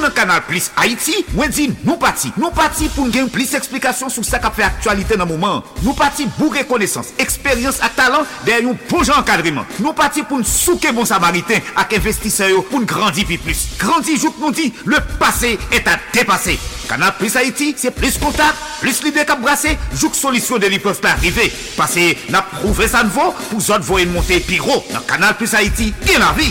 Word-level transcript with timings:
Emisyon 0.00 0.08
nan 0.08 0.14
kanal 0.16 0.40
plis 0.48 0.70
Haiti, 0.78 1.24
mwen 1.34 1.52
di 1.52 1.66
nou 1.84 1.98
pati. 2.00 2.30
Nou 2.40 2.54
pati 2.56 2.88
pou 2.94 3.04
n 3.04 3.12
gen 3.12 3.28
plis 3.32 3.52
eksplikasyon 3.58 4.12
sou 4.12 4.24
sa 4.24 4.40
ka 4.40 4.48
fe 4.54 4.64
aktualite 4.64 5.18
nan 5.18 5.28
mouman. 5.28 5.60
Nou 5.84 5.92
pati 5.98 6.24
bou 6.38 6.48
rekonesans, 6.54 7.12
eksperyans 7.20 7.82
ak 7.84 7.98
talan 7.98 8.24
den 8.46 8.70
yon 8.70 8.78
bon 8.78 8.88
pou 8.88 9.04
jan 9.04 9.20
kadriman. 9.26 9.68
Nou 9.82 9.92
pati 9.96 10.24
pou 10.24 10.40
n 10.40 10.46
souke 10.46 10.92
bon 10.96 11.08
samariten 11.08 11.60
ak 11.76 11.92
investiseyo 11.98 12.62
pou 12.70 12.80
n 12.80 12.88
grandi 12.88 13.26
pi 13.28 13.36
plus. 13.42 13.66
Grandi 13.80 14.16
jouk 14.16 14.40
nou 14.40 14.54
di, 14.56 14.70
le 14.88 15.02
pase 15.20 15.52
et 15.68 15.90
a 15.90 15.98
depase. 16.14 16.56
Kanal 16.88 17.12
plis 17.20 17.36
Haiti, 17.36 17.74
se 17.78 17.92
plis 17.94 18.16
kontak, 18.22 18.56
plis 18.80 19.02
lide 19.04 19.26
kap 19.28 19.44
brase, 19.44 19.76
jouk 19.98 20.16
solisyon 20.16 20.64
de 20.64 20.72
li 20.72 20.80
pof 20.82 21.02
pa 21.04 21.12
arrive. 21.18 21.50
Pase 21.76 22.14
na 22.32 22.40
prouve 22.56 22.88
san 22.90 23.12
vo, 23.12 23.30
pou 23.50 23.60
zot 23.60 23.84
voyen 23.84 24.16
monte 24.16 24.40
pi 24.48 24.62
ro. 24.64 24.80
Nan 24.94 25.04
kanal 25.10 25.36
plis 25.38 25.54
Haiti, 25.58 25.92
gen 26.06 26.24
la 26.24 26.32
vi. 26.40 26.50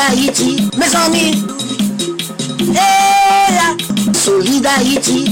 Solid 0.00 0.18
Haïti, 0.18 0.70
mes 0.78 0.96
amis. 0.96 1.44
Hey, 2.74 3.76
Solid 4.14 4.66
Haïti, 4.66 5.24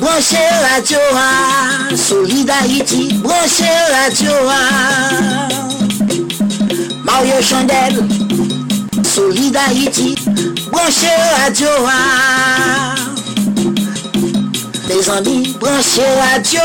branchez 0.00 0.36
radio. 0.72 0.98
Solid 1.96 2.48
Haïti, 2.48 3.14
branchez 3.22 3.64
radio. 3.92 4.30
Mario 7.04 7.42
Chandel, 7.42 8.06
Solid 9.02 9.56
Haïti, 9.56 10.14
branchez 10.72 11.18
radio. 11.44 11.68
Mes 14.88 15.10
amis, 15.10 15.56
branchez 15.60 16.02
radio. 16.32 16.60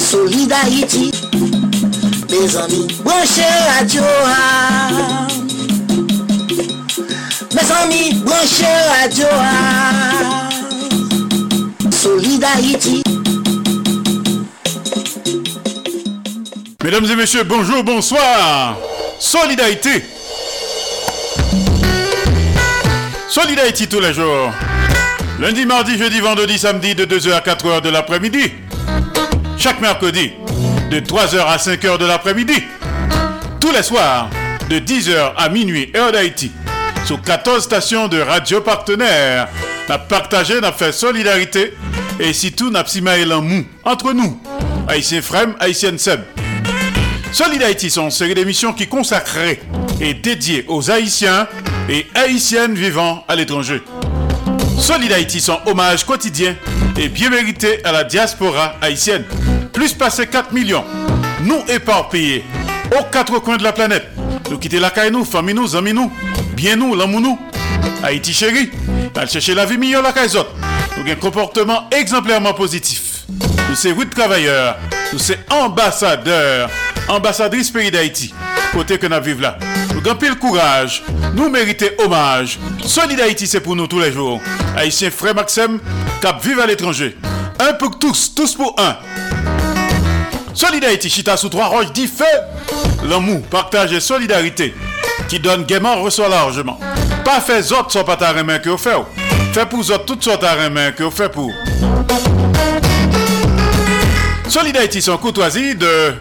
Solid 0.00 0.52
Haïti. 0.52 1.25
Mes 2.28 2.56
amis, 2.56 2.86
branchez 3.04 3.42
radio. 3.78 4.02
Mes 7.54 7.72
amis, 7.82 8.14
branchez 8.24 8.66
radio. 9.00 9.26
Solid 11.90 12.44
Haïti. 12.44 13.02
Mesdames 16.82 17.04
et 17.04 17.16
messieurs, 17.16 17.44
bonjour, 17.44 17.84
bonsoir. 17.84 18.76
Solidarité. 19.18 20.04
Solidarité 23.28 23.86
tous 23.86 24.00
les 24.00 24.12
jours. 24.12 24.52
Lundi, 25.40 25.64
mardi, 25.64 25.96
jeudi, 25.96 26.20
vendredi, 26.20 26.58
samedi 26.58 26.94
de 26.94 27.04
2h 27.04 27.32
à 27.32 27.40
4h 27.40 27.82
de 27.82 27.90
l'après-midi. 27.90 28.52
Chaque 29.58 29.80
mercredi 29.80 30.32
de 30.90 31.00
3h 31.00 31.38
à 31.38 31.56
5h 31.56 31.98
de 31.98 32.06
l'après-midi. 32.06 32.62
Tous 33.60 33.72
les 33.72 33.82
soirs, 33.82 34.30
de 34.70 34.78
10h 34.78 35.32
à 35.36 35.48
minuit, 35.48 35.90
heure 35.96 36.12
d'Haïti. 36.12 36.52
Sur 37.04 37.20
14 37.22 37.62
stations 37.62 38.08
de 38.08 38.20
radio 38.20 38.60
partenaires. 38.60 39.48
N'a 39.88 39.98
partagé, 39.98 40.60
n'a 40.60 40.72
fait 40.72 40.92
solidarité. 40.92 41.74
Et 42.18 42.32
si 42.32 42.52
tout 42.52 42.70
n'a 42.70 42.84
pas 42.84 43.40
mou 43.40 43.64
entre 43.84 44.12
nous. 44.12 44.40
Haïtien 44.88 45.22
Frem, 45.22 45.54
Haïtien 45.60 45.98
Seb. 45.98 46.20
Solid 47.32 47.62
Haïti 47.62 47.90
sont 47.90 48.04
une 48.04 48.10
série 48.10 48.34
d'émissions 48.34 48.72
qui 48.72 48.86
consacrées 48.86 49.60
et 50.00 50.14
dédiées 50.14 50.64
aux 50.68 50.90
Haïtiens 50.90 51.48
et 51.88 52.06
Haïtiennes 52.14 52.74
vivant 52.74 53.24
à 53.28 53.36
l'étranger. 53.36 53.82
Solid 54.78 55.12
Haïti 55.12 55.40
sont 55.40 55.58
hommage 55.66 56.04
quotidien 56.04 56.54
et 56.96 57.08
bien 57.08 57.30
mérité 57.30 57.84
à 57.84 57.92
la 57.92 58.04
diaspora 58.04 58.76
haïtienne. 58.80 59.24
Plus 59.76 59.92
passé 59.92 60.26
4 60.26 60.54
millions, 60.54 60.82
nous 61.42 61.62
éparpillés 61.68 62.42
aux 62.98 63.04
quatre 63.12 63.38
coins 63.40 63.58
de 63.58 63.62
la 63.62 63.74
planète. 63.74 64.06
Nous 64.50 64.56
quitter 64.56 64.80
la 64.80 64.88
caille 64.88 65.10
nous, 65.10 65.22
famille 65.22 65.54
nous, 65.54 65.76
amis 65.76 65.92
nous, 65.92 66.10
bien 66.54 66.76
nous, 66.76 66.94
l'amour 66.94 67.20
nous. 67.20 67.38
Haïti 68.02 68.32
chéri, 68.32 68.70
allons 69.14 69.26
chercher 69.26 69.52
la 69.54 69.66
vie 69.66 69.76
meilleure 69.76 70.02
la 70.02 70.12
caille 70.12 70.30
Nous 70.32 71.02
avons 71.02 71.12
un 71.12 71.14
comportement 71.16 71.90
exemplairement 71.90 72.54
positif. 72.54 73.26
Nous 73.68 73.74
sommes 73.74 73.98
huit 73.98 74.08
travailleurs, 74.08 74.78
nous 75.12 75.18
sommes 75.18 75.36
ambassadeurs, 75.50 76.70
ambassadrices 77.08 77.70
pays 77.70 77.90
d'Haïti. 77.90 78.32
Côté 78.72 78.96
que 78.96 79.06
nous 79.06 79.20
vivons 79.22 79.42
là. 79.42 79.58
Nous 79.94 80.10
avons 80.10 80.18
le 80.26 80.36
courage, 80.36 81.02
nous 81.34 81.50
méritons 81.50 81.84
hommage. 81.98 82.58
Solid 82.82 83.20
Haïti, 83.20 83.46
c'est 83.46 83.60
pour 83.60 83.76
nous 83.76 83.86
tous 83.86 84.00
les 84.00 84.10
jours. 84.10 84.40
Haïtien 84.74 85.10
frère 85.10 85.34
Maxime, 85.34 85.80
cap 86.22 86.42
vive 86.42 86.60
à 86.60 86.66
l'étranger. 86.66 87.14
Un 87.60 87.74
pour 87.74 87.98
tous, 87.98 88.34
tous 88.34 88.54
pour 88.54 88.74
un. 88.78 88.96
Solidarité 90.56 91.10
Chita 91.10 91.36
sous 91.36 91.50
trois 91.50 91.66
roches 91.66 91.92
dit 91.92 92.06
feu. 92.06 92.24
L'amour, 93.04 93.42
partage 93.42 93.92
et 93.92 94.00
solidarité 94.00 94.74
qui 95.28 95.38
donne 95.38 95.64
gaiement 95.64 96.00
reçoit 96.00 96.30
largement. 96.30 96.80
Pas 97.26 97.42
fait 97.42 97.70
autres 97.72 97.92
sont 97.92 98.04
pas 98.04 98.16
ta 98.16 98.32
main 98.42 98.58
que 98.58 98.70
vous 98.70 98.78
faites. 98.78 98.96
Fait 99.52 99.66
pour 99.66 99.80
autres 99.80 100.06
toutes 100.06 100.24
sortes 100.24 100.40
de 100.40 100.68
main 100.70 100.92
que 100.92 101.02
vous 101.02 101.10
faites 101.10 101.32
pour. 101.32 101.52
Solidarité 104.48 105.02
sont 105.02 105.18
courtoisie 105.18 105.74
de 105.74 106.14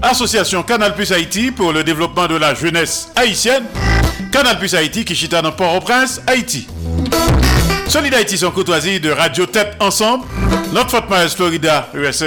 Association 0.00 0.62
Canal 0.62 0.94
Plus 0.94 1.10
Haïti 1.10 1.50
pour 1.50 1.72
le 1.72 1.82
développement 1.82 2.28
de 2.28 2.36
la 2.36 2.54
jeunesse 2.54 3.08
haïtienne. 3.16 3.64
Canal 4.30 4.60
Plus 4.60 4.76
Haïti 4.76 5.04
qui 5.04 5.16
chita 5.16 5.42
dans 5.42 5.50
Port-au-Prince, 5.50 6.20
Haïti. 6.28 6.68
Solidarité 7.88 8.36
sont 8.36 8.52
courtoisie 8.52 9.00
de 9.00 9.10
Radio 9.10 9.44
Tête 9.46 9.74
Ensemble, 9.80 10.24
notre 10.72 10.90
Fort 10.90 11.06
Myers, 11.10 11.30
Florida, 11.30 11.88
USA. 11.94 12.26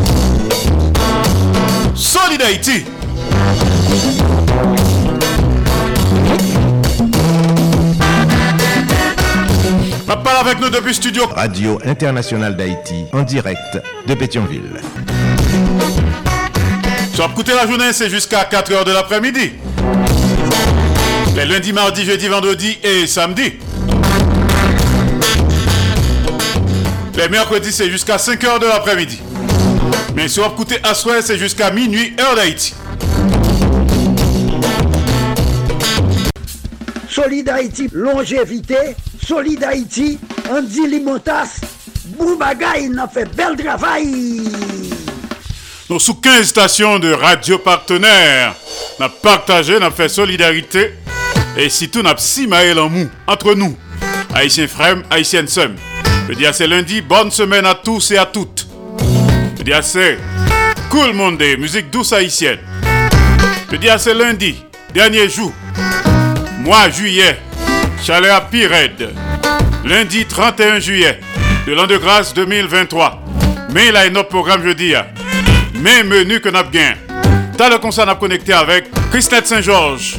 Solid 2.01 2.41
Haïti. 2.41 2.83
Parle 10.07 10.47
avec 10.47 10.59
nous 10.59 10.69
depuis 10.71 10.95
studio. 10.95 11.27
Radio 11.27 11.79
Internationale 11.85 12.57
d'Haïti, 12.57 13.05
en 13.13 13.21
direct 13.21 13.79
de 14.07 14.13
Pétionville. 14.15 14.81
Sur 17.13 17.25
écouter 17.25 17.53
la 17.53 17.67
journée, 17.67 17.93
c'est 17.93 18.09
jusqu'à 18.09 18.45
4h 18.45 18.83
de 18.83 18.91
l'après-midi. 18.93 19.51
Les 21.35 21.45
lundis, 21.45 21.71
mardis, 21.71 22.03
jeudi, 22.03 22.27
vendredi 22.27 22.79
et 22.83 23.05
samedi. 23.05 23.59
Les 27.15 27.29
mercredis, 27.29 27.71
c'est 27.71 27.91
jusqu'à 27.91 28.17
5h 28.17 28.59
de 28.59 28.65
l'après-midi. 28.65 29.21
Mais 30.15 30.27
sur 30.27 30.45
écouter 30.45 30.77
à 30.83 30.93
soir, 30.93 31.17
c'est 31.21 31.37
jusqu'à 31.37 31.71
minuit, 31.71 32.13
heure 32.19 32.35
d'Haïti. 32.35 32.73
Solid 37.09 37.49
Haïti, 37.49 37.89
longévité. 37.91 38.95
Solid 39.25 39.63
Haïti, 39.63 40.17
Andy 40.49 40.87
Limotas. 40.87 41.59
Boubagaï, 42.17 42.85
il 42.85 42.97
a 42.99 43.07
fait 43.07 43.25
bel 43.35 43.55
travail. 43.57 44.41
Nous 45.89 45.99
sous 45.99 46.15
15 46.15 46.47
stations 46.47 46.99
de 46.99 47.11
radio 47.11 47.57
partenaires. 47.57 48.55
Nous 48.97 49.05
avons 49.05 49.13
partagé, 49.21 49.77
nous 49.77 49.85
avons 49.85 49.95
fait 49.95 50.07
solidarité. 50.07 50.93
Et 51.57 51.67
surtout, 51.69 52.01
nous 52.01 52.09
avons 52.09 52.17
si 52.17 52.47
en 52.77 52.89
mou 52.89 53.09
entre 53.27 53.53
nous. 53.55 53.75
Haïtiens 54.33 54.67
frères, 54.67 55.03
Haïtiennes 55.09 55.47
sœurs. 55.47 55.71
Je 56.29 56.33
dis 56.33 56.45
à 56.45 56.53
c'est 56.53 56.67
lundi, 56.67 57.01
bonne 57.01 57.29
semaine 57.29 57.65
à 57.65 57.75
tous 57.75 58.11
et 58.11 58.17
à 58.17 58.25
toutes. 58.25 58.60
Je 59.61 59.65
dis 59.65 59.71
c'est 59.83 60.17
cool 60.89 61.13
monde, 61.13 61.43
musique 61.59 61.91
douce 61.91 62.13
haïtienne. 62.13 62.57
Je 63.71 63.75
dis 63.75 63.89
c'est 63.99 64.15
lundi, 64.15 64.65
dernier 64.91 65.29
jour, 65.29 65.53
mois 66.57 66.89
juillet, 66.89 67.37
chaleur 68.01 68.37
à 68.37 68.41
Pired. 68.41 69.11
Lundi 69.85 70.25
31 70.25 70.79
juillet 70.79 71.19
de 71.67 71.73
l'an 71.73 71.85
de 71.85 71.95
grâce 71.97 72.33
2023. 72.33 73.23
Mais 73.71 73.89
il 73.89 73.95
a 73.95 74.01
un 74.01 74.15
autre 74.15 74.29
programme 74.29 74.63
jeudi. 74.63 74.93
Mais 75.75 76.03
menu 76.03 76.39
que 76.39 76.49
nous 76.49 76.69
bien. 76.71 76.95
T'as 77.55 77.69
le 77.69 77.77
concert 77.77 78.09
à 78.09 78.15
connecté 78.15 78.53
avec 78.53 78.85
Christette 79.11 79.45
Saint-Georges. 79.45 80.17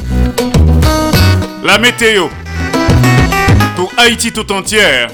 La 1.64 1.78
météo 1.78 2.28
pour 3.74 3.92
Haïti 3.96 4.30
tout 4.30 4.52
entière. 4.52 5.08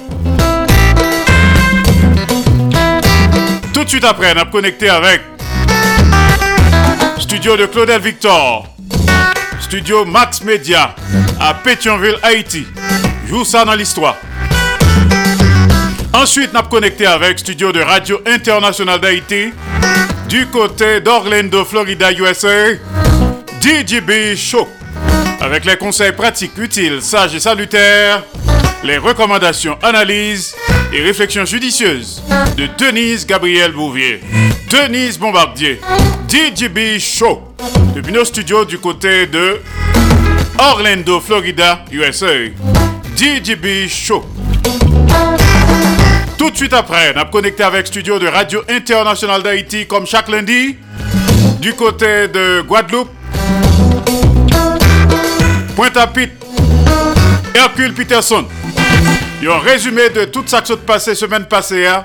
De 3.97 4.05
après, 4.05 4.35
on 4.37 4.41
a 4.41 4.45
connecté 4.45 4.91
avec 4.91 5.23
Studio 7.19 7.57
de 7.57 7.67
Claudel 7.67 8.01
Victor, 8.01 8.67
Studio 9.61 10.05
Max 10.05 10.43
Media 10.43 10.95
à 11.41 11.55
Pétionville, 11.55 12.19
Haïti. 12.23 12.67
Joue 13.27 13.45
ça 13.45 13.65
dans 13.65 13.75
l'histoire. 13.75 14.17
Ensuite, 16.13 16.51
on 16.55 16.59
a 16.59 16.63
connecté 16.65 17.07
avec 17.07 17.39
Studio 17.39 17.73
de 17.73 17.81
Radio 17.81 18.21
International 18.27 19.01
d'Haïti 19.01 19.53
du 20.29 20.47
côté 20.47 21.01
d'Orlando, 21.01 21.65
Florida, 21.65 22.13
USA. 22.13 22.75
DJB 23.61 24.37
Show 24.37 24.69
avec 25.49 25.65
les 25.65 25.77
conseils 25.77 26.13
pratiques, 26.13 26.59
utiles, 26.59 27.01
sages 27.01 27.35
et 27.35 27.41
salutaires, 27.41 28.23
les 28.85 28.99
recommandations, 28.99 29.79
analyses 29.83 30.55
et 30.93 31.01
réflexions 31.01 31.47
judicieuses 31.47 32.23
de 32.55 32.69
Denise 32.77 33.27
Gabriel 33.27 33.73
Bouvier, 33.73 34.21
Denise 34.71 35.19
Bombardier, 35.19 35.81
DJB 36.29 36.99
Show, 36.99 37.43
depuis 37.95 38.13
nos 38.13 38.27
studios 38.27 38.67
du 38.67 38.79
côté 38.79 39.27
de 39.27 39.63
Orlando, 40.59 41.19
Florida, 41.19 41.83
USA. 41.93 42.27
DJB 43.17 43.89
Show. 43.89 44.27
Tout 46.37 46.51
de 46.51 46.57
suite 46.57 46.75
après, 46.75 47.15
on 47.17 47.21
a 47.21 47.25
connecté 47.25 47.63
avec 47.63 47.87
studio 47.87 48.19
de 48.19 48.27
Radio 48.27 48.61
International 48.69 49.43
d'Haïti 49.43 49.87
comme 49.87 50.07
chaque 50.07 50.29
lundi, 50.29 50.77
du 51.59 51.73
côté 51.73 52.29
de 52.29 52.61
Guadeloupe, 52.61 53.09
Pointe-à-Pitre, 55.79 56.45
Hercule 57.55 57.95
Peterson. 57.95 58.45
Un 59.49 59.59
résumé 59.61 60.11
de 60.11 60.25
tout 60.25 60.43
ça 60.45 60.61
qui 60.61 60.73
s'est 60.73 60.79
passé 60.79 61.15
semaine 61.15 61.45
passée 61.45 61.87
hein, 61.87 62.05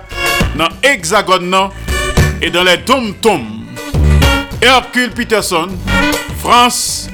dans 0.56 0.68
l'Hexagone 0.84 1.56
et 2.40 2.52
dans 2.52 2.62
les 2.62 2.78
Dom-Tom. 2.78 3.42
Hercule 4.62 5.10
Peterson, 5.10 5.70
France, 6.38 7.10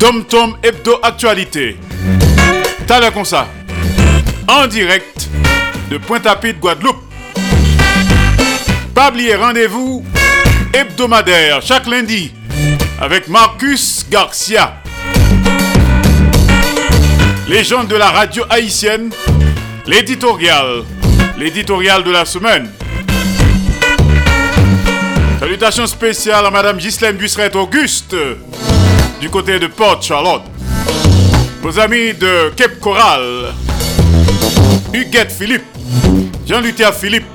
Dom-Tom 0.00 0.56
Hebdo 0.60 0.98
Actualité. 1.00 1.78
T'as 2.88 2.98
l'air 2.98 3.12
comme 3.12 3.24
ça. 3.24 3.46
En 4.48 4.66
direct 4.66 5.28
de 5.88 5.98
Pointe-à-Pitre, 5.98 6.58
Guadeloupe. 6.58 7.04
Pas 8.92 9.10
oublier 9.10 9.36
rendez-vous 9.36 10.04
hebdomadaire 10.72 11.62
chaque 11.62 11.86
lundi 11.86 12.34
avec 13.00 13.28
Marcus 13.28 14.04
Garcia. 14.10 14.80
Légende 17.46 17.88
de 17.88 17.96
la 17.96 18.10
radio 18.10 18.42
haïtienne, 18.48 19.10
l'éditorial, 19.86 20.82
l'éditorial 21.38 22.02
de 22.02 22.10
la 22.10 22.24
semaine. 22.24 22.70
Salutations 25.38 25.86
spéciales 25.86 26.46
à 26.46 26.50
Madame 26.50 26.78
Ghislaine 26.78 27.16
Busseret 27.16 27.54
Auguste 27.54 28.16
du 29.20 29.28
côté 29.28 29.58
de 29.58 29.66
Port 29.66 30.02
Charlotte. 30.02 30.42
Vos 31.60 31.78
amis 31.78 32.14
de 32.14 32.50
Cape 32.56 32.80
Coral, 32.80 33.52
Huguette 34.94 35.30
Philippe, 35.30 35.64
Jean-Luther 36.46 36.94
Philippe, 36.94 37.26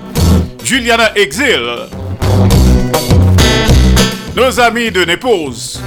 Juliana 0.63 1.11
Exil, 1.15 1.61
nos 4.35 4.59
amis 4.59 4.89
de 4.89 5.05
Népose, 5.05 5.79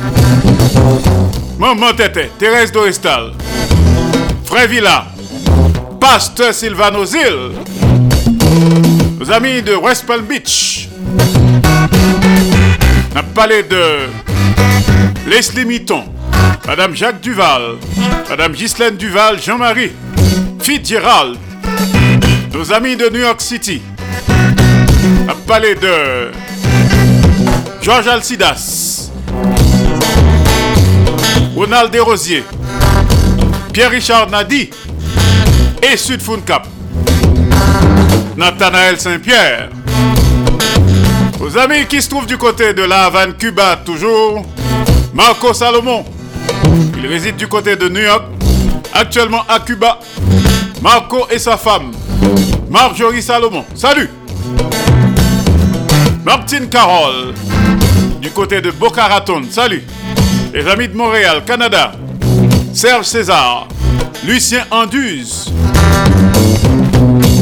Maman 1.58 1.92
Tete, 1.96 2.30
Thérèse 2.38 2.70
Dorestal, 2.70 3.32
Frère 4.52 4.68
Villa, 4.68 5.06
Pasteur 5.98 6.52
Sylvano 6.52 7.06
Zil, 7.06 7.52
nos 9.18 9.30
amis 9.30 9.62
de 9.62 9.74
West 9.74 10.04
Palm 10.04 10.26
Beach, 10.26 10.90
on 13.14 13.16
a 13.16 13.22
parlé 13.34 13.62
de 13.62 14.10
Leslie 15.26 15.64
Mitton, 15.64 16.04
Madame 16.66 16.94
Jacques 16.94 17.22
Duval, 17.22 17.78
Madame 18.28 18.52
Ghislaine 18.52 18.98
Duval, 18.98 19.40
Jean-Marie, 19.40 19.92
Fitzgerald, 20.60 21.38
nos 22.52 22.70
amis 22.74 22.96
de 22.96 23.08
New 23.08 23.22
York 23.22 23.40
City, 23.40 23.80
on 25.24 25.30
a 25.30 25.34
parlé 25.46 25.74
de 25.76 26.30
Georges 27.80 28.06
Alcidas, 28.06 29.10
Ronald 31.56 31.90
Desrosiers, 31.90 32.44
Pierre-Richard 33.72 34.28
Nadi 34.28 34.68
et 35.82 35.96
Sud 35.96 36.20
Cap. 36.44 36.66
Nathanaël 38.36 39.00
Saint-Pierre. 39.00 39.70
Aux 41.40 41.56
amis 41.56 41.86
qui 41.86 42.02
se 42.02 42.08
trouvent 42.10 42.26
du 42.26 42.36
côté 42.36 42.74
de 42.74 42.82
la 42.82 43.06
Havane, 43.06 43.34
Cuba, 43.34 43.76
toujours, 43.82 44.44
Marco 45.14 45.54
Salomon. 45.54 46.04
Il 46.98 47.06
réside 47.06 47.36
du 47.36 47.48
côté 47.48 47.74
de 47.76 47.88
New 47.88 48.02
York, 48.02 48.24
actuellement 48.92 49.42
à 49.48 49.58
Cuba. 49.60 49.98
Marco 50.82 51.26
et 51.30 51.38
sa 51.38 51.56
femme, 51.56 51.92
Marjorie 52.68 53.22
Salomon. 53.22 53.64
Salut! 53.74 54.10
Martine 56.24 56.68
Carole, 56.68 57.32
du 58.20 58.30
côté 58.30 58.60
de 58.60 58.70
Boca 58.70 59.06
Raton. 59.06 59.42
Salut! 59.50 59.82
Les 60.52 60.68
amis 60.68 60.88
de 60.88 60.94
Montréal, 60.94 61.42
Canada. 61.46 61.92
Serge 62.74 63.06
César, 63.06 63.68
Lucien 64.24 64.64
Anduze, 64.70 65.52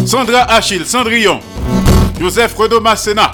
Sandra 0.04 0.42
Achille, 0.50 0.84
Cendrillon, 0.84 1.40
Joseph 2.20 2.54
Redo 2.56 2.80
Masséna, 2.80 3.32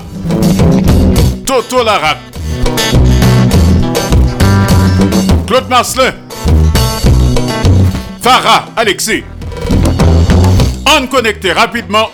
Toto 1.47 1.83
Larac, 1.83 2.19
Claude 5.47 5.69
Marcelin, 5.69 6.12
Farah 8.21 8.67
Alexis. 8.76 9.25
On 10.99 11.07
connecté 11.07 11.53
rapidement 11.53 12.11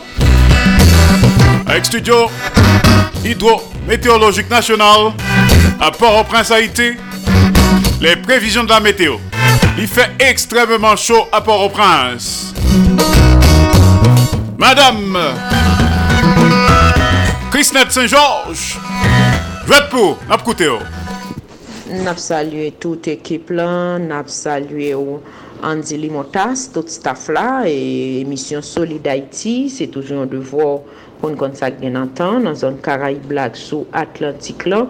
avec 1.66 1.86
Studio 1.86 2.30
Hydro-Météorologique 3.24 4.48
National 4.48 5.12
à 5.80 5.90
Port-au-Prince, 5.90 6.50
Haïti. 6.50 6.92
Les 8.00 8.16
prévisions 8.16 8.64
de 8.64 8.70
la 8.70 8.80
météo. 8.80 9.16
Il 9.78 9.86
fait 9.86 10.10
extrêmement 10.18 10.96
chaud 10.96 11.24
à 11.32 11.40
Port-au-Prince. 11.40 12.54
Madame 14.58 15.18
Christnette 17.50 17.90
Saint-Georges, 17.90 18.78
vote 19.66 19.88
pour, 19.90 20.18
n'a 20.28 20.36
oh. 20.70 20.78
Nap 21.92 22.16
salye 22.16 22.70
tout 22.80 23.04
ekip 23.10 23.50
lan, 23.52 24.06
nap 24.08 24.30
salye 24.32 24.94
ou 24.96 25.18
Andy 25.62 25.98
Limotas, 26.00 26.70
tout 26.72 26.88
staff 26.88 27.26
la, 27.28 27.64
e 27.68 28.22
misyon 28.28 28.64
Solid 28.64 29.04
Haiti, 29.04 29.68
se 29.68 29.88
toujou 29.92 30.22
an 30.24 30.30
devor 30.32 30.80
kon 31.20 31.36
kon 31.36 31.52
sa 31.58 31.68
gen 31.74 31.98
antan, 32.00 32.40
nan 32.46 32.56
zon 32.56 32.78
Karaib 32.84 33.26
Black 33.28 33.60
sou 33.60 33.84
Atlantik 33.92 34.64
lan. 34.70 34.88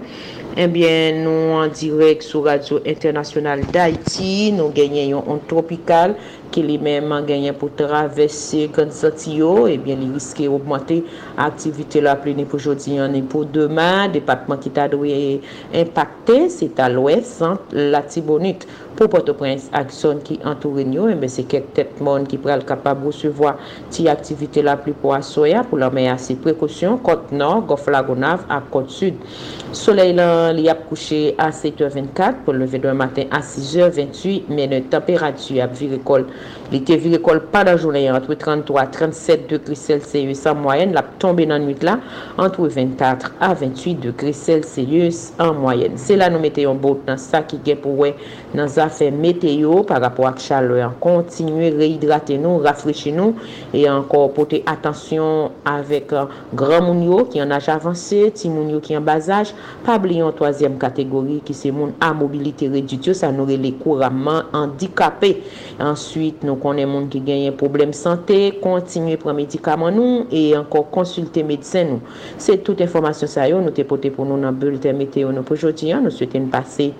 Eh 0.52 0.66
Ebyen 0.66 1.22
nou 1.24 1.54
an 1.56 1.70
direk 1.72 2.20
sou 2.20 2.44
radyo 2.44 2.82
internasyonal 2.84 3.62
d'Haïti, 3.72 4.52
nou 4.52 4.68
genyen 4.76 5.14
yon 5.14 5.30
on 5.32 5.40
tropikal 5.48 6.12
ki 6.52 6.62
li 6.66 6.76
menman 6.82 7.26
genyen 7.28 7.56
pou 7.58 7.72
travesse 7.78 8.66
konsati 8.76 9.38
yo, 9.40 9.66
eh 9.66 9.76
ebyen 9.78 10.02
li 10.02 10.10
riske 10.12 10.46
augmente 10.48 11.00
aktivite 11.40 12.02
la 12.04 12.14
pleni 12.20 12.44
pou 12.48 12.60
jodi 12.60 12.98
an 13.02 13.16
e 13.16 13.22
pou 13.24 13.48
deman, 13.48 14.12
depatman 14.14 14.60
ki 14.62 14.72
ta 14.76 14.86
dwe 14.92 15.40
impacte, 15.82 16.38
se 16.52 16.68
ta 16.76 16.90
lwes, 16.92 17.38
la 17.72 18.02
tibonit 18.04 18.66
pou 18.92 19.08
Port-au-Prince 19.08 19.72
ak 19.74 19.90
son 19.96 20.20
ki 20.24 20.38
antouren 20.48 20.92
yo, 20.94 21.08
ebyen 21.08 21.30
eh 21.30 21.32
se 21.32 21.46
kek 21.48 21.72
tet 21.76 22.00
mon 22.04 22.28
ki 22.28 22.38
pral 22.44 22.64
kapab 22.68 23.02
resevoa 23.06 23.56
ti 23.90 24.08
aktivite 24.12 24.62
la 24.64 24.76
pleni 24.76 24.98
pou 25.00 25.16
asoya, 25.16 25.64
pou 25.64 25.80
la 25.80 25.88
men 25.90 26.12
ase 26.12 26.36
prekosyon, 26.44 27.00
kote 27.06 27.32
nor, 27.34 27.64
gof 27.68 27.88
lagonav 27.90 28.44
ak 28.52 28.68
kote 28.74 28.92
sud. 28.92 29.26
Soleil 29.72 30.18
lan 30.18 30.52
li 30.58 30.66
ap 30.68 30.84
kouche 30.90 31.32
a 31.40 31.48
7h24 31.54 32.42
pou 32.44 32.52
leve 32.52 32.80
do 32.82 32.92
matin 32.96 33.30
a 33.32 33.40
6h28, 33.40 34.50
men 34.52 34.74
temperatur 34.92 35.62
ap 35.64 35.72
virikol 35.78 36.26
Li 36.72 36.80
te 36.88 36.96
vire 36.96 37.18
kol 37.20 37.42
pa 37.52 37.60
da 37.68 37.74
jounen 37.76 38.14
antwe 38.16 38.38
33 38.40 38.86
37 38.94 39.42
degrè 39.50 39.76
Celsius 39.76 40.46
an 40.48 40.62
moyen, 40.62 40.94
la 40.96 41.02
tombe 41.20 41.44
nan 41.48 41.66
nwit 41.66 41.82
la 41.84 41.98
antwe 42.40 42.70
24 42.72 43.34
a 43.44 43.50
28 43.52 44.00
degrè 44.06 44.32
Celsius 44.32 45.26
an 45.42 45.58
moyen. 45.60 45.98
Se 46.00 46.16
la 46.16 46.30
nou 46.32 46.40
meteyon 46.40 46.80
bout 46.80 47.04
nan 47.08 47.20
sa 47.20 47.42
ki 47.44 47.58
gen 47.66 47.80
pou 47.82 48.00
we 48.00 48.14
nan 48.56 48.70
zafè 48.72 49.10
meteo 49.12 49.82
par 49.88 50.00
rapport 50.00 50.30
ak 50.30 50.40
chale 50.40 50.80
an 50.80 50.94
kontinue 51.02 51.68
rehidrate 51.76 52.38
nou, 52.40 52.62
rafreche 52.64 53.12
nou 53.12 53.36
e 53.76 53.84
ankor 53.90 54.30
pote 54.36 54.62
atensyon 54.68 55.52
avèk 55.68 56.14
gran 56.56 56.86
moun 56.86 57.04
yo 57.04 57.20
ki 57.28 57.42
an 57.44 57.52
aj 57.52 57.68
avansè, 57.76 58.22
ti 58.36 58.48
moun 58.52 58.72
yo 58.72 58.80
ki 58.84 58.96
an 58.96 59.04
bazaj, 59.04 59.52
pa 59.84 59.98
bliyon 60.00 60.32
toazyem 60.38 60.78
kategori 60.80 61.42
ki 61.44 61.56
se 61.56 61.72
moun 61.74 61.92
a 62.00 62.14
mobilite 62.16 62.70
redutyo 62.72 63.12
sa 63.16 63.28
nou 63.34 63.44
rele 63.50 63.74
kouramman 63.82 64.48
handikapè. 64.56 65.34
Handicapés. 65.78 65.92
Ensuite, 65.92 66.42
nous 66.44 66.56
connaissons 66.56 66.82
gens 67.02 67.06
qui 67.06 67.20
gagnent 67.20 67.48
un 67.48 67.52
problème 67.52 67.90
de 67.90 67.94
santé, 67.94 68.58
continuer 68.60 69.16
prendre 69.16 69.36
médicaments 69.36 69.90
nous 69.90 70.26
et 70.30 70.56
encore 70.56 70.90
consulter 70.90 71.42
médecin 71.42 71.84
nous. 71.84 72.00
C'est 72.38 72.62
toute 72.62 72.80
information 72.80 73.26
ça 73.26 73.48
nous 73.48 73.70
t'ai 73.70 73.84
porté 73.84 74.10
pour 74.10 74.24
nous 74.24 74.40
dans 74.40 74.50
le 74.50 74.56
bulletin 74.56 74.92
météo 74.92 75.32
nous 75.32 75.42
pour 75.42 75.54
aujourd'hui. 75.54 75.92
Hein. 75.92 76.00
Nous 76.02 76.10
souhaitons 76.10 76.46
passer 76.46 76.92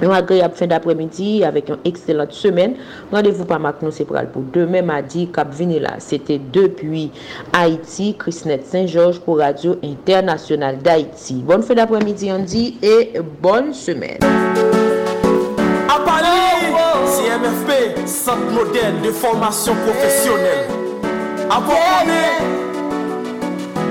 une 0.00 0.10
agréable 0.10 0.54
fin 0.54 0.66
d'après-midi 0.66 1.42
avec 1.44 1.68
une 1.68 1.78
excellente 1.84 2.32
semaine. 2.32 2.74
Rendez-vous 3.10 3.44
pas 3.44 3.58
maintenant, 3.58 3.90
c'est 3.90 4.04
pour 4.04 4.42
demain 4.52 4.82
mardi, 4.82 5.28
Cap 5.28 5.52
là. 5.58 5.94
C'était 5.98 6.40
depuis 6.52 7.10
Haïti, 7.52 8.14
Christine 8.16 8.58
Saint-Georges 8.64 9.20
pour 9.20 9.38
Radio 9.38 9.76
Internationale 9.82 10.78
d'Haïti. 10.78 11.42
Bonne 11.44 11.62
fin 11.62 11.74
d'après-midi, 11.74 12.30
Andy, 12.30 12.78
et 12.82 13.14
bonne 13.42 13.72
semaine. 13.74 14.18
CMFP, 17.38 18.06
Centre 18.06 18.50
moderne 18.50 19.00
de 19.02 19.12
formation 19.12 19.74
professionnelle. 19.86 20.66
Abonnez 21.48 22.38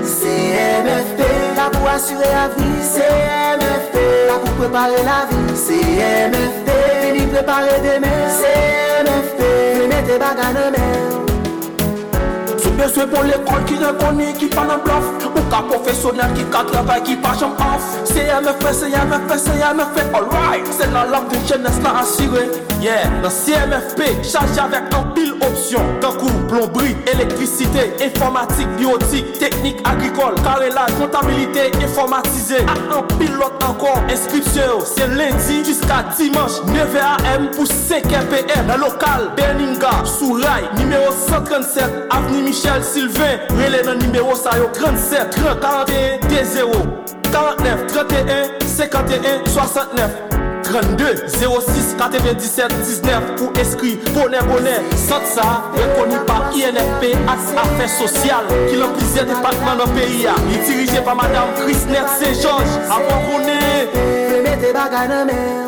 CMFP, 0.04 1.20
là 1.56 1.70
pour 1.72 1.88
assurer 1.88 2.24
la 2.24 2.48
vie. 2.48 2.82
CMFP, 2.82 3.96
là 4.26 4.34
pour 4.44 4.50
préparer 4.54 5.02
la 5.02 5.26
vie. 5.30 5.56
CMFP, 5.56 6.68
venir 7.06 7.28
préparer 7.30 7.80
demain. 7.82 8.28
CMFP, 8.28 9.88
mettez 9.88 10.18
bagages 10.18 10.54
dans 10.54 11.27
bezwe 12.78 13.06
pou 13.10 13.26
l'ekol 13.26 13.64
ki 13.68 13.78
ren 13.82 13.96
koni 14.00 14.32
ki 14.38 14.48
pa 14.54 14.64
nan 14.68 14.82
blof 14.84 15.06
Ou 15.28 15.44
ka 15.52 15.62
profesyonel 15.68 16.34
ki 16.36 16.46
ka 16.52 16.64
travay 16.68 17.02
ki 17.06 17.18
pa 17.24 17.34
jom 17.38 17.54
off 17.64 17.86
CMFE, 18.08 18.72
CMFE, 18.80 19.36
CMFE, 19.44 20.04
alright. 20.16 20.66
Se 20.72 20.86
nan 20.92 21.10
lak 21.12 21.28
de 21.32 21.40
jenes 21.48 21.78
la 21.84 21.98
asire 22.02 22.46
Yeah, 22.78 23.10
nan 23.22 23.32
CMFP, 23.34 24.22
chaje 24.22 24.60
avèk 24.62 24.92
an 24.94 25.10
pil 25.16 25.32
opsyon 25.42 25.96
Kankou, 26.02 26.30
plombri, 26.50 26.94
elektrisite, 27.10 27.88
informatik, 28.06 28.70
biotik, 28.78 29.32
teknik 29.42 29.82
agrikol 29.88 30.38
Karelaj, 30.44 30.94
kontabilite, 31.00 31.68
informatize 31.82 32.62
Ak 32.64 32.84
an 32.86 33.08
pil 33.16 33.34
lot 33.40 33.58
ankon, 33.66 34.06
inskripsyon 34.12 34.84
Se 34.86 35.08
lendi, 35.18 35.60
jiska 35.66 36.04
dimanche, 36.14 36.62
9am 36.70 37.50
pou 37.56 37.66
5pm 37.66 38.70
Nan 38.70 38.84
lokal, 38.84 39.28
Berninga, 39.38 39.96
Souray, 40.06 40.68
nimeyo 40.78 41.10
137, 41.26 42.06
avni 42.14 42.44
Michel 42.46 42.67
Michel 42.68 42.84
Sylvain, 42.84 43.38
rele 43.56 43.82
nan 43.82 43.98
nimeyo 43.98 44.36
sa 44.36 44.50
yo 44.58 44.68
37 44.68 45.30
30 45.30 46.20
41 46.20 46.20
20 46.28 46.60
49 47.32 47.86
31 47.86 48.60
51 48.60 49.46
69 49.46 50.10
32 50.64 51.28
06 51.28 51.96
97 51.96 52.68
19 52.84 53.36
Pou 53.38 53.52
eskri, 53.56 53.94
bonè 54.12 54.42
bonè, 54.50 54.76
sot 55.06 55.24
sa 55.32 55.46
Rekoni 55.78 56.20
pa 56.28 56.50
INFP 56.52 57.14
Aks 57.24 57.54
Afè 57.56 57.88
Sosyal 57.88 58.44
Ki 58.68 58.76
lan 58.76 58.92
plizè 58.98 59.24
depakman 59.30 59.80
nan 59.80 59.96
peyi 59.96 60.26
ya 60.26 60.36
Li 60.50 60.60
dirije 60.68 61.00
pa 61.08 61.16
Madame 61.16 61.56
Christnet 61.62 62.12
Saint-Georges. 62.20 62.76
Apo 62.92 63.16
konè 63.30 63.58
Mè 63.96 64.44
mè 64.44 64.54
te 64.60 64.76
bagay 64.76 65.08
nan 65.08 65.32
mè 65.32 65.67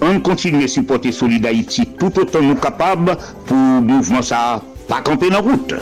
an 0.00 0.20
kontinye 0.20 0.68
supporte 0.68 1.12
soli 1.12 1.38
da 1.40 1.50
iti 1.50 1.84
tout 1.98 2.18
otan 2.18 2.46
nou 2.48 2.56
kapab 2.60 3.12
pou 3.48 3.56
mouvman 3.84 4.22
sa 4.24 4.60
pa 4.88 5.00
kampe 5.04 5.28
nan 5.30 5.42
route. 5.44 5.76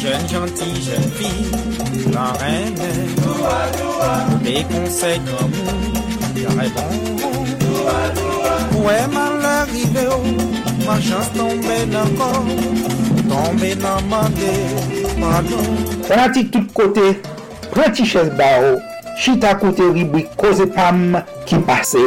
Jeune 0.00 0.28
gentille 0.28 0.80
jeune 0.82 1.10
fille, 1.18 2.12
la 2.12 2.32
reine, 2.40 2.74
mes 4.42 4.64
conseils 4.64 5.20
comme 5.26 5.52
nous, 5.52 6.60
répondre. 6.60 7.20
Ouais, 8.82 9.06
mal 9.12 9.44
arrivé, 9.44 10.06
ma 10.86 10.98
chance 11.00 11.30
tombée 11.36 11.84
dans 11.92 12.08
corps, 12.16 12.44
tombée 13.28 13.74
dans 13.74 14.00
ma 14.08 14.22
gueule, 14.30 15.20
pardon. 15.20 15.62
Fanatique 16.04 16.50
tout 16.50 16.64
côté, 16.72 17.20
petit 17.74 18.06
chaise 18.06 18.32
barreau. 18.38 18.78
chita 19.20 19.54
kote 19.54 19.82
ribwi 19.92 20.22
koze 20.36 20.66
pam 20.66 21.16
ki 21.44 21.56
pase 21.66 21.98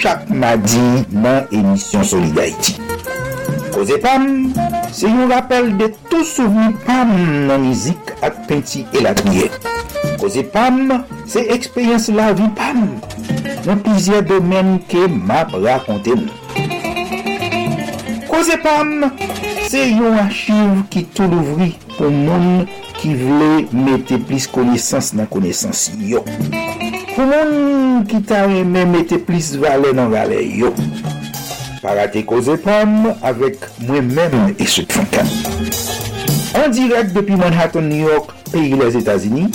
chak 0.00 0.30
madi 0.30 1.04
nan 1.10 1.46
emisyon 1.50 2.04
Solidarity. 2.04 2.76
Koze 3.74 3.98
pam, 3.98 4.52
se 4.94 5.10
yon 5.10 5.32
rappel 5.32 5.72
de 5.80 5.88
tou 6.10 6.22
souveni 6.22 6.76
pam 6.86 7.10
nan 7.48 7.64
mizik 7.64 8.12
ak 8.22 8.44
penti 8.46 8.84
elakmiye. 8.94 9.48
Koze 10.20 10.44
pam, 10.54 11.02
se 11.26 11.42
ekspeyens 11.50 12.06
la 12.14 12.30
vi 12.38 12.46
pam, 12.54 12.84
nan 13.66 13.82
pizye 13.82 14.22
domen 14.28 14.76
ke 14.92 15.08
map 15.10 15.56
rakonte 15.64 16.14
mou. 16.14 16.30
Koze 18.30 18.60
pam, 18.62 19.10
se 19.66 19.82
yon 19.96 20.20
achiv 20.28 20.86
ki 20.94 21.08
tou 21.10 21.26
louvri 21.32 21.72
pou 21.96 22.14
moun 22.14 22.68
ki 23.02 23.16
vle 23.18 23.64
mette 23.74 24.14
plis 24.28 24.44
konesans 24.46 25.10
nan 25.18 25.26
konesans 25.30 25.88
yo. 26.06 26.20
Pou 27.16 27.24
moun 27.26 28.04
ki 28.06 28.20
ta 28.28 28.44
reme 28.46 28.84
mette 28.92 29.18
plis 29.26 29.52
vale 29.58 29.90
nan 29.96 30.12
vale 30.12 30.38
yo. 30.46 30.70
Parate 31.82 32.22
koze 32.28 32.54
pam 32.62 33.10
avek 33.26 33.66
mwen 33.88 34.12
men 34.14 34.54
e 34.54 34.68
fankan. 34.70 35.26
An 36.54 36.70
direk 36.70 37.10
depi 37.16 37.34
Manhattan, 37.40 37.88
New 37.88 38.06
York, 38.06 38.30
peyi 38.52 38.76
les 38.78 38.94
Etasini, 39.00 39.48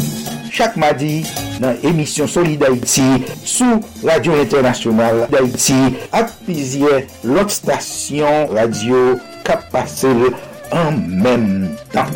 chak 0.51 0.75
madi 0.75 1.22
nan 1.63 1.80
emisyon 1.88 2.27
Soli 2.27 2.58
d'Haïti 2.60 3.06
sou 3.48 3.80
Radio 4.04 4.36
Internasyonal 4.42 5.24
d'Haïti 5.32 5.80
ak 6.12 6.36
pizye 6.50 7.06
lot 7.24 7.54
stasyon 7.54 8.51
radio 8.58 9.16
kap 9.48 9.70
pase 9.72 10.12
an 10.75 11.00
menm 11.08 11.72
tan. 11.96 12.12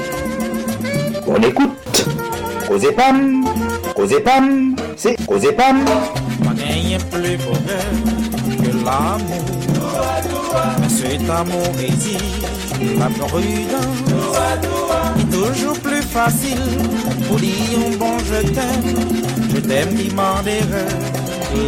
On 1.28 1.42
écoute. 1.42 2.06
Causez 2.68 2.92
Pam, 2.92 3.46
Causez 3.96 4.20
Pam, 4.22 4.76
c'est 4.96 5.26
Causez 5.26 5.52
Pam. 5.52 5.84
Plus 7.12 7.38
bonheur 7.38 7.92
que 8.62 8.86
l'amour. 8.86 9.46
Mais 10.80 10.90
cet 10.90 11.30
amour 11.30 11.72
exige 11.82 12.42
la 12.98 13.06
prudence. 13.08 14.02
Et 15.20 15.26
toujours 15.32 15.80
plus 15.80 16.02
facile 16.02 16.62
pour 17.28 17.38
dire 17.38 17.98
bon 18.00 18.18
je 18.20 18.48
t'aime. 18.48 18.84
Je 19.54 19.60
t'aime, 19.60 19.96
demander 19.96 20.62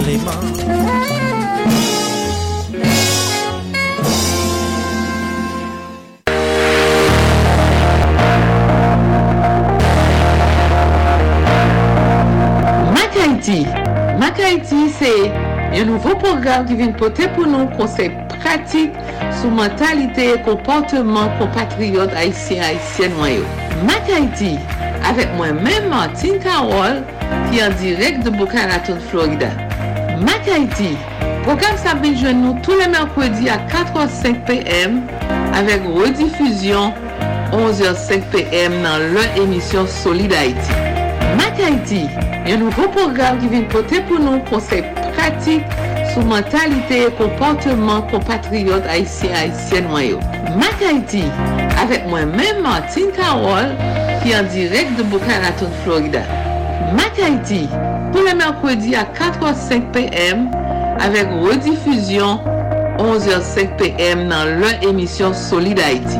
les 0.05 0.17
mains. 0.17 1.32
Haiti. 13.43 13.65
Mac 14.19 14.39
Haiti, 14.39 14.89
c'est 14.89 15.31
un 15.77 15.83
nouveau 15.85 16.15
programme 16.15 16.65
qui 16.65 16.75
vient 16.75 16.91
porter 16.91 17.27
pour 17.29 17.45
nous 17.45 17.67
conseils 17.77 18.11
pratiques 18.39 18.93
sur 19.41 19.49
mentalité 19.51 20.35
et 20.35 20.41
comportement 20.41 21.29
compatriotes 21.37 22.13
haïtiens 22.15 22.63
haïtiennes 22.63 23.13
noyaux. 23.17 23.43
Mac 23.85 24.03
Haiti, 24.07 24.57
avec 25.05 25.27
moi-même 25.35 25.89
Martine 25.89 26.39
Carole, 26.39 27.03
qui 27.51 27.59
est 27.59 27.63
en 27.65 27.71
direct 27.71 28.23
de 28.23 28.29
Boca 28.29 28.65
Raton, 28.65 28.97
Florida. 29.09 29.49
Mac 30.21 30.47
Haiti, 30.47 30.95
programme 31.43 31.75
ça 31.75 31.95
vient 32.01 32.15
joindre 32.15 32.39
nous 32.39 32.59
tous 32.61 32.79
les 32.79 32.87
mercredis 32.87 33.49
à 33.49 33.57
4h05 33.57 34.45
p.m. 34.45 35.01
avec 35.53 35.81
rediffusion 35.83 36.93
11h05 37.51 38.21
p.m. 38.31 38.71
dans 38.83 38.99
leur 39.13 39.43
émission 39.43 39.85
Solid 39.85 40.31
Haïti. 41.53 41.53
Mac 41.53 41.59
Haiti, 41.59 42.07
un 42.47 42.57
nouveau 42.57 42.87
programme 42.89 43.39
qui 43.39 43.47
vient 43.47 43.63
porter 43.63 44.01
pour 44.01 44.19
nous 44.19 44.39
conseils 44.39 44.83
pratiques 45.15 45.63
sur 46.11 46.23
mentalité 46.25 47.07
et 47.07 47.11
comportement 47.11 48.01
compatriotes 48.03 48.85
haïtiens 48.89 49.29
haïtiennes 49.35 49.87
noyaux. 49.87 50.19
Mac 50.57 50.75
Haiti, 50.81 51.23
avec 51.81 52.07
moi-même 52.07 52.61
Martine 52.61 53.11
Carole, 53.15 53.75
qui 54.21 54.31
est 54.31 54.37
en 54.39 54.43
direct 54.43 54.97
de 54.97 55.03
Boca 55.03 55.25
Raton, 55.43 55.69
Florida. 55.83 56.21
Mac 56.93 57.17
Haiti, 57.17 57.67
tous 58.13 58.25
les 58.25 58.33
mercredis 58.33 58.95
à 58.95 59.03
4h05 59.03 59.91
p.m. 59.91 60.49
avec 60.99 61.27
rediffusion 61.41 62.39
11h05 62.97 63.75
p.m. 63.77 64.29
dans 64.29 64.45
leur 64.59 64.83
émission 64.89 65.33
Solid 65.33 65.79
Haïti. 65.79 66.17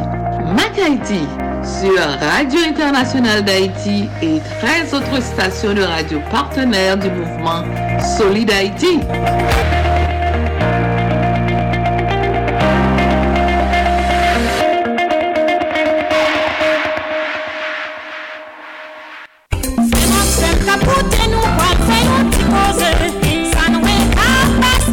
Mac 0.56 0.78
Haïti 0.84 1.22
sur 1.65 2.00
Radio 2.20 2.60
Internationale 2.67 3.43
d'Haïti 3.43 4.10
et 4.22 4.41
13 4.62 4.93
autres 4.93 5.22
stations 5.22 5.74
de 5.74 5.82
radio 5.82 6.20
partenaires 6.29 6.98
du 6.98 7.10
mouvement 7.10 7.63
Solid 8.17 8.51
Haïti. 8.51 9.00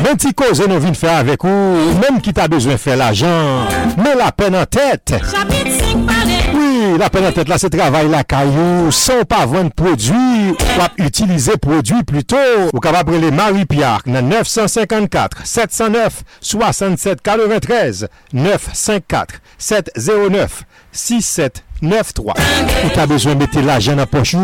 Mwen 0.01 0.19
ti 0.19 0.33
koze 0.35 0.67
nou 0.67 0.83
vin 0.83 0.97
fè 0.99 1.11
avèk 1.21 1.45
ou, 1.47 1.91
mèm 2.01 2.19
ki 2.25 2.33
ta 2.35 2.49
bezwen 2.51 2.81
fè 2.83 2.97
l'ajan, 2.99 3.69
mè 4.01 4.17
la 4.19 4.33
pen 4.35 4.57
an 4.59 4.67
tèt. 4.67 5.15
Oui, 5.15 6.10
la 6.99 7.11
pen 7.13 7.27
an 7.29 7.35
tèt 7.37 7.51
la 7.51 7.59
se 7.61 7.69
travay 7.71 8.09
la 8.11 8.23
kayou, 8.27 8.91
son 8.95 9.27
pa 9.29 9.45
vwen 9.51 9.69
prodwi, 9.77 10.55
wap 10.79 10.99
utilize 11.03 11.55
prodwi 11.63 12.01
pluto. 12.09 12.41
Ou 12.73 12.83
kapap 12.83 13.11
prele 13.11 13.31
Marie-Pierre 13.35 14.09
nan 14.11 14.31
954 14.33 15.45
709 15.45 16.23
67 16.41 17.23
43 17.27 18.07
954 18.33 19.41
709 19.61 20.65
6793 20.93 22.35
Ou 22.85 22.91
ta 22.95 23.07
bezwen 23.11 23.39
mette 23.41 23.63
la 23.65 23.79
jen 23.83 24.01
apochou 24.03 24.41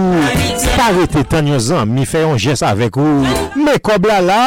Parete 0.77 1.25
tan 1.29 1.49
yo 1.51 1.59
zan 1.63 1.91
Mi 1.93 2.07
fè 2.09 2.23
yon 2.25 2.41
jes 2.41 2.63
avek 2.67 2.97
ou. 3.01 3.25
Me 3.59 3.77
kob 3.85 4.09
la 4.09 4.21
la 4.25 4.43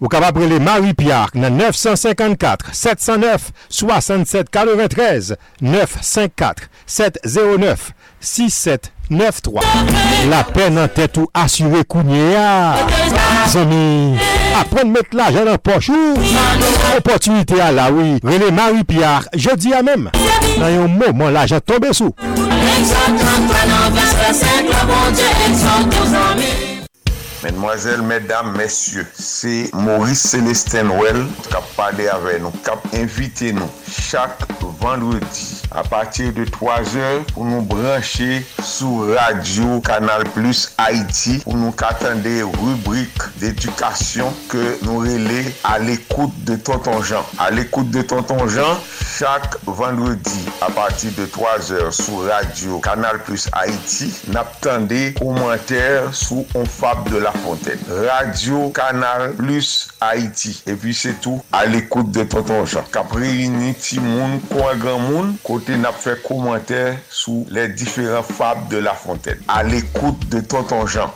Ou 0.00 0.10
ka 0.12 0.22
va 0.24 0.32
prele 0.34 0.58
Marie-Pierre 0.62 1.34
Nan 1.38 1.58
954 1.60 2.74
709 2.74 3.50
67 3.68 4.50
93 4.54 5.34
954 5.62 6.68
709 6.86 7.92
6793 8.24 9.60
La 10.32 10.42
pen 10.48 10.74
nan 10.78 10.88
tèt 10.92 11.20
ou 11.20 11.28
asywe 11.36 11.84
kounye 11.84 12.32
ya. 12.32 12.74
Zami 13.52 14.16
Aprende 14.54 14.92
met 14.94 15.14
la 15.16 15.30
jan 15.34 15.48
nan 15.50 15.58
pochou 15.58 16.14
Opotunite 16.96 17.60
a 17.60 17.70
la 17.74 17.90
oui. 17.92 18.18
Rene 18.24 18.50
Marie-Pierre, 18.54 19.28
je 19.34 19.54
di 19.56 19.74
a 19.74 19.82
mem 19.86 20.08
Nan 20.58 20.70
yon 20.72 20.88
mouman 20.98 21.34
la 21.34 21.46
jan 21.50 21.60
tombe 21.64 21.92
sou 21.92 22.14
Ek 22.24 22.86
sa 22.90 23.06
33 23.12 23.66
nan 23.70 23.90
ves 23.98 24.14
la 24.22 24.30
5 24.42 24.70
la 24.72 24.86
bonje 24.90 25.32
ek 25.48 25.58
sa 25.60 25.80
12 25.90 26.22
ami 26.30 26.73
Mesdemoiselles, 27.44 28.00
mesdames, 28.00 28.56
messieurs, 28.56 29.06
c'est 29.12 29.68
Maurice 29.74 30.22
Célestin 30.22 30.88
Well 30.88 31.26
qui 31.46 31.54
a 31.54 31.60
parlé 31.76 32.08
avec 32.08 32.40
nous, 32.40 32.50
qui 32.50 32.70
a 32.70 33.02
invité 33.02 33.52
nous 33.52 33.68
chaque 33.86 34.38
vendredi 34.80 35.62
à 35.70 35.82
partir 35.82 36.32
de 36.32 36.44
3 36.44 36.96
heures 36.96 37.24
pour 37.34 37.44
nous 37.44 37.62
brancher 37.62 38.46
sur 38.62 39.14
Radio 39.14 39.80
Canal 39.80 40.24
Plus 40.34 40.72
Haïti 40.78 41.38
pour 41.38 41.56
nous 41.56 41.74
attendre 41.78 42.22
rubrique 42.62 43.22
d'éducation 43.36 44.32
que 44.48 44.78
nous 44.84 44.98
relais 44.98 45.54
à 45.64 45.78
l'écoute 45.78 46.32
de 46.44 46.56
Tonton 46.56 47.02
Jean. 47.02 47.24
À 47.38 47.50
l'écoute 47.50 47.90
de 47.90 48.02
Tonton 48.02 48.46
Jean, 48.48 48.78
chaque 49.18 49.56
vendredi 49.66 50.44
à 50.60 50.70
partir 50.70 51.10
de 51.18 51.26
3 51.26 51.72
heures 51.72 51.92
sur 51.92 52.26
Radio 52.26 52.78
Canal 52.78 53.22
Plus 53.22 53.48
Haïti, 53.52 54.14
n'attendez 54.28 55.14
commentaires 55.18 56.14
sur 56.14 56.44
On 56.54 56.64
Fab 56.64 57.08
de 57.10 57.18
la 57.18 57.33
fontaine. 57.38 57.78
Radio 57.88 58.70
Canal 58.70 59.34
Plus 59.34 59.88
Haïti. 60.00 60.62
Et 60.66 60.74
puis 60.74 60.94
c'est 60.94 61.20
tout 61.20 61.42
à 61.52 61.66
l'écoute 61.66 62.10
de 62.10 62.24
Tonton 62.24 62.64
Jean. 62.64 62.84
Cap 62.92 63.12
réuni 63.12 63.74
ti 63.74 64.00
moun, 64.00 64.40
kwa 64.48 64.74
grand 64.76 64.98
moun, 64.98 65.36
côté 65.42 65.76
n'a 65.76 65.92
fait 65.92 66.22
commentaire 66.22 66.96
sous 67.08 67.46
les 67.50 67.68
différents 67.68 68.22
fables 68.22 68.68
de 68.68 68.78
la 68.78 68.94
fontaine. 68.94 69.38
À 69.48 69.62
l'écoute 69.62 70.28
de 70.28 70.40
Tonton 70.40 70.86
Jean. 70.86 71.12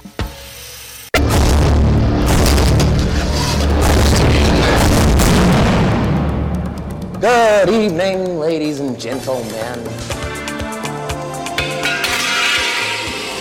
Good 7.21 7.71
evening, 7.71 8.39
ladies 8.39 8.79
and 8.79 8.97
gentlemen. 8.97 9.83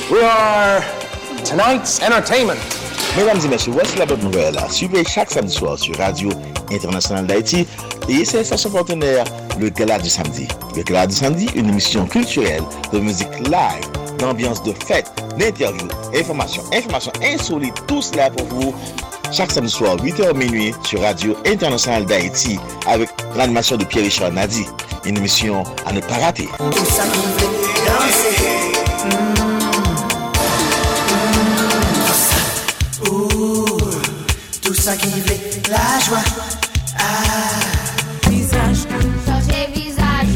We 0.10 0.24
are 0.24 0.97
tonight's 1.48 2.02
entertainment. 2.02 2.58
Mesdames 3.16 3.40
et 3.44 3.48
messieurs, 3.48 3.72
voici 3.72 3.98
la 3.98 4.06
bonne 4.06 4.20
nouvelle. 4.22 4.58
Suivez 4.70 5.04
chaque 5.06 5.32
samedi 5.32 5.54
soir 5.54 5.80
sur 5.80 5.96
Radio 5.98 6.30
Internationale 6.72 7.26
d'Haïti 7.26 7.66
et 8.10 8.26
ses 8.26 8.44
stations 8.44 8.70
partenaires 8.70 9.24
le 9.60 9.70
Gala 9.70 9.98
du 10.00 10.10
Samedi. 10.10 10.48
Le 10.76 10.84
Gala 10.84 11.08
du 11.08 11.16
Samedi, 11.16 11.48
une 11.56 11.70
émission 11.70 12.06
culturelle 12.06 12.64
de 12.92 13.00
musique 13.00 13.40
live, 13.40 14.18
d'ambiance 14.20 14.62
de 14.64 14.74
fête, 14.86 15.12
d'interviews, 15.38 15.88
informations, 16.14 16.64
informations 16.74 17.14
insolites, 17.24 17.86
tout 17.88 18.02
cela 18.02 18.30
pour 18.30 18.46
vous. 18.48 18.76
Chaque 19.32 19.52
samedi 19.52 19.72
soir, 19.72 19.98
8h 19.98 20.36
minuit, 20.36 20.74
sur 20.86 21.02
Radio 21.02 21.36
Internationale 21.46 22.06
d'Haïti, 22.06 22.60
avec 22.88 23.10
l'animation 23.36 23.78
de 23.78 23.84
Pierre-Richard 23.84 24.32
Nadi. 24.32 24.66
Une 25.06 25.18
émission 25.18 25.64
à 25.86 25.92
ne 25.92 26.00
pas 26.02 26.18
rater. 26.18 26.48
la 35.98 36.04
jwa 36.04 36.22
ah. 37.00 38.30
Visaj 38.30 38.78
Change 39.48 39.68
visaj 39.74 40.30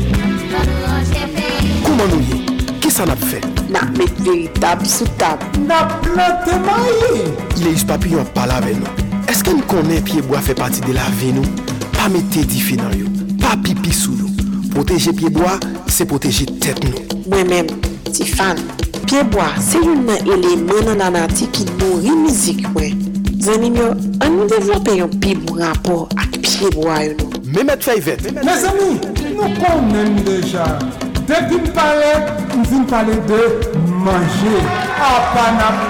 Kouman 1.83 2.09
nou 2.09 2.21
ye? 2.25 2.39
Ki 2.81 2.89
sa 2.93 3.05
nap 3.05 3.21
fe? 3.29 3.41
Nap 3.69 3.91
met 3.99 4.13
veritab 4.25 4.81
sou 4.89 5.09
tab 5.21 5.43
Nap 5.67 5.93
plante 6.05 6.57
maye 6.65 7.27
Leis 7.61 7.85
papillon 7.85 8.25
pala 8.37 8.61
ve 8.65 8.73
nou 8.79 9.21
Eske 9.29 9.53
nou 9.53 9.67
konen 9.69 10.01
piyeboa 10.07 10.41
fe 10.45 10.57
pati 10.57 10.81
de 10.87 10.97
la 10.97 11.05
ve 11.19 11.33
nou? 11.37 11.45
Pa 11.93 12.09
mette 12.09 12.41
di 12.49 12.61
fi 12.63 12.79
nan 12.79 12.95
yo. 12.97 13.11
Pa 13.43 13.53
pipi 13.61 13.93
sou 13.93 14.17
nou 14.17 14.31
Proteje 14.73 15.13
piyeboa 15.13 15.59
se 15.91 16.09
proteje 16.09 16.49
tet 16.63 16.81
nou 16.87 17.21
Mwen 17.27 17.53
men, 17.53 17.71
ti 18.09 18.25
fan 18.25 18.57
Piyeboa 19.03 19.53
se 19.61 19.83
yon 19.83 20.07
nan 20.09 20.25
elemen 20.25 20.89
nan 20.89 21.05
anati 21.11 21.51
ki 21.53 21.69
nou 21.75 22.01
rimizik 22.01 22.65
mwen 22.73 23.10
Zanim 23.41 23.73
yo, 23.73 23.87
an 24.21 24.35
nou 24.35 24.45
devlope 24.45 24.93
yon 24.99 25.13
pi 25.17 25.31
bon 25.33 25.57
rapor 25.63 26.03
ak 26.13 26.35
pi 26.43 26.51
bon 26.61 26.75
wwa 26.83 26.99
yo 27.01 27.15
nou. 27.17 27.39
Mehmet 27.55 27.81
Fayvet. 27.81 28.27
Me 28.37 28.53
zami, 28.61 28.91
nou 29.33 29.49
konnen 29.57 30.19
deja. 30.27 30.67
Depi 31.25 31.57
m 31.57 31.65
pale, 31.73 32.11
m 32.53 32.61
vin 32.69 32.85
pale 32.91 33.17
de 33.31 33.41
manje. 34.05 34.61
A 35.01 35.09
panap, 35.33 35.81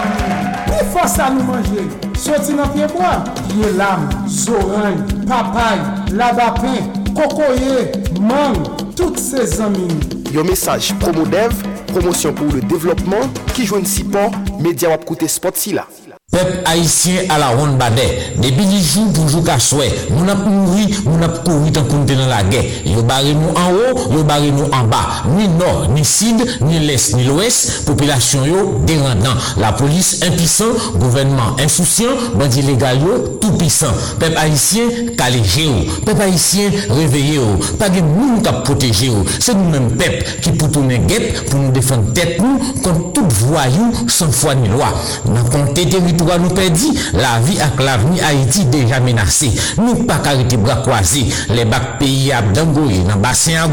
pi 0.69 0.79
e 0.79 0.87
fosa 0.93 1.27
nou 1.35 1.49
manje. 1.49 1.83
Soti 2.15 2.55
nan 2.55 2.71
piye 2.71 2.87
mwa, 2.93 3.17
piye 3.49 3.73
lam, 3.75 4.07
zoran, 4.31 5.01
papay, 5.27 5.83
labapen, 6.15 6.87
kokoye, 7.17 7.89
mang, 8.23 8.63
tout 8.95 9.19
se 9.19 9.43
zamin. 9.57 9.91
Yo 10.31 10.47
mesaj 10.47 10.93
promo 11.03 11.27
dev, 11.27 11.51
promosyon 11.91 12.37
pou 12.39 12.55
le 12.55 12.63
devlopman, 12.71 13.27
ki 13.51 13.67
jwen 13.67 13.83
si 13.83 14.07
pon, 14.07 14.31
media 14.63 14.95
wap 14.95 15.03
koute 15.09 15.27
spot 15.27 15.59
si 15.59 15.75
la. 15.75 15.89
Peuple 16.31 16.61
haïtien 16.63 17.23
à 17.27 17.37
la 17.37 17.49
ronde 17.49 17.77
badet. 17.77 18.35
Depuis 18.37 18.63
les 18.63 18.81
jours 18.81 19.11
pour 19.13 19.27
jouer 19.27 19.43
qu'à 19.43 19.59
souhait. 19.59 19.91
Nous 20.11 20.23
n'a 20.23 20.33
mouru, 20.33 20.85
nous 21.03 21.17
n'a 21.17 21.27
couru 21.27 21.73
tant 21.73 21.83
qu'on 21.83 22.03
était 22.03 22.15
dans 22.15 22.25
la 22.27 22.41
guerre. 22.43 22.63
Yo 22.85 23.03
barré 23.03 23.33
nous 23.33 23.49
en 23.49 23.73
haut, 23.73 24.13
yo 24.13 24.23
barré 24.23 24.49
nous 24.49 24.63
en 24.63 24.85
bas. 24.85 25.23
Ni 25.35 25.49
nord, 25.49 25.89
ni 25.93 26.05
sud, 26.05 26.41
ni 26.61 26.79
l'est, 26.79 27.17
ni 27.17 27.25
l'ouest. 27.25 27.85
Population 27.85 28.45
yo 28.45 28.79
dérendant. 28.85 29.35
La 29.57 29.73
police 29.73 30.21
impuissant, 30.25 30.71
gouvernement 30.95 31.57
insouciant, 31.59 32.15
bandit 32.35 32.61
légal 32.61 32.99
tout 33.41 33.51
puissant. 33.57 33.91
Peuple 34.17 34.37
haïtien 34.37 34.83
calégé. 35.17 35.67
Peuple 36.05 36.21
haïtien 36.21 36.71
réveillé 36.91 37.35
yo. 37.35 37.59
Pas 37.77 37.89
de 37.89 37.99
monde 37.99 38.41
qui 38.41 38.53
protéger 38.63 39.07
yo. 39.07 39.25
C'est 39.37 39.53
nous-mêmes 39.53 39.97
peuple 39.97 40.23
qui 40.41 40.51
pour 40.53 40.71
tourner 40.71 41.01
pour 41.49 41.59
nous 41.59 41.71
défendre 41.71 42.13
tête 42.13 42.39
nous 42.39 42.57
contre 42.81 43.11
tout 43.11 43.27
voyou 43.47 43.91
sans 44.07 44.31
foi 44.31 44.55
ni 44.55 44.69
loi. 44.69 44.87
Dans 45.25 45.43
compté 45.49 45.89
territoire 45.89 46.20
nous 46.37 46.49
perdit, 46.49 46.97
la 47.13 47.39
vie 47.39 47.59
avec 47.59 47.79
l'avenir 47.79 48.23
Haïti 48.25 48.65
déjà 48.65 48.99
menacée. 48.99 49.51
Nous 49.77 50.03
pas 50.03 50.21
arrêter 50.25 50.57
bras 50.57 50.77
croisés. 50.77 51.25
Les 51.49 51.65
bacs 51.65 51.99
pays 51.99 52.31
à 52.31 52.41
Dangoye, 52.41 53.03
dans 53.07 53.15
le 53.15 53.21
bassin 53.21 53.53
à 53.63 53.67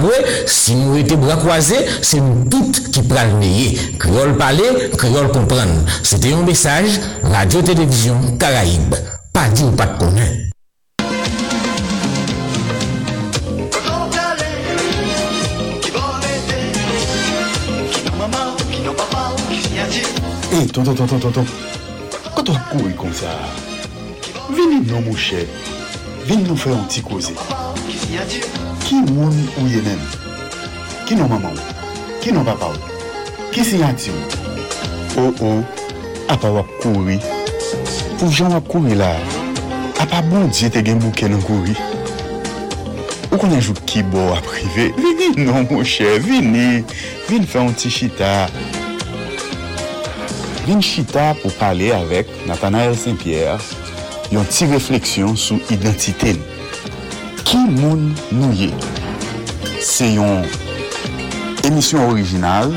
si 0.46 0.74
nous 0.74 0.96
étions 0.96 1.16
bras 1.18 1.36
croisés, 1.36 1.86
c'est 2.02 2.20
nous 2.20 2.44
toutes 2.50 2.90
qui 2.90 3.02
prenons 3.02 3.40
le 3.40 3.98
Créole 3.98 4.36
parler, 4.36 4.90
créole 4.96 5.28
comprendre. 5.28 5.84
C'était 6.02 6.32
un 6.32 6.42
message, 6.42 7.00
Radio-Télévision 7.22 8.16
Caraïbe. 8.38 8.94
Pas 9.32 9.48
dit 9.48 9.64
ou 9.64 9.70
pas 9.70 9.86
de 9.86 9.98
connaître. 9.98 10.48
Hé, 20.50 20.66
tonton, 20.66 20.94
tonton, 20.94 21.18
tonton. 21.18 21.44
Kato 22.38 22.52
ak 22.54 22.70
kouri 22.70 22.94
kon 22.94 23.10
sa, 23.10 23.32
vini 24.54 24.78
nou 24.86 25.02
mouche, 25.02 25.40
vini 26.22 26.44
nou 26.46 26.54
fè 26.54 26.70
an 26.70 26.84
ti 26.86 27.02
koze. 27.02 27.34
Ki 28.84 29.00
moun 29.08 29.34
ou 29.58 29.66
ye 29.66 29.80
men? 29.82 29.98
Ki 31.08 31.18
nou 31.18 31.26
maman 31.26 31.50
ou? 31.50 31.82
Ki 32.22 32.30
nou 32.30 32.46
papa 32.46 32.70
ou? 32.70 32.94
Ki 33.50 33.66
si 33.66 33.82
yanti 33.82 34.14
ou? 34.14 34.38
Ou 35.18 35.34
ou, 35.48 35.66
apa 36.30 36.54
wap 36.60 36.70
kouri. 36.78 37.18
Pou 38.20 38.30
jan 38.30 38.54
wap 38.54 38.70
kouri 38.70 38.94
la, 39.02 39.16
apa 39.98 40.22
bon 40.30 40.46
diye 40.46 40.70
te 40.70 40.86
gen 40.86 41.02
bouke 41.02 41.26
nan 41.26 41.42
kouri. 41.42 41.74
Ou 43.32 43.42
konen 43.42 43.58
jou 43.58 43.74
ki 43.82 44.06
bo 44.14 44.30
aprive, 44.38 44.92
vini 44.94 45.34
nou 45.42 45.66
mouche, 45.72 46.20
vini, 46.22 46.84
vini 47.26 47.50
fè 47.50 47.66
an 47.66 47.74
ti 47.74 47.90
chita. 47.90 48.36
vin 50.68 50.82
chita 50.84 51.30
pou 51.40 51.48
pale 51.56 51.86
avèk 51.96 52.28
Nathanael 52.44 52.92
Saint-Pierre 52.98 53.56
yon 54.34 54.44
ti 54.52 54.66
refleksyon 54.68 55.36
sou 55.40 55.56
identite 55.72 56.34
nou. 56.36 56.56
Ki 57.48 57.60
moun 57.78 58.10
nou 58.36 58.52
ye? 58.52 58.68
Se 59.80 60.10
yon 60.12 60.44
emisyon 61.64 62.10
orijinal 62.10 62.74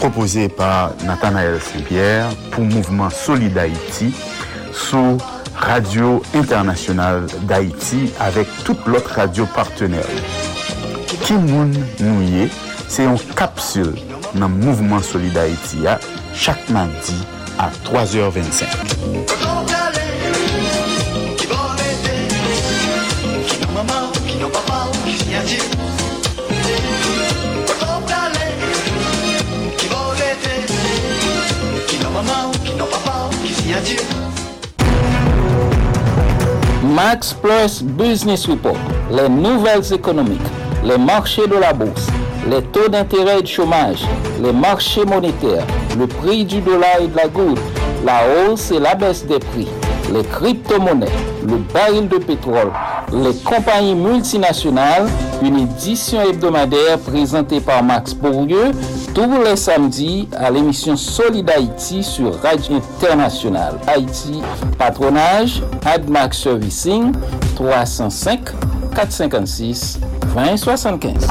propose 0.00 0.48
par 0.58 0.96
Nathanael 1.06 1.60
Saint-Pierre 1.62 2.32
pou 2.50 2.66
mouvment 2.66 3.14
Solid 3.14 3.54
Haïti 3.54 4.10
sou 4.74 5.20
Radio 5.62 6.16
Internasyonal 6.34 7.28
d'Haïti 7.46 8.08
avèk 8.24 8.50
tout 8.66 8.90
lot 8.90 9.06
radio 9.14 9.46
partenèl. 9.54 10.10
Ki 11.22 11.38
moun 11.38 11.70
nou 12.00 12.26
ye? 12.26 12.48
Se 12.90 13.06
yon 13.06 13.20
kapsul 13.38 13.94
nan 14.34 14.58
mouvment 14.58 15.06
Solid 15.06 15.38
Haïti 15.38 15.86
ya 15.86 16.00
chaque 16.34 16.68
mardi 16.70 17.14
à 17.58 17.70
3h25. 17.84 18.64
Max 36.94 37.32
Plus 37.32 37.82
Business 37.82 38.46
Report, 38.46 38.76
les 39.10 39.28
nouvelles 39.28 39.92
économiques, 39.92 40.40
les 40.84 40.98
marchés 40.98 41.46
de 41.46 41.56
la 41.56 41.72
bourse, 41.72 42.06
les 42.48 42.62
taux 42.62 42.88
d'intérêt 42.88 43.38
et 43.38 43.42
de 43.42 43.46
chômage, 43.46 44.02
les 44.42 44.52
marchés 44.52 45.04
monétaires, 45.04 45.66
le 45.98 46.06
prix 46.06 46.44
du 46.44 46.60
dollar 46.60 47.00
et 47.00 47.06
de 47.08 47.16
la 47.16 47.28
goutte, 47.28 47.60
la 48.04 48.20
hausse 48.50 48.70
et 48.70 48.80
la 48.80 48.94
baisse 48.94 49.24
des 49.26 49.38
prix, 49.38 49.68
les 50.12 50.24
crypto-monnaies, 50.24 51.06
le 51.46 51.56
baril 51.72 52.08
de 52.08 52.18
pétrole, 52.18 52.72
les 53.12 53.34
compagnies 53.44 53.94
multinationales, 53.94 55.08
une 55.42 55.58
édition 55.60 56.20
hebdomadaire 56.22 56.98
présentée 56.98 57.60
par 57.60 57.82
Max 57.82 58.14
Bourdieu 58.14 58.72
tous 59.14 59.42
les 59.44 59.56
samedis 59.56 60.28
à 60.36 60.50
l'émission 60.50 60.96
Solid 60.96 61.48
Haïti 61.50 62.02
sur 62.02 62.40
Radio 62.40 62.76
Internationale. 62.76 63.78
Haïti, 63.86 64.40
patronage, 64.78 65.62
AdMax 65.84 66.38
Servicing, 66.38 67.12
305 67.56 68.40
456 68.94 70.00
2075. 70.34 71.28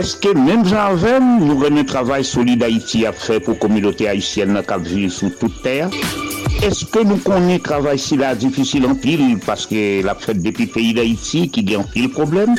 Est-ce 0.00 0.16
que 0.16 0.32
même 0.32 0.64
jean 0.64 0.96
nous 1.40 1.58
remet 1.58 1.84
travail 1.84 2.24
solide 2.24 2.62
Haïti 2.62 3.04
à 3.04 3.12
faire 3.12 3.38
pour 3.42 3.52
la 3.52 3.60
communauté 3.60 4.08
haïtienne 4.08 4.58
qui 4.66 4.94
vit 4.94 5.10
sous 5.10 5.28
toute 5.28 5.62
terre? 5.62 5.90
Est-ce 6.62 6.86
que 6.86 7.00
nous 7.00 7.18
connaissons 7.18 7.62
travail 7.62 7.98
difficile 8.38 8.86
en 8.86 8.94
pile 8.94 9.38
parce 9.44 9.66
que 9.66 10.02
la 10.02 10.14
fête 10.14 10.38
le 10.42 10.66
pays 10.66 10.94
d'Haïti 10.94 11.50
qui 11.50 11.74
a 11.74 11.78
en 11.78 11.82
pile 11.82 12.08
problème? 12.08 12.54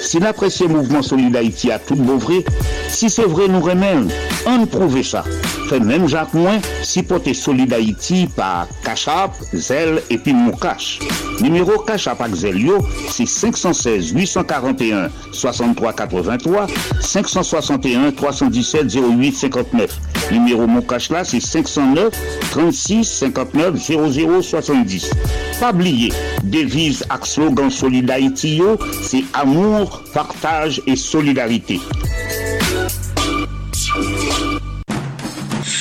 Si 0.00 0.20
l'apprécié 0.20 0.68
mouvement 0.68 1.02
Solid 1.02 1.36
Haïti 1.36 1.70
a 1.70 1.78
tout 1.78 1.96
beau 1.96 2.16
vrai, 2.16 2.42
si 2.88 3.10
c'est 3.10 3.26
vrai 3.26 3.46
nous 3.46 3.60
remène, 3.60 4.08
on 4.46 4.64
prouve 4.64 5.02
ça. 5.02 5.22
Fait 5.68 5.80
même 5.80 6.06
Jacques 6.06 6.34
Moins, 6.34 6.60
si 6.82 7.02
porter 7.02 7.34
Solid 7.34 7.72
Haïti 7.72 8.28
par 8.36 8.68
Cachap, 8.84 9.32
Zel 9.52 10.00
et 10.10 10.20
Moukache. 10.32 11.00
Numéro 11.40 11.78
Cachap 11.80 12.20
avec 12.20 12.36
Zelio, 12.36 12.78
c'est 13.10 13.26
516 13.26 14.10
841 14.12 15.08
63 15.32 15.92
83 15.92 16.66
561 17.00 18.12
317 18.12 18.94
08 18.94 19.32
59. 19.32 20.00
Numéro 20.30 20.66
Moukache 20.68 21.10
là, 21.10 21.24
c'est 21.24 21.40
509 21.40 22.12
36 22.50 23.04
50 23.04 23.48
00 23.76 24.42
70. 24.42 25.10
Pas 25.58 25.72
oublier, 25.72 26.12
devise 26.44 27.02
ak 27.08 27.26
slogan 27.26 27.70
Solid 27.70 28.10
Haïti 28.10 28.60
c'est 29.02 29.24
amour, 29.34 30.02
partage 30.14 30.80
et 30.86 30.96
solidarité. 30.96 31.80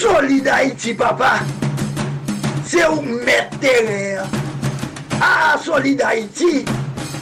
Solid 0.06 0.48
Haïti, 0.48 0.94
papa, 0.94 1.39
c'est 2.63 2.88
où 2.88 3.02
mettre 3.02 3.58
Ah, 5.20 5.56
Solid 5.63 6.00
Haïti. 6.00 6.63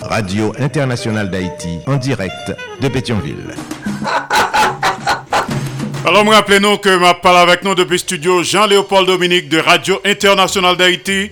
Radio 0.02 0.54
Internationale 0.60 1.32
d'Haïti, 1.32 1.80
en 1.88 1.96
direct 1.96 2.54
de 2.82 2.88
Pétionville. 2.90 3.56
Alors, 6.06 6.26
me 6.26 6.32
rappelez-nous 6.32 6.78
que 6.80 6.98
ma 6.98 7.14
parle 7.14 7.50
avec 7.50 7.64
nous 7.64 7.74
depuis 7.74 8.00
studio 8.00 8.44
Jean-Léopold 8.44 9.08
Dominique 9.08 9.48
de 9.48 9.60
Radio 9.60 10.02
Internationale 10.04 10.76
d'Haïti. 10.76 11.32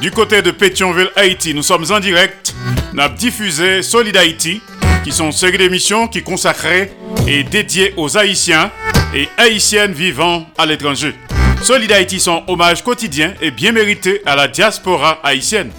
Du 0.00 0.12
côté 0.12 0.40
de 0.40 0.52
Pétionville, 0.52 1.10
Haïti, 1.16 1.52
nous 1.52 1.64
sommes 1.64 1.86
en 1.90 1.98
direct. 1.98 2.54
Nous 2.94 3.02
avons 3.02 3.14
diffusé 3.14 3.82
Solid 3.82 4.16
Haïti, 4.16 4.62
qui 5.04 5.12
sont 5.12 5.26
une 5.26 5.32
série 5.32 5.58
d'émissions 5.58 6.08
qui 6.08 6.22
consacrées 6.22 6.92
et 7.26 7.42
dédiées 7.42 7.94
aux 7.96 8.16
Haïtiens 8.16 8.70
et 9.14 9.28
Haïtiennes 9.36 9.92
vivant 9.92 10.46
à 10.58 10.66
l'étranger. 10.66 11.14
Solid 11.62 11.90
Haïti, 11.92 12.20
son 12.20 12.42
hommage 12.46 12.82
quotidien 12.82 13.34
et 13.40 13.50
bien 13.50 13.72
mérité 13.72 14.22
à 14.26 14.36
la 14.36 14.48
diaspora 14.48 15.20
haïtienne. 15.22 15.70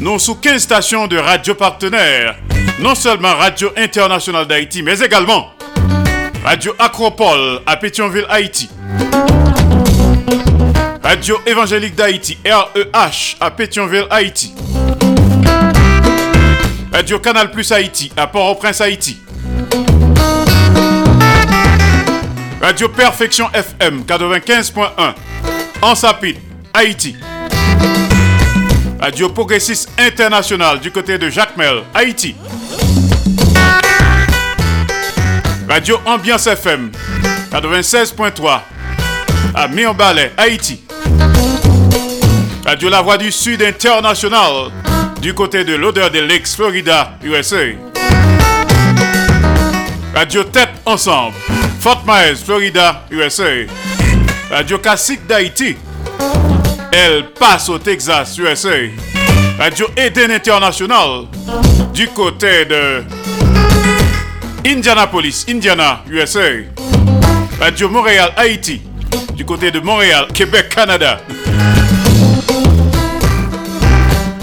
Nous 0.00 0.18
sous 0.18 0.36
15 0.36 0.62
stations 0.62 1.06
de 1.06 1.18
radio 1.18 1.54
partenaires 1.54 2.36
non 2.80 2.94
seulement 2.94 3.34
Radio 3.34 3.70
Internationale 3.76 4.46
d'Haïti, 4.46 4.82
mais 4.82 5.00
également 5.00 5.48
Radio 6.44 6.74
Acropole 6.78 7.60
à 7.66 7.76
Pétionville, 7.76 8.26
Haïti. 8.28 8.70
Radio 11.02 11.38
Évangélique 11.46 11.96
d'Haïti, 11.96 12.38
REH 12.44 13.36
à 13.40 13.50
Pétionville, 13.50 14.06
Haïti. 14.10 14.54
Radio 16.92 17.18
Canal 17.18 17.50
Plus 17.50 17.70
Haïti 17.70 18.10
à 18.16 18.26
Port-au-Prince, 18.26 18.80
Haïti. 18.80 19.18
Radio 22.60 22.88
Perfection 22.88 23.48
FM 23.52 24.02
95.1 24.02 25.14
en 25.82 25.94
Sapit, 25.94 26.36
Haïti. 26.74 27.16
Radio 29.00 29.28
Progressiste 29.28 29.90
International 29.98 30.80
du 30.80 30.90
côté 30.90 31.18
de 31.18 31.28
Jacmel, 31.30 31.82
Haïti. 31.94 32.34
Radio 35.68 35.98
Ambiance 36.06 36.46
FM 36.46 36.90
96.3 37.52 38.60
à 39.54 39.68
Mion-Balais, 39.68 40.32
Haïti. 40.36 40.82
Radio 42.66 42.88
La 42.88 43.02
Voix 43.02 43.18
du 43.18 43.30
Sud 43.30 43.62
International 43.62 44.70
du 45.20 45.34
côté 45.34 45.64
de 45.64 45.74
l'odeur 45.74 46.10
de 46.10 46.20
l'Ex 46.20 46.54
Florida, 46.54 47.12
USA. 47.22 47.56
Radio 50.14 50.44
Tête 50.44 50.70
Ensemble, 50.84 51.34
Fort 51.80 52.04
Myers, 52.06 52.36
Florida, 52.36 53.04
USA. 53.10 53.66
Radio 54.50 54.78
Classique 54.78 55.26
d'Haïti, 55.26 55.76
El 56.92 57.30
Paso, 57.38 57.78
Texas, 57.78 58.38
USA. 58.38 58.76
Radio 59.58 59.86
Eden 59.96 60.30
International 60.30 61.26
du 61.92 62.08
côté 62.08 62.64
de 62.64 63.02
Indianapolis, 64.64 65.44
Indiana, 65.48 66.02
USA. 66.08 66.64
Radio 67.60 67.88
Montréal, 67.88 68.32
Haïti 68.36 68.82
du 69.34 69.44
côté 69.44 69.70
de 69.70 69.80
Montréal, 69.80 70.26
Québec, 70.34 70.68
Canada. 70.68 71.20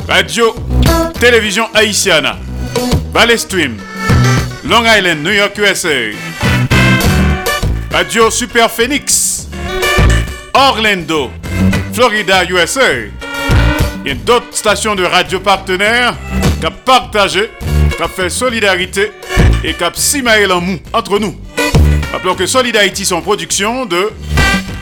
Radio 0.07 0.53
Télévision 1.19 1.67
Haïtiana, 1.73 2.37
Valley 3.11 3.37
Stream, 3.37 3.77
Long 4.63 4.83
Island, 4.85 5.23
New 5.23 5.31
York, 5.31 5.57
USA. 5.57 6.11
Radio 7.91 8.29
Super 8.29 8.69
Phoenix, 8.69 9.47
Orlando, 10.53 11.31
Florida, 11.91 12.43
USA. 12.45 12.81
A 14.07 14.13
d'autres 14.13 14.55
stations 14.55 14.93
de 14.93 15.03
radio 15.03 15.39
partenaires 15.39 16.15
qui 16.59 16.67
ont 16.67 16.73
partagé, 16.85 17.49
qui 17.95 18.03
ont 18.03 18.07
fait 18.07 18.29
solidarité 18.29 19.11
et 19.63 19.73
qui 19.73 19.83
ont 19.83 19.91
simaé 19.95 20.45
mou 20.47 20.77
entre 20.93 21.17
nous. 21.17 21.35
Rappelons 22.11 22.35
que 22.35 22.45
Solid 22.45 22.77
Haïti 22.77 23.05
sont 23.05 23.21
production 23.21 23.85
de 23.85 24.11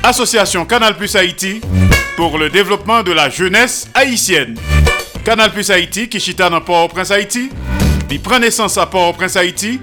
Association 0.04 0.66
Canal 0.66 0.98
Plus 0.98 1.16
Haïti 1.16 1.62
pour 2.18 2.38
le 2.38 2.50
développement 2.50 3.04
de 3.04 3.14
la 3.14 3.30
jeunesse 3.30 3.88
haïtienne. 3.94 4.58
Canal 5.24 5.54
Plus 5.54 5.72
Haïti 5.72 6.10
qui 6.10 6.20
chita 6.20 6.50
dans 6.50 6.60
Port-au-Prince 6.60 7.12
Haïti, 7.12 7.50
il 8.12 8.22
prend 8.22 8.40
naissance 8.40 8.78
à 8.78 8.86
Port-au-Prince 8.86 9.38
Haïti 9.38 9.80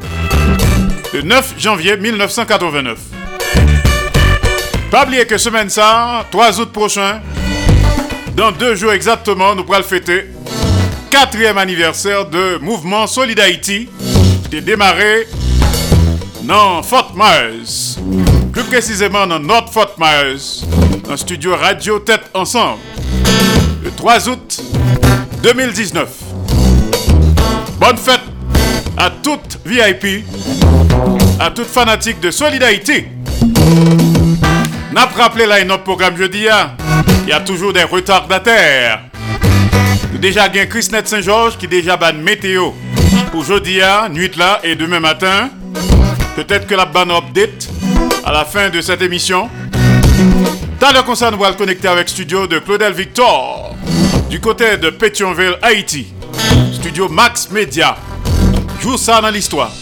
le 1.14 1.22
9 1.22 1.54
janvier 1.58 1.96
1989. 1.96 2.98
Pas 4.90 5.04
oublier 5.04 5.24
que 5.24 5.38
semaine 5.38 5.70
ça, 5.70 6.26
3 6.30 6.60
août 6.60 6.70
prochain, 6.72 7.20
dans 8.36 8.52
deux 8.52 8.74
jours 8.74 8.92
exactement, 8.92 9.54
nous 9.54 9.64
pourrons 9.64 9.82
fêter 9.82 10.26
quatrième 11.10 11.56
anniversaire 11.56 12.26
de 12.26 12.58
Mouvement 12.58 13.06
Solid 13.06 13.40
Haïti 13.40 13.88
qui 14.50 14.60
démarré 14.60 15.26
dans 16.42 16.82
Fort 16.82 17.14
Myers. 17.16 17.96
Plus 18.52 18.64
précisément 18.64 19.26
dans 19.26 19.38
North 19.38 19.72
Fort 19.72 19.94
Myers, 19.98 20.66
dans 21.04 21.12
le 21.12 21.16
studio 21.16 21.56
Radio 21.56 21.98
Tête 21.98 22.30
Ensemble, 22.34 22.80
le 23.82 23.90
3 23.90 24.28
août 24.28 24.62
2019. 25.42 26.08
Bonne 27.78 27.96
fête 27.96 28.20
à 28.96 29.10
toute 29.10 29.58
VIP, 29.64 30.24
à 31.38 31.50
toute 31.50 31.66
fanatique 31.66 32.20
de 32.20 32.30
Solidarité. 32.30 33.08
N'a 34.92 35.06
pas 35.06 35.22
rappelé 35.22 35.46
là 35.46 35.64
notre 35.64 35.84
programme 35.84 36.16
jeudi, 36.16 36.46
hein. 36.48 36.72
il 37.22 37.30
y 37.30 37.32
a 37.32 37.40
toujours 37.40 37.72
des 37.72 37.84
retardataires. 37.84 39.00
Déjà, 40.20 40.48
il 40.48 40.56
y 40.56 40.60
a 40.60 40.66
Chrisnet 40.66 41.06
Saint-Georges 41.06 41.56
qui 41.56 41.66
déjà 41.66 41.96
ban 41.96 42.12
météo 42.12 42.72
pour 43.32 43.44
jeudi, 43.44 43.80
hein, 43.80 44.10
nuit 44.10 44.32
là 44.36 44.60
et 44.62 44.74
demain 44.74 45.00
matin. 45.00 45.48
Peut-être 46.36 46.66
que 46.66 46.74
la 46.74 46.84
bonne 46.84 47.10
update 47.10 47.68
à 48.24 48.32
la 48.32 48.44
fin 48.44 48.68
de 48.68 48.82
cette 48.82 49.00
émission. 49.00 49.48
Dans 50.78 50.92
le 50.92 51.02
concert, 51.02 51.32
nous 51.32 51.38
connecter 51.54 51.88
avec 51.88 52.08
studio 52.10 52.46
de 52.46 52.58
Claudel 52.58 52.92
Victor 52.92 53.74
du 54.30 54.40
côté 54.40 54.76
de 54.76 54.90
Pétionville, 54.90 55.56
Haïti. 55.60 56.06
Studio 56.72 57.08
Max 57.08 57.50
Media. 57.50 57.96
Joue 58.80 58.96
ça 58.96 59.20
dans 59.20 59.28
l'histoire. 59.28 59.72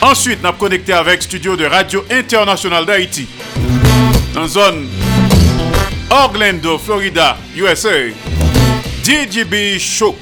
Ensuite, 0.00 0.42
nous 0.42 0.52
connecté 0.52 0.94
avec 0.94 1.22
studio 1.22 1.54
de 1.54 1.66
Radio 1.66 2.04
Internationale 2.10 2.86
d'Haïti. 2.86 3.28
Dans 4.34 4.48
zone 4.48 4.88
Orlando, 6.10 6.78
Florida, 6.78 7.36
USA. 7.54 7.90
DJB 9.04 9.78
Show. 9.78 10.16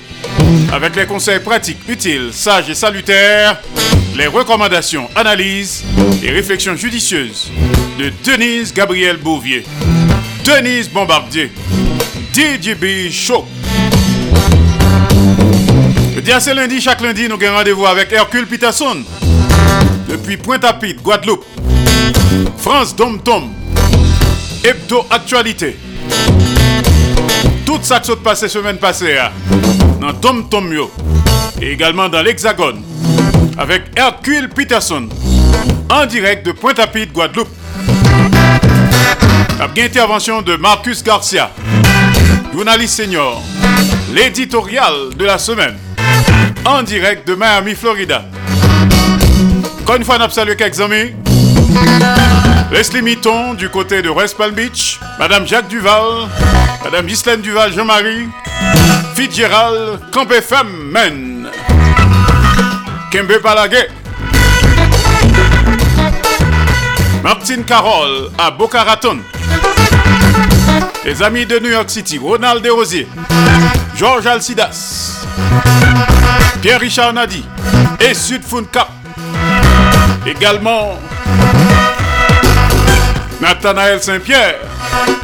Avec 0.73 0.97
les 0.97 1.07
conseils 1.07 1.41
pratiques, 1.41 1.89
utiles, 1.89 2.31
sages 2.33 2.71
et 2.71 2.75
salutaires, 2.75 3.61
les 4.17 4.27
recommandations, 4.27 5.09
analyses 5.15 5.85
et 6.25 6.31
réflexions 6.31 6.75
judicieuses 6.75 7.53
de 7.99 8.13
Denise 8.25 8.75
Gabriel 8.75 9.17
Bouvier. 9.17 9.65
Denise 10.45 10.89
Bombardier. 10.89 11.53
DJB 12.33 13.11
Show. 13.11 13.45
Le 16.15 16.21
dia 16.23 16.39
c'est 16.39 16.55
lundi, 16.55 16.81
chaque 16.81 17.01
lundi, 17.01 17.29
nous 17.29 17.35
avons 17.35 17.57
rendez-vous 17.57 17.87
avec 17.87 18.13
Hercule 18.13 18.47
Peterson. 18.47 19.03
Depuis 20.09 20.37
Pointe-à-Pitre, 20.37 21.03
Guadeloupe. 21.03 21.45
France 22.59 22.95
Dom 22.95 23.21
Tom. 23.23 23.51
Hebdo 24.63 25.07
Actualité. 25.11 25.77
Tout 27.65 27.79
ça 27.83 28.01
qui 28.01 28.11
s'est 28.11 28.17
passé 28.17 28.49
semaine 28.49 28.79
passée 28.79 29.17
hein, 29.19 29.31
dans 30.01 30.13
Tom 30.13 30.49
Tom 30.49 30.73
Yo. 30.73 30.91
Et 31.61 31.73
également 31.73 32.09
dans 32.09 32.23
l'Hexagone. 32.23 32.83
Avec 33.59 33.85
Hercule 33.97 34.49
Peterson. 34.49 35.09
En 35.91 36.07
direct 36.07 36.47
de 36.47 36.53
Pointe-à-Pitre, 36.53 37.13
Guadeloupe. 37.13 37.49
La 39.59 39.69
intervention 39.85 40.43
de 40.43 40.57
Marcus 40.57 41.03
Garcia. 41.03 41.51
Journaliste 42.53 42.97
senior. 42.97 43.41
L'éditorial 44.13 45.15
de 45.17 45.25
la 45.25 45.39
semaine. 45.39 45.79
En 46.65 46.83
direct 46.83 47.27
de 47.27 47.35
Miami, 47.35 47.75
Florida. 47.75 48.25
Encore 49.83 49.97
une 49.97 50.05
fois, 50.05 50.21
a 50.21 50.29
salué 50.29 50.57
quelques 50.57 50.81
amis. 50.81 51.15
Leslie 52.73 53.03
Mitton 53.03 53.55
du 53.55 53.69
côté 53.69 54.03
de 54.03 54.11
West 54.11 54.37
Palm 54.37 54.53
Beach. 54.53 54.99
Madame 55.19 55.47
Jacques 55.47 55.69
Duval. 55.69 56.29
Madame 56.85 57.07
Ghislaine 57.07 57.41
Duval, 57.41 57.73
Jean-Marie. 57.73 58.29
Fitzgerald, 59.15 60.01
Campé 60.13 60.41
Femme, 60.41 60.91
Men. 60.91 61.49
Kembe 63.13 63.39
Palaguet. 63.41 63.89
Martine 67.23 67.65
Carole 67.65 68.31
à 68.39 68.51
Boca 68.51 68.83
Raton. 68.83 69.19
Les 71.05 71.23
amis 71.23 71.47
de 71.47 71.59
New 71.59 71.71
York 71.71 71.91
City, 71.91 72.19
Ronald 72.19 72.63
Desrosiers. 72.63 73.09
Georges 73.97 74.27
Alcidas. 74.27 75.27
Pierre-Richard 76.61 77.13
Nadi. 77.15 77.45
Et 78.01 78.15
Sud 78.15 78.43
Cap. 78.71 78.89
Également 80.27 80.99
Nathanaël 83.41 84.03
Saint-Pierre, 84.03 84.57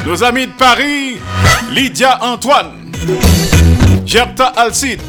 nos 0.05 0.23
amis 0.23 0.47
de 0.47 0.51
Paris, 0.53 1.17
Lydia 1.71 2.17
Antoine, 2.23 2.71
Gerta 4.05 4.47
Alcide, 4.55 5.01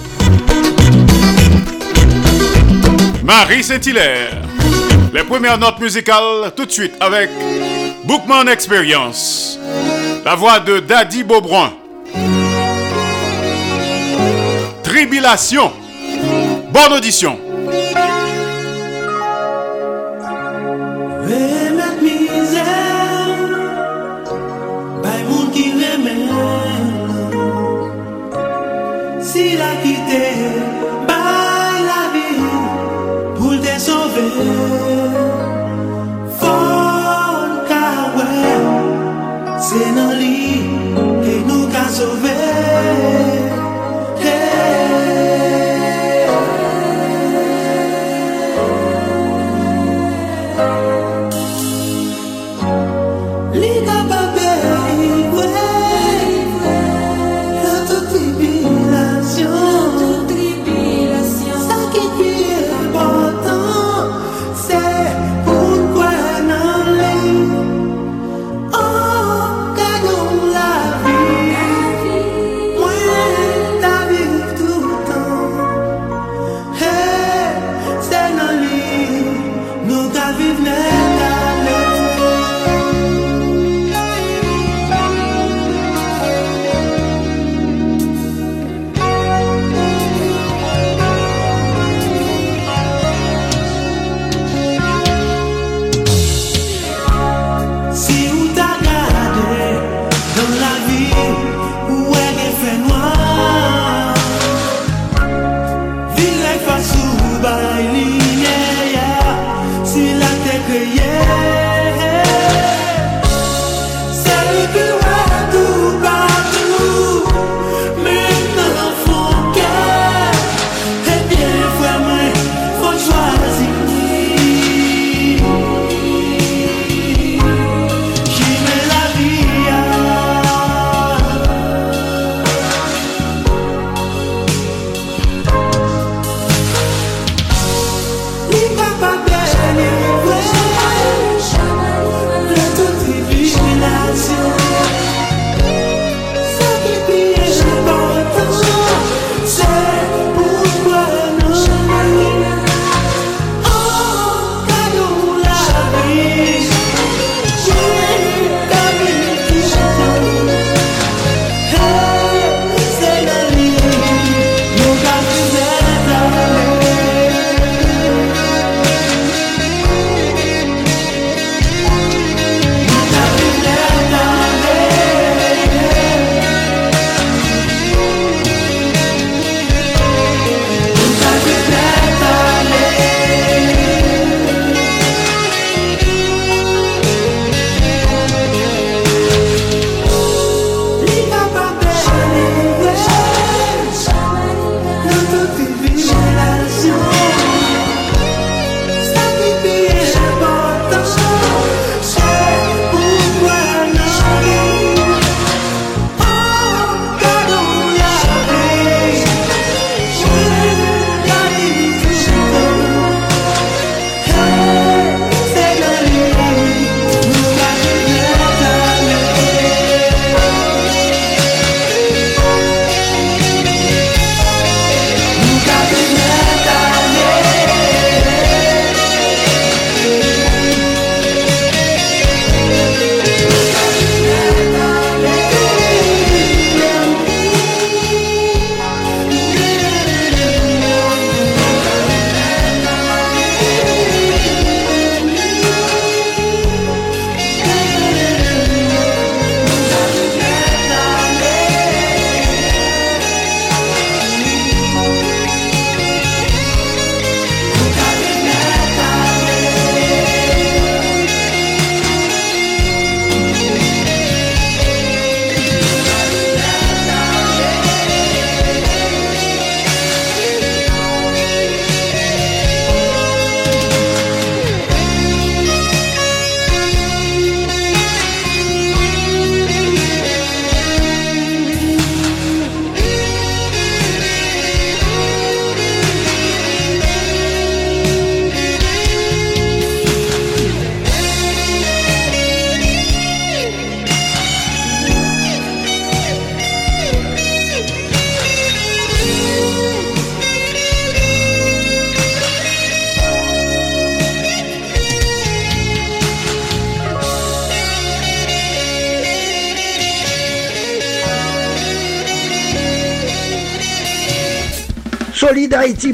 Marie 3.25 3.65
Saint-Hilaire. 3.65 4.43
Les 5.15 5.25
premières 5.25 5.57
notes 5.57 5.81
musicales 5.81 6.53
tout 6.55 6.67
de 6.67 6.71
suite 6.71 6.93
avec 7.01 7.31
Bookman 8.05 8.47
Experience, 8.47 9.59
la 10.29 10.35
voix 10.35 10.61
de 10.61 10.81
Daddy 10.81 11.25
Beaubrun. 11.25 11.73
Tribulation. 14.83 15.73
Bonne 16.71 16.93
audition. 16.93 17.48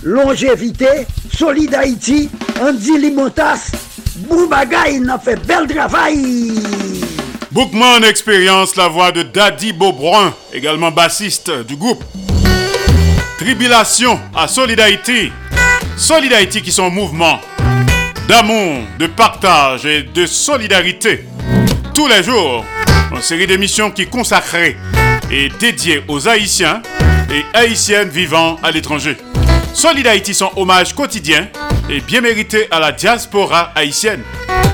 Longévité. 0.03 1.07
Solid 1.37 1.74
Haïti, 1.74 2.30
Andy 2.61 2.99
Limotas. 2.99 3.72
Boubagaï, 4.16 5.03
fait 5.22 5.37
bel 5.47 5.66
travail. 5.66 6.53
Bookman 7.51 8.03
Expérience, 8.03 8.76
la 8.76 8.89
voix 8.89 9.12
de 9.12 9.22
Daddy 9.22 9.72
Beaubrun, 9.72 10.32
également 10.53 10.91
bassiste 10.91 11.51
du 11.66 11.76
groupe. 11.76 12.03
Tribulation 13.39 14.18
à 14.35 14.49
Solid 14.49 14.80
Haïti. 14.80 15.30
Qui 16.62 16.72
sont 16.72 16.85
en 16.85 16.91
mouvement. 16.91 17.41
d'amour, 18.28 18.85
de 18.99 19.07
partage 19.07 19.85
et 19.87 20.03
de 20.03 20.26
solidarité. 20.26 21.26
Tous 21.95 22.09
les 22.09 22.22
jours, 22.22 22.64
une 23.14 23.22
série 23.22 23.47
d'émissions 23.47 23.91
qui 23.91 24.07
consacrée 24.07 24.76
et 25.30 25.49
dédiée 25.61 26.03
aux 26.09 26.26
Haïtiens 26.28 26.82
et 27.30 27.45
Haïtiennes 27.57 28.09
vivant 28.09 28.57
à 28.62 28.70
l'étranger. 28.70 29.16
Solid 29.75 30.07
Haïti, 30.07 30.35
son 30.35 30.51
hommage 30.57 30.95
quotidien 30.95 31.49
et 31.91 32.01
bien 32.01 32.20
mérité 32.20 32.68
à 32.70 32.79
la 32.79 32.93
diaspora 32.93 33.72
haïtienne. 33.75 34.22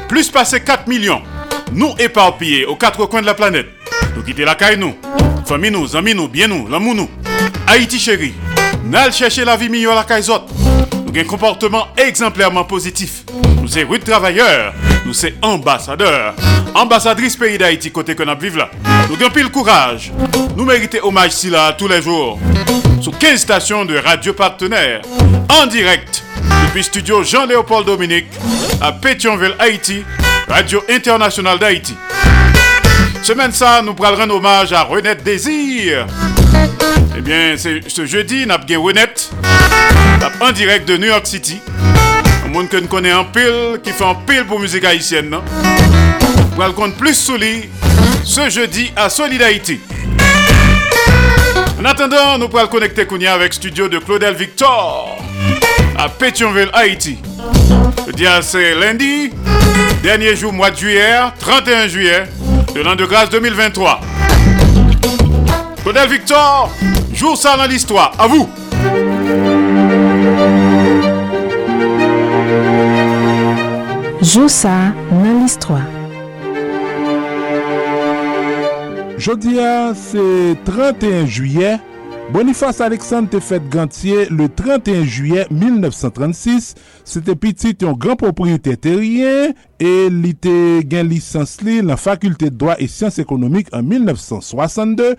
Plus 0.08 0.30
passé 0.30 0.60
4 0.60 0.86
millions, 0.88 1.22
nous 1.72 1.94
éparpillés 1.98 2.66
aux 2.66 2.76
quatre 2.76 3.06
coins 3.06 3.22
de 3.22 3.26
la 3.26 3.34
planète. 3.34 3.66
Nous 4.14 4.22
quitter 4.22 4.44
la 4.44 4.54
caille 4.54 4.78
nous, 4.78 4.94
famille 5.46 5.70
nous, 5.70 5.96
amis 5.96 6.14
nous, 6.14 6.28
bien 6.28 6.48
nous, 6.48 6.68
l'amour 6.68 6.94
nous. 6.94 7.10
Haïti 7.66 7.98
chéri, 7.98 8.34
n'all 8.84 9.12
chercher 9.12 9.44
la 9.44 9.56
vie 9.56 9.70
meilleure 9.70 9.94
la 9.94 10.04
caille 10.04 10.24
Nous 11.06 11.18
un 11.18 11.24
comportement 11.24 11.88
exemplairement 11.96 12.64
positif. 12.64 13.24
Nous 13.62 13.68
sommes 13.68 13.98
travailleurs, 14.00 14.74
nous 15.10 15.14
sommes 15.14 15.30
ambassadeurs, 15.42 16.34
ambassadrice 16.72 17.34
pays 17.34 17.58
d'Haïti 17.58 17.90
côté 17.90 18.14
que 18.14 18.22
nous 18.22 18.38
vivons 18.38 18.58
là. 18.58 18.70
Nous 19.08 19.16
avons 19.16 19.30
pile 19.30 19.50
courage. 19.50 20.12
Nous 20.56 20.64
méritons 20.64 20.98
hommage 21.02 21.32
si 21.32 21.50
là 21.50 21.72
tous 21.72 21.88
les 21.88 22.00
jours. 22.00 22.38
Sous 23.02 23.10
15 23.10 23.40
stations 23.40 23.84
de 23.84 23.96
radio 23.96 24.32
partenaires, 24.34 25.02
en 25.48 25.66
direct, 25.66 26.22
depuis 26.66 26.84
studio 26.84 27.24
Jean-Léopold 27.24 27.86
Dominique 27.86 28.28
à 28.80 28.92
Pétionville, 28.92 29.56
Haïti, 29.58 30.04
Radio 30.48 30.80
Internationale 30.88 31.58
d'Haïti. 31.58 31.96
Semaine 33.24 33.50
ça, 33.50 33.82
nous 33.82 33.94
prendrons 33.94 34.30
hommage 34.30 34.72
à 34.72 34.84
Renette 34.84 35.24
Désir. 35.24 36.06
Eh 37.18 37.20
bien, 37.20 37.56
c'est 37.56 37.80
ce 37.88 38.06
jeudi, 38.06 38.46
nous 38.46 38.54
avons 38.54 38.84
Renette 38.84 39.28
en 40.40 40.52
direct 40.52 40.86
de 40.86 40.96
New 40.96 41.08
York 41.08 41.26
City. 41.26 41.60
Un 42.50 42.52
monde 42.52 42.68
que 42.68 42.78
nous 42.78 42.88
connaissons 42.88 43.18
en 43.18 43.24
pile, 43.26 43.80
qui 43.80 43.92
fait 43.92 44.02
un 44.02 44.16
pile 44.26 44.44
pour 44.44 44.58
musique 44.58 44.84
haïtienne. 44.84 45.36
Nous 46.56 46.60
allons 46.60 46.72
compte 46.72 46.96
plus 46.96 47.14
solide 47.14 47.68
ce 48.24 48.50
jeudi 48.50 48.90
à 48.96 49.08
Solid 49.08 49.40
Haïti. 49.40 49.78
En 51.80 51.84
attendant, 51.84 52.38
nous 52.38 52.48
pourrons 52.48 52.66
connecter 52.66 53.06
Kounia 53.06 53.34
avec 53.34 53.54
studio 53.54 53.88
de 53.88 53.98
Claudel 53.98 54.34
Victor 54.34 55.16
à 55.96 56.08
Pétionville, 56.08 56.70
Haïti. 56.72 57.18
Le 58.08 58.12
dia 58.12 58.42
c'est 58.42 58.74
lundi, 58.74 59.30
dernier 60.02 60.34
jour 60.34 60.52
mois 60.52 60.72
de 60.72 60.76
juillet, 60.76 61.20
31 61.38 61.86
juillet 61.86 62.24
de 62.74 62.80
l'an 62.80 62.96
de 62.96 63.04
grâce 63.04 63.30
2023. 63.30 64.00
Claudel 65.84 66.08
Victor, 66.08 66.74
jour 67.14 67.36
ça 67.36 67.56
dans 67.56 67.66
l'histoire. 67.66 68.12
À 68.18 68.26
vous! 68.26 68.50
Joussa 74.22 74.92
nan 75.10 75.42
l'histoire. 75.42 75.86
Jodia, 79.16 79.94
se 79.94 80.54
31 80.64 81.24
juyè, 81.24 81.78
Boniface 82.30 82.80
Alexandre 82.84 83.32
te 83.32 83.40
fèt 83.42 83.64
gantye 83.72 84.26
le 84.28 84.50
31 84.52 85.06
juyè 85.08 85.46
1936. 85.50 86.74
Se 87.08 87.22
te 87.24 87.32
pitit 87.32 87.80
yon 87.82 87.96
gran 87.98 88.18
propriété 88.20 88.76
terrien 88.76 89.56
e 89.80 89.94
li 90.12 90.34
te 90.36 90.52
gen 90.84 91.08
lisans 91.10 91.56
li 91.64 91.80
nan 91.82 91.98
fakulté 91.98 92.52
droit 92.52 92.76
et 92.78 92.92
sciences 92.92 93.18
économiques 93.18 93.72
en 93.72 93.82
1962. 93.82 95.16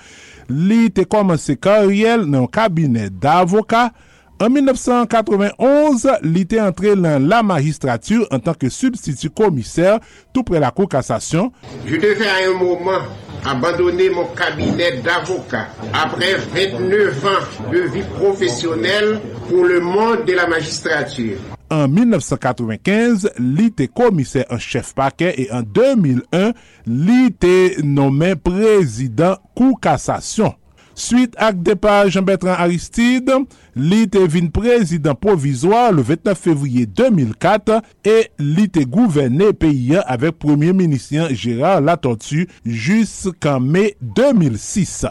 Li 0.53 0.85
te 0.93 1.03
komanse 1.09 1.57
karyel 1.59 2.29
nan 2.29 2.45
kabinet 2.47 3.11
d'avokat. 3.17 3.97
En 4.41 4.49
1991, 4.49 6.09
il 6.23 6.37
était 6.39 6.59
entré 6.59 6.95
dans 6.95 7.21
la 7.23 7.43
magistrature 7.43 8.25
en 8.31 8.39
tant 8.39 8.55
que 8.55 8.69
substitut 8.69 9.29
commissaire 9.29 9.99
tout 10.33 10.41
près 10.41 10.59
la 10.59 10.71
Cour 10.71 10.89
cassation. 10.89 11.51
Je 11.85 11.95
devais 11.97 12.27
à 12.27 12.49
un 12.49 12.57
moment 12.57 13.05
abandonner 13.45 14.09
mon 14.09 14.25
cabinet 14.33 14.99
d'avocat 15.03 15.67
après 15.93 16.37
29 16.55 17.23
ans 17.23 17.71
de 17.71 17.81
vie 17.81 18.01
professionnelle 18.15 19.21
pour 19.47 19.63
le 19.63 19.79
monde 19.79 20.25
de 20.25 20.33
la 20.33 20.47
magistrature. 20.47 21.37
En 21.69 21.87
1995, 21.87 23.33
il 23.37 23.61
était 23.67 23.89
commissaire 23.89 24.45
en 24.49 24.57
chef 24.57 24.95
paquet 24.95 25.35
et 25.37 25.51
en 25.51 25.61
2001, 25.61 26.53
il 26.87 27.27
était 27.27 27.75
nommé 27.83 28.35
président 28.35 29.35
Cour 29.53 29.79
cassation. 29.79 30.55
Suite 30.93 31.35
ak 31.39 31.61
depa 31.63 32.09
Jean-Bertrand 32.11 32.59
Aristide, 32.59 33.31
li 33.75 34.07
te 34.11 34.21
vin 34.27 34.49
prezident 34.53 35.17
le 35.21 36.01
29 36.01 36.37
fevriye 36.37 36.85
2004 36.85 37.81
e 38.07 38.17
li 38.39 38.67
te 38.69 38.83
gouvene 38.83 39.51
peyi 39.53 39.97
avek 40.01 40.37
premier 40.41 40.73
minisyen 40.73 41.31
Gérard 41.31 41.81
Latortu 41.81 42.47
jusqu'an 42.65 43.59
me 43.59 43.91
2006. 44.01 45.05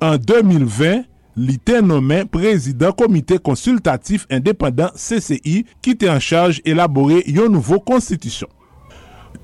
En 0.00 0.16
2020, 0.16 1.04
li 1.36 1.58
te 1.58 1.80
nomen 1.84 2.28
prezident 2.32 2.96
komite 2.96 3.38
konsultatif 3.44 4.26
independant 4.32 4.96
CCI 4.96 5.64
ki 5.84 5.96
te 6.00 6.08
an 6.10 6.20
charge 6.20 6.64
elabore 6.64 7.22
yon 7.26 7.52
nouvo 7.52 7.80
konstitisyon. 7.84 8.48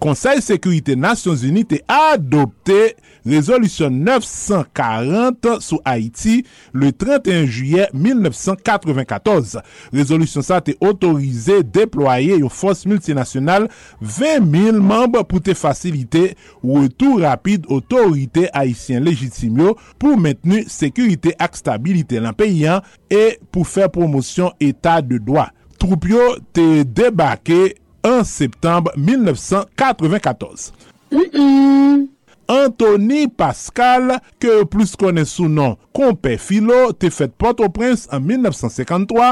Conseil 0.01 0.41
Sécurité 0.43 0.97
Nations 0.97 1.37
Unies 1.37 1.67
te 1.69 1.77
adopté 1.87 2.97
Resolution 3.27 3.91
940 3.91 5.61
sou 5.63 5.81
Haiti 5.85 6.43
le 6.75 6.91
31 6.93 7.47
juye 7.47 7.87
1994. 7.95 9.61
Resolution 9.95 10.45
sa 10.47 10.61
te 10.65 10.75
otorize 10.83 11.61
deploye 11.75 12.41
yo 12.43 12.51
fos 12.53 12.85
multinasyonal 12.89 13.69
20.000 14.03 14.81
membre 14.83 15.23
pou 15.29 15.43
te 15.45 15.55
fasilite 15.59 16.33
ou 16.63 16.83
etou 16.87 17.21
rapide 17.23 17.71
otorite 17.73 18.49
Haitien 18.51 19.05
legitimyo 19.07 19.77
pou 20.03 20.19
mentenu 20.21 20.65
sekurite 20.71 21.37
ak 21.43 21.59
stabilite 21.59 22.21
lan 22.23 22.37
peyan 22.37 22.83
e 23.13 23.39
pou 23.53 23.67
fe 23.69 23.87
promosyon 23.93 24.57
etat 24.63 25.07
de 25.07 25.21
doa. 25.23 25.51
Troup 25.79 26.07
yo 26.11 26.35
te 26.55 26.83
debake 26.87 27.77
1 28.03 28.25
septembre 28.27 28.93
1994. 28.97 30.73
Mm 31.13 31.29
-mm. 31.33 32.22
Anthony 32.51 33.27
Pascal, 33.29 34.17
ke 34.43 34.63
plus 34.71 34.97
konen 34.99 35.27
sou 35.29 35.51
nan 35.51 35.77
Kompe 35.95 36.35
Filo, 36.43 36.91
te 36.97 37.11
fet 37.13 37.35
Port-au-Prince 37.39 38.09
an 38.13 38.25
1953, 38.27 39.29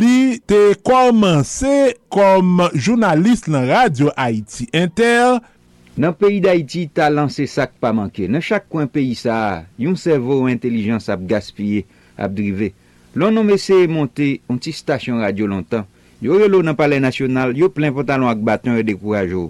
li 0.00 0.38
te 0.48 0.62
komanse 0.86 1.96
kom 2.12 2.62
jounalist 2.72 3.50
nan 3.52 3.68
Radio 3.68 4.12
Haiti 4.16 4.68
Inter. 4.72 5.40
Nan 5.96 6.12
peyi 6.12 6.42
d'Haiti, 6.44 6.86
talan 6.92 7.30
se 7.32 7.46
sak 7.48 7.78
pa 7.80 7.92
manke. 7.96 8.26
Nan 8.28 8.42
chak 8.44 8.66
kwen 8.68 8.88
peyi 8.92 9.14
sa, 9.16 9.64
yon 9.80 9.96
servo 9.96 10.42
ou 10.42 10.50
intelijans 10.52 11.08
ap 11.12 11.22
gaspye, 11.28 11.86
ap 12.20 12.34
drive. 12.36 12.74
Lon 13.16 13.32
nou 13.32 13.48
mese 13.48 13.78
monte, 13.88 14.34
on 14.52 14.60
ti 14.60 14.74
stasyon 14.76 15.22
radio 15.24 15.48
lontan. 15.48 15.86
Yo 16.20 16.36
yo 16.40 16.50
lo 16.52 16.60
nan 16.64 16.76
pale 16.76 16.98
nasyonal, 17.00 17.54
yo 17.56 17.70
plen 17.72 17.94
potalon 17.96 18.28
ak 18.28 18.42
baton 18.44 18.76
yo 18.76 18.84
dekouraj 18.84 19.32
yo. 19.32 19.46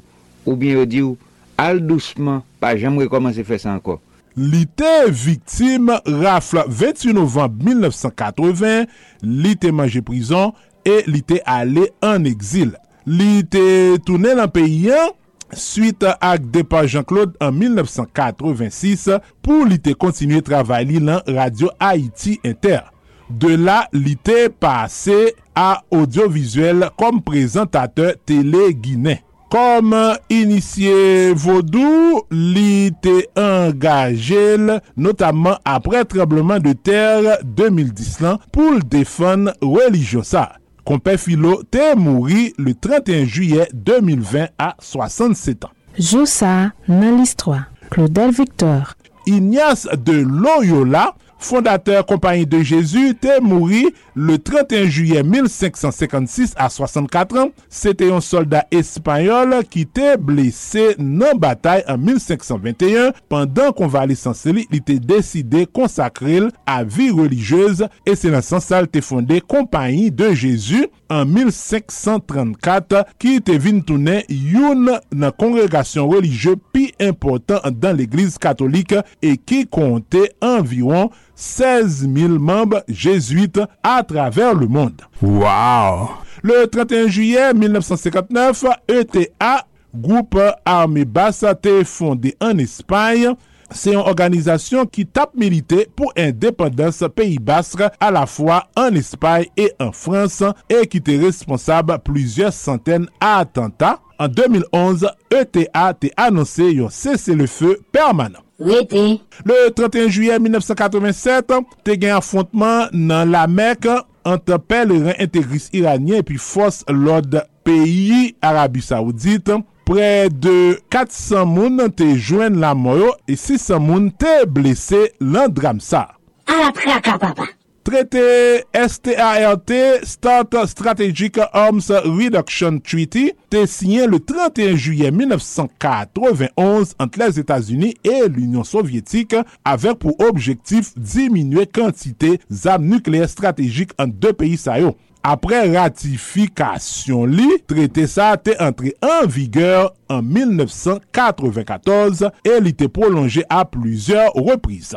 Ou 0.46 0.54
bien 0.54 0.78
yo 0.78 0.86
di 0.86 1.02
ou, 1.02 1.18
al 1.60 1.80
douceman, 1.84 2.42
pa 2.62 2.74
jam 2.78 2.98
rekomansi 3.00 3.44
fè 3.46 3.58
sa 3.62 3.74
anko. 3.76 3.98
Li 4.36 4.66
te 4.76 5.08
viktim 5.08 5.88
rafla 6.20 6.66
28 6.68 7.14
novemb 7.16 7.62
1980, 7.64 8.88
li 9.24 9.54
te 9.56 9.70
manje 9.72 10.02
prison 10.04 10.52
e 10.86 10.98
li 11.08 11.22
te 11.24 11.40
ale 11.48 11.88
an 12.04 12.28
exil. 12.28 12.74
Li 13.06 13.46
te 13.48 13.62
toune 14.04 14.34
lan 14.36 14.50
peyi 14.52 14.90
an, 14.92 15.14
suite 15.56 16.10
ak 16.20 16.50
depa 16.52 16.82
Jean-Claude 16.84 17.38
an 17.40 17.56
1986 17.56 19.08
pou 19.46 19.64
li 19.64 19.78
te 19.80 19.96
kontinue 19.96 20.42
travay 20.44 20.84
li 20.90 21.00
lan 21.00 21.24
Radio 21.30 21.72
Haiti 21.80 22.36
Inter. 22.44 22.82
De 23.26 23.56
la, 23.58 23.86
li 23.96 24.14
te 24.22 24.46
pase 24.52 25.32
a 25.56 25.80
audiovisuel 25.94 26.90
kom 27.00 27.22
prezentateur 27.24 28.18
tele 28.28 28.68
Guinè. 28.76 29.22
Kom 29.56 29.94
inisye 30.28 31.32
Vodou, 31.40 32.18
li 32.28 32.90
te 33.00 33.14
engajel 33.40 34.74
notaman 35.00 35.56
apre 35.64 36.02
trebleman 36.04 36.60
de 36.60 36.74
ter 36.76 37.24
2010 37.56 38.10
lan 38.20 38.42
pou 38.52 38.74
l 38.74 38.82
defon 38.92 39.48
religiosa. 39.62 40.42
Kompè 40.84 41.14
Filo 41.16 41.62
te 41.72 41.94
mouri 41.96 42.50
le 42.60 42.74
31 42.76 43.24
juyè 43.24 43.70
2020 43.72 44.52
a 44.60 44.74
67 44.76 45.64
an. 45.70 45.72
Joussa 45.96 46.52
nan 46.90 47.16
list 47.22 47.40
3. 47.46 47.62
Claudel 47.94 48.36
Victor. 48.36 48.92
Ignace 49.24 49.88
de 49.96 50.20
Loyola 50.20 51.14
fondateur 51.38 52.04
Compagnie 52.06 52.46
de 52.46 52.62
Jésus, 52.62 53.14
te 53.14 53.40
mouri 53.40 53.86
le 54.14 54.38
31 54.38 54.84
juillet 54.86 55.22
1556 55.22 56.54
à 56.56 56.68
64 56.68 57.38
ans. 57.38 57.48
C'était 57.68 58.10
un 58.10 58.20
soldat 58.20 58.66
espagnol 58.70 59.56
qui 59.68 59.86
te 59.86 60.16
blessé 60.16 60.94
nan 60.98 61.38
bataille 61.38 61.84
en 61.88 61.98
1521. 61.98 63.12
Pendant 63.28 63.72
convalescence 63.72 64.46
il 64.46 64.82
te 64.82 64.92
décidé 64.92 65.66
consacrer 65.66 66.40
à 66.66 66.84
vie 66.84 67.10
religieuse 67.10 67.86
et 68.04 68.16
c'est 68.16 68.30
dans 68.30 68.42
ce 68.42 68.48
sens 68.48 68.64
ça, 68.64 68.80
il 68.80 68.88
te 68.88 69.00
fondé 69.00 69.40
Compagnie 69.40 70.10
de 70.10 70.32
Jésus 70.32 70.86
en 71.08 71.24
1534 71.24 73.06
qui 73.18 73.40
te 73.40 73.52
vin 73.52 73.80
tourner 73.80 74.24
youn 74.28 74.90
nan 75.12 75.32
congregation 75.38 76.08
religieuse 76.08 76.56
pi 76.72 76.92
important 77.00 77.60
dans 77.72 77.96
l'église 77.96 78.38
catholique 78.38 78.94
et 79.22 79.36
qui 79.36 79.66
comptait 79.66 80.32
environ 80.40 81.10
16 81.36 82.08
000 82.12 82.38
membres 82.38 82.82
jésuites 82.88 83.60
à 83.82 84.02
travers 84.02 84.54
le 84.54 84.66
monde. 84.66 85.02
Wow! 85.22 86.08
Le 86.42 86.66
31 86.66 87.08
juillet 87.08 87.54
1959, 87.54 88.64
ETA, 88.88 89.66
groupe 89.94 90.38
armée 90.64 91.04
basse, 91.04 91.42
été 91.42 91.84
fondé 91.84 92.34
en 92.40 92.56
Espagne. 92.58 93.34
C'est 93.70 93.92
une 93.92 93.96
organisation 93.96 94.86
qui 94.86 95.06
tape 95.06 95.34
militer 95.34 95.88
pour 95.94 96.12
indépendance 96.16 97.02
Pays 97.14 97.38
Basque 97.38 97.82
à 98.00 98.10
la 98.10 98.26
fois 98.26 98.68
en 98.76 98.94
Espagne 98.94 99.46
et 99.56 99.72
en 99.80 99.92
France 99.92 100.42
et 100.70 100.86
qui 100.86 100.98
était 100.98 101.18
responsable 101.18 101.98
plusieurs 102.04 102.52
centaines 102.52 103.08
d'attentats. 103.20 103.98
En 104.18 104.28
2011, 104.28 105.08
ETA 105.30 105.68
a 105.74 105.94
annoncé 106.16 106.78
un 106.78 106.88
cessez-le-feu 106.88 107.80
permanent. 107.92 108.45
rete. 108.60 109.20
Le 109.44 109.70
31 109.76 110.08
juye 110.08 110.38
1987, 110.42 111.54
te 111.86 111.96
gen 111.96 112.16
affrontman 112.16 112.92
nan 112.92 113.32
la 113.32 113.46
Mek 113.50 113.88
anta 114.26 114.58
pelerin 114.58 115.16
integris 115.22 115.70
iranien 115.76 116.22
epi 116.22 116.38
fos 116.40 116.82
lod 116.90 117.38
peyi 117.66 118.36
Arabi 118.44 118.84
Saoudit. 118.84 119.52
Pre 119.86 120.26
de 120.34 120.74
400 120.90 121.44
moun 121.46 121.84
te 121.94 122.08
jwen 122.16 122.58
la 122.62 122.72
moyo 122.74 123.12
e 123.30 123.36
600 123.38 123.78
moun 123.82 124.10
te 124.10 124.40
blese 124.50 125.04
lan 125.22 125.52
dram 125.54 125.78
sa. 125.78 126.08
A 126.50 126.58
la 126.58 126.72
praka 126.74 127.14
papa. 127.22 127.46
Traité 127.86 128.64
START, 128.88 129.62
Start 130.02 130.66
Strategic 130.66 131.38
Arms 131.52 131.88
Reduction 131.88 132.80
Treaty, 132.80 133.30
te 133.48 133.64
signé 133.64 134.08
le 134.08 134.18
31 134.18 134.74
juillet 134.74 135.12
1991 135.12 136.94
entre 136.98 137.18
les 137.20 137.38
États-Unis 137.38 137.94
et 138.02 138.28
l'Union 138.28 138.64
soviétique 138.64 139.36
avec 139.64 140.00
pour 140.00 140.18
objectif 140.18 140.98
diminuer 140.98 141.68
quantité 141.68 142.40
d'armes 142.50 142.86
nucléaires 142.86 143.28
stratégiques 143.28 143.92
en 144.00 144.08
deux 144.08 144.32
pays 144.32 144.56
saillants. 144.56 144.96
Après 145.22 145.78
ratification 145.78 147.24
li, 147.24 147.46
traité 147.68 148.08
ça 148.08 148.30
a 148.30 148.34
été 148.34 148.60
entré 148.60 148.96
en 149.00 149.28
vigueur 149.28 149.94
en 150.08 150.22
1994 150.22 152.30
et 152.44 152.50
il 152.60 152.66
était 152.66 152.88
prolongé 152.88 153.44
à 153.48 153.64
plusieurs 153.64 154.32
reprises. 154.32 154.96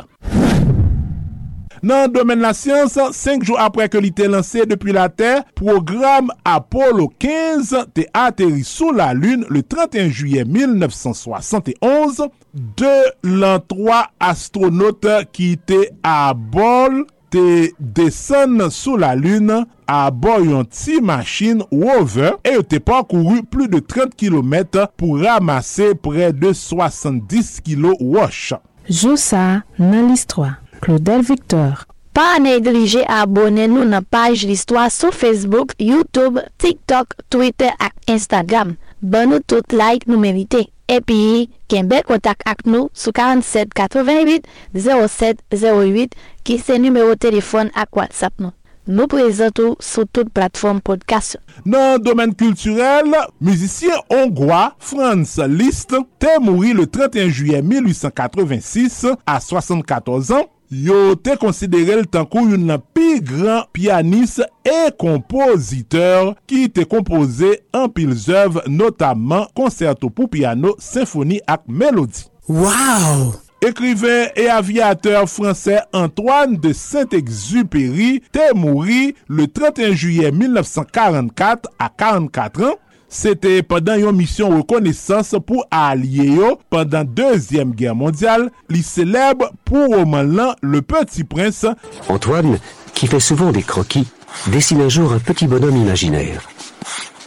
Nan 1.80 2.10
domen 2.12 2.42
la 2.44 2.50
siyans, 2.56 2.92
5 3.16 3.46
jou 3.46 3.56
apre 3.60 3.86
ke 3.88 4.00
li 4.04 4.10
te 4.12 4.26
lanse 4.28 4.66
depi 4.68 4.92
la 4.92 5.06
Ter, 5.08 5.46
program 5.56 6.28
Apollo 6.44 7.06
15 7.22 7.86
te 7.96 8.04
ateri 8.12 8.66
sou 8.68 8.92
la 8.92 9.14
Lune 9.16 9.48
le 9.48 9.62
31 9.64 10.12
juye 10.12 10.44
1971 10.44 12.26
de 12.52 12.92
lan 13.24 13.64
3 13.72 14.02
astronaute 14.28 15.16
ki 15.32 15.54
te 15.64 15.86
a 16.04 16.34
bol 16.34 17.06
te 17.32 17.70
desen 17.80 18.58
sou 18.68 19.00
la 19.00 19.14
Lune 19.16 19.62
a 19.88 20.02
bol 20.12 20.50
yon 20.50 20.68
ti 20.68 21.00
machin 21.00 21.64
rover 21.72 22.36
e 22.44 22.58
yo 22.58 22.66
te 22.66 22.82
pankouru 22.84 23.40
plu 23.48 23.70
de 23.72 23.80
30 23.80 24.18
km 24.20 24.84
pou 25.00 25.16
ramase 25.22 25.94
pre 26.04 26.28
de 26.36 26.52
70 26.52 27.56
kilo 27.64 27.96
wosh. 28.02 28.52
Joussa 28.90 29.62
nan 29.78 30.10
list 30.10 30.34
3 30.36 30.58
Claudel 30.80 31.22
Victor 31.26 31.86
Pa 32.16 32.40
neglije 32.42 33.04
abone 33.06 33.68
nou 33.70 33.86
nan 33.86 34.02
page 34.02 34.48
l'Histoire 34.48 34.90
sou 34.90 35.14
Facebook, 35.14 35.76
Youtube, 35.78 36.42
TikTok, 36.58 37.14
Twitter 37.30 37.70
ak 37.78 37.94
Instagram. 38.10 38.74
Ban 39.00 39.30
nou 39.30 39.38
tout 39.46 39.76
like 39.76 40.10
nou 40.10 40.18
merite. 40.18 40.66
Epi, 40.90 41.46
ken 41.70 41.86
bel 41.88 42.02
kontak 42.08 42.42
ak 42.50 42.64
nou 42.66 42.90
sou 42.90 43.14
47 43.14 43.70
88 43.78 44.50
07 44.74 45.44
08 45.54 46.18
ki 46.42 46.58
se 46.58 46.80
numero 46.82 47.14
telefon 47.14 47.70
ak 47.78 47.94
WhatsApp 47.94 48.42
nou. 48.42 48.50
Nou 48.90 49.06
prezentou 49.06 49.76
sou 49.78 50.02
tout 50.10 50.26
platform 50.34 50.80
podcast. 50.82 51.38
Nan 51.62 52.02
domen 52.02 52.34
kulturel, 52.34 53.14
müzisyen 53.38 54.02
Hongwa 54.10 54.72
Franz 54.82 55.36
Liszt 55.46 55.94
te 56.18 56.38
mouri 56.42 56.74
le 56.74 56.90
31 56.90 57.30
juye 57.30 57.60
1886 57.62 59.04
a 59.22 59.38
74 59.38 60.34
an. 60.40 60.50
yo 60.70 61.16
te 61.18 61.34
konsidere 61.40 61.98
l 61.98 62.06
tankou 62.06 62.48
yon 62.52 62.64
nan 62.70 62.82
pi 62.94 63.18
gran 63.26 63.66
pianis 63.74 64.38
e 64.62 64.78
kompoziteur 65.02 66.32
ki 66.50 66.68
te 66.72 66.86
kompoze 66.88 67.56
an 67.76 67.90
pil 67.94 68.14
zev 68.14 68.62
notaman 68.70 69.48
konserto 69.58 70.08
pou 70.08 70.30
piano, 70.30 70.76
sinfoni 70.78 71.42
ak 71.50 71.66
melodi. 71.66 72.28
Wow! 72.48 73.34
Ekriven 73.60 74.30
e 74.40 74.46
aviateur 74.48 75.26
franse 75.28 75.82
Antoine 75.92 76.56
de 76.56 76.72
Saint-Exupéry 76.72 78.22
te 78.32 78.46
mouri 78.56 79.14
le 79.28 79.44
31 79.46 79.92
juye 79.92 80.30
1944 80.32 81.68
a 81.78 81.90
44 81.90 82.70
an 82.70 82.78
Sete 83.10 83.56
padan 83.66 83.98
yon 83.98 84.14
misyon 84.14 84.54
rekonesans 84.54 85.34
pou 85.42 85.64
alye 85.74 86.28
yo 86.30 86.52
pandan 86.70 87.08
Dezyem 87.10 87.72
Gère 87.74 87.96
Mondial, 87.98 88.46
li 88.70 88.84
seleb 88.86 89.42
pou 89.66 89.90
roman 89.90 90.54
Le 90.62 90.80
Petit 90.80 91.24
Prince. 91.24 91.66
Antoine, 92.08 92.60
qui 92.94 93.08
fait 93.08 93.18
souvent 93.18 93.50
des 93.50 93.64
croquis, 93.64 94.06
dessine 94.46 94.82
un 94.82 94.88
jour 94.88 95.12
un 95.12 95.18
petit 95.18 95.48
bonhomme 95.48 95.76
imaginaire. 95.76 96.48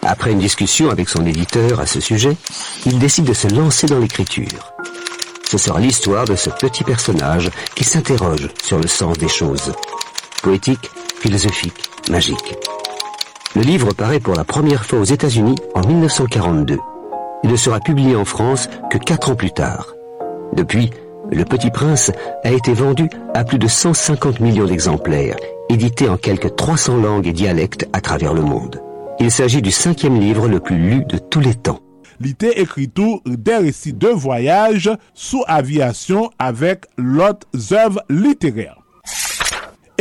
Après 0.02 0.32
une 0.32 0.40
discussion 0.40 0.90
avec 0.90 1.10
son 1.10 1.26
éditeur 1.26 1.82
à 1.82 1.86
ce 1.86 2.00
sujet, 2.00 2.38
il 2.86 2.98
décide 2.98 3.26
de 3.26 3.34
se 3.34 3.50
lancer 3.50 3.88
dans 3.88 4.00
l'écriture. 4.00 4.74
Ce 5.46 5.58
sera 5.58 5.82
l'histoire 5.82 6.26
de 6.26 6.36
ce 6.36 6.50
petit 6.50 6.86
personnage 6.86 7.52
qui 7.76 7.84
s'interroge 7.84 8.48
sur 8.64 8.80
le 8.80 8.88
sens 8.88 9.18
des 9.18 9.28
choses. 9.28 9.74
Poétique, 10.42 10.90
philosophique, 11.20 11.90
magique. 12.10 12.56
Le 13.56 13.62
livre 13.62 13.94
paraît 13.94 14.20
pour 14.20 14.34
la 14.34 14.44
première 14.44 14.84
fois 14.84 15.00
aux 15.00 15.04
États-Unis 15.04 15.56
en 15.76 15.86
1942. 15.86 16.80
Il 17.44 17.52
ne 17.52 17.56
sera 17.56 17.80
publié 17.80 18.16
en 18.16 18.26
France 18.26 18.68
que 18.90 18.98
quatre 18.98 19.30
ans 19.30 19.36
plus 19.36 19.52
tard. 19.52 19.94
Depuis, 20.54 20.90
Le 21.32 21.46
Petit 21.46 21.70
Prince 21.70 22.12
a 22.44 22.52
été 22.52 22.74
vendu 22.74 23.10
à 23.36 23.44
plus 23.44 23.60
de 23.60 23.68
150 23.68 24.40
millions 24.40 24.66
d'exemplaires, 24.66 25.36
édité 25.70 26.10
en 26.10 26.18
quelques 26.18 26.56
300 26.56 26.98
langues 26.98 27.28
et 27.28 27.34
dialectes 27.34 27.88
à 27.94 28.02
travers 28.02 28.34
le 28.34 28.42
monde. 28.42 28.82
Il 29.20 29.30
s'agit 29.30 29.62
du 29.62 29.72
cinquième 29.72 30.20
livre 30.20 30.48
le 30.48 30.60
plus 30.60 30.78
lu 30.78 31.06
de 31.06 31.20
tous 31.20 31.40
les 31.40 31.54
temps. 31.54 31.80
Li 32.24 32.36
te 32.36 32.50
ekri 32.62 32.88
tou 32.90 33.22
des 33.26 33.58
récits 33.58 33.94
de 33.94 34.08
voyage 34.08 34.90
sous 35.14 35.44
aviation 35.48 36.30
avec 36.40 36.86
l'autre 36.98 37.48
œuvre 37.72 38.02
littéraire. 38.10 38.78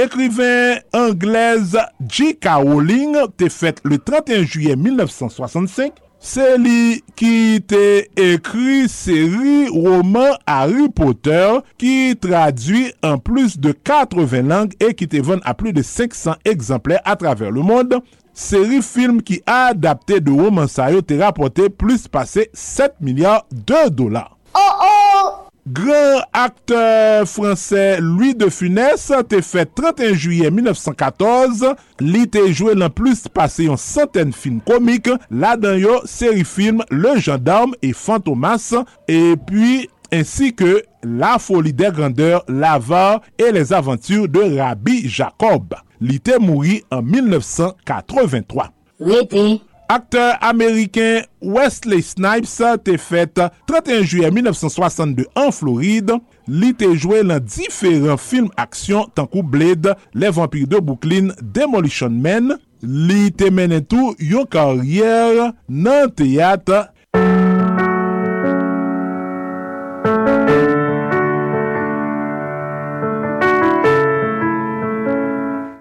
Ekriven 0.01 0.81
anglaise 0.97 1.77
J.K. 2.01 2.55
Rowling 2.63 3.19
te 3.37 3.51
fet 3.53 3.83
le 3.85 3.99
31 4.01 4.47
juye 4.47 4.77
1965. 4.77 6.01
Se 6.23 6.45
li 6.55 7.01
ki 7.19 7.59
te 7.67 8.07
ekri 8.23 8.87
seri 8.91 9.67
roman 9.75 10.37
Harry 10.47 10.87
Potter 10.95 11.59
ki 11.83 12.15
tradwi 12.23 12.85
an 13.03 13.19
plus 13.19 13.59
de 13.59 13.75
80 13.75 14.47
lang 14.47 14.77
e 14.79 14.93
ki 14.95 15.11
te 15.11 15.21
ven 15.27 15.43
a 15.43 15.57
plus 15.59 15.75
de 15.75 15.83
500 15.83 16.39
ekzempler 16.47 17.03
a 17.05 17.17
traver 17.19 17.51
le 17.51 17.67
monde. 17.67 17.99
Seri 18.33 18.81
film 18.87 19.19
ki 19.21 19.43
a 19.45 19.73
adapte 19.73 20.23
de 20.23 20.33
roman 20.33 20.71
sayo 20.71 21.03
te 21.05 21.19
rapote 21.21 21.69
plus 21.75 22.07
pase 22.07 22.47
7 22.55 23.01
milyar 23.03 23.43
de 23.51 23.89
dolar. 23.91 24.31
Oh 24.55 24.79
oh! 24.79 25.12
Gran 25.65 26.25
akteur 26.33 27.23
fransè 27.31 28.01
Louis 28.01 28.35
de 28.35 28.49
Funès 28.51 29.05
te 29.31 29.39
fè 29.47 29.63
31 29.79 30.17
juyè 30.19 30.51
1914. 30.51 31.71
Li 32.03 32.25
te 32.27 32.43
jwè 32.49 32.75
lan 32.81 32.91
plus 32.91 33.29
pase 33.31 33.69
yon 33.69 33.79
santèn 33.79 34.35
film 34.35 34.59
komik. 34.67 35.07
La 35.31 35.55
dan 35.61 35.79
yo 35.79 36.01
seri 36.11 36.43
film 36.43 36.83
Le 36.91 37.15
Gendarme 37.21 37.77
et 37.81 37.93
Fantomas. 37.95 38.73
Et 39.07 39.37
puis, 39.47 39.89
ainsi 40.11 40.53
que 40.53 40.83
La 41.05 41.39
Folie 41.39 41.73
des 41.73 41.93
Grandeurs, 41.93 42.43
L'Avare 42.49 43.21
et 43.39 43.53
Les 43.53 43.73
Aventures 43.73 44.29
de 44.29 44.59
Rabbi 44.59 45.09
Jacob. 45.09 45.75
Li 46.03 46.19
te 46.19 46.41
mouri 46.43 46.83
en 46.91 47.03
1983. 47.03 48.73
Akteur 49.93 50.39
Ameriken 50.41 51.27
Wesley 51.43 52.01
Snipes 52.01 52.55
te 52.81 52.95
fet 52.97 53.37
31 53.69 54.07
juye 54.07 54.31
1962 54.33 55.27
an 55.37 55.51
Floride. 55.53 56.17
Li 56.49 56.71
te 56.73 56.89
jwe 56.95 57.19
lan 57.29 57.45
diferent 57.45 58.17
film 58.25 58.49
aksyon 58.57 59.11
tankou 59.13 59.45
Blade, 59.45 59.93
Le 60.17 60.31
Vampire 60.33 60.71
de 60.73 60.81
Brooklyn, 60.81 61.29
Demolition 61.43 62.17
Man. 62.25 62.55
Li 62.81 63.29
te 63.37 63.51
menen 63.53 63.85
tou 63.85 64.17
yon 64.17 64.49
karyer 64.49 65.53
nan 65.69 66.09
teyat. 66.17 66.73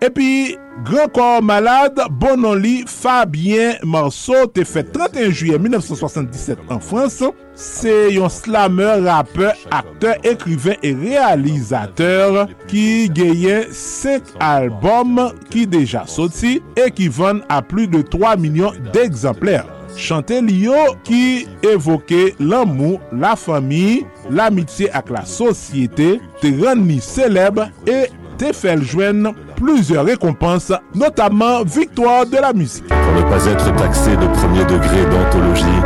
Epi... 0.03 0.60
Gran 0.83 1.09
Corps 1.09 1.41
Malade, 1.41 2.01
Bonoli 2.09 2.83
Fabien 2.87 3.75
Marceau 3.83 4.47
te 4.49 4.63
fet 4.65 4.87
31 4.93 5.29
juye 5.29 5.57
1977 5.61 6.71
an 6.73 6.81
Frans. 6.81 7.19
Se 7.61 7.91
yon 8.15 8.31
slammer, 8.31 9.03
rapper, 9.05 9.51
akteur, 9.75 10.15
ekriven 10.25 10.79
e 10.81 10.93
realizateur 10.97 12.47
ki 12.71 13.11
geyen 13.13 13.67
5 13.75 14.33
albom 14.41 15.19
ki 15.51 15.67
deja 15.69 16.07
soti 16.09 16.57
e 16.79 16.87
ki 16.95 17.11
ven 17.13 17.43
a 17.51 17.59
plu 17.65 17.85
de 17.91 18.01
3 18.15 18.37
milyon 18.41 18.79
d'exemplèr. 18.95 19.67
Chante 19.99 20.39
liyo 20.45 20.95
ki 21.05 21.45
evoke 21.67 22.31
l'amou, 22.39 22.97
la 23.11 23.35
fami, 23.37 24.01
l'amitye 24.31 24.87
ak 24.95 25.11
la 25.13 25.25
sosyete 25.27 26.15
te 26.41 26.53
ren 26.61 26.85
ni 26.87 27.01
seleb 27.03 27.59
e 27.83 28.05
te 28.41 28.77
jwen 28.81 29.33
plusieurs 29.55 30.05
récompenses, 30.05 30.73
notamment 30.95 31.63
victoire 31.63 32.25
de 32.25 32.37
la 32.37 32.53
musique. 32.53 32.87
Pour 32.87 33.13
ne 33.13 33.29
pas 33.29 33.45
être 33.45 33.75
taxé 33.75 34.11
de 34.15 34.27
premier 34.39 34.65
degré 34.65 35.05
d'anthologie, 35.05 35.81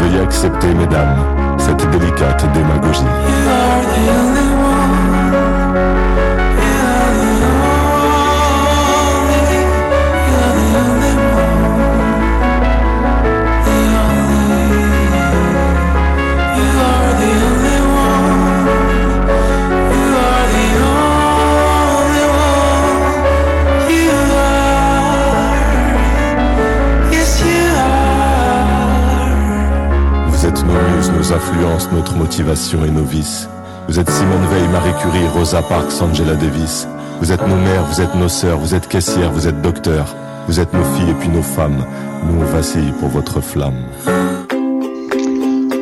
veuillez 0.00 0.20
accepter, 0.20 0.72
mesdames, 0.74 1.18
cette 1.58 1.90
délicate 1.90 2.44
démagogie. 2.54 4.37
Nos 31.28 31.34
influences, 31.34 31.88
notre 31.92 32.16
motivation 32.16 32.84
et 32.84 32.90
nos 32.90 33.04
vices. 33.04 33.48
Vous 33.88 33.98
êtes 33.98 34.10
Simone 34.10 34.46
Veil, 34.50 34.68
Marie 34.68 34.92
Curie, 35.00 35.26
Rosa 35.34 35.62
Parks, 35.62 36.00
Angela 36.00 36.34
Davis. 36.34 36.86
Vous 37.20 37.32
êtes 37.32 37.46
nos 37.46 37.56
mères, 37.56 37.84
vous 37.84 38.00
êtes 38.00 38.14
nos 38.14 38.28
sœurs, 38.28 38.58
vous 38.58 38.74
êtes 38.74 38.88
caissières, 38.88 39.32
vous 39.32 39.46
êtes 39.46 39.60
docteurs. 39.60 40.14
Vous 40.46 40.60
êtes 40.60 40.72
nos 40.72 40.84
filles 40.84 41.10
et 41.10 41.14
puis 41.14 41.28
nos 41.28 41.42
femmes. 41.42 41.84
Nous, 42.24 42.40
on 42.40 42.44
vacille 42.44 42.92
pour 43.00 43.08
votre 43.08 43.40
flamme. 43.42 43.84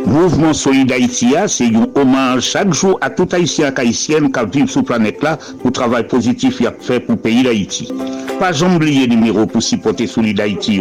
Mouvement 0.06 0.52
Solid 0.52 0.90
Haïti, 0.90 1.36
a, 1.36 1.46
c'est 1.46 1.66
un 1.66 1.86
hommage 1.94 2.42
chaque 2.42 2.72
jour 2.72 2.98
à 3.00 3.10
tout 3.10 3.28
Haïtien 3.32 3.72
et 3.72 3.80
Haïtienne 3.80 4.32
qui 4.32 4.58
vivent 4.58 4.70
sur 4.70 4.80
la 4.80 4.86
planète 4.86 5.22
là 5.22 5.36
pour 5.36 5.66
le 5.66 5.72
travail 5.72 6.06
positif 6.06 6.56
qu'il 6.56 6.66
a 6.66 6.72
fait 6.72 7.00
pour 7.00 7.16
le 7.16 7.20
pays 7.20 7.42
d'Haïti. 7.42 7.92
Pas 8.40 8.52
oublier 8.62 9.06
le 9.06 9.14
numéro 9.14 9.46
pour 9.46 9.62
supporter 9.62 10.06
Solid 10.06 10.40
Haïti. 10.40 10.80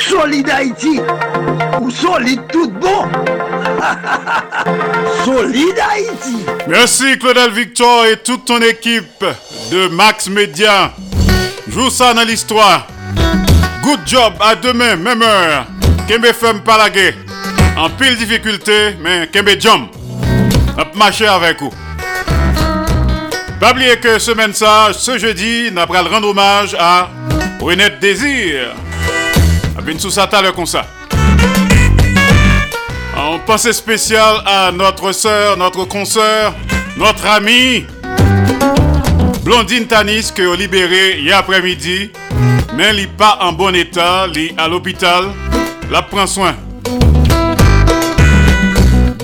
route. 0.00 0.20
Solid 0.20 0.50
Haïti 0.50 1.00
ou 1.80 1.90
solide 1.90 2.40
tout 2.52 2.70
bon 2.70 3.08
Solid 5.24 5.74
Haïti 5.78 6.44
Merci 6.68 7.18
Claudel 7.18 7.50
Victor 7.50 8.06
et 8.06 8.16
toute 8.18 8.44
ton 8.44 8.60
équipe 8.60 9.24
de 9.70 9.88
Max 9.88 10.28
Media. 10.28 10.92
Joue 11.68 11.90
ça 11.90 12.14
dans 12.14 12.24
l'histoire. 12.24 12.86
Good 13.82 14.00
job, 14.06 14.34
à 14.40 14.54
demain, 14.54 14.96
même 14.96 15.22
heure. 15.22 15.66
Kembe 16.08 16.26
FM 16.26 16.60
Palagé. 16.60 17.14
En 17.76 17.88
pile 17.90 18.16
difficulté, 18.16 18.96
mais 19.00 19.28
Kembe 19.32 19.58
Jump. 19.58 19.90
On 20.76 20.98
marcher 20.98 21.26
avec 21.26 21.60
vous. 21.60 21.72
Pas 23.60 23.72
oublier 23.72 23.96
que 23.98 24.18
semaine 24.18 24.54
ça, 24.54 24.88
ce 24.92 25.18
jeudi, 25.18 25.70
nous 25.70 25.80
allons 25.80 26.10
rendre 26.10 26.28
hommage 26.28 26.74
à 26.78 27.08
Renette 27.60 28.00
Désir. 28.00 28.74
Abin 29.80 29.98
sous 29.98 30.10
ça 30.10 30.28
le 30.42 30.52
comme 30.52 30.66
ça. 30.66 30.84
En 33.16 33.38
pensée 33.38 33.72
spéciale 33.72 34.42
à 34.44 34.70
notre 34.70 35.10
sœur, 35.12 35.56
notre 35.56 35.86
consoeur, 35.86 36.54
notre 36.98 37.26
amie, 37.26 37.86
Blondine 39.42 39.86
Tanis, 39.86 40.32
que 40.34 40.54
libéré 40.54 41.20
hier 41.20 41.38
après-midi, 41.38 42.10
mais 42.76 42.82
elle 42.90 42.96
n'est 42.96 43.06
pas 43.06 43.38
en 43.40 43.52
bon 43.52 43.74
état, 43.74 44.26
elle 44.26 44.36
est 44.36 44.60
à 44.60 44.68
l'hôpital, 44.68 45.24
la 45.90 46.02
prend 46.02 46.26
soin. 46.26 46.54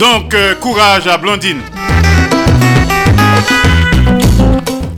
Donc, 0.00 0.32
euh, 0.32 0.54
courage 0.54 1.06
à 1.06 1.18
Blondine. 1.18 1.60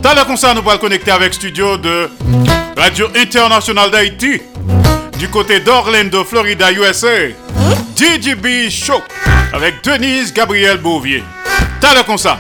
T'as 0.01 0.15
le 0.15 0.25
concert, 0.25 0.55
nous 0.55 0.71
allons 0.71 0.79
connecter 0.79 1.11
avec 1.11 1.35
studio 1.35 1.77
de 1.77 2.09
Radio 2.77 3.09
Internationale 3.17 3.91
d'Haïti 3.91 4.41
du 5.19 5.29
côté 5.29 5.61
d'Orlando, 5.61 6.25
Florida, 6.25 6.71
USA. 6.73 7.29
DJB 7.97 8.71
Show 8.71 9.03
avec 9.53 9.83
Denise 9.83 10.33
Gabriel 10.33 10.79
Bouvier. 10.79 11.25
T'as 11.81 11.95
le 11.97 12.05
concert. 12.05 12.39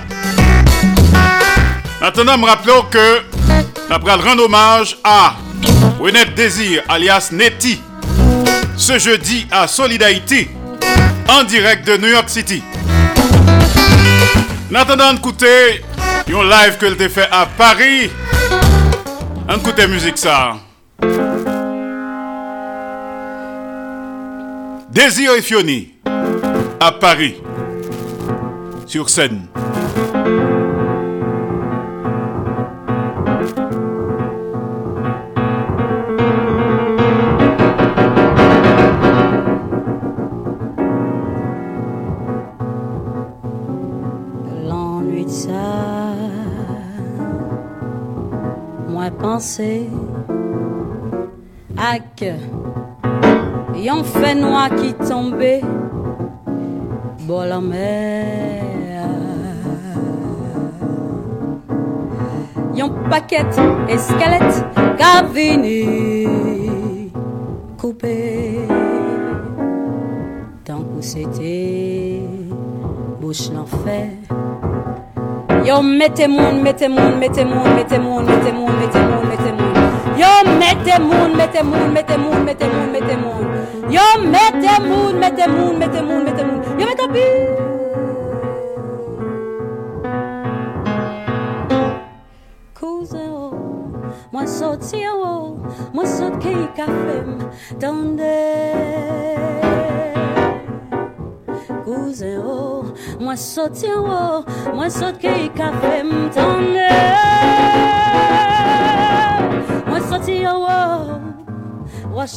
Maintenant, 2.00 2.38
me 2.38 2.46
rappelons 2.46 2.82
que 2.82 3.22
nous 3.90 4.08
allons 4.08 4.22
rendre 4.22 4.44
hommage 4.44 4.96
à 5.02 5.34
Renette 5.98 6.36
Désir, 6.36 6.82
alias 6.88 7.30
Netty, 7.32 7.80
ce 8.76 8.98
jeudi 9.00 9.48
à 9.50 9.66
Solid 9.66 10.00
Haïti, 10.00 10.48
en 11.28 11.42
direct 11.42 11.84
de 11.88 11.96
New 11.96 12.08
York 12.08 12.28
City. 12.28 12.62
En 14.70 14.74
attendant 14.76 15.12
d'écouter 15.12 15.82
un 16.28 16.44
live 16.44 16.76
que 16.78 16.86
t'ai 16.94 17.08
fait 17.08 17.28
à 17.32 17.46
Paris, 17.46 18.10
écoutez 19.52 19.88
musique 19.88 20.18
ça. 20.18 20.67
Désir 24.98 25.30
et 25.34 25.42
Fioni 25.42 25.94
à 26.80 26.90
Paris, 26.90 27.36
sur 28.84 29.08
scène. 29.08 29.46
L'ennui 44.66 45.26
de 45.26 45.30
ça, 45.30 46.16
moi 48.88 49.12
penser 49.12 49.86
à 51.76 52.00
que 52.00 52.34
yon 53.78 54.02
fait 54.04 54.34
noir 54.34 54.68
qui 54.76 54.92
tombait 54.94 55.60
bon 57.26 57.48
la 57.48 57.60
mer. 57.60 59.08
Yon 62.74 62.90
paquet 63.10 63.44
et 63.88 63.98
squelette 63.98 64.64
qu'a 64.96 65.22
venu 65.22 66.28
couper 67.76 68.60
tant 70.64 70.82
que 70.82 71.00
c'était 71.00 72.22
bouche 73.20 73.50
l'enfer 73.52 74.10
Yo 75.64 75.82
mettez 75.82 76.28
moun, 76.28 76.62
mettez 76.62 76.88
moun, 76.88 77.18
mettez 77.18 77.44
moun, 77.44 77.74
mettez 77.74 77.98
moun, 77.98 78.24
mettez 78.24 78.52
moun, 78.52 78.72
mettez 78.80 79.00
moun, 79.00 79.26
mettez 79.28 79.52
moun. 79.52 79.74
Yo 80.16 80.28
mettez 80.58 80.98
moun, 80.98 81.36
mettez 81.36 81.62
moun, 81.62 81.92
mettez 81.92 82.16
moun, 82.16 82.37
mette 85.38 85.50
moun, 85.50 85.78
mette 85.78 86.02
moun, 86.02 86.24
mette 86.24 86.44
moun. 86.44 86.62
Yo 86.78 86.86
mette 86.86 87.08
pi. 87.12 87.26
Kouze 92.74 93.22
oh, 93.24 93.52
moi 94.32 94.42
mwen 94.42 94.48
sot 94.48 94.82
si 94.82 95.04
o, 95.06 95.62
mwen 95.94 96.06
sot 96.10 96.40
ki 96.42 96.54
kafem, 96.76 97.36
tande. 97.80 98.34
Kouze 101.84 102.34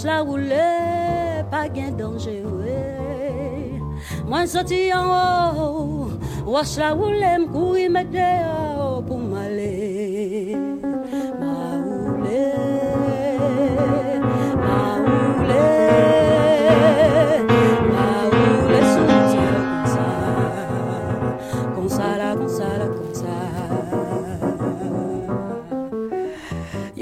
la 0.06 0.22
roule, 0.22 1.46
pas 1.50 1.68
gain 1.68 1.92
danger. 1.92 2.61
Mwen 4.32 4.48
soti 4.48 4.88
an 4.96 5.06
wou, 5.12 6.12
wash 6.54 6.78
la 6.78 6.90
roule, 6.96 7.38
mkouri 7.38 7.90
mede 7.90 8.30
roule, 8.48 9.72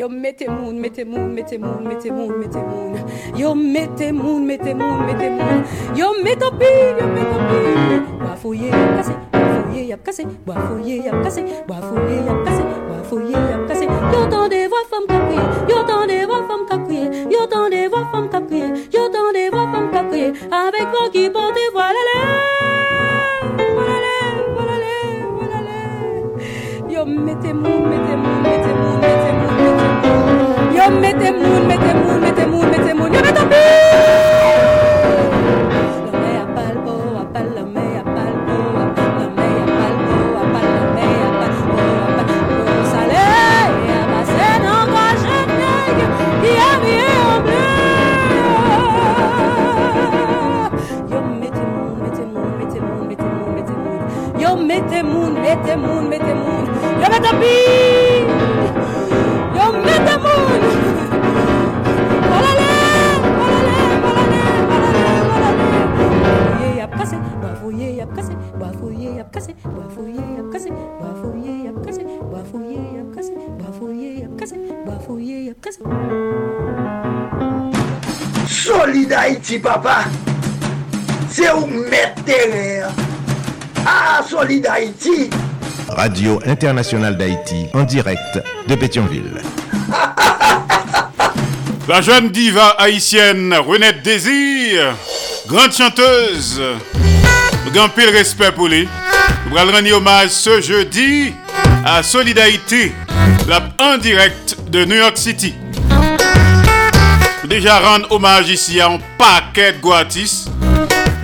mette 0.09 0.47
moun, 0.47 0.79
mette 0.79 1.05
moun, 1.05 1.33
mette 1.33 1.57
moun, 1.57 1.83
mette 1.83 2.11
moun, 2.11 2.37
mette 2.37 2.57
moun. 2.57 2.95
Yo 3.37 3.53
mette 3.55 4.11
moun, 4.11 4.45
mette 4.45 4.73
moun, 4.73 5.05
mette 5.05 5.29
moun. 5.29 5.63
Yo 5.95 6.13
mette 6.23 6.49
pile, 6.59 6.95
yo 6.99 7.07
mette 7.07 7.37
pile. 7.49 8.01
Bafouillé, 8.19 8.69
y'a 8.69 8.95
cassé, 8.95 9.13
bafouillé, 9.33 9.87
y'a 9.87 9.97
cassé, 9.97 10.25
bafouillé, 10.45 10.97
y'a 10.97 11.11
cassé, 11.23 11.43
bafouillé, 11.67 12.15
y'a 12.15 12.35
cassé, 12.45 12.63
bafouillé, 12.89 13.31
y'a 13.33 13.67
cassé. 13.67 13.85
Yo 13.85 14.25
tendez 14.29 14.67
voix 14.67 14.85
femme 14.89 15.07
crié, 15.07 15.41
yo 15.69 15.83
tendez 15.83 16.25
voix 16.25 16.43
femme 16.47 16.65
crié, 16.85 17.05
yo 17.29 17.47
tendez 17.47 17.87
voix 17.87 18.07
femme 18.11 18.29
crié, 18.47 18.67
yo 18.93 19.09
tendez 19.09 19.49
voix 19.49 19.67
femme 19.71 19.89
crié. 20.09 20.27
Avec 20.51 20.87
voix 20.91 21.09
qui 21.11 21.29
portez, 21.29 21.69
voilà 21.73 22.01
les, 22.09 22.21
voilà 23.73 23.97
les, 24.05 24.23
voilà 24.55 24.75
les, 24.83 25.23
voilà 25.37 25.59
les. 25.67 26.93
Yo 26.93 27.05
mettez 27.05 27.53
moun, 27.53 27.89
mettez 27.89 28.15
moun, 28.15 28.41
mettez 28.43 28.73
moun, 28.73 28.99
mettez 29.01 29.33
moun, 29.33 29.48
moun. 30.89 30.95
Yo 30.95 30.99
mettez 31.01 31.31
moun, 31.31 31.67
mettez 31.67 31.93
moun, 31.93 32.19
mettez 32.21 32.45
moun, 32.47 32.69
mettez 32.69 32.93
moun. 32.93 33.13
Yo 33.13 33.21
mettez 33.21 33.45
moun. 33.45 33.89
Yo 54.39 54.55
mettez 54.55 55.03
moun, 55.03 55.33
mettez 55.41 55.75
moun, 55.75 56.09
mettez 56.09 56.35
moun. 56.35 56.65
Yo 57.01 57.09
mettez 57.09 57.33
pile. 57.39 58.08
Cassé, 67.09 67.21
bafouillé, 67.41 67.95
y'a 67.95 68.05
cassé, 68.05 68.33
bafouillé, 68.59 69.15
y'a 69.17 69.23
cassé, 69.23 69.55
bafouillé, 69.65 70.21
y'a 70.37 70.43
cassé, 70.51 70.69
bafouillé, 71.01 71.51
y'a 71.65 71.71
cassé, 71.85 72.03
bafouillé, 72.31 72.79
y'a 72.95 73.15
cassé, 73.15 73.33
bafouillé, 73.59 74.19
y'a 74.19 74.27
cassé, 74.37 74.55
bafouillé, 74.85 75.43
y'a 75.45 75.53
cassé. 75.61 75.79
Solid 78.47 79.13
Haïti, 79.13 79.59
papa. 79.59 80.03
C'est 81.29 81.51
où 81.51 81.65
mettre 81.67 82.23
terrain. 82.25 82.89
Ah, 83.85 84.21
Solid 84.27 84.65
Haïti. 84.67 85.29
Radio 85.87 86.39
Internationale 86.45 87.17
d'Haïti, 87.17 87.67
en 87.73 87.83
direct 87.83 88.39
de 88.67 88.75
Pétionville. 88.75 89.41
La 91.87 92.01
jeune 92.01 92.29
diva 92.29 92.75
haïtienne 92.77 93.51
Renette 93.55 94.03
Désir, 94.03 94.95
grande 95.49 95.73
chanteuse, 95.73 96.61
grand 97.73 97.89
pile 97.89 98.11
respect 98.11 98.51
pour 98.51 98.67
lui. 98.67 98.87
Nous 99.49 99.57
allons 99.57 99.71
rendre 99.71 99.93
hommage 99.93 100.29
ce 100.29 100.61
jeudi 100.61 101.33
à 101.83 102.03
Solid 102.03 102.37
Haïti, 102.37 102.91
la 103.47 103.63
en 103.81 103.97
direct 103.97 104.57
de 104.69 104.85
New 104.85 104.95
York 104.95 105.17
City. 105.17 105.55
Déjà 107.45 107.79
rendre 107.79 108.11
hommage 108.11 108.49
ici 108.49 108.79
à 108.79 108.91
un 108.91 108.99
paquet 109.17 109.73
de 109.73 109.79
Guatis, 109.79 110.45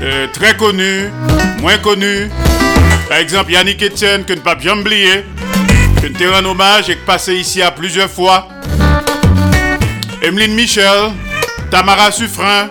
euh, 0.02 0.26
très 0.34 0.58
connus, 0.58 1.12
moins 1.62 1.78
connus. 1.78 2.32
Par 3.08 3.20
exemple, 3.20 3.52
Yannick 3.52 3.84
Etienne, 3.84 4.26
que 4.26 4.34
ne 4.34 4.40
pas 4.40 4.56
bien 4.56 4.76
oublier, 4.76 5.24
que 6.02 6.08
nous 6.08 6.32
rend 6.32 6.50
hommage 6.50 6.90
et 6.90 6.96
que 6.96 7.06
passé 7.06 7.36
ici 7.36 7.62
à 7.62 7.70
plusieurs 7.70 8.10
fois. 8.10 8.48
Emeline 10.24 10.56
Michel, 10.56 11.12
Tamara 11.70 12.12
Suffren, 12.12 12.70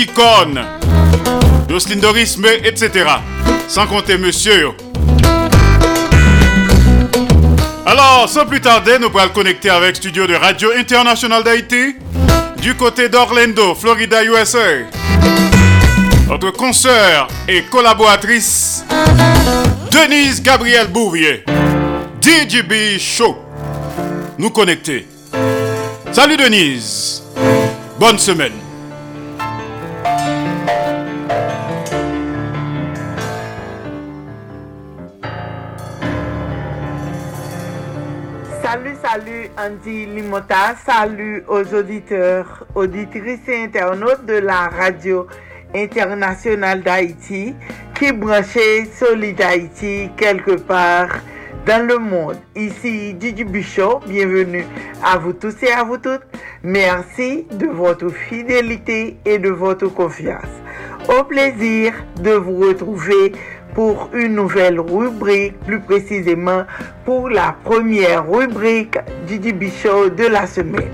Ticone, 0.00 0.64
Jocelyne 1.68 2.00
Dorisme, 2.00 2.46
etc. 2.64 3.04
Sans 3.68 3.86
compter 3.86 4.16
monsieur. 4.16 4.70
Alors, 7.84 8.26
sans 8.26 8.46
plus 8.46 8.62
tarder, 8.62 8.98
nous 8.98 9.10
pourrons 9.10 9.24
le 9.24 9.28
connecter 9.28 9.68
avec 9.68 9.96
Studio 9.96 10.26
de 10.26 10.34
Radio 10.36 10.70
International 10.74 11.44
d'Haïti 11.44 11.96
du 12.62 12.74
côté 12.76 13.10
d'Orlando, 13.10 13.74
Florida, 13.74 14.24
USA. 14.24 14.86
Notre 16.30 16.50
consoeur 16.52 17.28
et 17.46 17.64
collaboratrice, 17.64 18.86
Denise 19.90 20.42
Gabriel 20.42 20.86
Bourrier, 20.86 21.44
DJB 22.22 22.98
Show, 22.98 23.36
nous 24.38 24.48
connecter. 24.48 25.06
Salut 26.10 26.38
Denise, 26.38 27.22
bonne 27.98 28.18
semaine. 28.18 28.69
Salut, 39.12 39.50
Andy 39.58 40.06
Limota, 40.06 40.76
salut 40.86 41.42
aux 41.48 41.74
auditeurs, 41.74 42.64
auditrices 42.76 43.48
et 43.48 43.64
internautes 43.64 44.24
de 44.24 44.34
la 44.34 44.68
radio 44.68 45.26
internationale 45.74 46.82
d'Haïti 46.82 47.54
qui 47.98 48.12
branchait 48.12 48.84
Solid 48.84 49.40
Haïti 49.40 50.10
quelque 50.16 50.52
part 50.52 51.08
dans 51.66 51.84
le 51.88 51.98
monde. 51.98 52.36
Ici 52.54 53.14
Didi 53.14 53.42
Bichot, 53.42 53.98
bienvenue 54.06 54.64
à 55.04 55.18
vous 55.18 55.32
tous 55.32 55.60
et 55.64 55.72
à 55.72 55.82
vous 55.82 55.98
toutes. 55.98 56.22
Merci 56.62 57.48
de 57.50 57.66
votre 57.66 58.10
fidélité 58.10 59.16
et 59.24 59.38
de 59.38 59.50
votre 59.50 59.88
confiance. 59.88 60.54
Au 61.08 61.24
plaisir 61.24 61.94
de 62.22 62.30
vous 62.32 62.58
retrouver 62.58 63.32
pour 63.74 64.10
une 64.14 64.34
nouvelle 64.34 64.80
rubrique, 64.80 65.58
plus 65.60 65.80
précisément 65.80 66.64
pour 67.04 67.28
la 67.28 67.54
première 67.64 68.26
rubrique 68.28 68.98
Didi 69.26 69.52
Bichot 69.52 70.08
de 70.10 70.26
la 70.26 70.46
semaine. 70.46 70.92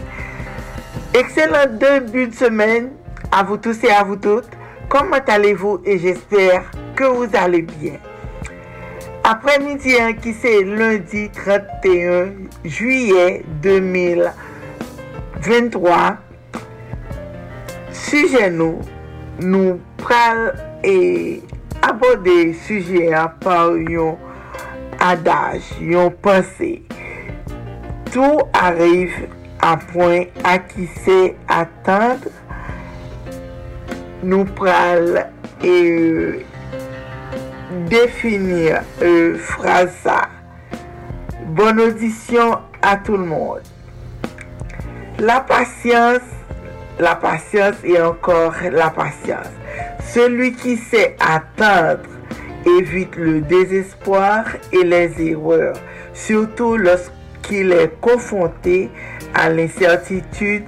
Excellent 1.15 1.67
début 1.73 2.29
de 2.29 2.35
semaine 2.35 2.91
à 3.33 3.43
vous 3.43 3.57
tous 3.57 3.83
et 3.85 3.91
à 3.91 4.05
vous 4.05 4.17
toutes. 4.17 4.51
Comment 4.89 5.17
allez-vous? 5.27 5.81
Et 5.85 5.99
j'espère 5.99 6.71
que 6.95 7.03
vous 7.05 7.27
allez 7.35 7.63
bien. 7.63 7.95
Après-midi, 9.25 9.97
hein, 10.01 10.13
qui 10.13 10.33
c'est 10.35 10.63
lundi 10.63 11.29
31 11.31 12.29
juillet 12.65 13.43
2023, 13.61 16.19
sujet 17.91 18.51
nous, 18.51 18.79
nous 19.41 19.81
pral 19.97 20.55
et 20.85 21.43
abode 21.87 22.55
suje 22.67 23.13
a 23.15 23.29
par 23.43 23.77
yon 23.79 24.17
adaj, 25.03 25.63
yon 25.79 26.11
pense. 26.25 26.73
Tou 28.11 28.43
arrive 28.57 29.29
apwen 29.63 30.27
a 30.47 30.57
ki 30.67 30.89
se 31.05 31.19
atendre 31.53 32.33
nou 34.27 34.47
pral 34.59 35.23
euh, 35.63 36.43
e 36.43 36.45
definir 37.91 38.83
e 38.99 39.07
euh, 39.07 39.39
frasa. 39.39 40.27
Bon 41.57 41.79
audition 41.79 42.59
a 42.83 42.97
tout 42.97 43.17
l'monde. 43.17 43.63
La 45.19 45.41
pasyans 45.41 46.36
la 46.99 47.15
patience 47.15 47.77
et 47.85 48.01
encore 48.01 48.55
la 48.71 48.91
patience. 48.91 49.51
Celui 50.05 50.53
qui 50.53 50.77
sait 50.77 51.17
attendre 51.21 52.09
évite 52.67 53.17
le 53.17 53.41
désespoir 53.41 54.45
et 54.73 54.83
les 54.83 55.13
erreurs, 55.21 55.77
surtout 56.15 56.77
lorsqu'il 56.77 57.73
est 57.73 57.93
confronté 58.01 58.91
à 59.35 59.51
l'incertitude, 59.51 60.65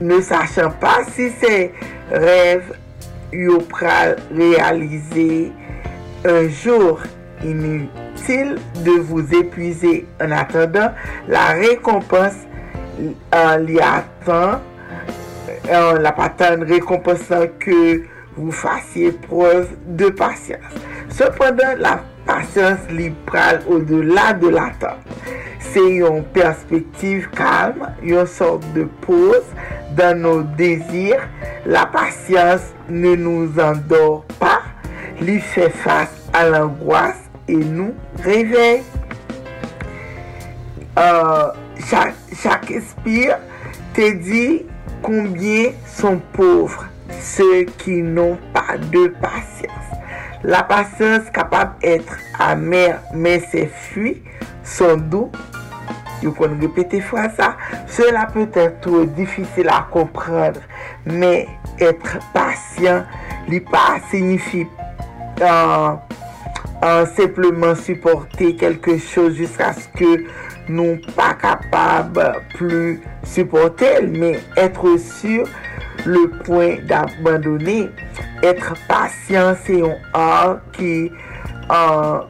ne 0.00 0.20
sachant 0.20 0.70
pas 0.70 1.00
si 1.12 1.30
ses 1.30 1.72
rêves 2.10 2.72
pral 3.68 4.16
réaliser 4.34 5.52
un 6.24 6.48
jour. 6.48 7.00
Inutile 7.44 8.56
de 8.84 9.00
vous 9.00 9.32
épuiser. 9.32 10.06
En 10.20 10.32
attendant, 10.32 10.90
la 11.28 11.52
récompense 11.52 12.34
euh, 13.32 13.58
l'y 13.58 13.78
attend. 13.78 14.60
Euh, 15.70 15.98
la 15.98 16.12
patane 16.12 16.62
récompensant 16.62 17.46
que 17.58 18.02
vous 18.36 18.52
fassiez 18.52 19.12
preuve 19.12 19.68
de 19.86 20.08
patience. 20.08 20.58
Cependant, 21.10 21.74
la 21.78 22.00
patience 22.24 22.78
li 22.90 23.10
pral 23.26 23.62
au-delà 23.68 24.32
de 24.34 24.48
l'attente. 24.48 25.04
C'est 25.58 25.96
une 25.96 26.22
perspective 26.24 27.28
calme, 27.30 27.88
une 28.02 28.26
sorte 28.26 28.64
de 28.74 28.84
pause 28.84 29.44
dans 29.96 30.18
nos 30.18 30.42
désirs. 30.42 31.28
La 31.66 31.86
patience 31.86 32.72
ne 32.88 33.14
nous 33.14 33.58
endort 33.58 34.24
pas, 34.38 34.62
lui 35.20 35.40
fait 35.40 35.70
face 35.70 36.14
à 36.32 36.48
l'angoisse 36.48 37.28
et 37.48 37.56
nous 37.56 37.94
réveille. 38.22 38.82
Euh, 40.98 41.48
chaque, 41.90 42.14
chaque 42.40 42.70
expire 42.70 43.38
te 43.94 44.12
dit 44.14 44.64
combien 45.02 45.70
sont 45.86 46.20
pauvres 46.32 46.86
ceux 47.20 47.64
qui 47.64 48.02
n'ont 48.02 48.38
pas 48.52 48.76
de 48.76 49.08
patience. 49.08 49.70
La 50.44 50.62
patience 50.62 51.28
capable 51.32 51.78
d'être 51.80 52.16
amère, 52.38 53.00
mais 53.14 53.40
ses 53.50 53.66
fruits 53.66 54.22
sont 54.62 54.96
doux. 54.96 55.30
Vous 56.22 56.32
pouvez 56.32 56.48
répéter 56.60 57.00
fois 57.00 57.28
ça. 57.30 57.56
Cela 57.86 58.26
peut 58.26 58.48
être 58.54 59.04
difficile 59.06 59.68
à 59.68 59.86
comprendre, 59.90 60.60
mais 61.06 61.48
être 61.80 62.18
patient, 62.32 63.04
n'est 63.48 63.60
pas 63.60 63.98
signifie 64.10 64.66
euh, 65.40 65.94
euh, 66.84 67.06
simplement 67.16 67.74
supporter 67.74 68.56
quelque 68.56 68.98
chose 68.98 69.34
jusqu'à 69.34 69.72
ce 69.72 69.88
que 69.96 70.24
nous 70.68 70.98
pas 71.16 71.34
capables 71.34 72.42
plus 72.54 73.00
supporter, 73.24 74.06
mais 74.06 74.40
être 74.56 74.98
sûr 74.98 75.46
le 76.04 76.30
point 76.44 76.76
d'abandonner. 76.86 77.88
Être 78.42 78.74
patient, 78.86 79.54
c'est 79.64 79.82
un 79.82 79.96
art 80.14 80.60
qui 80.72 81.06
est 81.06 81.12
euh, 81.70 82.20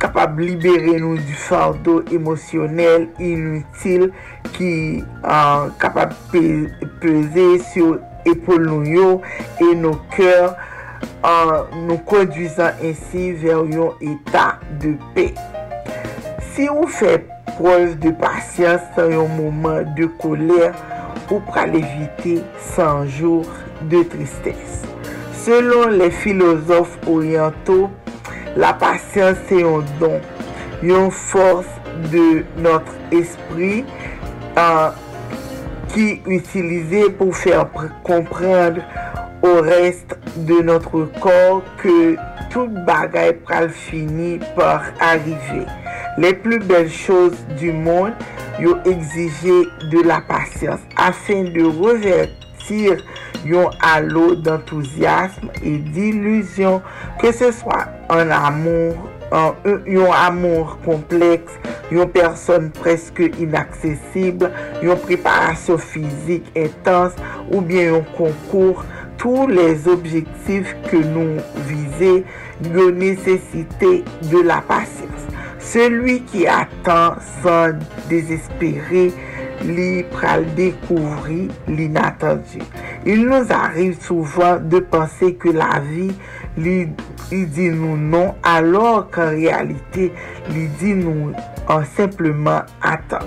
capable 0.00 0.42
de 0.42 0.46
libérer 0.48 1.00
nous 1.00 1.16
du 1.16 1.32
fardeau 1.32 2.02
émotionnel 2.10 3.08
inutile 3.18 4.10
qui 4.52 4.98
est 4.98 5.04
capable 5.80 6.14
de 6.32 6.68
peser 7.00 7.58
sur 7.60 7.98
l'épaule 8.26 8.66
nous 8.66 9.20
et 9.60 9.74
nos 9.74 9.96
cœurs 10.16 10.56
en 11.22 11.64
nous 11.86 11.98
conduisant 11.98 12.70
ainsi 12.82 13.32
vers 13.32 13.60
un 13.60 13.92
état 14.00 14.58
de 14.80 14.96
paix. 15.14 15.34
Si 16.54 16.66
vous 16.66 16.86
faites 16.86 17.31
preuve 17.56 17.98
de 17.98 18.10
patience 18.10 18.80
dans 18.96 19.04
un 19.04 19.28
moment 19.28 19.82
de 19.96 20.06
colère, 20.06 20.74
ou 21.30 21.40
pral 21.40 21.74
éviter 21.74 22.42
100 22.76 23.06
jours 23.06 23.46
de 23.90 24.02
tristesse. 24.02 24.82
Selon 25.32 25.88
les 25.88 26.10
philosophes 26.10 26.98
orientaux, 27.06 27.90
la 28.56 28.74
patience 28.74 29.38
est 29.50 29.62
un 29.62 29.82
don, 29.98 30.20
une 30.82 31.10
force 31.10 31.66
de 32.12 32.44
notre 32.58 32.92
esprit 33.10 33.84
euh, 34.58 34.90
qui 35.88 36.10
est 36.10 36.22
utilisée 36.26 37.10
pour 37.10 37.34
faire 37.34 37.66
comprendre 38.02 38.82
au 39.42 39.62
reste 39.62 40.16
de 40.36 40.62
notre 40.62 41.08
corps 41.20 41.62
que 41.82 42.16
toute 42.50 42.72
bagaille 42.84 43.34
pral 43.34 43.70
finit 43.70 44.38
par 44.54 44.82
arriver. 45.00 45.66
les 46.18 46.34
plus 46.34 46.58
belles 46.58 46.90
choses 46.90 47.36
du 47.58 47.72
monde, 47.72 48.12
yo 48.58 48.76
exige 48.84 49.68
de 49.90 50.02
la 50.02 50.20
patience 50.20 50.80
afin 50.96 51.44
de 51.44 51.64
revertir 51.64 53.02
yon 53.44 53.70
halo 53.80 54.34
d'enthousiasme 54.34 55.48
et 55.64 55.78
d'illusion 55.78 56.82
que 57.20 57.32
ce 57.32 57.50
soit 57.50 57.88
un 58.10 58.30
amour, 58.30 58.94
un, 59.32 59.54
yon 59.86 60.12
amour 60.12 60.78
complexe, 60.84 61.58
yon 61.90 62.06
personne 62.06 62.70
presque 62.70 63.32
inaccessible, 63.40 64.50
yon 64.82 64.96
préparation 64.96 65.78
physique 65.78 66.46
intense 66.56 67.14
ou 67.50 67.60
bien 67.60 67.84
yon 67.84 68.04
concours, 68.16 68.84
tous 69.16 69.46
les 69.46 69.88
objectifs 69.88 70.76
que 70.90 70.96
nous 70.96 71.40
visons, 71.66 72.22
yon 72.74 72.92
nécessité 72.92 74.04
de 74.30 74.40
la 74.42 74.60
patience. 74.60 75.31
Celui 75.72 76.18
ki 76.28 76.42
atan 76.52 77.14
son 77.40 77.78
desespere 78.10 79.06
li 79.64 80.02
pral 80.12 80.42
dekouvri 80.58 81.46
l'inatendu. 81.66 82.60
Il 83.06 83.24
nous 83.24 83.46
arrive 83.48 83.96
souvent 83.98 84.58
de 84.60 84.80
penser 84.80 85.34
que 85.34 85.48
la 85.48 85.80
vie 85.80 86.12
li, 86.58 86.88
li 87.30 87.46
dit 87.46 87.70
nous 87.70 87.96
non 87.96 88.34
alors 88.42 89.08
qu'en 89.10 89.30
réalité 89.30 90.12
li 90.50 90.68
dit 90.78 90.92
nous 90.92 91.32
en 91.66 91.82
simplement 91.96 92.68
attend. 92.82 93.24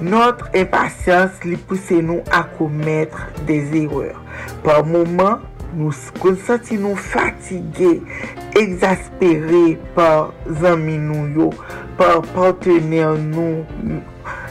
Notre 0.00 0.48
impatience 0.54 1.44
li 1.44 1.56
pousse 1.56 1.90
nous 1.90 2.22
à 2.32 2.44
commettre 2.44 3.28
des 3.46 3.76
erreurs. 3.76 4.24
Par 4.64 4.86
moments, 4.86 5.38
nous 5.74 5.92
consentis 6.18 6.78
nous 6.78 6.96
fatiguer 6.96 8.00
exaspere 8.58 9.76
par 9.96 10.32
zami 10.60 10.98
nou 11.00 11.26
yo, 11.32 11.50
par 11.98 12.22
partener 12.34 13.18
nou, 13.20 13.64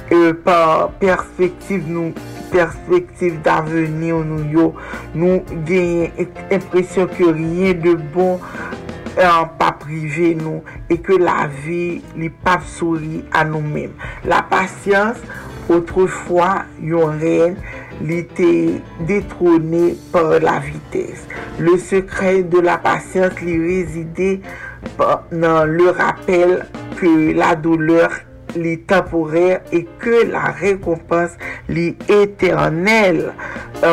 e, 0.10 0.16
euh, 0.16 0.34
par 0.46 0.92
perspektiv 1.02 1.88
nou, 1.90 2.14
perspektiv 2.52 3.38
d'avenir 3.46 4.24
nou 4.28 4.44
yo, 4.52 4.68
nou 5.16 5.42
genye 5.68 6.28
impresyon 6.52 7.12
ke 7.14 7.30
rye 7.30 7.76
de 7.78 7.96
bon 8.16 8.40
euh, 8.40 9.28
an 9.28 9.52
pa 9.60 9.72
prive 9.82 10.34
nou, 10.42 10.66
e 10.92 10.98
ke 11.00 11.20
la 11.22 11.46
vi 11.62 12.02
li 12.18 12.32
pa 12.44 12.58
sori 12.76 13.24
an 13.38 13.54
nou 13.56 13.64
men. 13.64 13.96
La 14.28 14.44
pasyans, 14.52 15.22
autrefois, 15.72 16.66
yon 16.82 17.12
l'était 18.02 18.82
détrôné 19.08 19.96
par 20.12 20.40
la 20.40 20.60
vitesse. 20.60 21.28
Le 21.60 21.78
secret 21.78 22.44
de 22.44 22.60
la 22.60 22.78
patience 22.78 23.40
lui 23.42 23.58
résidait 23.58 24.42
dans 25.32 25.66
le 25.66 25.90
rappel 25.90 26.66
que 26.98 27.34
la 27.34 27.56
douleur 27.56 28.12
est 28.56 28.88
temporaire 28.88 29.62
et 29.72 29.88
que 30.00 30.30
la 30.30 30.52
récompense 30.52 31.32
est 31.70 32.10
éternelle. 32.10 33.34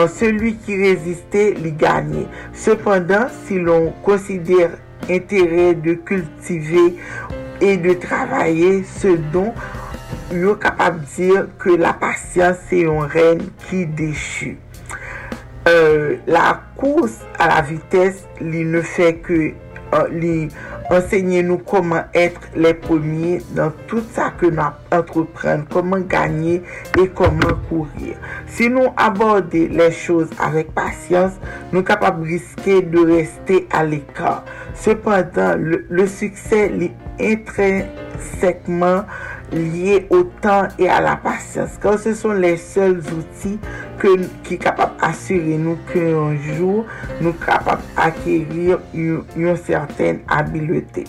Celui 0.09 0.57
qui 0.57 0.77
résistait 0.77 1.55
l'y 1.63 1.73
gagnait. 1.73 2.27
Cependant, 2.53 3.27
si 3.47 3.59
l'on 3.59 3.93
considère 4.03 4.71
intérêt 5.09 5.75
de 5.75 5.95
cultiver 5.95 6.97
et 7.61 7.77
de 7.77 7.93
travailler 7.95 8.85
ce 8.85 9.09
dont 9.33 9.53
yo 10.33 10.59
kapab 10.61 11.01
dir 11.17 11.47
ke 11.61 11.79
la 11.81 11.95
pasyans 11.97 12.59
se 12.69 12.83
yon 12.85 13.09
ren 13.13 13.41
ki 13.69 13.87
deshu. 13.97 14.57
Euh, 15.69 16.17
la 16.29 16.61
kous 16.77 17.21
a 17.41 17.49
la 17.49 17.63
vites 17.65 18.25
li 18.41 18.65
ne 18.69 18.83
fe 18.85 19.15
ke 19.25 19.39
uh, 19.93 20.05
li 20.13 20.49
ensegne 20.89 21.43
nou 21.45 21.61
koman 21.69 22.09
etre 22.17 22.61
le 22.61 22.73
pwemye 22.85 23.39
dan 23.57 23.73
tout 23.89 24.05
sa 24.17 24.31
ke 24.41 24.49
nou 24.53 24.73
entrepren, 24.97 25.65
koman 25.73 26.05
ganyen 26.09 26.65
e 26.97 27.09
koman 27.17 27.57
kourir. 27.69 28.17
Si 28.53 28.69
nou 28.73 28.93
aborde 29.01 29.65
le 29.73 29.89
chouz 29.93 30.33
avek 30.45 30.73
pasyans, 30.77 31.37
nou 31.73 31.85
kapab 31.89 32.21
riske 32.25 32.83
de 32.93 33.05
reste 33.13 33.65
al 33.77 33.93
ekran. 33.97 34.45
Sependan, 34.79 35.61
le, 35.65 35.83
le 35.93 36.09
suksè 36.09 36.69
li 36.77 36.93
intrensekman 37.17 39.05
lié 39.53 40.07
au 40.11 40.25
temps 40.25 40.69
et 40.79 40.89
à 40.89 41.01
la 41.01 41.17
patience. 41.17 41.79
Car 41.81 41.99
ce 41.99 42.15
sont 42.15 42.33
les 42.33 42.57
seuls 42.57 43.03
outils 43.17 43.59
qui 44.01 44.55
sont 44.55 44.57
capables 44.57 45.01
d'assurer 45.01 45.57
nous 45.57 45.77
qu'un 45.93 46.37
jour, 46.37 46.87
nous 47.21 47.31
sommes 47.33 47.39
capables 47.45 47.83
d'acquérir 47.97 48.79
une, 48.95 49.57
certaine 49.57 50.21
habileté. 50.29 51.05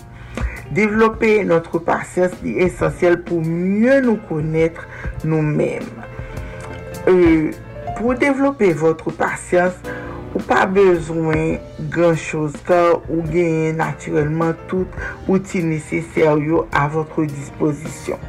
Développer 0.70 1.44
notre 1.44 1.78
patience 1.78 2.30
est 2.44 2.48
essentiel 2.48 3.22
pour 3.22 3.42
mieux 3.42 4.00
nous 4.00 4.16
connaître 4.16 4.86
nous-mêmes. 5.24 5.82
Euh, 7.08 7.50
pour 7.96 8.14
développer 8.14 8.72
votre 8.72 9.10
patience, 9.10 9.74
ou 10.30 10.42
pa 10.46 10.62
bezwen 10.70 11.58
gran 11.92 12.16
chos 12.18 12.54
ka 12.68 12.80
ou 13.00 13.24
genye 13.30 13.74
naturelman 13.78 14.54
tout 14.70 15.00
outil 15.26 15.66
neseser 15.70 16.38
yo 16.46 16.66
a 16.70 16.86
votre 16.90 17.26
disposisyon. 17.26 18.20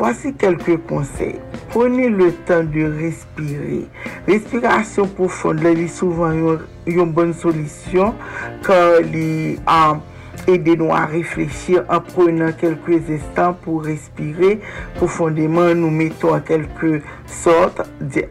Vwasi 0.00 0.32
kelke 0.40 0.78
konsey. 0.88 1.34
Prone 1.68 2.06
le 2.08 2.30
tan 2.48 2.64
de 2.72 2.86
respire. 2.88 3.82
Respirasyon 4.24 5.10
poufonde 5.18 5.60
la 5.66 5.74
li 5.76 5.90
souvan 5.92 6.38
yon, 6.38 6.62
yon 6.88 7.12
bon 7.14 7.34
solisyon 7.36 8.16
kan 8.64 9.04
li 9.12 9.58
um, 9.68 10.00
ede 10.48 10.78
nou 10.80 10.96
a 10.96 11.02
reflechir 11.10 11.84
an 11.92 12.00
prenen 12.08 12.56
kelke 12.62 12.96
zestan 13.10 13.52
pou 13.60 13.84
respire. 13.84 14.56
Poufondeman 14.96 15.76
nou 15.82 15.92
meton 15.92 16.40
kelke 16.48 17.02
sorte 17.30 17.82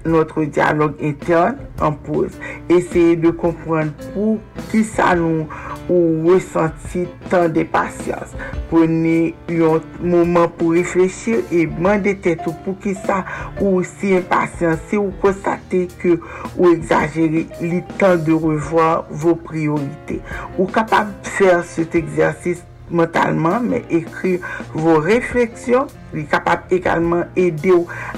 notre 0.05 0.43
dialogue 0.43 0.95
interne 1.01 1.57
en 1.81 1.91
pause. 1.91 2.31
Essayez 2.69 3.15
de 3.15 3.29
comprendre 3.29 3.91
pour 4.13 4.39
qui 4.71 4.83
ça 4.83 5.15
nous 5.15 5.47
ou 5.89 6.27
ressentir 6.27 7.07
tant 7.29 7.49
de 7.49 7.63
patience. 7.63 8.35
Prenez 8.69 9.35
un 9.49 9.81
moment 10.01 10.47
pour 10.47 10.71
réfléchir 10.71 11.37
et 11.51 11.65
demandez 11.65 12.17
tête 12.17 12.41
pour 12.63 12.77
qui 12.79 12.93
ça 12.93 13.25
ou 13.59 13.77
aussi 13.77 14.15
impatience 14.15 14.77
si 14.89 14.95
vous 14.95 15.11
constatez 15.19 15.87
que 15.97 16.19
ou 16.57 16.69
exagérez 16.69 17.47
le 17.61 17.81
temps 17.97 18.15
de 18.15 18.31
revoir 18.31 19.07
vos 19.09 19.35
priorités. 19.35 20.21
Ou 20.57 20.65
capable 20.65 21.11
de 21.23 21.27
faire 21.27 21.63
cet 21.63 21.95
exercice 21.95 22.63
mentalement, 22.91 23.59
mais 23.59 23.83
écrire 23.89 24.39
vos 24.73 24.99
réflexions 24.99 25.87
est 26.13 26.23
capable 26.23 26.63
également 26.71 27.23
aider 27.35 27.73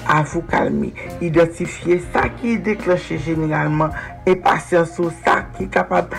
à 0.07 0.23
vous 0.23 0.41
calmer. 0.41 0.93
Identifier 1.21 2.01
ça 2.13 2.29
qui 2.29 2.57
déclenche 2.57 3.13
généralement 3.25 3.89
impatience 4.27 4.97
ou 4.99 5.11
ça 5.25 5.45
qui 5.55 5.63
est 5.63 5.67
capable 5.67 6.15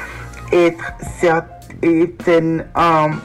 être 0.52 0.92
certaines 1.18 2.66
um, 2.76 3.18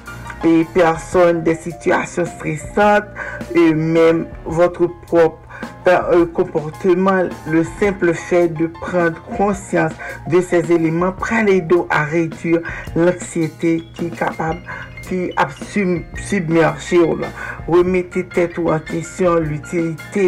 personnes 0.73 1.43
des 1.43 1.55
situations 1.55 2.25
stressantes 2.25 3.05
et 3.53 3.73
même 3.73 4.27
votre 4.45 4.87
propre 5.05 5.39
euh, 5.87 6.25
comportement, 6.25 7.23
le 7.47 7.63
simple 7.79 8.13
fait 8.13 8.49
de 8.49 8.67
prendre 8.67 9.21
conscience 9.37 9.93
de 10.29 10.41
ces 10.41 10.71
éléments 10.71 11.13
prend 11.13 11.43
les 11.43 11.61
dos 11.61 11.87
à 11.89 12.03
réduire 12.03 12.59
l'anxiété 12.95 13.83
qui 13.93 14.07
est 14.07 14.17
capable 14.17 14.59
tu 15.07 15.27
ap 15.39 15.53
submerje 15.57 16.99
ou 17.01 17.17
la. 17.21 17.31
Remete 17.67 18.23
tet 18.33 18.57
ou 18.61 18.71
an 18.73 18.83
kesyon 18.87 19.47
l'utilite 19.47 20.25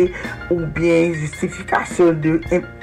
ou 0.49 0.65
bien 0.75 1.13
justifikasyon 1.15 2.19
de 2.23 2.35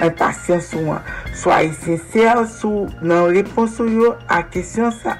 impasyen 0.04 0.62
sou 0.64 0.94
an. 0.94 1.02
Soye 1.36 1.72
sincer 1.82 2.44
sou 2.56 2.86
nan 3.02 3.32
reponsou 3.34 3.88
yo 3.90 4.12
a 4.32 4.42
kesyon 4.52 4.94
sa, 5.00 5.16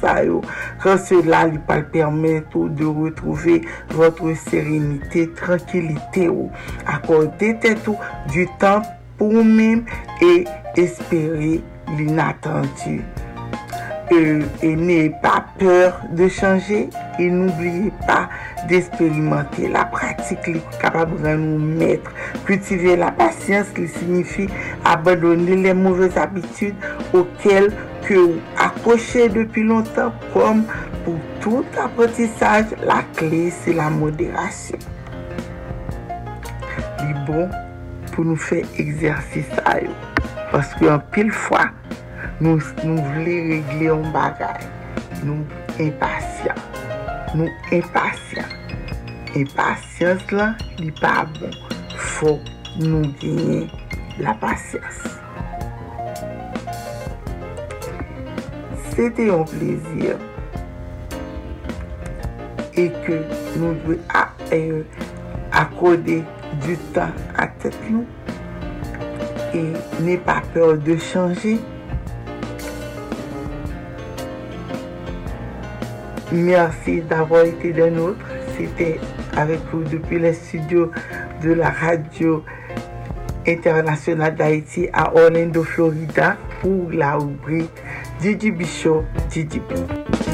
sa 0.00 0.16
yo. 0.26 0.42
Kan 0.82 1.00
se 1.00 1.20
la 1.26 1.44
li 1.50 1.60
pal 1.68 1.86
permet 1.94 2.58
ou 2.58 2.68
de 2.68 2.84
retrouve 2.84 3.60
votre 3.94 4.34
serenite, 4.46 5.28
tranquilite 5.38 6.28
ou. 6.28 6.50
Akorde 6.86 7.54
tet 7.62 7.88
ou 7.88 7.96
du 8.32 8.48
tan 8.60 8.84
pou 9.18 9.44
mèm 9.44 9.84
e 10.22 10.44
espere 10.76 11.60
l'inatendu. 11.96 13.02
Et 14.10 14.76
n'ayez 14.76 15.10
pas 15.22 15.44
peur 15.58 16.00
de 16.10 16.28
changer 16.28 16.90
et 17.18 17.30
n'oubliez 17.30 17.92
pas 18.06 18.28
d'expérimenter 18.68 19.68
la 19.68 19.84
pratique 19.84 20.46
est 20.46 20.78
capable 20.78 21.20
de 21.22 21.36
nous 21.36 21.58
mettre. 21.58 22.10
Cultiver 22.44 22.96
la 22.96 23.10
patience 23.10 23.68
qui 23.74 23.88
signifie 23.88 24.48
abandonner 24.84 25.56
les 25.56 25.74
mauvaises 25.74 26.16
habitudes 26.16 26.76
auxquelles 27.12 27.72
que 28.02 28.14
vous 28.14 28.40
accrochez 28.58 29.28
depuis 29.28 29.62
longtemps 29.62 30.12
comme 30.32 30.64
pour 31.04 31.18
tout 31.40 31.64
apprentissage, 31.82 32.66
la 32.84 33.02
clé 33.16 33.50
c'est 33.50 33.72
la 33.72 33.90
modération. 33.90 34.78
C'est 36.98 37.24
bon 37.26 37.48
pour 38.12 38.24
nous 38.24 38.36
faire 38.36 38.64
exercice 38.78 39.46
ça 39.56 39.76
parce 40.50 40.72
qu'en 40.74 40.98
pile 40.98 41.32
fois 41.32 41.70
nous 42.40 42.58
voulons 42.58 43.02
régler 43.14 43.88
un 43.88 44.10
bagage. 44.10 44.64
Nous 45.22 45.44
impatients. 45.78 46.54
Nous 47.34 47.48
impatients. 47.72 48.42
Impatience 49.36 50.30
là, 50.30 50.54
n'est 50.80 50.90
pas 50.92 51.26
bon. 51.40 51.50
Faut 51.96 52.40
nous 52.78 53.02
gagner 53.20 53.68
la 54.18 54.34
patience. 54.34 55.20
C'était 58.90 59.30
un 59.30 59.42
plaisir 59.42 60.16
et 62.76 62.90
que 62.90 63.24
nous 63.56 63.74
devons 63.74 63.98
euh, 64.52 64.82
accorder 65.52 66.22
du 66.64 66.76
temps 66.92 67.12
à 67.36 67.46
tête 67.46 67.76
nous 67.90 68.06
et 69.52 69.72
n'ayez 70.00 70.18
pas 70.18 70.42
peur 70.52 70.76
de 70.76 70.96
changer. 70.96 71.58
Merci 76.34 77.00
d'avoir 77.02 77.44
été 77.44 77.72
des 77.72 77.90
nôtres. 77.90 78.26
C'était 78.56 78.98
avec 79.36 79.60
vous 79.72 79.84
depuis 79.84 80.18
les 80.18 80.32
studios 80.32 80.90
de 81.42 81.52
la 81.52 81.70
radio 81.70 82.42
internationale 83.46 84.34
d'Haïti 84.34 84.88
à 84.92 85.14
Orlando, 85.14 85.62
Florida 85.62 86.36
pour 86.60 86.90
la 86.90 87.16
rubrique 87.16 87.70
Didi 88.20 88.50
Bichot, 88.50 89.04
Didi 89.30 89.60
Est-ce 89.70 90.33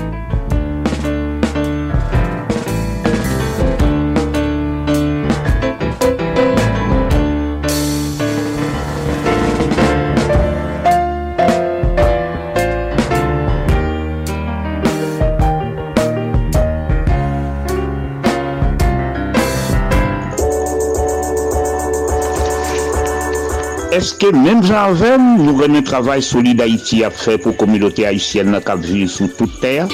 que 24.14 24.34
même 24.34 24.62
jean 24.62 24.94
nous 25.38 25.62
avons 25.62 25.74
un 25.74 25.82
travail 25.82 26.22
solide 26.22 26.62
faire 27.10 27.38
pour 27.38 27.52
la 27.52 27.56
communauté 27.58 28.06
haïtienne 28.06 28.58
qui 28.64 28.92
vit 28.92 29.08
sur 29.08 29.34
toute 29.36 29.60
terre? 29.60 29.88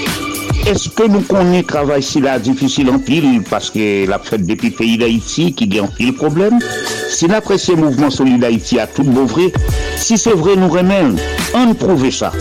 Est-ce 0.66 0.88
que 0.88 1.04
nous 1.04 1.20
connaissons 1.20 1.58
le 1.58 1.62
travail 1.64 2.02
si 2.02 2.20
là 2.20 2.38
difficile 2.38 2.90
en 2.90 2.98
pile 2.98 3.42
parce 3.48 3.70
que 3.70 4.06
la 4.08 4.18
fête 4.18 4.46
depuis 4.46 4.70
le 4.70 4.74
pays 4.74 4.98
d'Haïti 4.98 5.52
qui 5.54 5.78
a 5.78 5.82
en 5.82 5.88
pile 5.88 6.14
problème? 6.14 6.58
Si 7.08 7.26
l'apprécié 7.26 7.76
mouvement 7.76 8.10
solide 8.10 8.44
Haïti 8.44 8.78
a 8.78 8.86
tout 8.86 9.04
vrai, 9.04 9.52
si 9.96 10.18
c'est 10.18 10.34
vrai 10.34 10.56
nous 10.56 10.68
remène, 10.68 11.16
on 11.54 11.74
prouve 11.74 12.10
ça. 12.10 12.32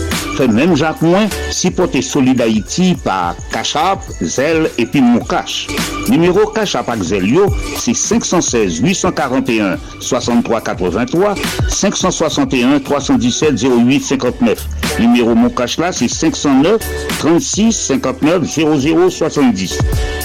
Même 0.44 0.76
Jacques 0.76 1.00
Moins, 1.00 1.28
si 1.50 1.70
porté 1.70 2.02
Solid 2.02 2.40
Haïti 2.40 2.94
par 3.02 3.34
Cachap, 3.50 4.00
Zel 4.20 4.70
et 4.76 4.84
puis 4.84 5.00
Moukache. 5.00 5.66
Numéro 6.08 6.46
Cachap 6.50 6.88
avec 6.88 7.02
Zelio, 7.02 7.46
c'est 7.78 7.94
516 7.94 8.80
841 8.80 9.78
63 10.00 10.60
83 10.60 11.34
561 11.68 12.80
317 12.80 13.62
08 13.64 14.00
59. 14.00 14.68
Numéro 15.00 15.34
Moukache 15.34 15.78
là, 15.78 15.90
c'est 15.90 16.08
509 16.08 16.80
36 17.18 17.72
59 17.72 18.44
00 18.44 19.10
70. 19.10 19.78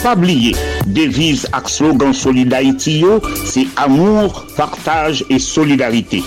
Pas 0.03 0.14
oublier, 0.14 0.55
devise 0.88 1.47
avec 1.53 1.70
slogan 1.70 2.14
Solid 2.14 2.53
Haïti, 2.53 3.03
c'est 3.45 3.68
amour, 3.78 4.45
partage 4.57 5.24
et 5.30 5.39
solidarité. 5.39 6.22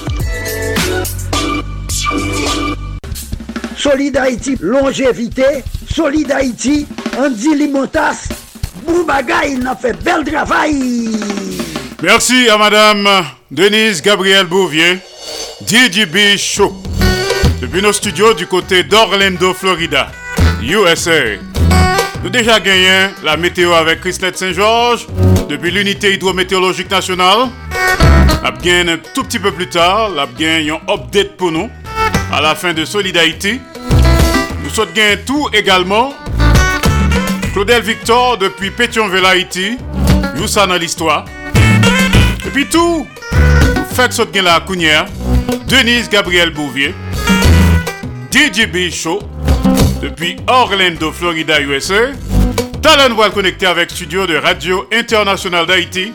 Solid 3.85 4.19
longévité. 4.63 5.63
Solid 5.95 6.33
Haïti, 6.33 6.87
Andy 7.19 7.55
Limotas. 7.55 8.29
Boubagaï, 8.87 9.59
il 9.61 9.67
a 9.67 9.77
fait 9.77 9.93
bel 10.03 10.25
travail. 10.25 11.11
Merci 12.03 12.49
à 12.49 12.57
Madame 12.57 13.07
Denise 13.51 14.01
Gabriel 14.01 14.47
Bouvier, 14.47 15.01
DJB 15.67 16.39
Show. 16.39 16.75
Depuis 17.61 17.83
nos 17.83 17.93
studios 17.93 18.33
du 18.33 18.47
côté 18.47 18.85
d'Orlando, 18.85 19.53
Florida, 19.53 20.11
USA. 20.63 21.37
Nous 22.23 22.31
déjà 22.31 22.61
gagné 22.61 23.11
la 23.23 23.37
météo 23.37 23.75
avec 23.75 24.01
Christelle 24.01 24.35
Saint-Georges 24.35 25.07
depuis 25.51 25.71
l'unité 25.71 26.15
hydrométéorologique 26.15 26.91
nationale. 26.91 27.51
Gagné 28.63 28.93
un 28.93 28.99
tout 29.13 29.25
petit 29.25 29.39
peu 29.39 29.53
plus 29.53 29.69
tard, 29.69 30.11
gagné 30.39 30.71
un 30.71 30.81
update 30.91 31.37
pour 31.37 31.53
nous 31.53 31.69
à 32.33 32.41
la 32.41 32.55
fin 32.55 32.73
de 32.73 32.87
Solid 32.87 33.17
Haïti. 33.19 33.61
Nous 34.77 34.85
tout 35.25 35.49
également. 35.53 36.13
Claudel 37.53 37.81
Victor 37.81 38.39
depuis 38.39 38.73
Pétionville 38.73 39.25
Haïti. 39.25 39.79
Nous 40.35 40.49
dans 40.49 40.75
l'histoire. 40.75 41.27
Et 42.45 42.51
puis 42.51 42.67
tout. 42.67 43.07
fête 43.93 44.13
saute 44.13 44.35
la 44.35 44.59
Counière, 44.59 45.07
Denise 45.69 46.11
Gabriel 46.11 46.51
Bouvier, 46.51 46.93
DJB 48.33 48.91
Show, 48.91 49.21
depuis 50.03 50.37
Orlando, 50.49 51.13
Florida, 51.13 51.61
USA. 51.61 52.11
Talon 52.83 53.15
va 53.15 53.31
connecter 53.31 53.67
avec 53.67 53.91
studio 53.93 54.27
de 54.27 54.37
Radio 54.37 54.89
International 54.93 55.67
d'Haïti, 55.67 56.13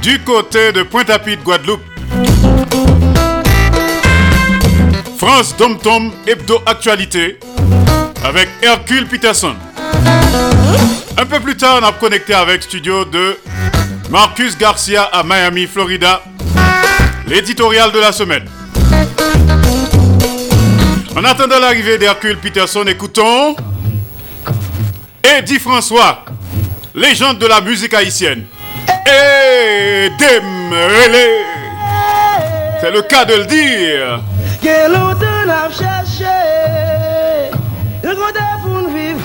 du 0.00 0.20
côté 0.20 0.70
de 0.70 0.84
Pointe-à-Pitre, 0.84 1.42
Guadeloupe. 1.42 1.82
France 5.18 5.56
Dom 5.56 5.78
Tom 5.78 6.12
Hebdo 6.28 6.60
Actualité 6.66 7.38
avec 8.24 8.48
Hercule 8.62 9.06
Peterson. 9.06 9.54
Un 11.16 11.26
peu 11.26 11.40
plus 11.40 11.56
tard, 11.56 11.80
on 11.82 11.86
a 11.86 11.92
connecté 11.92 12.34
avec 12.34 12.62
studio 12.62 13.04
de 13.04 13.38
Marcus 14.10 14.56
Garcia 14.56 15.04
à 15.04 15.22
Miami, 15.22 15.66
Florida. 15.66 16.22
L'éditorial 17.26 17.92
de 17.92 17.98
la 17.98 18.12
semaine. 18.12 18.48
En 21.16 21.24
attendant 21.24 21.60
l'arrivée 21.60 21.98
d'Hercule 21.98 22.38
Peterson, 22.38 22.84
écoutons 22.86 23.54
Eddie 25.22 25.58
François, 25.58 26.24
légende 26.94 27.38
de 27.38 27.46
la 27.46 27.60
musique 27.60 27.94
haïtienne. 27.94 28.44
Et. 29.06 29.82
C'est 32.80 32.90
le 32.90 33.02
cas 33.02 33.24
de 33.24 33.34
le 33.34 33.46
dire. 33.46 34.20
Yon 38.12 38.18
kote 38.20 38.42
pou 38.60 38.80
nou 38.84 38.90
viv 38.92 39.22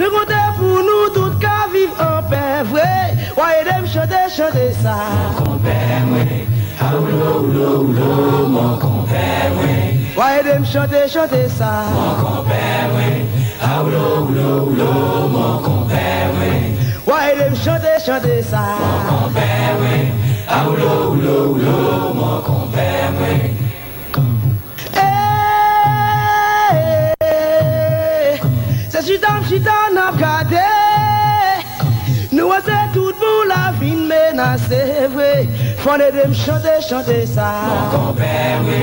Yon 0.00 0.12
kote 0.14 0.36
pou 0.56 0.82
nou 0.86 1.08
tout 1.12 1.34
ka 1.42 1.66
viv 1.68 1.98
An 2.00 2.22
pe 2.30 2.40
vwe 2.70 2.84
Woye 3.36 3.64
dem 3.66 3.84
chante 3.92 4.20
chante 4.32 4.62
sa 4.78 4.94
Mon 5.10 5.34
kompe 5.36 5.74
mwe 6.08 6.38
A 6.80 6.88
oulo 6.96 7.26
oulo 7.42 7.66
oulo 7.82 8.48
Mon 8.54 8.78
kompe 8.80 9.26
mwe 9.58 9.74
Woye 10.16 10.40
dem 10.48 10.64
chante 10.64 11.02
chante 11.12 11.42
sa 11.58 11.72
Mon 11.92 12.22
kompe 12.22 12.62
mwe 12.94 13.10
A 13.60 13.74
oulo 13.82 14.04
oulo 14.22 14.48
oulo 14.62 14.92
Mon 15.34 15.58
kompe 15.66 16.04
mwe 16.38 16.52
Woye 17.10 17.34
dem 17.36 17.58
chante 17.66 17.98
chante 18.06 18.38
sa 18.48 18.62
Mon 18.80 19.10
kompe 19.10 19.50
mwe 19.82 19.98
A 20.48 20.62
oulo 20.70 20.94
oulo 21.10 21.36
oulo 21.50 22.14
Mon 22.16 22.40
kompe 22.48 22.88
mwe 23.18 23.61
Madame 29.32 29.48
Chitan 29.48 29.96
ap 29.96 30.16
gade. 30.18 30.68
Nou 32.32 32.52
ase 32.52 32.76
tout 32.92 33.14
moun 33.20 33.48
la 33.48 33.72
vin 33.80 34.06
menase 34.08 35.08
vwe. 35.14 35.48
Fwane 35.78 36.10
dem 36.12 36.34
chante 36.34 36.74
chante 36.88 37.26
sa. 37.26 37.48
Mon 37.68 37.84
kompe 37.92 38.32
vwe 38.64 38.80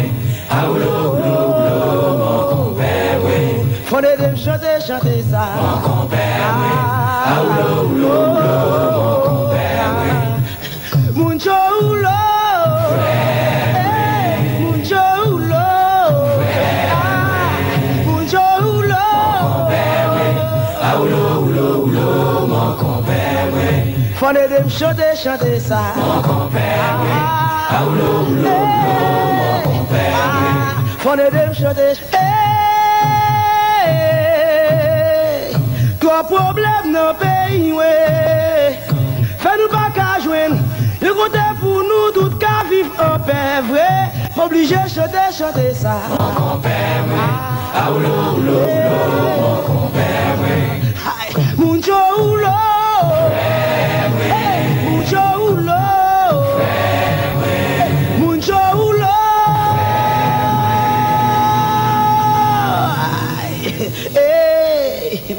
A 0.50 0.66
oulo 0.68 0.92
oulo 1.10 1.34
oulo 1.62 2.18
Mon 2.22 2.44
kompe 2.50 2.94
vwe 3.22 3.40
Fwane 3.86 4.18
dem 4.18 4.36
chante 4.36 4.72
chante 4.88 5.16
sa. 5.30 5.44
Mon 5.62 5.82
kompe 5.86 6.26
vwe 6.58 6.74
A 6.74 6.82
ah. 7.26 7.40
oulo 7.42 7.66
oulo 7.84 8.14
oulo 8.18 8.84
Mon 8.98 9.20
kompe 9.30 9.66
vwe 9.96 10.14
Moun 11.16 11.40
chou 11.40 11.64
oulo 11.82 11.99
Fande 24.20 24.48
dem 24.50 24.70
chante, 24.70 25.16
chante 25.16 25.60
sa. 25.62 25.94
Mwen 25.96 26.22
konferme 26.24 27.20
A 27.70 27.84
oulo, 27.86 28.04
oulo, 28.04 28.50
oulo 28.50 28.52
Mwen 29.32 29.62
konferme 29.64 30.50
Fande 30.98 31.32
dem 31.32 31.54
chante 31.54 31.82
Eee 31.82 32.36
Gwa 36.02 36.24
problem 36.28 36.92
nan 36.92 37.16
peyi 37.16 37.72
we 37.72 37.94
Fè 39.40 39.56
nou 39.56 39.72
pa 39.72 39.88
ka 39.96 40.20
jwen 40.26 40.60
Yon 41.00 41.16
kote 41.22 41.46
pou 41.62 41.80
nou 41.88 42.12
tout 42.18 42.36
ka 42.44 42.68
viv 42.68 42.92
an 43.00 43.24
pe 43.24 43.40
vre 43.72 43.88
M'oblige 44.36 44.84
chante, 44.92 45.24
chante 45.32 45.72
sa 45.80 45.96
Mwen 46.10 46.36
konferme 46.42 47.24
A 47.72 47.88
oulo, 47.88 48.12
oulo, 48.34 48.60
oulo 48.68 49.32
Mwen 49.40 49.64
konferme 49.72 50.60
Moun 51.56 51.80
chou 51.80 52.04
oulo 52.20 52.52
Oulo 52.52 53.59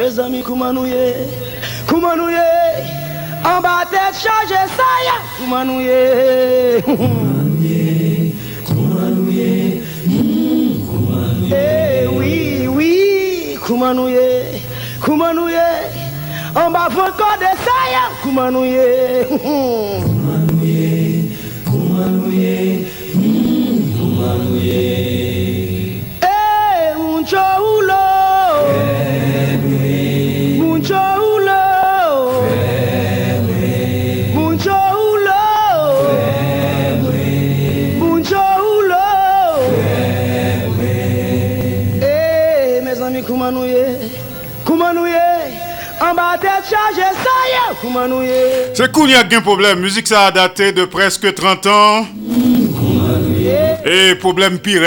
mes 0.00 0.18
amis, 0.18 0.42
kouman 0.42 0.72
nou 0.72 0.88
ye 0.88 1.28
Kouman 1.86 2.16
nou 2.16 2.32
ye 2.32 2.40
An 3.44 3.60
ba 3.60 3.84
tet 3.90 4.16
chaje 4.16 4.60
sa 4.72 4.88
ya 5.04 5.16
Kouman 5.36 5.68
nou 5.68 5.80
ye 5.84 6.80
Kouman 6.86 7.44
nou 7.44 7.60
ye 7.60 8.24
Kouman 8.64 9.12
nou 9.12 9.28
ye 9.28 9.82
Eh 11.52 12.08
oui, 12.08 12.66
oui 12.72 13.58
Kouman 13.60 13.92
nou 14.00 14.08
ye 14.08 14.62
Kouman 15.04 15.36
nou 15.36 15.52
ye 15.52 15.68
An 16.56 16.72
ba 16.72 16.88
vant 16.88 17.12
kode 17.20 17.52
sa 17.60 17.78
ya 17.92 18.08
Kouman 18.22 18.56
nou 18.56 18.64
ye 18.64 19.28
Kouman 19.28 20.48
nou 20.48 20.64
ye 20.64 21.28
Kouman 21.68 22.08
nou 22.16 22.32
ye 22.32 22.88
Kouman 23.12 24.48
nou 24.48 24.56
ye 24.64 24.80
Eh, 26.24 26.96
moun 26.96 27.20
cho 27.28 27.36
oulo 27.36 27.36
Moun 27.36 27.36
cho 27.36 27.44
oulo 27.60 27.68
Moun 27.68 27.68
cho 27.68 27.98
oulo 28.00 28.00
Moun 28.00 28.00
cho 28.00 28.00
oulo 28.00 28.00
Eh, 28.70 29.00
mes 29.00 29.28
amis, 29.40 29.58
kouman 29.58 29.59
C'est 48.74 48.92
cool, 48.92 49.10
il 49.10 49.12
y 49.12 49.16
a 49.16 49.20
un 49.20 49.40
problème. 49.40 49.80
Musique, 49.80 50.08
ça 50.08 50.26
a 50.26 50.30
daté 50.30 50.72
de 50.72 50.84
presque 50.84 51.34
30 51.34 51.66
ans. 51.66 52.06
Et 53.84 54.14
problème 54.14 54.58
pire 54.58 54.82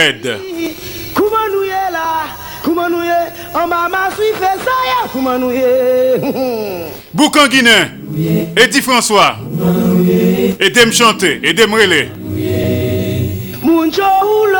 Chanté, 10.91 11.39
Edem 11.43 11.73
Relé. 11.73 12.09
Moun 13.61 13.91
cho 13.91 14.03
oulo. 14.03 14.57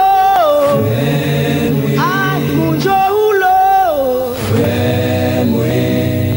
Ah, 2.00 2.40
moun 2.56 2.80
cho 2.82 2.90
oulo. 2.90 4.36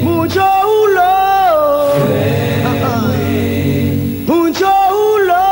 Moun 0.02 0.28
cho 0.28 0.40
oulo. 0.64 1.12
Moun 4.26 4.52
cho 4.54 4.66
oulo. 4.90 5.44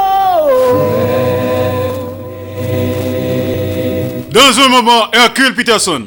Dans 4.31 4.59
un 4.59 4.69
moment, 4.69 5.11
Hercule 5.13 5.55
Peterson. 5.55 6.07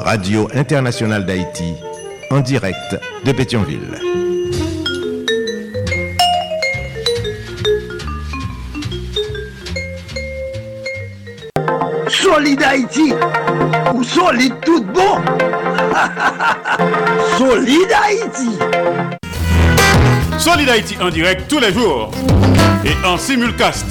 Radio 0.00 0.48
Internationale 0.54 1.24
d'Haïti 1.24 1.74
en 2.30 2.40
direct 2.40 2.96
de 3.24 3.32
Pétionville. 3.32 3.98
Solide 12.08 12.62
Haïti 12.62 13.12
ou 13.94 14.02
solide 14.02 14.54
tout 14.64 14.82
bon 14.84 15.18
Solide 17.38 17.92
Haïti 18.04 18.58
Solid 20.38 20.68
Haïti 20.68 20.96
en 21.02 21.10
direct 21.10 21.48
tous 21.48 21.58
les 21.58 21.72
jours 21.72 22.10
et 22.84 23.06
en 23.06 23.18
simulcast 23.18 23.86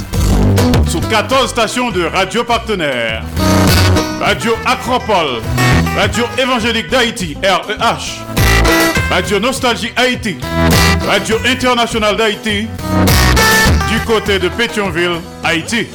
sous 0.88 1.02
14 1.02 1.50
stations 1.50 1.92
de 1.92 2.06
radio 2.06 2.44
partenaires. 2.44 3.24
Radio 4.20 4.54
Acropole, 4.66 5.42
Radio 5.98 6.26
Évangélique 6.38 6.90
d'Haïti, 6.91 7.36
REH, 7.41 8.22
Radio 9.10 9.40
Nostalgie 9.40 9.91
Haïti, 9.95 10.38
Radio 11.07 11.38
Internationale 11.44 12.15
d'Haïti, 12.15 12.68
du 13.90 13.99
côté 14.06 14.38
de 14.38 14.48
Pétionville, 14.48 15.19
Haïti. 15.44 15.88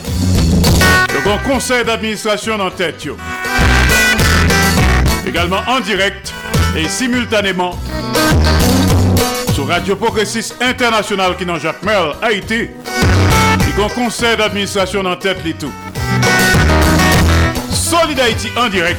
Le 1.15 1.21
grand 1.21 1.39
conseil 1.49 1.85
d'administration 1.85 2.59
en 2.59 2.71
tête. 2.71 3.07
Également 5.25 5.61
en 5.69 5.79
direct 5.79 6.35
et 6.77 6.89
simultanément 6.89 7.79
sur 9.55 9.69
Radio 9.69 9.95
Progressiste 9.95 10.57
International 10.61 11.37
qui 11.37 11.47
n'en 11.47 11.61
Jacques 11.61 11.85
Merle, 11.85 12.17
Haïti. 12.21 12.71
Le 12.75 13.77
grand 13.77 13.89
conseil 13.91 14.37
d'administration 14.37 15.05
en 15.05 15.15
tête 15.15 15.45
les. 15.45 15.55
Solid 17.71 18.19
Haïti 18.19 18.49
en 18.57 18.69
direct 18.69 18.99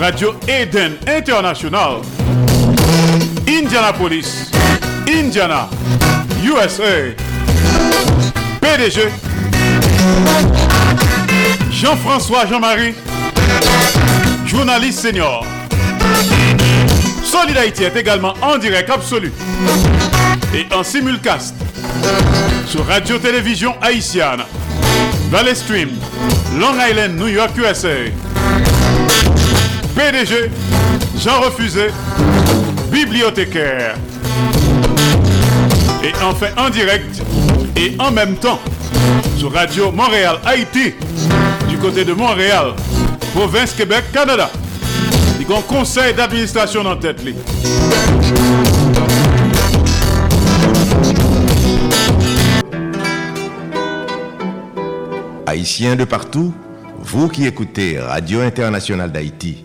Radio 0.00 0.34
Eden 0.48 0.96
International, 1.06 2.00
Indianapolis, 3.46 4.50
Indiana, 5.06 5.68
USA. 6.42 7.14
PDG 8.62 9.10
Jean-François 11.70 12.46
Jean-Marie, 12.46 12.94
journaliste 14.46 15.00
senior. 15.00 15.44
Solid 17.22 17.58
est 17.58 17.94
également 17.94 18.32
en 18.40 18.56
direct 18.56 18.88
absolu 18.88 19.30
et 20.54 20.66
en 20.74 20.82
simulcast 20.82 21.54
sur 22.66 22.86
Radio-Télévision 22.86 23.74
Haïtienne, 23.82 24.44
Valley 25.30 25.54
Stream, 25.54 25.90
Long 26.58 26.72
Island, 26.88 27.18
New 27.18 27.28
York, 27.28 27.50
USA. 27.58 28.10
PDG 30.00 30.50
Jean 31.18 31.42
Refusé, 31.42 31.88
bibliothécaire. 32.90 33.96
Et 36.02 36.12
enfin 36.22 36.46
en 36.56 36.70
direct 36.70 37.22
et 37.76 37.94
en 37.98 38.10
même 38.10 38.36
temps 38.36 38.58
sur 39.36 39.52
Radio 39.52 39.92
Montréal 39.92 40.38
Haïti 40.46 40.94
du 41.68 41.76
côté 41.76 42.06
de 42.06 42.14
Montréal, 42.14 42.72
province 43.34 43.74
Québec, 43.74 44.04
Canada. 44.10 44.50
Il 45.38 45.46
y 45.46 45.52
a 45.52 45.58
un 45.58 45.60
conseil 45.60 46.14
d'administration 46.14 46.80
en 46.86 46.96
tête. 46.96 47.20
Haïtiens 55.46 55.96
de 55.96 56.04
partout, 56.04 56.54
vous 57.00 57.28
qui 57.28 57.46
écoutez 57.46 57.98
Radio 58.00 58.40
Internationale 58.40 59.12
d'Haïti, 59.12 59.64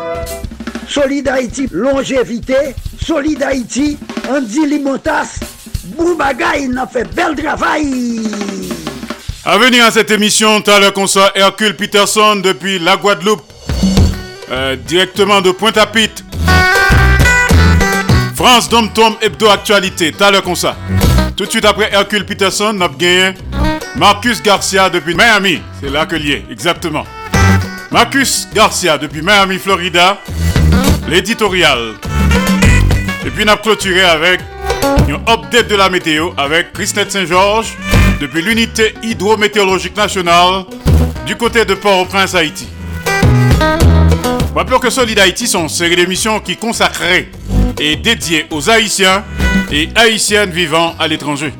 Solid 0.91 1.25
Haïti, 1.29 1.69
longévité. 1.71 2.75
Solid 3.01 3.41
Haïti, 3.41 3.97
Andy 4.29 4.65
Limotas. 4.65 5.39
Boubagaï, 5.95 6.67
n'a 6.67 6.85
fait 6.85 7.05
bel 7.15 7.33
travail. 7.33 8.21
À 9.45 9.57
venir 9.57 9.85
à 9.85 9.91
cette 9.91 10.11
émission, 10.11 10.59
t'as 10.59 10.79
le 10.79 10.91
concert 10.91 11.31
Hercule 11.33 11.77
Peterson 11.77 12.35
depuis 12.35 12.77
la 12.77 12.97
Guadeloupe, 12.97 13.41
euh, 14.51 14.75
directement 14.75 15.39
de 15.39 15.51
Pointe-à-Pitre. 15.51 16.23
France 18.35 18.67
Dom 18.67 18.91
Tom 18.93 19.15
Hebdo 19.21 19.47
Actualité, 19.47 20.13
t'as 20.15 20.29
le 20.29 20.41
concert. 20.41 20.75
Tout 21.37 21.45
de 21.45 21.49
suite 21.49 21.65
après 21.65 21.89
Hercule 21.93 22.25
Peterson, 22.25 22.73
n'a 22.73 22.89
gagné 22.89 23.33
Marcus 23.95 24.43
Garcia 24.43 24.89
depuis 24.89 25.15
Miami. 25.15 25.61
C'est 25.81 25.89
là 25.89 26.05
que 26.05 26.17
lié, 26.17 26.45
exactement. 26.51 27.05
Marcus 27.91 28.49
Garcia 28.53 28.97
depuis 28.97 29.21
Miami, 29.21 29.57
Florida. 29.57 30.17
L'éditorial. 31.11 31.95
Et 33.25 33.29
puis, 33.31 33.43
on 33.45 33.51
a 33.51 33.57
clôturé 33.57 34.01
avec 34.01 34.39
une 35.09 35.19
update 35.27 35.67
de 35.67 35.75
la 35.75 35.89
météo 35.89 36.29
avec 36.37 36.71
Christine 36.71 37.09
Saint-Georges 37.09 37.77
depuis 38.21 38.41
l'unité 38.41 38.93
hydrométéorologique 39.03 39.97
nationale 39.97 40.63
du 41.25 41.35
côté 41.35 41.65
de 41.65 41.73
Port-au-Prince, 41.73 42.33
Haïti. 42.33 42.69
Rappelons 44.55 44.79
que 44.79 44.89
Solid 44.89 45.19
Haïti 45.19 45.47
sont 45.47 45.63
une 45.63 45.69
série 45.69 45.97
d'émissions 45.97 46.39
qui 46.39 46.55
consacrées 46.55 47.29
et 47.77 47.97
dédiées 47.97 48.45
aux 48.49 48.69
Haïtiens 48.69 49.25
et 49.69 49.89
Haïtiennes 49.95 50.51
vivant 50.51 50.95
à 50.97 51.09
l'étranger. 51.09 51.51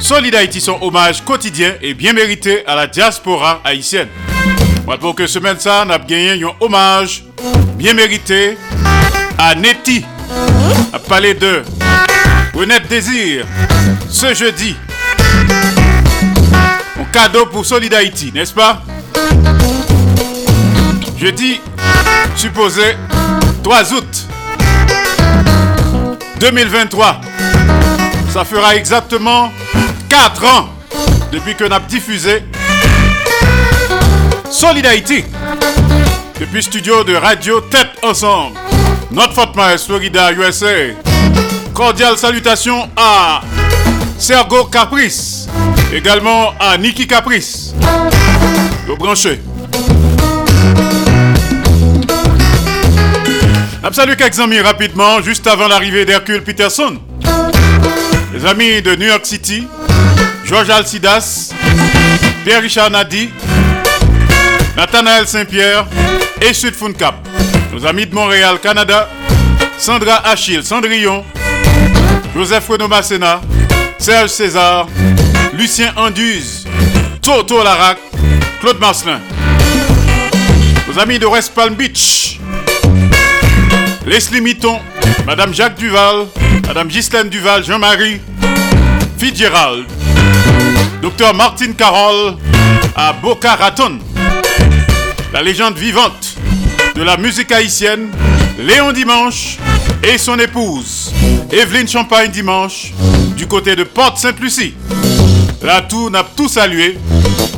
Solid 0.00 0.34
Haïti 0.34 0.62
sont 0.62 0.78
hommage 0.80 1.22
quotidien 1.22 1.74
et 1.82 1.92
bien 1.92 2.14
mérité 2.14 2.66
à 2.66 2.74
la 2.74 2.86
diaspora 2.86 3.60
haïtienne. 3.62 4.08
Rappelons 4.86 5.12
que 5.12 5.26
semaine 5.26 5.58
ça, 5.58 5.84
on 5.86 5.90
a 5.90 5.98
gagné 5.98 6.42
un 6.42 6.50
hommage 6.60 7.24
bien 7.76 7.92
mérité 7.92 8.56
à 9.38 9.54
Neti, 9.54 10.04
à 10.92 10.98
parler 10.98 11.34
de 11.34 11.62
Renette 12.54 12.88
Désir, 12.88 13.46
ce 14.08 14.34
jeudi. 14.34 14.76
Un 16.98 17.04
cadeau 17.12 17.46
pour 17.46 17.64
Solid 17.64 17.94
n'est-ce 18.34 18.54
pas? 18.54 18.82
Jeudi, 21.18 21.60
supposé 22.34 22.96
3 23.62 23.92
août 23.94 24.26
2023. 26.40 27.20
Ça 28.32 28.44
fera 28.44 28.76
exactement 28.76 29.50
4 30.08 30.44
ans 30.44 30.68
depuis 31.32 31.54
nous 31.58 31.72
avons 31.72 31.86
diffusé 31.86 32.42
Solid. 34.50 34.86
Depuis 36.38 36.62
studio 36.62 37.02
de 37.02 37.14
Radio 37.14 37.60
Tête 37.62 37.88
Ensemble. 38.02 38.65
Notre 39.10 39.34
Fatma 39.34 39.78
Florida, 39.78 40.32
USA. 40.32 40.94
Cordiale 41.72 42.16
salutation 42.16 42.88
à 42.96 43.42
Sergo 44.18 44.64
Caprice. 44.64 45.46
Également 45.92 46.52
à 46.58 46.76
Niki 46.76 47.06
Caprice. 47.06 47.74
Au 48.88 48.96
branché. 48.96 49.40
Salut 53.92 54.14
quelques 54.16 54.38
amis 54.40 54.60
rapidement, 54.60 55.22
juste 55.22 55.46
avant 55.46 55.68
l'arrivée 55.68 56.04
d'Hercule 56.04 56.42
Peterson. 56.42 56.98
Les 58.34 58.44
amis 58.44 58.82
de 58.82 58.94
New 58.94 59.06
York 59.06 59.24
City, 59.24 59.66
Georges 60.44 60.68
Alcidas, 60.68 61.54
Pierre-Richard 62.44 62.90
Nadi, 62.90 63.30
Nathanaël 64.76 65.26
Saint-Pierre 65.26 65.86
et 66.42 66.52
Sud 66.52 66.74
Cap. 66.98 67.14
Nos 67.76 67.84
amis 67.84 68.06
de 68.06 68.14
Montréal, 68.14 68.58
Canada, 68.58 69.06
Sandra 69.76 70.26
Achille, 70.26 70.64
Cendrillon, 70.64 71.22
Joseph 72.34 72.66
Renaud 72.70 72.88
Masséna, 72.88 73.42
Serge 73.98 74.30
César, 74.30 74.86
Lucien 75.52 75.92
Anduze, 75.94 76.64
Toto 77.20 77.62
Larac, 77.62 77.98
Claude 78.62 78.80
Marcelin. 78.80 79.20
Nos 80.88 80.98
amis 80.98 81.18
de 81.18 81.26
West 81.26 81.52
Palm 81.54 81.74
Beach, 81.74 82.40
Leslie 84.06 84.40
Mitton, 84.40 84.80
Madame 85.26 85.52
Jacques 85.52 85.78
Duval, 85.78 86.28
Madame 86.66 86.88
Ghislaine 86.88 87.28
Duval, 87.28 87.62
Jean-Marie, 87.62 88.22
Fitzgerald, 89.18 89.84
Docteur 91.02 91.34
Martine 91.34 91.74
Carole 91.74 92.38
à 92.96 93.12
Boca 93.12 93.54
Raton, 93.54 93.98
la 95.34 95.42
légende 95.42 95.76
vivante 95.76 96.35
de 96.96 97.02
la 97.02 97.18
musique 97.18 97.52
haïtienne, 97.52 98.08
Léon 98.58 98.90
Dimanche 98.92 99.58
et 100.02 100.16
son 100.16 100.38
épouse, 100.38 101.12
Evelyne 101.50 101.86
Champagne 101.86 102.30
Dimanche, 102.30 102.94
du 103.36 103.46
côté 103.46 103.76
de 103.76 103.84
Porte 103.84 104.16
Sainte-Lucie. 104.16 104.74
La 105.62 105.82
tour 105.82 106.10
n'a 106.10 106.24
tout 106.24 106.48
salué, 106.48 106.96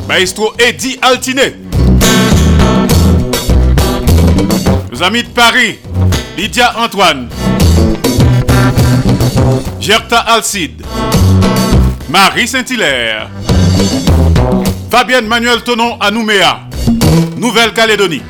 Maestro 0.09 0.52
Eddie 0.59 0.98
Altiné. 1.01 1.55
Nos 4.90 5.02
amis 5.05 5.23
de 5.23 5.28
Paris, 5.28 5.78
Lydia 6.36 6.74
Antoine, 6.77 7.28
Gerta 9.78 10.19
Alcide, 10.19 10.82
Marie 12.09 12.48
Saint-Hilaire, 12.48 13.28
Fabienne 14.90 15.28
Manuel 15.28 15.62
Tonon 15.62 15.97
à 16.01 16.10
Nouméa, 16.10 16.62
Nouvelle-Calédonie, 17.36 18.23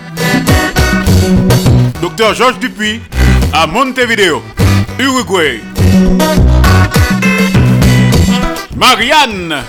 Docteur 2.19 2.35
Georges 2.35 2.59
Dupuis 2.59 3.01
à 3.53 3.69
Montevideo, 3.69 4.43
Uruguay, 4.99 5.61
Marianne 8.75 9.63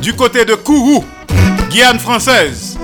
du 0.00 0.12
côté 0.12 0.44
de 0.44 0.54
Kourou, 0.54 1.04
Guyane 1.72 1.98
française. 1.98 2.78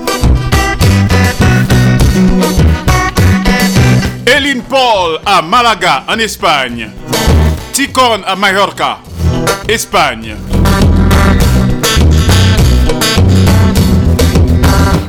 Eline 4.25 4.63
Paul 4.63 5.21
à 5.25 5.41
Malaga, 5.41 6.03
en 6.09 6.19
Espagne. 6.19 6.89
Ticon 7.71 8.21
à 8.27 8.35
Mallorca, 8.35 8.97
Espagne. 9.69 10.35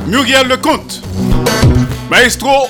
Muriel 0.07 0.47
Lecomte, 0.47 1.01
Maestro. 2.09 2.69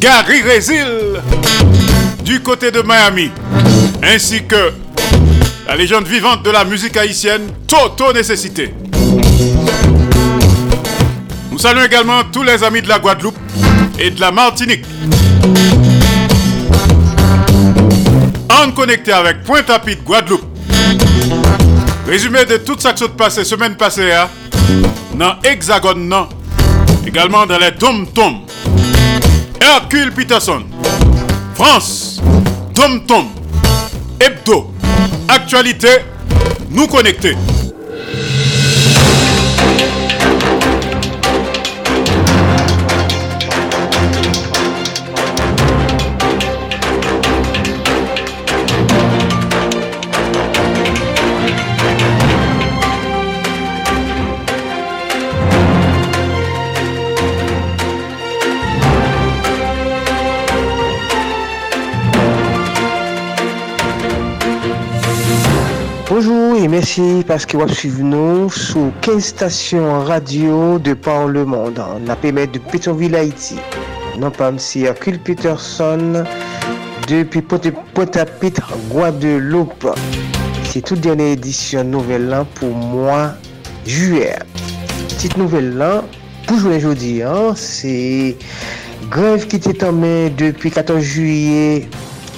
Gary 0.00 0.40
Résil, 0.40 1.20
du 2.24 2.40
côté 2.40 2.70
de 2.70 2.80
Miami. 2.80 3.30
Ainsi 4.02 4.44
que 4.44 4.72
la 5.66 5.76
légende 5.76 6.06
vivante 6.06 6.42
de 6.42 6.50
la 6.50 6.64
musique 6.64 6.96
haïtienne, 6.96 7.42
Toto 7.66 8.10
Nécessité. 8.14 8.72
Nous 11.50 11.58
saluons 11.58 11.84
également 11.84 12.22
tous 12.32 12.42
les 12.42 12.64
amis 12.64 12.80
de 12.80 12.88
la 12.88 12.98
Guadeloupe 12.98 13.36
et 13.98 14.10
de 14.10 14.18
la 14.22 14.32
Martinique. 14.32 14.86
En 18.48 18.70
connecté 18.70 19.12
avec 19.12 19.44
Pointe-à-Pitre, 19.44 20.02
Guadeloupe. 20.02 20.46
Résumé 22.06 22.46
de 22.46 22.56
tout 22.56 22.76
ça 22.78 22.94
qui 22.94 23.04
s'est 23.04 23.10
passé 23.10 23.44
semaine 23.44 23.76
passée, 23.76 24.12
hein, 24.12 24.30
dans 25.14 25.34
Hexagone, 25.44 26.10
également 27.06 27.44
dans 27.44 27.58
les 27.58 27.72
Dom 27.72 28.06
Tom. 28.14 28.40
Hercule 29.60 30.10
Peterson, 30.12 30.64
France, 31.54 32.20
Dom 32.74 33.04
Tom, 33.06 33.26
Hebdo, 34.18 34.72
Actualité, 35.28 35.88
nous 36.70 36.86
connecter. 36.86 37.36
Merci 66.70 67.24
parce 67.26 67.46
que 67.46 67.56
vous 67.56 67.66
suivez 67.66 68.04
nous 68.04 68.48
sur 68.48 68.92
15 69.00 69.24
stations 69.24 70.04
radio 70.04 70.78
de 70.78 70.94
par 70.94 71.26
le 71.26 71.44
monde. 71.44 71.82
On 71.84 72.08
a 72.08 72.14
permis 72.14 72.46
de 72.46 72.60
Pétionville, 72.60 73.16
Haïti. 73.16 73.56
Non 74.16 74.30
pas 74.30 74.50
M. 74.50 74.58
Hercule 74.76 75.18
Peterson 75.18 76.24
depuis 77.08 77.42
Pointe-à-Pitre, 77.42 78.72
Guadeloupe. 78.88 79.88
C'est 80.62 80.82
toute 80.82 81.00
dernière 81.00 81.32
édition 81.32 81.82
nouvelle 81.82 82.28
là 82.28 82.46
pour 82.54 82.72
moi, 82.72 83.32
juillet. 83.84 84.38
Petite 85.08 85.36
nouvelle 85.38 85.76
là, 85.76 86.04
pour 86.46 86.56
jouer 86.56 86.76
aujourd'hui, 86.76 87.20
hein, 87.24 87.52
c'est 87.56 88.36
grève 89.10 89.48
qui 89.48 89.56
était 89.56 89.84
en 89.84 89.90
main 89.90 90.30
depuis 90.38 90.70
14 90.70 91.02
juillet 91.02 91.88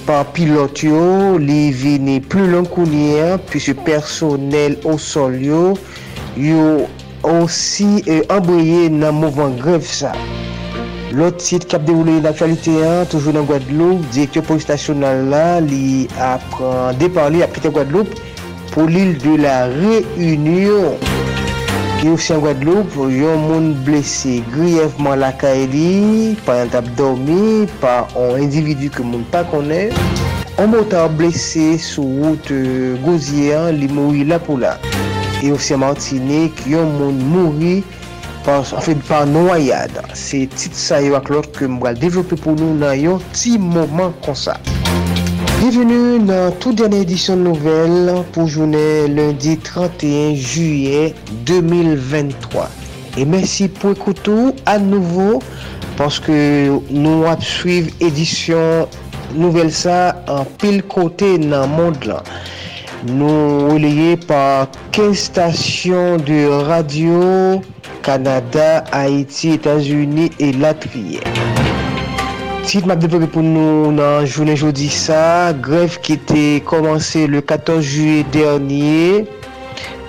par 0.07 0.27
pilot 0.35 0.83
yo, 0.85 1.03
li 1.41 1.71
vini 1.75 2.19
plu 2.21 2.49
lankounyen, 2.53 3.41
pwese 3.51 3.75
personel 3.87 4.77
ou 4.83 5.01
sol 5.01 5.37
yo, 5.41 5.63
yo 6.37 6.87
ansi 7.29 8.03
e 8.11 8.23
ambweye 8.33 8.89
nan 8.93 9.21
mouvan 9.21 9.57
grev 9.61 9.87
sa. 9.87 10.15
Lot 11.13 11.43
sit 11.45 11.67
kap 11.69 11.85
devoule 11.85 12.21
l'aktualite 12.25 12.73
an, 12.87 13.05
toujou 13.13 13.35
nan 13.37 13.45
Guadeloupe, 13.49 14.07
direktyon 14.15 14.47
polis 14.49 14.69
nasyonal 14.71 15.27
la, 15.33 15.45
li 15.61 16.09
apren 16.25 16.97
depar 17.03 17.29
li 17.35 17.45
apite 17.45 17.73
Guadeloupe 17.73 18.17
pou 18.73 18.89
l'il 18.89 19.19
de 19.21 19.37
la 19.43 19.67
reunion. 19.69 20.97
Dioksyen 22.03 22.41
Guadeloupe, 22.43 23.05
yon 23.15 23.45
moun 23.47 23.67
blese 23.87 24.41
griyevman 24.51 25.21
lakay 25.23 25.69
li, 25.71 26.33
pa 26.43 26.57
yon 26.59 26.73
tap 26.73 26.89
dormi, 26.99 27.69
pa 27.79 28.01
yon 28.17 28.43
individu 28.43 28.89
ke 28.91 29.07
moun 29.07 29.23
pa 29.31 29.45
konen. 29.47 29.95
An 30.59 30.73
motar 30.73 31.07
blese 31.15 31.77
sou 31.79 32.03
wout 32.25 32.51
gozyen 33.05 33.79
li 33.79 33.87
mouri 33.87 34.27
la 34.27 34.41
pou 34.43 34.59
la. 34.59 34.75
Dioksyen 35.39 35.79
Martinek, 35.85 36.65
yon 36.67 36.91
moun 36.99 37.23
mouri 37.31 37.85
par, 38.43 38.67
en 38.75 38.81
fait, 38.81 38.99
par 39.07 39.29
noyade. 39.31 40.03
Se 40.19 40.43
tit 40.51 40.75
sa 40.75 40.99
yo 41.07 41.15
ak 41.21 41.31
lot 41.31 41.53
ke 41.55 41.71
mwa 41.71 41.95
developpe 41.95 42.35
pou 42.35 42.59
nou 42.59 42.75
nan 42.83 42.99
yon 42.99 43.23
ti 43.31 43.55
mouman 43.63 44.11
konsa. 44.27 44.59
Bienvenue 45.63 46.19
dans 46.19 46.51
toute 46.51 46.75
dernière 46.75 47.03
édition 47.03 47.37
de 47.37 47.43
nouvelle 47.43 48.13
pour 48.33 48.49
journée 48.49 49.07
lundi 49.07 49.57
31 49.57 50.35
juillet 50.35 51.15
2023. 51.47 52.69
Et 53.17 53.25
merci 53.25 53.69
pour 53.69 53.93
écouter 53.93 54.33
à 54.67 54.81
nouveau 54.81 55.41
parce 55.97 56.19
que 56.19 56.69
nous 56.91 57.25
allons 57.25 57.41
suivre 57.41 57.93
édition 58.01 58.89
nouvelle 59.37 59.71
ça 59.71 60.25
en 60.27 60.45
pile 60.45 60.83
côté 60.83 61.39
dans 61.39 61.63
le 61.63 61.69
monde 61.69 62.05
là. 62.07 62.25
Nous 63.07 63.69
relayés 63.69 64.17
par 64.17 64.67
15 64.91 65.17
stations 65.17 66.17
de 66.17 66.49
radio 66.49 67.63
Canada, 68.03 68.83
Haïti, 68.91 69.51
États-Unis 69.51 70.33
et 70.41 70.51
Latvie. 70.51 71.21
Tit 72.63 72.87
map 72.87 73.01
depoge 73.03 73.27
pou 73.35 73.43
nou 73.43 73.91
nan 73.91 74.23
jounen 74.23 74.55
jodi 74.55 74.87
sa, 74.95 75.51
grev 75.67 75.97
ki 76.07 76.15
te 76.31 76.43
komanse 76.69 77.25
le 77.27 77.41
14 77.43 77.83
juye 77.83 78.23
dernie, 78.33 79.25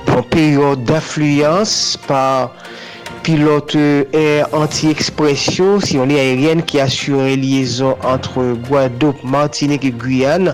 pou 0.06 0.22
peryon 0.30 0.78
d'afluyans 0.86 1.74
par 2.06 2.54
pilote 3.26 3.82
air 4.14 4.54
anti-ekspresyon, 4.54 5.82
si 5.82 5.98
yon 5.98 6.12
li 6.12 6.20
aeryen 6.22 6.62
ki 6.70 6.84
asyure 6.84 7.34
liyezon 7.42 7.98
antre 8.06 8.52
Guadope, 8.70 9.26
Martinique 9.26 9.90
et 9.90 9.98
Guyane, 9.98 10.54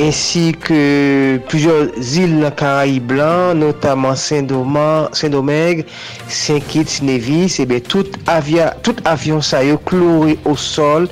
ainsi 0.00 0.52
que 0.52 1.38
plusieurs 1.48 1.86
îles 2.16 2.40
dans 2.40 2.50
Caraïbes 2.50 3.06
blancs, 3.06 3.56
notamment 3.56 4.14
Saint-Domingue, 4.14 5.84
Saint-Kitts, 6.28 7.02
Nevis, 7.02 7.56
et 7.58 7.62
eh 7.62 7.66
bien 7.66 7.80
tout, 7.80 8.06
avia, 8.26 8.74
tout 8.82 8.96
avion 9.04 9.40
ça 9.40 9.64
y 9.64 9.76
cloué 9.84 10.38
au 10.44 10.56
sol 10.56 11.08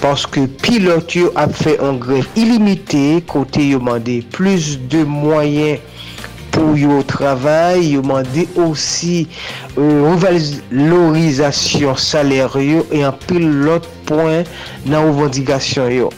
parce 0.00 0.26
que 0.26 0.46
pilote 0.46 1.16
a 1.34 1.48
fait 1.48 1.80
un 1.80 1.94
grève 1.94 2.26
illimité 2.36 3.22
côté 3.26 3.68
yo 3.68 3.78
demandé 3.78 4.24
plus 4.30 4.78
de 4.78 5.04
moyens 5.04 5.78
pour 6.50 6.76
yo 6.76 7.02
travail, 7.02 7.92
yo 7.92 8.02
demandé 8.02 8.48
aussi 8.56 9.28
euh, 9.78 10.14
revalorisation 10.14 11.96
salaire 11.96 12.56
et 12.56 13.02
un 13.02 13.12
pilote 13.12 13.88
point 14.06 14.42
dans 14.86 15.06
revendication 15.06 15.88
yo. 15.88 16.10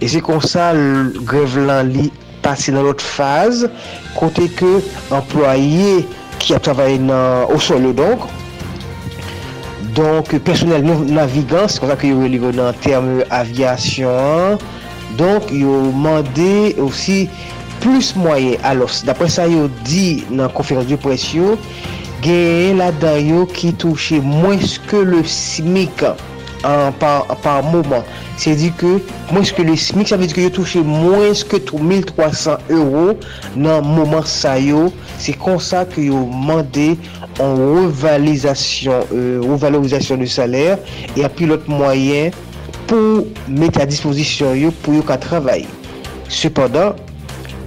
E 0.00 0.08
se 0.12 0.20
kon 0.20 0.42
sa 0.44 0.72
grev 1.24 1.56
lan 1.66 1.88
li 1.94 2.10
pase 2.44 2.72
nan 2.74 2.84
lot 2.86 3.00
faz 3.00 3.64
kote 4.18 4.44
ke 4.58 4.72
employe 5.14 6.02
ki 6.42 6.56
ap 6.56 6.66
travaye 6.66 6.98
nan 7.00 7.52
osole 7.54 7.94
donk. 7.96 8.26
Donk 9.96 10.34
personel 10.44 10.84
non 10.84 11.06
navigant, 11.08 11.72
se 11.72 11.80
kon 11.80 11.88
sa 11.88 11.96
ki 11.96 12.12
yo 12.12 12.28
li 12.28 12.40
ven 12.42 12.60
nan 12.60 12.76
term 12.84 13.22
avyasyon. 13.32 14.60
Donk 15.16 15.48
yo 15.54 15.80
mande 15.96 16.76
osi 16.84 17.24
plus 17.80 18.12
mwaye 18.18 18.58
alos. 18.68 19.00
Dapre 19.08 19.30
sa 19.32 19.48
yo 19.48 19.70
di 19.88 20.26
nan 20.28 20.52
konferans 20.52 20.88
de 20.90 21.00
presyo, 21.00 21.56
genye 22.20 22.76
la 22.76 22.92
dan 23.00 23.22
yo 23.24 23.46
ki 23.48 23.72
touche 23.80 24.20
mwens 24.20 24.76
ke 24.90 25.06
le 25.08 25.24
simik 25.24 26.04
an. 26.04 26.20
an, 26.64 26.92
par, 27.00 27.26
par 27.42 27.62
mouman. 27.66 28.04
Se 28.40 28.52
di 28.56 28.70
ke, 28.76 28.96
mwens 29.32 29.52
ke 29.56 29.64
le 29.66 29.76
SMIC, 29.80 30.12
sa 30.12 30.18
ve 30.20 30.28
di 30.28 30.36
ke 30.36 30.46
yo 30.46 30.52
touche 30.58 30.82
mwens 30.84 31.42
ke 31.48 31.60
1300 31.68 32.72
euro 32.72 33.16
nan 33.56 33.84
mouman 33.86 34.24
sa 34.28 34.56
yo. 34.60 34.88
Se 35.22 35.34
konsa 35.36 35.84
ke 35.88 36.08
yo 36.08 36.24
mande 36.28 36.94
an 37.42 37.56
revalizasyon, 37.60 39.08
euh, 39.12 39.40
revalizasyon 39.44 40.22
de 40.24 40.28
saler, 40.30 40.76
e 41.16 41.24
api 41.26 41.48
lot 41.50 41.64
mwayen 41.68 42.34
pou 42.86 43.24
mette 43.48 43.80
a 43.82 43.88
disposisyon 43.88 44.56
yo 44.60 44.74
pou 44.82 44.96
yo 44.96 45.04
ka 45.06 45.18
travay. 45.20 45.66
Sepadan, 46.32 46.96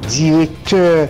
direkteur 0.09 1.09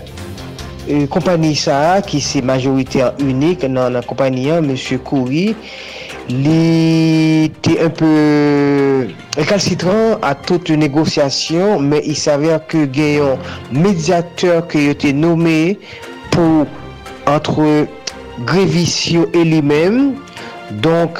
kompani 1.13 1.53
euh, 1.53 1.59
sa, 1.59 1.77
ki 2.05 2.21
se 2.23 2.41
majoriter 2.45 3.15
unik 3.23 3.67
nan 3.69 3.99
kompani 4.07 4.49
an, 4.53 4.65
M. 4.65 4.75
Kouri, 5.05 5.53
il 6.29 7.45
était 7.45 7.81
un 7.81 7.89
peu 7.89 9.07
récalcitrant 9.35 10.17
à 10.21 10.35
toute 10.35 10.69
négociation 10.69 11.79
mais 11.79 12.01
il 12.05 12.15
s'avère 12.15 12.65
que 12.67 12.85
gagnant 12.85 13.37
médiateur 13.71 14.67
qui 14.67 14.77
a 14.77 14.91
été 14.91 15.11
nommé 15.11 15.79
pour 16.31 16.67
entre 17.25 17.87
Grévicio 18.45 19.27
et 19.33 19.43
lui-même 19.43 20.13
donc 20.71 21.19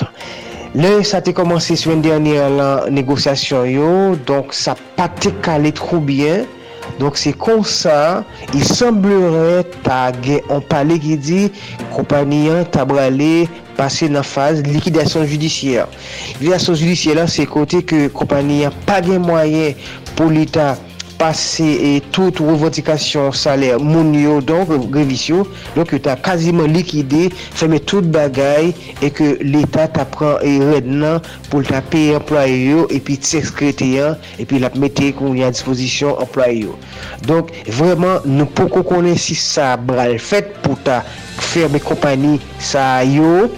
Là, 0.76 1.04
ça 1.04 1.18
a 1.18 1.34
commencé 1.34 1.76
semaine 1.76 2.02
dernière 2.02 2.48
la 2.48 2.86
négociation 2.92 3.66
yo, 3.66 4.16
donc 4.28 4.54
ça 4.54 4.72
n'a 4.72 4.78
pas 4.96 5.12
été 5.18 5.32
calé 5.42 5.72
trop 5.72 6.00
Donk 7.00 7.16
se 7.20 7.32
konsan, 7.32 8.26
il 8.52 8.66
semblere 8.68 9.64
ta 9.86 10.10
gen 10.20 10.44
an 10.52 10.64
pale 10.68 11.00
ki 11.00 11.16
di 11.22 11.40
kompanyan 11.96 12.66
ta 12.74 12.84
brale 12.88 13.48
pase 13.80 14.10
nan 14.12 14.26
faz 14.28 14.60
likidasyon 14.68 15.30
judisyen. 15.30 15.88
Likidasyon 16.42 16.80
judisyen 16.82 17.22
lan 17.22 17.32
se 17.32 17.48
kote 17.48 17.80
ke 17.88 18.08
kompanyan 18.12 18.76
pa 18.90 19.00
gen 19.06 19.24
mwayen 19.24 19.80
pou 20.18 20.28
l'Etat 20.34 20.89
pase 21.20 21.66
et 21.68 22.04
tout 22.16 22.34
revendikasyon 22.40 23.34
saler 23.36 23.78
moun 23.84 24.14
yo 24.16 24.40
donk 24.42 24.72
revisyon, 24.96 25.46
donk 25.76 25.92
yo 25.94 26.00
ta 26.04 26.16
kaziman 26.16 26.72
likide, 26.72 27.28
feme 27.60 27.82
tout 27.84 28.08
bagay 28.16 28.72
e 29.04 29.12
ke 29.14 29.34
l'Etat 29.44 29.98
ta 29.98 30.08
pran 30.10 30.40
e 30.46 30.56
red 30.72 30.88
nan 30.90 31.20
pou 31.52 31.66
ta 31.68 31.84
peye 31.92 32.16
employe 32.18 32.58
yo 32.72 32.88
epi 32.96 33.20
tse 33.20 33.44
skrete 33.52 33.92
yan 33.98 34.18
epi 34.40 34.62
la 34.64 34.72
mette 34.80 35.12
kon 35.20 35.38
yon 35.38 35.56
disposisyon 35.56 36.24
employe 36.24 36.64
yo. 36.64 36.78
Donk 37.28 37.52
vreman 37.68 38.24
nou 38.28 38.48
pou 38.56 38.72
kon 38.72 38.88
konen 38.88 39.20
si 39.20 39.38
sa 39.38 39.74
bral 39.78 40.18
fet 40.24 40.56
pou 40.64 40.80
ta 40.88 41.02
ferme 41.52 41.84
kompani 41.84 42.38
sa 42.64 43.04
yo, 43.04 43.50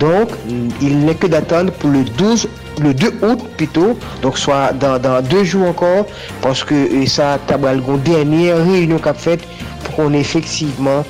donk 0.00 0.32
il 0.80 1.00
ne 1.04 1.14
ke 1.16 1.28
datan 1.32 1.72
pou 1.80 1.92
le 1.92 2.04
12 2.18 2.48
le 2.80 2.94
2 2.94 3.14
août 3.22 3.40
plutôt, 3.56 3.98
donc 4.22 4.38
soit 4.38 4.72
dans, 4.72 4.98
dans 4.98 5.22
deux 5.22 5.44
jours 5.44 5.68
encore, 5.68 6.06
parce 6.42 6.64
que 6.64 7.06
ça, 7.06 7.38
Tabalgon, 7.46 7.96
dernière 7.96 8.64
réunion 8.64 8.98
qu'a 8.98 9.14
faite 9.14 9.42
pour 9.84 9.96
qu'on 9.96 10.12
effectivement, 10.12 11.04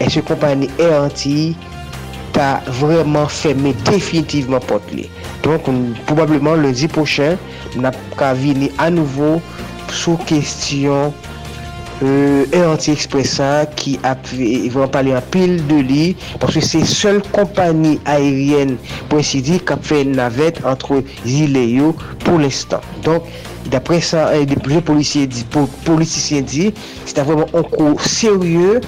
et 0.00 0.08
ce 0.08 0.20
compagnie 0.20 0.70
est 0.78 0.94
anti, 0.94 1.56
t'a 2.32 2.62
vraiment 2.66 3.26
fermé 3.26 3.74
définitivement 3.84 4.60
porte 4.60 4.84
Donc, 5.42 5.68
on, 5.68 5.92
probablement 6.06 6.54
lundi 6.54 6.88
prochain, 6.88 7.36
on 7.78 7.84
a 7.84 7.90
qu'à 8.18 8.34
venir 8.34 8.70
à 8.78 8.90
nouveau 8.90 9.40
sous 9.90 10.16
question 10.16 11.12
euh, 12.02 12.46
e 12.52 12.62
anti-expressa 12.64 13.66
ki 13.78 13.96
ap, 14.06 14.28
van 14.74 14.90
pale 14.92 15.14
an 15.16 15.26
pil 15.34 15.58
de 15.68 15.80
li, 15.86 16.04
porsi 16.42 16.62
se 16.64 16.82
sol 16.88 17.20
kompani 17.34 17.96
aeryen 18.10 18.76
pou 19.10 19.20
esi 19.22 19.42
di 19.44 19.60
kap 19.68 19.84
fe 19.86 20.02
navet 20.08 20.60
antre 20.68 21.02
zile 21.24 21.64
yo 21.68 21.92
pou 22.24 22.40
l'estan. 22.42 22.84
Donk, 23.06 23.28
dapre 23.72 23.98
euh, 24.00 24.04
sa, 24.04 24.26
de 24.48 24.80
polisyen 24.86 25.30
di, 25.30 25.44
polisyen 25.86 26.48
di, 26.48 26.70
se 27.04 27.16
ta 27.16 27.26
vreman 27.28 27.50
an 27.56 27.68
kou 27.74 27.96
serye, 28.04 28.80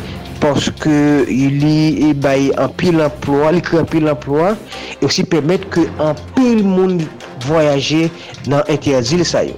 porske 0.42 0.96
li 1.30 1.76
e 2.08 2.14
baye 2.18 2.50
an 2.60 2.72
pil 2.80 3.02
emplwa, 3.04 3.52
li 3.54 3.62
kre 3.62 3.82
an 3.82 3.90
pil 3.90 4.10
emplwa, 4.10 4.56
e 4.98 5.06
osi 5.06 5.26
pemet 5.28 5.68
ke 5.74 5.86
an 6.02 6.18
pil 6.34 6.64
moun 6.66 6.98
voyaje 7.46 8.08
nan 8.50 8.66
ente 8.70 8.96
azil 8.98 9.24
sa 9.26 9.46
yo. 9.46 9.54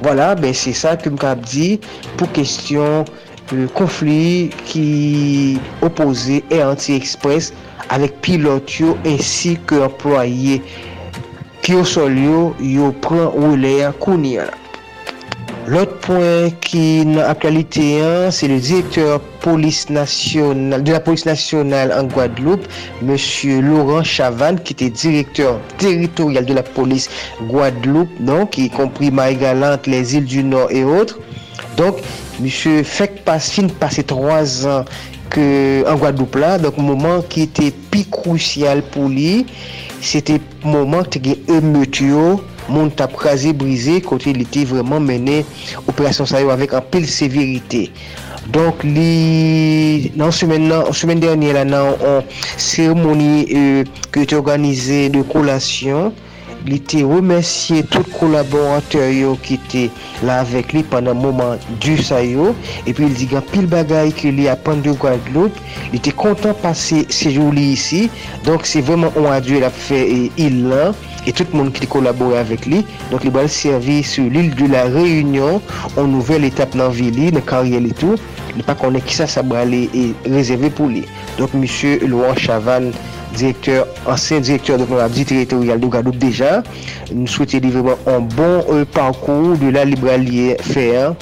Voilà, 0.00 0.34
ben 0.38 0.54
se 0.54 0.70
sa 0.78 0.94
ke 0.94 1.10
m 1.10 1.16
kap 1.18 1.40
di 1.50 1.78
pou 2.18 2.30
kestyon 2.36 3.08
konflik 3.74 4.54
euh, 4.54 4.60
ki 4.68 4.84
opose 5.82 6.38
Air 6.52 6.68
Anti-Express 6.74 7.50
avek 7.90 8.20
pilot 8.22 8.78
yo 8.78 8.94
ensi 9.08 9.56
ke 9.66 9.80
employe 9.88 10.60
ki 11.64 11.78
yo 11.80 11.82
sol 11.96 12.14
yo 12.14 12.46
yo 12.62 12.92
pran 13.02 13.32
ou 13.32 13.58
le 13.58 13.78
ya 13.80 13.92
kouni 14.04 14.36
ya 14.36 14.46
la. 14.52 14.67
L'autre 15.68 15.98
point 15.98 16.48
qui 16.62 17.00
est 17.00 17.20
actualité, 17.20 18.00
hein, 18.00 18.30
c'est 18.30 18.48
le 18.48 18.58
directeur 18.58 19.20
police 19.42 19.90
nationale, 19.90 20.82
de 20.82 20.92
la 20.92 20.98
police 20.98 21.26
nationale 21.26 21.92
en 21.92 22.04
Guadeloupe, 22.04 22.66
Monsieur 23.02 23.60
Laurent 23.60 24.02
Chavan, 24.02 24.56
qui 24.56 24.72
était 24.72 24.88
directeur 24.88 25.60
territorial 25.76 26.46
de 26.46 26.54
la 26.54 26.62
police 26.62 27.10
Guadeloupe, 27.42 28.08
donc, 28.20 28.56
y 28.56 28.70
compris 28.70 29.10
Marie-Galante, 29.10 29.86
les 29.86 30.16
îles 30.16 30.24
du 30.24 30.42
Nord 30.42 30.70
et 30.70 30.84
autres. 30.84 31.18
Donc, 31.76 31.96
passe, 33.26 33.50
fin 33.50 33.66
passer 33.68 34.04
trois 34.04 34.66
ans 34.66 34.86
en 35.36 35.96
Guadeloupe 35.96 36.36
là, 36.36 36.56
donc 36.56 36.78
moment 36.78 37.20
qui 37.28 37.42
était 37.42 37.72
plus 37.90 38.06
crucial 38.06 38.82
pour 38.82 39.10
lui, 39.10 39.44
se 40.04 40.22
te 40.24 40.38
mouman 40.64 41.06
te 41.08 41.20
gen 41.22 41.42
emeut 41.58 42.00
yo, 42.02 42.38
moun 42.68 42.90
tap 42.92 43.14
kaze 43.18 43.54
brize 43.56 43.98
kote 44.04 44.34
li 44.36 44.46
te 44.48 44.64
vreman 44.68 45.04
mene 45.04 45.42
operasyon 45.86 46.28
sa 46.28 46.42
yo 46.42 46.52
avèk 46.54 46.76
an 46.76 46.86
pil 46.92 47.08
severite. 47.10 47.88
Donk 48.48 48.84
li 48.86 50.12
nan 50.16 50.32
semen 50.32 50.68
nan, 50.70 50.88
semen 50.96 51.20
dernye 51.20 51.52
la 51.56 51.66
nan, 51.68 51.92
an 52.00 52.24
seremoni 52.56 53.44
euh, 53.48 53.82
ki 54.14 54.24
te 54.28 54.38
organize 54.38 55.08
de 55.12 55.24
kolasyon, 55.32 56.14
li 56.68 56.78
te 56.80 57.02
remersye 57.06 57.82
tout 57.92 58.06
kolaborateur 58.18 59.34
ki 59.44 59.58
te 59.72 59.84
la 60.26 60.40
avek 60.44 60.74
li 60.76 60.84
pandan 60.92 61.18
mouman 61.18 61.58
du 61.82 61.96
sayo 62.00 62.52
epi 62.84 63.06
li 63.06 63.14
digan 63.18 63.44
pil 63.52 63.68
bagay 63.70 64.12
ki 64.14 64.32
li 64.36 64.48
apan 64.52 64.82
de 64.84 64.92
Guadeloupe. 64.92 65.60
Li 65.92 66.00
te 66.04 66.12
kontan 66.12 66.56
pase 66.62 67.04
sejou 67.12 67.52
li 67.54 67.72
isi 67.74 68.06
donk 68.46 68.66
se 68.68 68.82
vreman 68.84 69.14
on 69.16 69.30
adye 69.32 69.62
la 69.62 69.70
fe 69.70 70.00
il 70.36 70.64
lan 70.68 70.96
et 71.26 71.32
tout 71.32 71.48
moun 71.52 71.70
ki 71.72 71.84
te 71.84 71.90
kolabore 71.90 72.38
avek 72.40 72.66
li 72.70 72.82
donk 73.10 73.24
li 73.26 73.32
bal 73.34 73.48
servi 73.52 74.00
sou 74.06 74.30
l'il 74.32 74.54
de 74.56 74.68
la 74.70 74.84
Réunion 74.92 75.62
on 75.96 76.08
nouvel 76.08 76.46
etap 76.48 76.76
nan 76.78 76.92
vili, 76.94 77.32
nan 77.32 77.44
karyel 77.44 77.88
etou 77.90 78.16
li 78.56 78.64
pa 78.66 78.76
konen 78.78 79.04
ki 79.04 79.16
sa 79.20 79.28
sa 79.30 79.44
brale 79.44 79.86
e 79.92 80.08
rezerve 80.28 80.72
pou 80.74 80.90
li 80.92 81.04
donk 81.38 81.54
misye 81.56 81.98
Laurent 82.06 82.38
Chaval 82.40 82.92
directeur, 83.38 83.86
ancien 84.06 84.40
directeur 84.40 84.78
de 84.78 84.84
l'Obdi 84.84 85.24
territorial 85.24 85.80
de 85.80 85.86
Gadoub 85.86 86.16
déjà. 86.16 86.62
Nous 87.14 87.26
souhaitons 87.26 87.58
livrer 87.58 87.94
un 88.06 88.20
bon 88.20 88.64
euh, 88.70 88.84
parcours 88.84 89.56
de 89.56 89.68
la 89.70 89.84
librairie 89.84 90.54
faire 90.60 91.14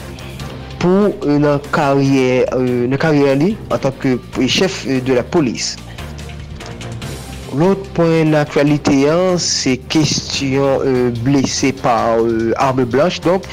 pour 0.78 1.10
une 1.26 1.44
euh, 1.44 1.58
carrière, 1.72 2.46
euh, 2.54 2.86
une 2.86 2.96
carrière 2.96 3.36
en 3.70 3.78
tant 3.78 3.92
que 3.92 4.18
euh, 4.38 4.46
chef 4.48 4.86
euh, 4.88 5.00
de 5.00 5.12
la 5.12 5.22
police. 5.22 5.76
L'autre 7.56 7.88
point 7.94 8.24
d'actualité, 8.24 9.08
hein, 9.08 9.36
c'est 9.38 9.76
question 9.76 10.78
blessée 11.22 11.72
par 11.72 12.18
arme 12.58 12.84
blanche. 12.84 13.20
Donc, 13.20 13.44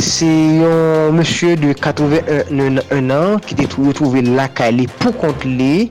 Se 0.00 0.24
yon 0.24 1.12
monsye 1.12 1.56
de 1.60 1.74
81 1.76 3.10
an 3.12 3.40
ki 3.44 3.56
te 3.58 3.66
trouve 3.68 4.22
lakale 4.24 4.86
pou 5.00 5.12
kont 5.20 5.44
li, 5.44 5.90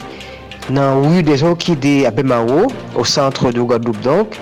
nan 0.73 1.03
ouyu 1.03 1.23
de 1.25 1.35
zon 1.41 1.57
ki 1.59 1.75
de 1.79 1.93
Apemaro, 2.09 2.67
ou 2.95 3.05
sentre 3.05 3.53
de 3.53 3.61
Ougadoub 3.61 3.97
donk. 4.05 4.37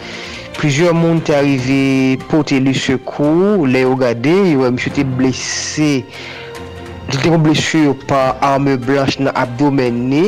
Plizye 0.57 0.89
moun 0.95 1.19
te 1.21 1.35
arrive 1.37 2.17
pote 2.31 2.57
li 2.63 2.73
sekou, 2.77 3.67
le 3.69 3.83
Ougade, 3.85 4.35
yo 4.53 4.69
msye 4.73 4.95
te 4.95 5.05
blese, 5.17 5.89
li 7.07 7.17
te 7.17 7.25
kon 7.27 7.43
blese 7.45 7.83
yo 7.85 7.97
pa 8.09 8.31
arme 8.41 8.77
blanche 8.81 9.21
nan 9.21 9.35
abdomen 9.37 10.07
ne, 10.09 10.23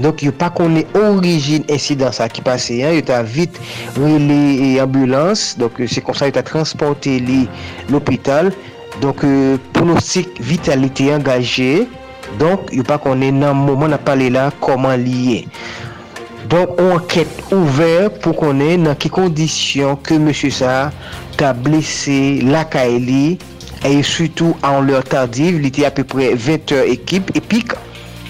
Donk 0.00 0.22
yo 0.24 0.32
pa 0.32 0.48
konen 0.54 0.86
orijin 0.96 1.66
insidans 1.68 2.22
a 2.24 2.28
ki 2.32 2.40
pase, 2.46 2.78
yo 2.80 3.02
ta 3.04 3.20
vit 3.26 3.58
rele 3.98 4.78
ambulans, 4.80 5.50
donk 5.60 5.76
se 5.92 6.00
konsa 6.04 6.30
yo 6.30 6.36
ta 6.38 6.44
transporte 6.46 7.18
li 7.20 7.42
l'opital, 7.92 8.48
donk 9.02 9.24
euh, 9.28 9.58
pronostik 9.76 10.40
vitalite 10.40 11.10
engaje, 11.12 11.84
Donk, 12.38 12.70
yo 12.70 12.84
pa 12.86 13.00
konen 13.02 13.40
nan 13.42 13.58
mouman 13.58 13.90
na 13.90 13.98
pale 13.98 14.28
la 14.30 14.50
koman 14.62 15.00
liye. 15.02 15.42
Donk, 16.50 16.78
ou 16.78 16.94
anket 16.94 17.30
ouver 17.54 18.08
pou 18.22 18.36
konen 18.38 18.86
nan 18.86 18.98
ki 19.00 19.10
kondisyon 19.12 19.98
ke 20.06 20.20
M. 20.20 20.30
Sa 20.34 20.92
ta 21.40 21.52
blese 21.56 22.40
la 22.46 22.62
ka 22.68 22.84
e 22.86 22.98
li 23.02 23.24
e 23.86 23.92
sutou 24.06 24.54
an 24.66 24.84
lor 24.86 25.06
tardiv 25.08 25.58
li 25.62 25.70
te 25.74 25.86
apepre 25.88 26.34
20 26.36 26.84
ekip 26.94 27.34
epik 27.38 27.74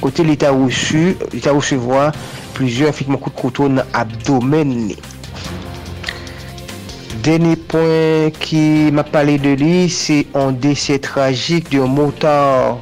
kote 0.01 0.25
li 0.25 0.37
ta 0.41 0.53
wousu 0.55 1.11
li 1.35 1.41
ta 1.45 1.53
wousevwa 1.57 2.11
plizye 2.57 2.93
fikman 2.97 3.21
kout 3.21 3.37
koutou 3.37 3.73
nan 3.73 3.89
abdomen 3.99 4.77
li. 4.89 4.99
Deni 7.21 7.57
pon 7.69 8.31
ki 8.41 8.63
ma 8.97 9.05
pale 9.05 9.35
de 9.43 9.57
li 9.61 9.89
se 9.93 10.23
an 10.41 10.55
dese 10.57 10.97
tragik 11.05 11.69
de 11.69 11.83
yon 11.83 11.93
motor 11.93 12.79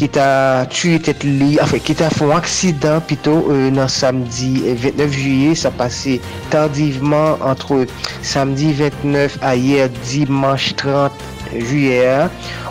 ki 0.00 0.08
ta 0.16 0.64
tue 0.72 0.96
tet 1.04 1.26
li, 1.26 1.58
afe 1.60 1.76
ki 1.84 1.98
ta 2.00 2.08
foun 2.14 2.32
aksidan 2.32 3.02
pito 3.04 3.34
nan 3.76 3.90
samdi 3.92 4.64
29 4.80 5.18
juye, 5.18 5.50
sa 5.52 5.68
pase 5.76 6.16
tardiveman 6.54 7.36
antre 7.44 7.84
samdi 8.24 8.72
29 8.78 9.36
ayer 9.44 9.92
dimanche 10.08 10.72
30 10.80 11.12
juye, 11.52 12.16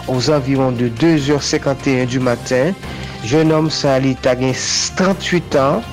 ouz 0.10 0.32
anviron 0.34 0.74
de 0.74 0.90
2h51 0.98 2.10
du 2.10 2.20
maten, 2.26 2.74
Jeune 3.22 3.54
om 3.54 3.70
sa 3.70 4.00
li 4.02 4.16
ta 4.26 4.34
gen 4.40 4.58
38 4.98 5.62
an 5.62 5.86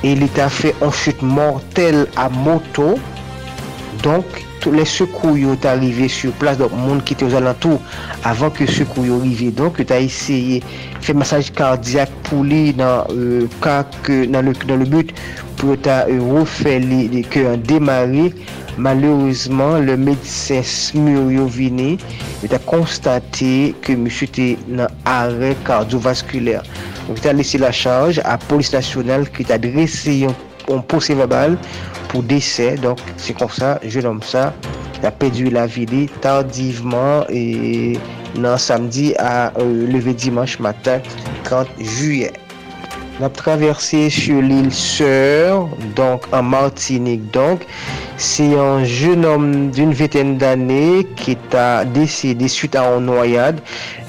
E 0.00 0.14
li 0.16 0.28
ta 0.32 0.46
fe 0.48 0.70
an 0.80 0.92
chute 0.96 1.26
mortel 1.26 2.06
a 2.16 2.28
moto. 2.32 2.94
Donk, 4.00 4.40
tout 4.60 4.72
les 4.72 4.84
secours 4.84 5.36
yo 5.36 5.56
arrivé 5.64 6.08
sur 6.08 6.32
place, 6.32 6.58
donc 6.58 6.72
monde 6.72 7.02
qui 7.04 7.14
était 7.14 7.24
aux 7.24 7.34
alentours 7.34 7.80
avant 8.24 8.50
que 8.50 8.66
secours 8.66 9.06
yo 9.06 9.18
arrivé. 9.18 9.50
Donc 9.50 9.84
tu 9.84 9.92
as 9.92 10.00
essayé 10.00 10.62
faire 11.00 11.16
massage 11.16 11.52
cardiaque 11.52 12.10
pour 12.24 12.44
lui 12.44 12.72
dans, 12.72 13.04
euh, 13.10 13.46
dans, 14.28 14.42
le, 14.42 14.52
dans 14.52 14.76
le 14.76 14.84
but 14.84 15.14
pour 15.56 15.80
ta 15.80 16.06
euh, 16.06 16.20
refaire 16.20 16.80
les, 16.80 17.08
les 17.08 17.22
cœurs 17.22 17.58
démarrer. 17.58 18.32
Malouzman, 18.80 19.84
le 19.84 19.96
medisyen 20.00 20.62
smur 20.64 21.28
yo 21.34 21.46
vini, 21.50 21.98
yo 22.40 22.48
ta 22.48 22.60
konstate 22.64 23.74
ke 23.84 23.96
msye 23.98 24.28
te 24.32 24.46
nan 24.70 24.88
are 25.10 25.52
kardiovaskuler. 25.66 26.64
Yo 27.08 27.16
ta 27.20 27.34
lese 27.36 27.60
la 27.60 27.72
chanj 27.76 28.22
a 28.24 28.38
polis 28.48 28.72
nasyonal 28.72 29.26
ki 29.34 29.44
ta 29.50 29.58
drese 29.60 30.14
yon 30.22 30.84
posè 30.88 31.16
verbal 31.18 31.58
pou 32.10 32.24
dese. 32.26 32.74
Donk, 32.82 33.02
se 33.20 33.34
kon 33.36 33.50
sa, 33.52 33.76
jen 33.86 34.08
om 34.10 34.20
sa, 34.24 34.50
la 35.04 35.12
pedu 35.14 35.50
la 35.54 35.66
vide 35.70 36.06
tardiveman 36.24 37.26
e 37.32 37.96
nan 38.40 38.60
samdi 38.60 39.10
a 39.18 39.50
euh, 39.58 39.86
leve 39.90 40.14
dimanche 40.14 40.60
matin 40.62 41.02
30 41.48 41.74
juyen. 41.80 42.39
Nap 43.20 43.34
traverse 43.34 44.08
sur 44.08 44.40
l'île 44.40 44.72
Sœur, 44.72 45.68
donc 45.94 46.22
en 46.32 46.42
Martinique. 46.42 47.30
Donc, 47.30 47.66
c'est 48.16 48.56
un 48.56 48.82
jeune 48.82 49.26
homme 49.26 49.70
d'une 49.70 49.92
vingtaine 49.92 50.38
d'années 50.38 51.06
qui 51.16 51.36
a 51.52 51.84
décédé 51.84 52.48
suite 52.48 52.76
à 52.76 52.96
une 52.96 53.04
noyade. 53.04 53.60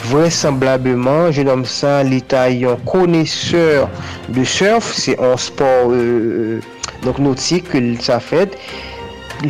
Vraisemblablement, 0.06 1.30
jeune 1.30 1.50
homme 1.50 1.66
ça, 1.66 2.04
l'état 2.04 2.46
un 2.46 2.78
connaisseur 2.86 3.90
de 4.30 4.46
surf, 4.46 4.94
c'est 4.96 5.20
un 5.20 5.36
sport 5.36 5.90
euh, 5.90 6.60
euh 6.60 6.60
donc 7.04 7.18
nautique 7.18 7.68
que 7.70 7.80
ça 8.00 8.20
fait. 8.20 8.56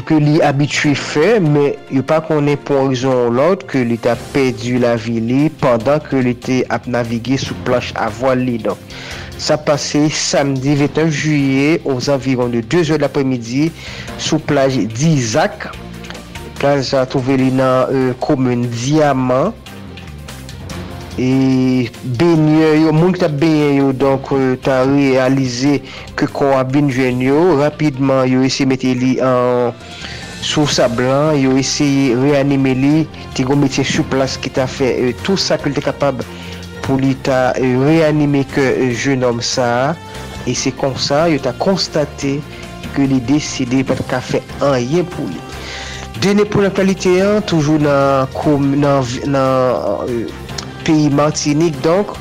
ke 0.07 0.15
li 0.23 0.37
abitue 0.45 0.93
fe, 0.95 1.35
men 1.43 1.73
yo 1.91 2.03
pa 2.07 2.21
konen 2.23 2.55
pou 2.63 2.79
orizon 2.85 3.33
lout 3.35 3.65
ke 3.67 3.81
li 3.87 3.97
ta 3.99 4.13
pedu 4.31 4.79
la 4.79 4.93
vi 4.95 5.19
li 5.19 5.41
pandan 5.61 5.99
ke 6.05 6.21
li 6.23 6.31
te 6.45 6.61
ap 6.71 6.87
navige 6.87 7.35
sou 7.41 7.57
planche 7.67 7.91
avon 7.99 8.39
li. 8.39 8.55
Don. 8.63 8.79
Ça 9.41 9.57
passait 9.57 10.07
samedi 10.07 10.75
21 10.75 11.09
juillet 11.09 11.81
aux 11.83 12.11
environs 12.11 12.47
de 12.47 12.61
2h 12.61 12.91
de 12.91 12.97
l'après-midi 12.97 13.71
sous 14.19 14.37
plage 14.37 14.77
d'Isaac. 14.77 15.67
Plage 16.59 16.93
a 16.93 17.07
trouvé 17.07 17.37
dans 17.37 17.87
euh, 17.89 18.13
commune 18.19 18.67
Diamant. 18.67 19.51
E 21.17 21.89
benye 22.17 22.69
yo, 22.85 22.93
moun 22.95 23.11
ki 23.17 23.23
ta 23.25 23.27
benye 23.27 23.81
yo, 23.81 23.89
donk 23.97 24.29
euh, 24.31 24.53
ta 24.61 24.83
realize 24.87 25.81
ke 26.15 26.29
kwa 26.29 26.61
binjwen 26.63 27.19
yo, 27.25 27.57
rapidman 27.59 28.29
yo 28.29 28.45
ese 28.47 28.63
euh, 28.63 28.69
mette 28.71 28.93
li 28.95 29.15
an 29.25 29.73
sou 30.45 30.69
sablan, 30.69 31.33
yo 31.41 31.57
ese 31.59 31.89
reanime 32.21 32.77
li, 32.77 32.93
ti 33.35 33.43
go 33.43 33.57
mette 33.59 33.83
sou 33.83 34.05
plas 34.13 34.37
ki 34.37 34.53
ta 34.55 34.69
fe, 34.69 34.93
e, 35.09 35.11
tout 35.25 35.41
sa 35.41 35.57
ke 35.57 35.73
li 35.73 35.81
te 35.81 35.83
kapab 35.89 36.21
pou 36.85 36.99
li 37.01 37.13
ta 37.27 37.53
reanime 37.59 38.43
ke 38.53 38.65
jenom 38.91 39.41
sa 39.45 39.93
e 40.49 40.55
se 40.57 40.73
konsa 40.73 41.27
yo 41.31 41.41
ta 41.41 41.53
konstate 41.61 42.39
ke 42.95 43.07
li 43.07 43.21
deside 43.29 43.83
pat 43.87 44.01
ka 44.09 44.19
fe 44.23 44.41
an 44.65 44.79
ye 44.81 45.05
pou 45.13 45.29
li. 45.29 45.39
Dene 46.21 46.43
pou 46.45 46.61
l'aktualite 46.61 47.15
an 47.25 47.39
toujou 47.49 47.81
nan, 47.81 48.27
nan, 48.77 49.07
nan 49.25 49.47
euh, 50.05 50.27
peyi 50.85 51.07
Martinique 51.09 51.79
donk 51.81 52.11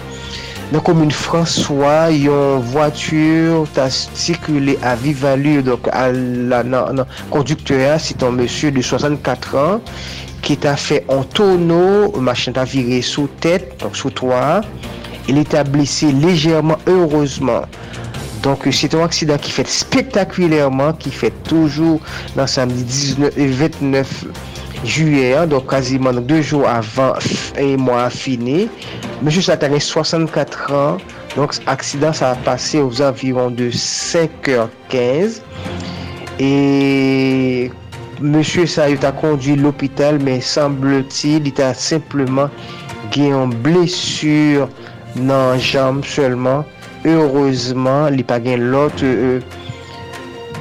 nan 0.70 0.80
komoun 0.86 1.10
François 1.12 2.08
yon 2.14 2.62
vwature 2.70 3.66
ta 3.76 3.90
sikule 3.90 4.78
a 4.86 4.94
vivalur 4.96 5.66
donk 5.66 5.90
al 5.92 6.16
la 6.48 6.62
nan, 6.64 7.02
nan 7.02 7.12
kondukteur 7.34 7.98
si 8.00 8.16
ton 8.16 8.38
monsye 8.38 8.72
de 8.72 8.80
64 8.80 9.58
an 9.60 9.84
qui 10.51 10.56
t'a 10.56 10.74
fait 10.74 11.05
un 11.09 11.22
tonneau, 11.22 12.10
machin 12.18 12.51
t'a 12.51 12.64
viré 12.64 13.02
sous 13.02 13.28
tête, 13.28 13.81
donc 13.81 13.97
sous 13.97 14.10
toi. 14.10 14.62
Il 15.28 15.39
était 15.39 15.62
blessé 15.62 16.10
légèrement, 16.10 16.77
heureusement. 16.89 17.62
Donc 18.43 18.66
c'est 18.72 18.93
un 18.97 19.05
accident 19.05 19.39
qui 19.39 19.52
fait 19.52 19.68
spectaculairement, 19.68 20.93
qui 20.94 21.12
fait 21.12 21.31
toujours 21.44 22.01
dans 22.35 22.48
samedi 22.48 22.82
19 22.82 23.39
et 23.39 23.47
29 23.47 24.24
juillet, 24.85 25.36
hein, 25.36 25.47
donc 25.47 25.70
quasiment 25.70 26.12
deux 26.14 26.43
jours 26.43 26.68
avant 26.68 27.12
et 27.56 27.77
mois 27.77 28.10
fini. 28.10 28.68
Monsieur 29.22 29.43
Satané, 29.43 29.78
64 29.78 30.72
ans, 30.72 30.97
donc 31.36 31.55
accident 31.68 32.12
ça 32.12 32.31
a 32.31 32.35
passé 32.35 32.81
aux 32.81 33.01
environs 33.01 33.52
de 33.52 33.70
5h15. 33.70 35.43
Et 36.40 37.70
Monsie 38.20 38.66
sa 38.68 38.84
yo 38.90 38.98
ta 39.01 39.14
kondi 39.16 39.55
l'opital 39.56 40.18
men 40.20 40.42
semble 40.44 40.98
ti 41.09 41.38
li 41.40 41.52
ta 41.56 41.70
simplement 41.72 42.52
gen 43.14 43.32
yon 43.32 43.55
blesur 43.64 44.68
nan 45.16 45.56
jam 45.56 46.02
selman. 46.05 46.66
Heureusement 47.01 48.12
li 48.12 48.20
pa 48.28 48.36
gen 48.44 48.66
lot 48.74 49.01
euh, 49.09 49.40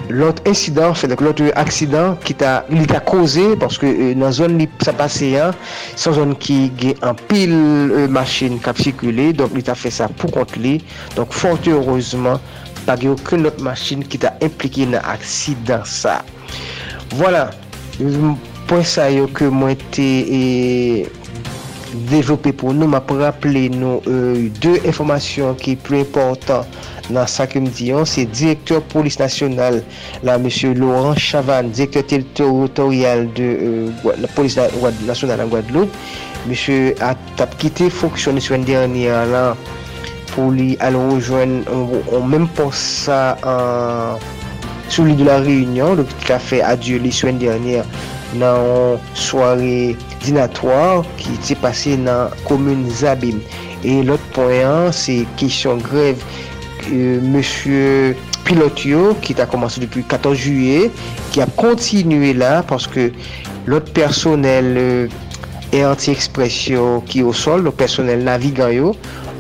lot 0.10 0.40
insidant, 0.48 0.96
fèdèk 0.96 1.20
lot 1.20 1.42
aksidant 1.60 2.16
ki 2.24 2.38
ta, 2.40 2.54
li 2.72 2.86
ta 2.88 3.02
koze, 3.04 3.44
paske 3.60 3.92
euh, 3.92 4.16
nan 4.16 4.32
zon 4.34 4.56
li 4.56 4.70
sa 4.80 4.96
pase 4.96 5.34
yan, 5.34 5.52
son 6.00 6.16
zon 6.16 6.34
ki 6.40 6.58
gen 6.80 7.04
an 7.06 7.20
pil 7.28 7.52
euh, 7.52 8.08
machin 8.08 8.56
kap 8.64 8.80
sikule, 8.80 9.34
donk 9.36 9.60
li 9.60 9.68
ta 9.68 9.76
fè 9.76 9.92
sa 9.94 10.08
pou 10.16 10.32
kont 10.32 10.56
li, 10.64 10.78
donk 11.20 11.36
fort 11.36 11.68
heureusement, 11.68 12.40
pa 12.88 12.96
gen 12.96 13.18
okun 13.18 13.44
lot 13.46 13.60
machin 13.68 14.08
ki 14.08 14.24
ta 14.24 14.32
implike 14.48 14.88
nan 14.96 15.04
aksidant 15.12 15.84
sa. 15.84 16.22
Voilà, 17.18 17.50
pon 18.70 18.84
sa 18.86 19.08
yo 19.10 19.26
ke 19.34 19.48
mwen 19.50 19.80
te 19.96 20.06
e 20.30 20.44
devlopè 22.12 22.52
pou 22.54 22.70
nou, 22.76 22.86
ma 22.92 23.02
pou 23.02 23.18
rappele 23.18 23.66
nou 23.74 23.98
e, 24.04 24.14
euh, 24.14 24.44
de 24.62 24.76
informasyon 24.84 25.58
ki 25.58 25.74
plou 25.82 26.04
important 26.06 27.10
nan 27.10 27.26
sa 27.26 27.48
ke 27.50 27.58
m 27.58 27.66
diyon, 27.74 28.06
se 28.06 28.28
direktor 28.30 28.84
polis 28.94 29.18
nasyonal 29.18 29.82
la 30.22 30.38
M. 30.38 30.46
Laurent 30.78 31.18
Chavan, 31.18 31.74
direktor 31.74 32.06
teritorial 32.14 33.26
de 33.34 33.50
euh, 33.58 34.14
la 34.22 34.30
polis 34.38 34.60
nasyonal 35.10 35.42
an 35.42 35.50
Guadeloupe, 35.50 35.90
M. 36.46 36.54
a 37.02 37.16
tap 37.42 37.58
kite 37.58 37.90
fonksyon 37.90 38.38
de 38.38 38.46
swen 38.46 38.70
derni 38.70 39.10
an 39.10 39.34
lan 39.34 39.70
pou 40.36 40.54
li 40.54 40.76
al 40.86 40.94
rejoen, 41.10 41.64
on 41.74 42.30
menm 42.30 42.46
pon 42.54 42.70
sa 42.70 43.34
an... 43.42 44.22
Euh, 44.22 44.39
sou 44.92 45.08
li 45.08 45.16
de 45.20 45.26
la 45.28 45.40
Réunion, 45.44 45.96
lopit 46.00 46.28
ka 46.28 46.40
fe 46.42 46.60
adye 46.66 47.00
li 47.02 47.12
swen 47.14 47.40
dernyer 47.42 47.88
nan 48.40 49.00
soare 49.18 49.96
dinatoir 50.24 51.06
ki 51.20 51.38
te 51.48 51.58
pase 51.60 51.96
nan 52.00 52.34
komoun 52.48 52.86
Zabim. 53.00 53.40
E 53.86 54.02
lot 54.08 54.24
poen, 54.36 54.90
se 54.96 55.22
kisyon 55.40 55.80
grev 55.86 56.20
euh, 56.92 57.22
Monsie 57.24 58.18
Pilotio 58.48 59.14
ki 59.24 59.36
ta 59.38 59.46
komanse 59.50 59.82
depi 59.84 60.04
14 60.10 60.44
juye, 60.44 60.90
ki 61.34 61.44
a 61.46 61.48
kontinue 61.60 62.34
la 62.38 62.60
paske 62.68 63.10
lot 63.70 63.90
personel 63.96 64.74
euh, 64.82 65.18
e 65.70 65.84
anti-ekspresyon 65.86 67.04
ki 67.10 67.24
yo 67.24 67.34
sol, 67.38 67.64
lot 67.68 67.78
personel 67.78 68.26
navigan 68.26 68.74
yo, 68.74 68.94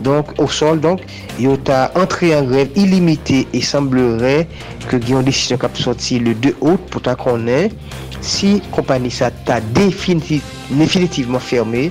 donc, 0.03 0.33
au 0.39 0.47
sol, 0.47 0.79
donc, 0.79 1.01
yo 1.39 1.55
ta 1.57 1.89
antre 1.99 2.31
an 2.35 2.47
grev 2.49 2.75
ilimite 2.79 3.45
e 3.53 3.61
semblerait 3.65 4.47
ke 4.89 4.99
gyon 5.03 5.25
desisyon 5.27 5.61
kap 5.61 5.77
soti 5.79 6.19
le 6.23 6.35
2 6.35 6.55
out 6.61 6.87
pou 6.91 7.03
ta 7.03 7.15
konen 7.19 7.73
si 8.21 8.57
kompani 8.75 9.11
sa 9.11 9.31
ta 9.47 9.59
definitiv, 9.75 10.43
definitiveman 10.71 11.43
ferme, 11.43 11.87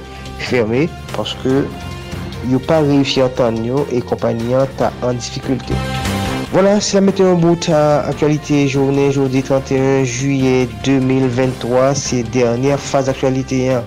ferme, 0.50 0.86
paske 1.16 1.62
yo 2.48 2.60
pa 2.68 2.82
reyusi 2.84 3.24
an 3.24 3.32
tan 3.38 3.62
yo 3.64 3.86
e 3.92 4.02
kompani 4.04 4.54
an 4.56 4.68
ta 4.80 4.92
an 5.06 5.18
difikulte. 5.18 5.76
Voilà, 6.50 6.80
si 6.80 6.94
la 6.96 7.02
mette 7.04 7.20
yon 7.20 7.36
bout 7.42 7.66
a 7.68 8.08
aktualite 8.08 8.62
jounen, 8.72 9.10
joudi 9.12 9.42
31 9.44 10.04
juye 10.08 10.68
2023, 10.86 11.90
se 11.94 12.22
dernier 12.32 12.80
faz 12.80 13.10
aktualite 13.12 13.58
yon. 13.66 13.84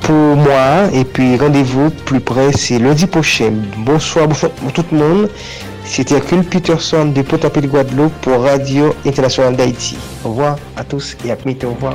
Pour 0.00 0.36
moi. 0.36 0.88
Et 0.92 1.04
puis 1.04 1.36
rendez-vous 1.36 1.90
plus 1.90 2.20
près, 2.20 2.52
c'est 2.52 2.78
lundi 2.78 3.06
prochain. 3.06 3.52
Bonsoir 3.78 4.28
bonsoir 4.28 4.52
tout 4.74 4.84
le 4.92 4.98
monde. 4.98 5.30
C'était 5.84 6.16
Hercule 6.16 6.42
Peterson 6.42 7.06
de 7.06 7.22
Potapé 7.22 7.60
de 7.60 7.68
Guadeloupe 7.68 8.12
pour 8.20 8.42
Radio 8.42 8.94
Internationale 9.06 9.56
d'Haïti. 9.56 9.96
Au 10.24 10.30
revoir 10.30 10.56
à 10.76 10.84
tous 10.84 11.16
et 11.24 11.30
à 11.30 11.36
bientôt. 11.36 11.68
Au 11.68 11.74
revoir. 11.74 11.94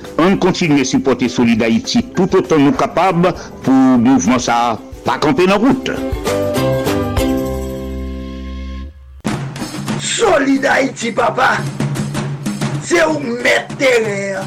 On 0.23 0.37
continue 0.37 0.79
à 0.81 0.83
supporter 0.83 1.27
Solid 1.27 1.63
Haïti 1.63 2.03
tout 2.15 2.35
autant 2.35 2.59
nous 2.59 2.73
capables 2.73 3.33
pour 3.63 3.73
le 3.73 3.97
mouvement 3.97 4.37
ça 4.37 4.77
pas 5.03 5.17
camper 5.17 5.47
la 5.47 5.55
route. 5.55 5.89
Solid 9.99 10.63
Haïti, 10.63 11.11
papa. 11.11 11.57
C'est 12.83 13.03
où 13.03 13.17
mettre 13.19 13.75
terrain. 13.77 14.45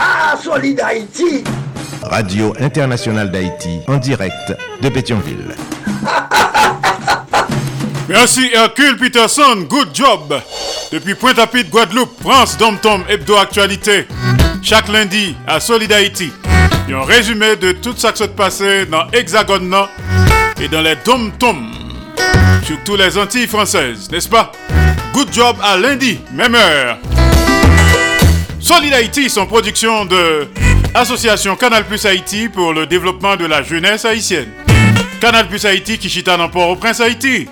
Ah, 0.00 0.36
Solid 0.42 0.80
Haïti. 0.80 1.44
Radio 2.02 2.52
Internationale 2.58 3.30
d'Haïti, 3.30 3.78
en 3.86 3.98
direct 3.98 4.52
de 4.82 4.88
Pétionville. 4.88 5.54
Merci 8.08 8.50
Hercule 8.52 8.96
Peterson, 8.96 9.64
good 9.68 9.90
job. 9.94 10.34
Depuis 10.90 11.14
Pointe-à-Pitre, 11.14 11.70
Guadeloupe, 11.70 12.20
France, 12.20 12.58
Dom-Tom, 12.58 13.04
Hebdo 13.08 13.36
Actualité. 13.36 14.06
Chaque 14.62 14.88
lundi 14.88 15.34
à 15.46 15.58
Solid 15.58 15.92
Haïti. 15.92 16.32
Un 16.88 17.04
résumé 17.04 17.56
de 17.56 17.72
tout 17.72 17.94
ça 17.96 18.12
qui 18.12 18.18
s'est 18.18 18.28
passé 18.28 18.86
dans 18.86 19.06
Hexagone 19.12 19.74
et 20.60 20.68
dans 20.68 20.82
les 20.82 20.94
Dom-Tom. 21.04 21.72
Surtout 22.64 22.96
les 22.96 23.18
Antilles 23.18 23.48
françaises, 23.48 24.08
n'est-ce 24.10 24.28
pas? 24.28 24.52
Good 25.12 25.32
job 25.32 25.56
à 25.62 25.76
lundi, 25.76 26.20
même 26.32 26.54
heure. 26.54 26.98
Solid 28.60 28.94
Haïti, 28.94 29.28
son 29.28 29.46
production 29.46 30.04
de 30.04 30.48
Association 30.94 31.56
Canal 31.56 31.84
Plus 31.84 32.06
Haïti 32.06 32.48
pour 32.48 32.72
le 32.72 32.86
développement 32.86 33.36
de 33.36 33.46
la 33.46 33.62
jeunesse 33.62 34.04
haïtienne. 34.04 34.50
Canal 35.20 35.48
Plus 35.48 35.64
Haïti 35.64 35.98
qui 35.98 36.08
chita 36.08 36.36
dans 36.36 36.48
Port-au-Prince 36.48 37.00
Haïti. 37.00 37.48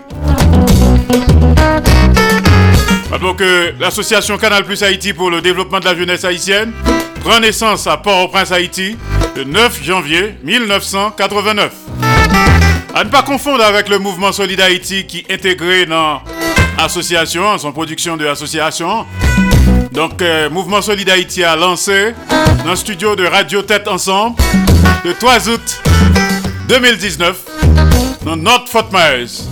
Rappelons 3.11 3.35
que 3.35 3.75
l'association 3.81 4.39
Canal 4.39 4.65
Plus 4.65 4.83
Haïti 4.85 5.13
pour 5.13 5.31
le 5.31 5.41
développement 5.41 5.81
de 5.81 5.85
la 5.85 5.97
jeunesse 5.97 6.25
haïtienne 6.25 6.73
prend 7.25 7.41
naissance 7.41 7.89
à 7.89 7.97
Port-au-Prince 7.97 8.53
Haïti 8.53 8.97
le 9.35 9.43
9 9.43 9.83
janvier 9.83 10.37
1989. 10.45 11.73
À 12.95 13.03
ne 13.05 13.09
pas 13.09 13.23
confondre 13.23 13.65
avec 13.65 13.89
le 13.89 13.99
mouvement 13.99 14.31
Solid 14.31 14.61
Haïti 14.61 15.07
qui 15.07 15.25
intégré 15.29 15.87
dans 15.87 16.23
l'association, 16.79 17.49
en 17.49 17.59
son 17.59 17.73
production 17.73 18.17
de 18.17 18.25
l'association. 18.25 19.05
Donc, 19.91 20.23
euh, 20.23 20.49
Mouvement 20.49 20.81
Solid 20.81 21.09
Haïti 21.11 21.43
a 21.43 21.57
lancé 21.57 22.15
dans 22.65 22.71
le 22.71 22.77
studio 22.77 23.17
de 23.17 23.27
Radio 23.27 23.63
Tête 23.63 23.89
Ensemble 23.89 24.37
le 25.05 25.15
3 25.15 25.49
août 25.49 25.83
2019 26.69 27.37
dans 28.25 28.37
North 28.37 28.69
Fort 28.69 28.89
Myers. 28.93 29.49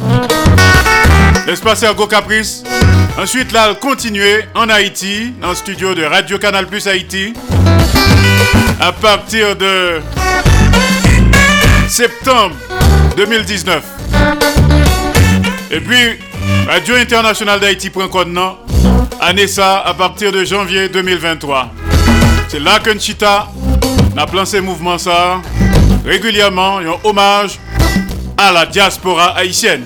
L'espace 1.47 1.83
Ergo 1.83 2.07
Caprice. 2.07 2.63
Ensuite, 3.19 3.51
là, 3.51 3.75
continuer 3.75 4.45
en 4.55 4.69
Haïti, 4.69 5.33
dans 5.41 5.49
le 5.49 5.55
studio 5.57 5.93
de 5.93 6.05
Radio 6.05 6.39
Canal 6.39 6.69
Plus 6.69 6.87
Haïti, 6.87 7.35
à 8.81 8.93
partir 8.93 9.57
de 9.57 10.01
septembre 11.89 12.55
2019. 13.17 13.83
Et 15.73 15.81
puis, 15.81 16.21
Radio 16.69 16.95
Internationale 16.95 17.59
d'Haïti.com, 17.59 18.33
non, 18.33 18.57
à 19.21 19.33
Nessa 19.33 19.79
à 19.81 19.95
partir 19.95 20.31
de 20.31 20.45
janvier 20.45 20.89
2023. 20.89 21.73
C'est 22.47 22.61
là 22.61 22.79
que 22.79 22.91
Nchita 22.91 23.49
a 24.17 24.27
lancé 24.33 24.61
mouvement 24.61 24.97
ça 24.97 25.41
régulièrement, 26.07 26.79
un 26.79 26.95
hommage 27.03 27.59
à 28.37 28.53
la 28.53 28.65
diaspora 28.65 29.37
haïtienne. 29.37 29.83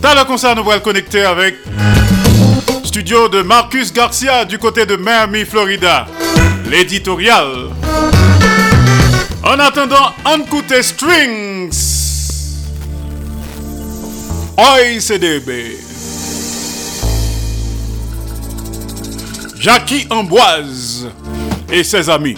Dans 0.00 0.14
le 0.14 0.24
concert, 0.24 0.54
nous 0.54 0.70
allons 0.70 0.80
connecter 0.80 1.24
avec 1.24 1.56
studio 2.92 3.26
de 3.26 3.40
Marcus 3.42 3.90
Garcia 3.90 4.44
du 4.44 4.58
côté 4.58 4.84
de 4.84 4.96
Miami, 4.96 5.46
Florida. 5.46 6.06
L'éditorial. 6.68 7.70
En 9.42 9.58
attendant, 9.58 10.12
Ankute 10.26 10.82
Strings. 10.82 11.72
OICDB. 14.58 15.78
Jackie 19.58 20.06
Amboise 20.10 21.08
et 21.72 21.84
ses 21.84 22.10
amis. 22.10 22.36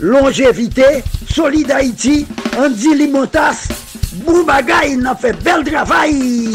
Longévité, 0.00 1.02
Solid 1.28 1.70
Haïti, 1.70 2.26
Andy 2.56 2.94
Limotas, 2.94 3.68
Boubagaï, 4.14 4.96
n'a 4.96 5.14
fait 5.14 5.32
bel 5.32 5.64
travail. 5.64 6.50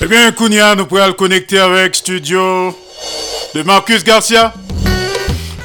Eh 0.00 0.06
bien, 0.06 0.32
Kounia, 0.32 0.74
nous 0.74 0.86
pourrons 0.86 1.06
le 1.06 1.12
connecter 1.12 1.58
avec 1.58 1.94
studio 1.94 2.76
de 3.54 3.62
Marcus 3.62 4.02
Garcia. 4.02 4.52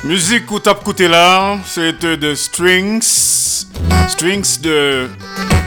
Musique 0.03 0.49
ou 0.51 0.59
tape 0.59 0.83
côté 0.83 1.07
là, 1.07 1.57
c'est 1.65 2.03
de 2.03 2.35
Strings. 2.35 3.65
Strings 4.07 4.61
de 4.61 5.09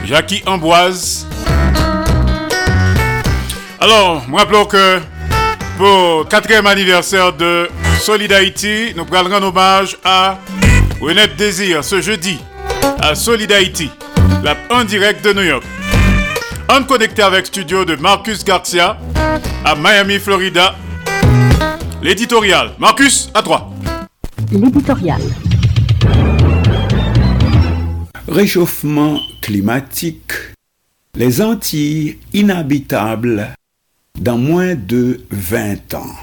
Jackie 0.05 0.43
Amboise. 0.47 1.27
Alors, 3.81 4.27
me 4.29 4.37
rappelons 4.37 4.65
que 4.65 4.99
pour 5.77 5.87
le 5.87 6.25
quatrième 6.25 6.67
anniversaire 6.67 7.33
de 7.33 7.69
Solid 8.01 8.33
Haïti, 8.33 8.95
nous 8.97 9.05
rendre 9.05 9.47
hommage 9.47 9.97
à 10.05 10.39
Renette 11.05 11.37
Désir 11.37 11.85
ce 11.85 12.01
jeudi 12.01 12.39
à 12.99 13.15
Solid 13.15 13.53
Haïti, 13.53 13.91
la 14.43 14.57
en 14.71 14.85
direct 14.85 15.23
de 15.23 15.35
New 15.35 15.43
York. 15.43 15.63
En 16.71 16.83
connecté 16.83 17.21
avec 17.21 17.45
studio 17.45 17.85
de 17.85 17.95
Marcus 17.97 18.43
Garcia 18.43 18.97
à 19.67 19.75
Miami, 19.75 20.19
Florida. 20.19 20.75
L'éditorial. 22.01 22.71
Marcus, 22.79 23.31
à 23.35 23.43
toi. 23.43 23.71
L'éditorial. 24.51 25.21
Réchauffement 28.27 29.21
climatique. 29.43 30.33
Les 31.17 31.43
Antilles 31.43 32.19
inhabitables 32.33 33.51
dans 34.19 34.39
moins 34.39 34.75
de 34.75 35.21
20 35.31 35.93
ans. 35.93 36.17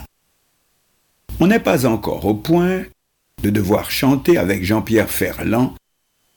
On 1.40 1.46
n'est 1.46 1.60
pas 1.60 1.86
encore 1.86 2.26
au 2.26 2.34
point 2.34 2.82
de 3.42 3.50
devoir 3.50 3.92
chanter 3.92 4.38
avec 4.38 4.64
Jean-Pierre 4.64 5.10
Ferland 5.10 5.76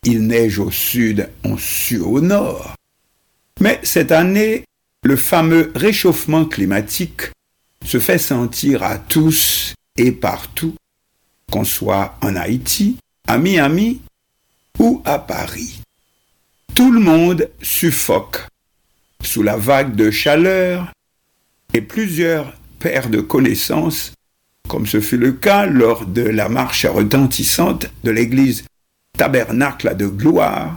Il 0.05 0.26
neige 0.26 0.59
au 0.59 0.70
sud, 0.70 1.28
on 1.44 1.56
sue 1.56 2.01
au 2.01 2.20
nord. 2.20 2.74
Mais 3.60 3.81
cette 3.82 4.12
année, 4.12 4.64
le 5.02 5.16
fameux 5.16 5.72
réchauffement 5.74 6.44
climatique 6.44 7.31
se 7.85 7.98
fait 7.98 8.18
sentir 8.18 8.82
à 8.82 8.98
tous 8.98 9.74
et 9.97 10.12
partout, 10.12 10.74
qu'on 11.51 11.64
soit 11.64 12.16
en 12.22 12.36
Haïti, 12.36 12.97
à 13.28 13.39
Miami 13.39 14.01
ou 14.78 15.02
à 15.05 15.18
Paris. 15.18 15.81
Tout 16.74 16.90
le 16.90 17.01
monde 17.01 17.48
suffoque 17.62 18.47
sous 19.22 19.43
la 19.43 19.56
vague 19.56 19.94
de 19.94 20.10
chaleur 20.10 20.93
et 21.72 21.81
plusieurs 21.81 22.52
paires 22.78 23.09
de 23.09 23.20
connaissances, 23.20 24.12
comme 24.68 24.86
ce 24.86 25.00
fut 25.00 25.16
le 25.16 25.32
cas 25.32 25.66
lors 25.66 26.06
de 26.06 26.22
la 26.22 26.48
marche 26.48 26.86
retentissante 26.86 27.86
de 28.02 28.10
l'église 28.10 28.64
Tabernacle 29.16 29.96
de 29.96 30.06
Gloire, 30.06 30.76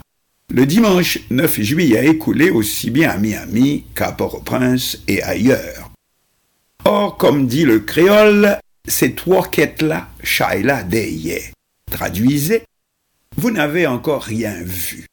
le 0.53 0.65
dimanche 0.65 1.19
9 1.30 1.61
juillet 1.61 2.07
écoulé 2.07 2.49
aussi 2.49 2.89
bien 2.89 3.09
à 3.09 3.18
Miami 3.18 3.85
qu'à 3.95 4.11
Port-au-Prince 4.11 4.99
et 5.07 5.22
ailleurs. 5.23 5.91
Or, 6.85 7.18
comme 7.18 7.47
dit 7.47 7.65
le 7.65 7.80
créole, 7.80 8.57
ces 8.88 9.14
trois 9.14 9.47
quêtes-là, 9.47 10.07
Shaila 10.23 10.84
Deye. 10.84 11.51
Traduisez, 11.91 12.64
vous 13.35 13.51
n'avez 13.51 13.88
encore 13.88 14.23
rien 14.23 14.55
vu. 14.61 15.05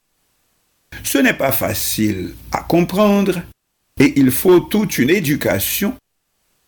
Ce 1.02 1.18
n'est 1.18 1.34
pas 1.34 1.52
facile 1.52 2.34
à 2.52 2.60
comprendre 2.60 3.42
et 3.98 4.18
il 4.18 4.30
faut 4.30 4.60
toute 4.60 4.98
une 4.98 5.10
éducation 5.10 5.96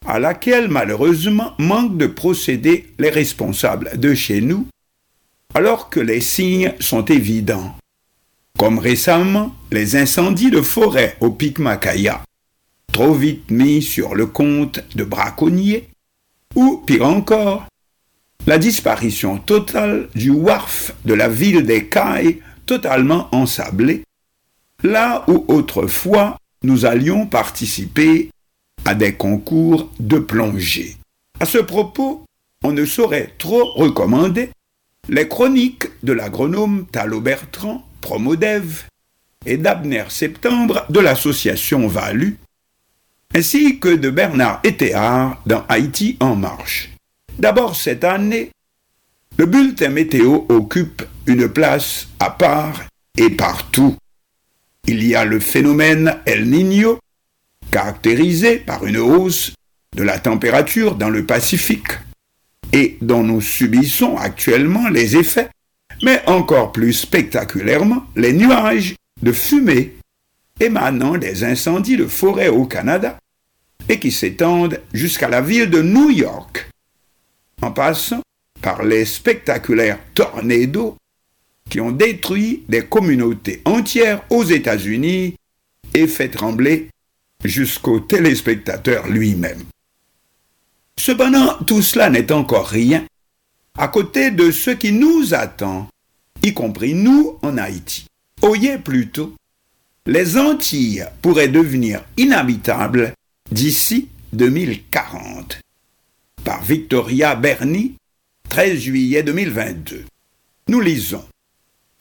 à 0.05 0.19
laquelle 0.19 0.69
malheureusement 0.69 1.53
manquent 1.59 1.97
de 1.97 2.07
procéder 2.07 2.93
les 2.99 3.11
responsables 3.11 3.99
de 3.99 4.15
chez 4.15 4.41
nous, 4.41 4.67
alors 5.55 5.89
que 5.89 6.01
les 6.01 6.21
signes 6.21 6.75
sont 6.81 7.05
évidents, 7.05 7.75
comme 8.59 8.79
récemment 8.79 9.55
les 9.71 9.97
incendies 9.97 10.51
de 10.51 10.61
forêt 10.61 11.17
au 11.21 11.31
pic 11.31 11.59
Macaya, 11.59 12.23
trop 12.93 13.15
vite 13.15 13.51
mis 13.51 13.83
sur 13.83 14.15
le 14.15 14.27
compte 14.27 14.81
de 14.95 15.05
braconniers, 15.05 15.89
ou 16.55 16.79
pire 16.87 17.07
encore, 17.07 17.67
la 18.47 18.59
disparition 18.59 19.39
totale 19.39 20.09
du 20.15 20.31
wharf 20.31 20.93
de 21.05 21.15
la 21.15 21.29
ville 21.29 21.65
des 21.65 21.87
Cailles 21.87 22.41
totalement 22.65 23.29
ensablé, 23.35 24.05
là 24.83 25.25
où 25.29 25.45
autrefois 25.49 26.39
nous 26.63 26.85
allions 26.85 27.27
participer 27.27 28.31
à 28.87 28.95
des 28.95 29.15
concours 29.15 29.91
de 29.99 30.19
plongée. 30.19 30.97
À 31.41 31.45
ce 31.45 31.59
propos, 31.59 32.25
on 32.63 32.73
ne 32.73 32.85
saurait 32.85 33.35
trop 33.37 33.73
recommander 33.73 34.51
les 35.09 35.29
chroniques 35.29 35.89
de 36.03 36.13
l'agronome 36.13 36.87
Thalo 36.91 37.21
Bertrand, 37.21 37.87
Promodev, 38.01 38.85
et 39.45 39.57
d'Abner 39.57 40.05
Septembre 40.09 40.87
de 40.89 41.01
l'association 41.01 41.87
Valu, 41.87 42.39
ainsi 43.35 43.79
que 43.79 43.89
de 43.89 44.11
Bernard 44.11 44.61
Etéard 44.65 45.43
dans 45.47 45.65
Haïti 45.69 46.17
en 46.21 46.37
marche. 46.37 46.91
D'abord 47.39 47.77
cette 47.77 48.05
année, 48.05 48.51
le 49.37 49.47
bulletin 49.47 49.91
météo 49.91 50.45
occupe 50.49 51.03
une 51.27 51.49
place 51.49 52.09
à 52.19 52.31
part 52.31 52.85
et 53.19 53.31
partout. 53.31 53.97
Il 54.87 55.05
y 55.05 55.15
a 55.15 55.25
le 55.25 55.41
phénomène 55.41 56.19
El 56.25 56.49
Niño, 56.49 56.99
caractérisé 57.71 58.57
par 58.59 58.87
une 58.87 58.99
hausse 58.99 59.53
de 59.97 60.03
la 60.03 60.19
température 60.19 60.95
dans 60.95 61.11
le 61.11 61.25
Pacifique, 61.25 61.89
et 62.73 62.99
dont 63.01 63.23
nous 63.23 63.41
subissons 63.41 64.17
actuellement 64.17 64.89
les 64.89 65.17
effets, 65.17 65.49
mais 66.03 66.23
encore 66.27 66.73
plus 66.73 66.93
spectaculairement 66.93 68.05
les 68.17 68.33
nuages 68.33 68.95
de 69.23 69.33
fumée 69.33 69.95
émanant 70.61 71.17
des 71.17 71.45
incendies 71.45 71.97
de 71.97 72.07
forêt 72.07 72.49
au 72.49 72.67
Canada 72.67 73.19
et 73.89 73.99
qui 73.99 74.11
s'étendent 74.11 74.81
jusqu'à 74.93 75.29
la 75.29 75.41
ville 75.41 75.71
de 75.71 75.83
New 75.83 76.11
York, 76.11 76.69
en 77.63 77.71
passant 77.71 78.23
par 78.61 78.85
les 78.85 79.05
spectaculaires 79.05 79.99
tornados 80.15 80.97
qui 81.71 81.81
ont 81.81 81.93
détruit 81.93 82.65
des 82.69 82.85
communautés 82.85 83.63
entières 83.65 84.23
aux 84.31 84.45
États-Unis 84.45 85.35
et 85.95 86.07
fait 86.07 86.29
trembler 86.29 86.89
jusqu'au 87.45 88.01
téléspectateur 88.01 89.07
lui-même. 89.07 89.65
Cependant, 90.99 91.55
tout 91.67 91.83
cela 91.83 92.11
n'est 92.11 92.33
encore 92.33 92.69
rien 92.69 93.05
à 93.79 93.89
côté 93.89 94.31
de 94.31 94.51
ce 94.51 94.71
qui 94.71 94.93
nous 94.93 95.35
attend, 95.35 95.89
y 96.43 96.55
compris 96.55 96.95
nous 96.95 97.39
en 97.43 97.59
Haïti. 97.59 98.07
Oyez 98.43 98.79
plutôt, 98.79 99.35
les 100.07 100.39
Antilles 100.39 101.05
pourraient 101.21 101.49
devenir 101.49 102.03
inhabitables 102.17 103.13
d'ici 103.51 104.09
2040. 104.33 105.61
Par 106.45 106.63
Victoria 106.63 107.35
Berni, 107.35 107.95
13 108.49 108.79
juillet 108.79 109.23
2022. 109.23 110.05
Nous 110.69 110.81
lisons. 110.81 111.25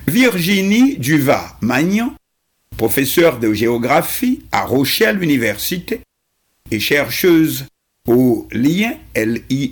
Virginie 0.08 0.98
Duva-Magnan, 0.98 2.14
professeure 2.78 3.40
de 3.40 3.54
géographie 3.54 4.44
à 4.52 4.66
Rochelle 4.66 5.24
Université 5.24 6.02
et 6.72 6.80
chercheuse 6.80 7.66
au 8.08 8.48
lien 8.52 8.94
L-I-E-N-S-S, 9.14 9.66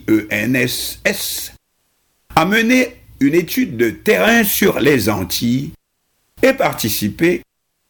a 2.35 2.45
mené 2.45 2.95
une 3.19 3.35
étude 3.35 3.77
de 3.77 3.89
terrain 3.89 4.43
sur 4.43 4.79
les 4.79 5.09
Antilles 5.09 5.71
et 6.41 6.53
participé 6.53 7.41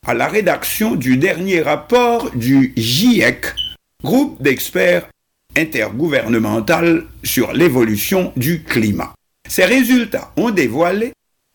à 0.06 0.14
la 0.14 0.28
rédaction 0.28 0.96
du 0.96 1.18
dernier 1.18 1.62
rapport 1.62 2.30
du 2.32 2.74
GIEC, 2.76 3.56
groupe 4.04 4.42
d'experts 4.42 5.08
intergouvernemental 5.56 7.06
sur 7.24 7.54
l'évolution 7.54 8.34
du 8.36 8.64
climat. 8.64 9.14
Ces 9.48 9.66
résultats 9.66 10.34
ont 10.36 10.50
dévoilé 10.50 11.14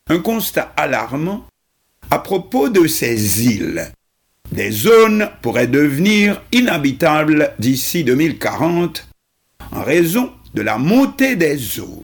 un 0.09 0.21
constat 0.21 0.73
alarmant 0.77 1.47
à 2.11 2.19
propos 2.19 2.69
de 2.69 2.87
ces 2.87 3.47
îles. 3.47 3.93
Des 4.53 4.71
zones 4.71 5.29
pourraient 5.43 5.67
devenir 5.67 6.43
inhabitables 6.53 7.53
d'ici 7.59 8.05
2040 8.05 9.07
en 9.73 9.83
raison 9.83 10.33
de 10.55 10.63
la 10.63 10.79
montée 10.79 11.37
des 11.37 11.81
eaux. 11.81 12.03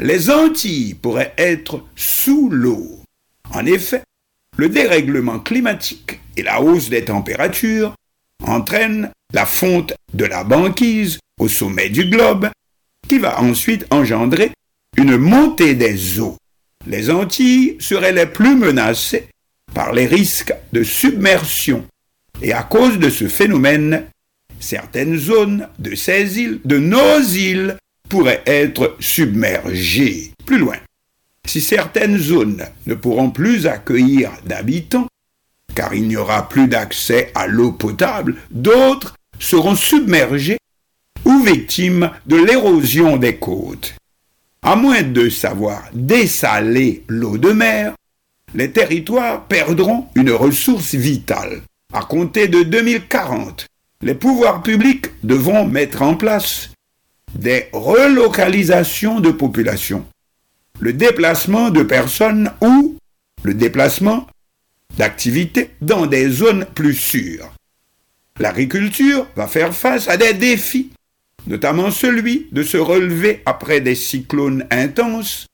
Les 0.00 0.30
Antilles 0.30 0.94
pourraient 0.94 1.34
être 1.38 1.84
sous 1.96 2.50
l'eau. 2.50 3.00
En 3.52 3.64
effet, 3.64 4.02
le 4.56 4.68
dérèglement 4.68 5.38
climatique 5.38 6.20
et 6.36 6.42
la 6.42 6.60
hausse 6.60 6.90
des 6.90 7.04
températures 7.04 7.94
entraînent 8.44 9.10
la 9.32 9.46
fonte 9.46 9.94
de 10.14 10.24
la 10.24 10.44
banquise 10.44 11.18
au 11.40 11.48
sommet 11.48 11.88
du 11.88 12.04
globe, 12.06 12.50
qui 13.08 13.18
va 13.18 13.40
ensuite 13.40 13.86
engendrer 13.90 14.52
une 14.96 15.16
montée 15.16 15.74
des 15.74 16.20
eaux. 16.20 16.36
Les 16.86 17.10
Antilles 17.10 17.76
seraient 17.80 18.12
les 18.12 18.26
plus 18.26 18.56
menacées 18.56 19.28
par 19.74 19.92
les 19.92 20.06
risques 20.06 20.54
de 20.72 20.82
submersion. 20.82 21.84
Et 22.42 22.52
à 22.52 22.62
cause 22.62 22.98
de 22.98 23.10
ce 23.10 23.28
phénomène, 23.28 24.04
certaines 24.60 25.16
zones 25.16 25.68
de 25.78 25.94
ces 25.94 26.38
îles, 26.38 26.60
de 26.64 26.78
nos 26.78 27.20
îles, 27.20 27.76
pourraient 28.08 28.42
être 28.46 28.96
submergées. 29.00 30.32
Plus 30.46 30.58
loin, 30.58 30.76
Si 31.46 31.62
certaines 31.62 32.18
zones 32.18 32.66
ne 32.86 32.94
pourront 32.94 33.30
plus 33.30 33.66
accueillir 33.66 34.30
d'habitants, 34.44 35.08
car 35.74 35.94
il 35.94 36.06
n'y 36.06 36.16
aura 36.16 36.46
plus 36.46 36.68
d'accès 36.68 37.32
à 37.34 37.46
l'eau 37.46 37.72
potable, 37.72 38.36
d'autres 38.50 39.14
seront 39.38 39.74
submergées 39.74 40.58
ou 41.24 41.42
victimes 41.42 42.10
de 42.26 42.36
l'érosion 42.36 43.16
des 43.16 43.36
côtes. 43.36 43.94
À 44.60 44.76
moins 44.76 45.02
de 45.02 45.30
savoir 45.30 45.88
dessaler 45.94 47.04
l'eau 47.08 47.38
de 47.38 47.52
mer, 47.52 47.94
les 48.54 48.70
territoires 48.70 49.46
perdront 49.46 50.06
une 50.14 50.30
ressource 50.30 50.94
vitale. 50.94 51.62
À 51.92 52.02
compter 52.02 52.48
de 52.48 52.62
2040, 52.62 53.66
les 54.02 54.14
pouvoirs 54.14 54.62
publics 54.62 55.06
devront 55.22 55.66
mettre 55.66 56.02
en 56.02 56.14
place 56.14 56.70
des 57.34 57.66
relocalisations 57.72 59.20
de 59.20 59.30
population, 59.30 60.04
le 60.80 60.92
déplacement 60.92 61.70
de 61.70 61.82
personnes 61.82 62.50
ou 62.62 62.96
le 63.42 63.54
déplacement 63.54 64.26
d'activités 64.96 65.70
dans 65.80 66.06
des 66.06 66.28
zones 66.28 66.66
plus 66.74 66.94
sûres. 66.94 67.52
L'agriculture 68.38 69.26
va 69.36 69.46
faire 69.46 69.74
face 69.74 70.08
à 70.08 70.16
des 70.16 70.34
défis, 70.34 70.90
notamment 71.46 71.90
celui 71.90 72.48
de 72.52 72.62
se 72.62 72.76
relever 72.76 73.42
après 73.46 73.80
des 73.80 73.94
cyclones 73.94 74.66
intenses, 74.70 75.46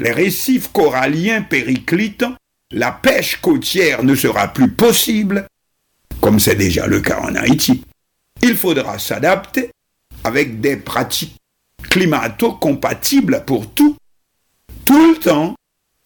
les 0.00 0.12
récifs 0.12 0.72
coralliens 0.72 1.42
périclitant, 1.42 2.34
la 2.72 2.90
pêche 2.90 3.36
côtière 3.36 4.02
ne 4.02 4.14
sera 4.14 4.48
plus 4.48 4.70
possible, 4.70 5.46
comme 6.20 6.40
c'est 6.40 6.56
déjà 6.56 6.86
le 6.86 7.00
cas 7.00 7.20
en 7.20 7.34
Haïti. 7.34 7.84
Il 8.42 8.56
faudra 8.56 8.98
s'adapter 8.98 9.70
avec 10.24 10.60
des 10.60 10.76
pratiques 10.76 11.36
climato-compatibles 11.82 13.44
pour 13.46 13.70
tout, 13.72 13.96
tout 14.84 15.12
le 15.12 15.18
temps, 15.18 15.54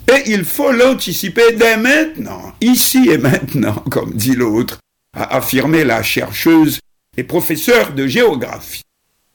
et 0.08 0.30
il 0.30 0.44
faut 0.44 0.72
l'anticiper 0.72 1.52
dès 1.52 1.76
maintenant, 1.76 2.52
ici 2.60 3.08
et 3.10 3.18
maintenant, 3.18 3.74
comme 3.90 4.12
dit 4.14 4.34
l'autre, 4.34 4.78
a 5.16 5.36
affirmé 5.36 5.84
la 5.84 6.02
chercheuse 6.02 6.80
et 7.16 7.24
professeure 7.24 7.92
de 7.92 8.06
géographie. 8.06 8.82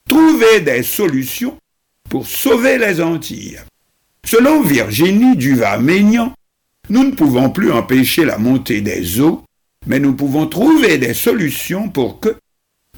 Trouver 0.07 0.59
des 0.61 0.83
solutions 0.83 1.57
pour 2.09 2.27
sauver 2.27 2.77
les 2.77 2.99
Antilles. 2.99 3.61
Selon 4.25 4.61
Virginie 4.61 5.35
Duva-Maignan, 5.35 6.33
nous 6.89 7.03
ne 7.03 7.11
pouvons 7.11 7.49
plus 7.49 7.71
empêcher 7.71 8.25
la 8.25 8.37
montée 8.37 8.81
des 8.81 9.19
eaux, 9.19 9.43
mais 9.85 9.99
nous 9.99 10.13
pouvons 10.13 10.47
trouver 10.47 10.97
des 10.97 11.13
solutions 11.13 11.89
pour 11.89 12.19
que 12.19 12.35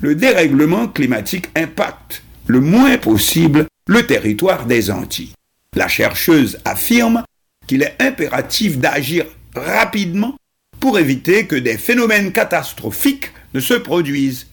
le 0.02 0.16
dérèglement 0.16 0.88
climatique 0.88 1.50
impacte 1.56 2.24
le 2.48 2.60
moins 2.60 2.98
possible 2.98 3.68
le 3.88 4.06
territoire 4.06 4.66
des 4.66 4.92
Antilles. 4.92 5.34
La 5.76 5.88
chercheuse 5.88 6.60
affirme 6.66 7.24
qu'il 7.68 7.84
est 7.84 7.96
impératif 8.00 8.78
d'agir 8.78 9.26
rapidement 9.56 10.36
pour 10.80 10.98
éviter 10.98 11.46
que 11.46 11.56
des 11.56 11.78
phénomènes 11.78 12.32
catastrophiques 12.32 13.32
ne 13.54 13.60
se 13.60 13.76
produisent. 13.76 14.48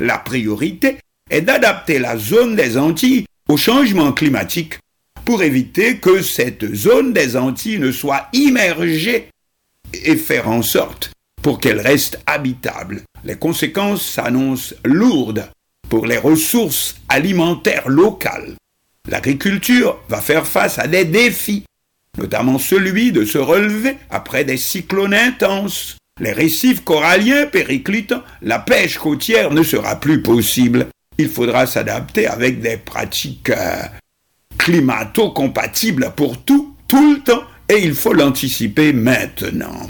La 0.00 0.18
priorité 0.18 0.98
est 1.30 1.42
d'adapter 1.42 1.98
la 1.98 2.16
zone 2.16 2.56
des 2.56 2.76
Antilles 2.76 3.26
au 3.48 3.56
changement 3.56 4.12
climatique 4.12 4.78
pour 5.28 5.42
éviter 5.42 5.98
que 5.98 6.22
cette 6.22 6.74
zone 6.74 7.12
des 7.12 7.36
Antilles 7.36 7.78
ne 7.78 7.92
soit 7.92 8.28
immergée 8.32 9.28
et 9.92 10.16
faire 10.16 10.48
en 10.48 10.62
sorte 10.62 11.10
pour 11.42 11.60
qu'elle 11.60 11.80
reste 11.80 12.18
habitable. 12.24 13.02
Les 13.24 13.34
conséquences 13.34 14.00
s'annoncent 14.00 14.74
lourdes 14.86 15.50
pour 15.90 16.06
les 16.06 16.16
ressources 16.16 16.96
alimentaires 17.10 17.90
locales. 17.90 18.54
L'agriculture 19.06 20.00
va 20.08 20.22
faire 20.22 20.46
face 20.46 20.78
à 20.78 20.86
des 20.86 21.04
défis, 21.04 21.64
notamment 22.16 22.58
celui 22.58 23.12
de 23.12 23.26
se 23.26 23.36
relever 23.36 23.98
après 24.08 24.44
des 24.44 24.56
cyclones 24.56 25.12
intenses. 25.12 25.98
Les 26.22 26.32
récifs 26.32 26.84
coralliens 26.84 27.44
périclitant, 27.44 28.22
la 28.40 28.60
pêche 28.60 28.96
côtière 28.96 29.50
ne 29.50 29.62
sera 29.62 30.00
plus 30.00 30.22
possible. 30.22 30.86
Il 31.18 31.28
faudra 31.28 31.66
s'adapter 31.66 32.26
avec 32.26 32.62
des 32.62 32.78
pratiques 32.78 33.50
euh, 33.50 33.82
climato-compatible 34.68 36.12
pour 36.14 36.42
tout, 36.42 36.74
tout 36.86 37.14
le 37.14 37.20
temps, 37.20 37.42
et 37.70 37.82
il 37.82 37.94
faut 37.94 38.12
l'anticiper 38.12 38.92
maintenant. 38.92 39.88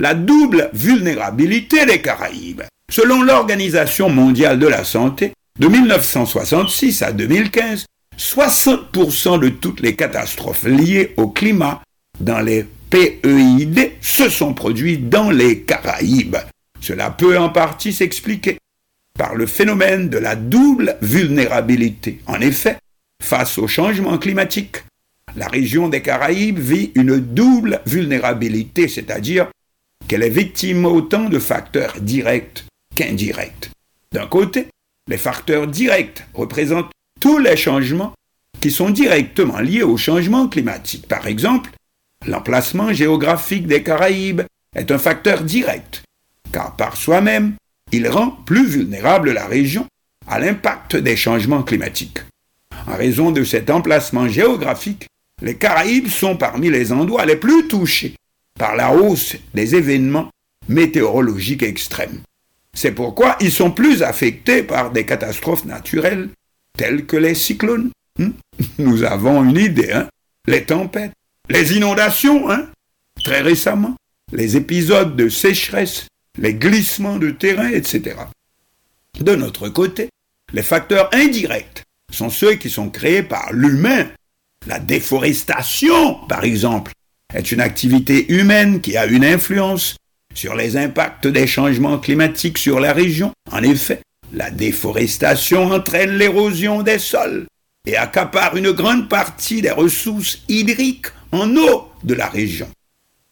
La 0.00 0.14
double 0.14 0.70
vulnérabilité 0.72 1.86
des 1.86 2.00
Caraïbes. 2.00 2.62
Selon 2.90 3.22
l'Organisation 3.22 4.08
mondiale 4.10 4.58
de 4.58 4.66
la 4.66 4.82
santé, 4.82 5.32
de 5.60 5.68
1966 5.68 7.02
à 7.02 7.12
2015, 7.12 7.86
60% 8.18 9.38
de 9.38 9.50
toutes 9.50 9.80
les 9.80 9.94
catastrophes 9.94 10.64
liées 10.64 11.14
au 11.16 11.28
climat 11.28 11.80
dans 12.18 12.40
les 12.40 12.66
PEID 12.90 13.92
se 14.00 14.28
sont 14.28 14.52
produites 14.52 15.08
dans 15.08 15.30
les 15.30 15.60
Caraïbes. 15.60 16.38
Cela 16.80 17.10
peut 17.10 17.38
en 17.38 17.50
partie 17.50 17.92
s'expliquer 17.92 18.58
par 19.16 19.36
le 19.36 19.46
phénomène 19.46 20.08
de 20.08 20.18
la 20.18 20.34
double 20.34 20.96
vulnérabilité. 21.02 22.20
En 22.26 22.40
effet, 22.40 22.78
Face 23.22 23.58
au 23.58 23.66
changement 23.66 24.16
climatique, 24.18 24.84
la 25.36 25.48
région 25.48 25.88
des 25.88 26.00
Caraïbes 26.02 26.58
vit 26.58 26.92
une 26.94 27.18
double 27.18 27.82
vulnérabilité, 27.86 28.88
c'est-à-dire 28.88 29.48
qu'elle 30.06 30.22
est 30.22 30.30
victime 30.30 30.86
autant 30.86 31.28
de 31.28 31.38
facteurs 31.38 32.00
directs 32.00 32.64
qu'indirects. 32.94 33.70
D'un 34.12 34.26
côté, 34.26 34.68
les 35.08 35.18
facteurs 35.18 35.66
directs 35.66 36.24
représentent 36.32 36.90
tous 37.20 37.38
les 37.38 37.56
changements 37.56 38.14
qui 38.60 38.70
sont 38.70 38.90
directement 38.90 39.60
liés 39.60 39.82
au 39.82 39.96
changement 39.96 40.48
climatique. 40.48 41.06
Par 41.06 41.26
exemple, 41.26 41.70
l'emplacement 42.26 42.92
géographique 42.92 43.66
des 43.66 43.82
Caraïbes 43.82 44.42
est 44.74 44.90
un 44.90 44.98
facteur 44.98 45.42
direct, 45.42 46.02
car 46.50 46.74
par 46.76 46.96
soi-même, 46.96 47.54
il 47.92 48.08
rend 48.08 48.30
plus 48.30 48.66
vulnérable 48.66 49.32
la 49.32 49.46
région 49.46 49.86
à 50.26 50.38
l'impact 50.38 50.96
des 50.96 51.16
changements 51.16 51.62
climatiques. 51.62 52.20
En 52.88 52.96
raison 52.96 53.32
de 53.32 53.44
cet 53.44 53.68
emplacement 53.68 54.28
géographique, 54.28 55.08
les 55.42 55.56
Caraïbes 55.56 56.08
sont 56.08 56.38
parmi 56.38 56.70
les 56.70 56.90
endroits 56.90 57.26
les 57.26 57.36
plus 57.36 57.68
touchés 57.68 58.14
par 58.58 58.76
la 58.76 58.94
hausse 58.94 59.36
des 59.52 59.74
événements 59.74 60.30
météorologiques 60.68 61.62
extrêmes. 61.62 62.20
C'est 62.74 62.92
pourquoi 62.92 63.36
ils 63.40 63.52
sont 63.52 63.70
plus 63.70 64.02
affectés 64.02 64.62
par 64.62 64.90
des 64.90 65.04
catastrophes 65.04 65.66
naturelles 65.66 66.30
telles 66.78 67.04
que 67.04 67.18
les 67.18 67.34
cyclones. 67.34 67.90
Hmm? 68.18 68.30
Nous 68.78 69.04
avons 69.04 69.44
une 69.44 69.58
idée, 69.58 69.92
hein? 69.92 70.08
les 70.46 70.64
tempêtes, 70.64 71.12
les 71.50 71.76
inondations, 71.76 72.50
hein? 72.50 72.68
très 73.22 73.42
récemment, 73.42 73.96
les 74.32 74.56
épisodes 74.56 75.14
de 75.14 75.28
sécheresse, 75.28 76.06
les 76.38 76.54
glissements 76.54 77.18
de 77.18 77.32
terrain, 77.32 77.68
etc. 77.68 78.16
De 79.20 79.34
notre 79.34 79.68
côté, 79.68 80.08
les 80.54 80.62
facteurs 80.62 81.10
indirects 81.12 81.82
sont 82.12 82.30
ceux 82.30 82.54
qui 82.54 82.70
sont 82.70 82.90
créés 82.90 83.22
par 83.22 83.52
l'humain. 83.52 84.06
La 84.66 84.78
déforestation, 84.78 86.14
par 86.28 86.44
exemple, 86.44 86.92
est 87.34 87.52
une 87.52 87.60
activité 87.60 88.32
humaine 88.32 88.80
qui 88.80 88.96
a 88.96 89.06
une 89.06 89.24
influence 89.24 89.96
sur 90.34 90.54
les 90.54 90.76
impacts 90.76 91.26
des 91.26 91.46
changements 91.46 91.98
climatiques 91.98 92.58
sur 92.58 92.80
la 92.80 92.92
région. 92.92 93.32
En 93.50 93.62
effet, 93.62 94.00
la 94.32 94.50
déforestation 94.50 95.70
entraîne 95.70 96.16
l'érosion 96.16 96.82
des 96.82 96.98
sols 96.98 97.46
et 97.86 97.96
accapare 97.96 98.56
une 98.56 98.72
grande 98.72 99.08
partie 99.08 99.62
des 99.62 99.70
ressources 99.70 100.40
hydriques 100.48 101.06
en 101.32 101.56
eau 101.56 101.90
de 102.04 102.14
la 102.14 102.28
région. 102.28 102.68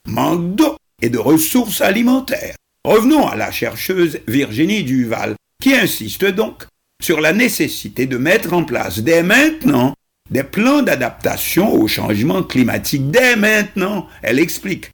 Manque 0.06 0.54
d'eau 0.54 0.76
et 1.02 1.10
de 1.10 1.18
ressources 1.18 1.80
alimentaires. 1.80 2.56
Revenons 2.84 3.26
à 3.26 3.36
la 3.36 3.50
chercheuse 3.50 4.20
Virginie 4.26 4.84
Duval, 4.84 5.34
qui 5.60 5.74
insiste 5.74 6.24
donc 6.24 6.64
sur 7.02 7.20
la 7.20 7.32
nécessité 7.32 8.06
de 8.06 8.16
mettre 8.16 8.52
en 8.52 8.64
place 8.64 9.00
dès 9.00 9.22
maintenant 9.22 9.94
des 10.30 10.42
plans 10.42 10.82
d'adaptation 10.82 11.72
au 11.72 11.86
changement 11.86 12.42
climatique. 12.42 13.10
Dès 13.10 13.36
maintenant, 13.36 14.08
elle 14.22 14.38
explique. 14.38 14.90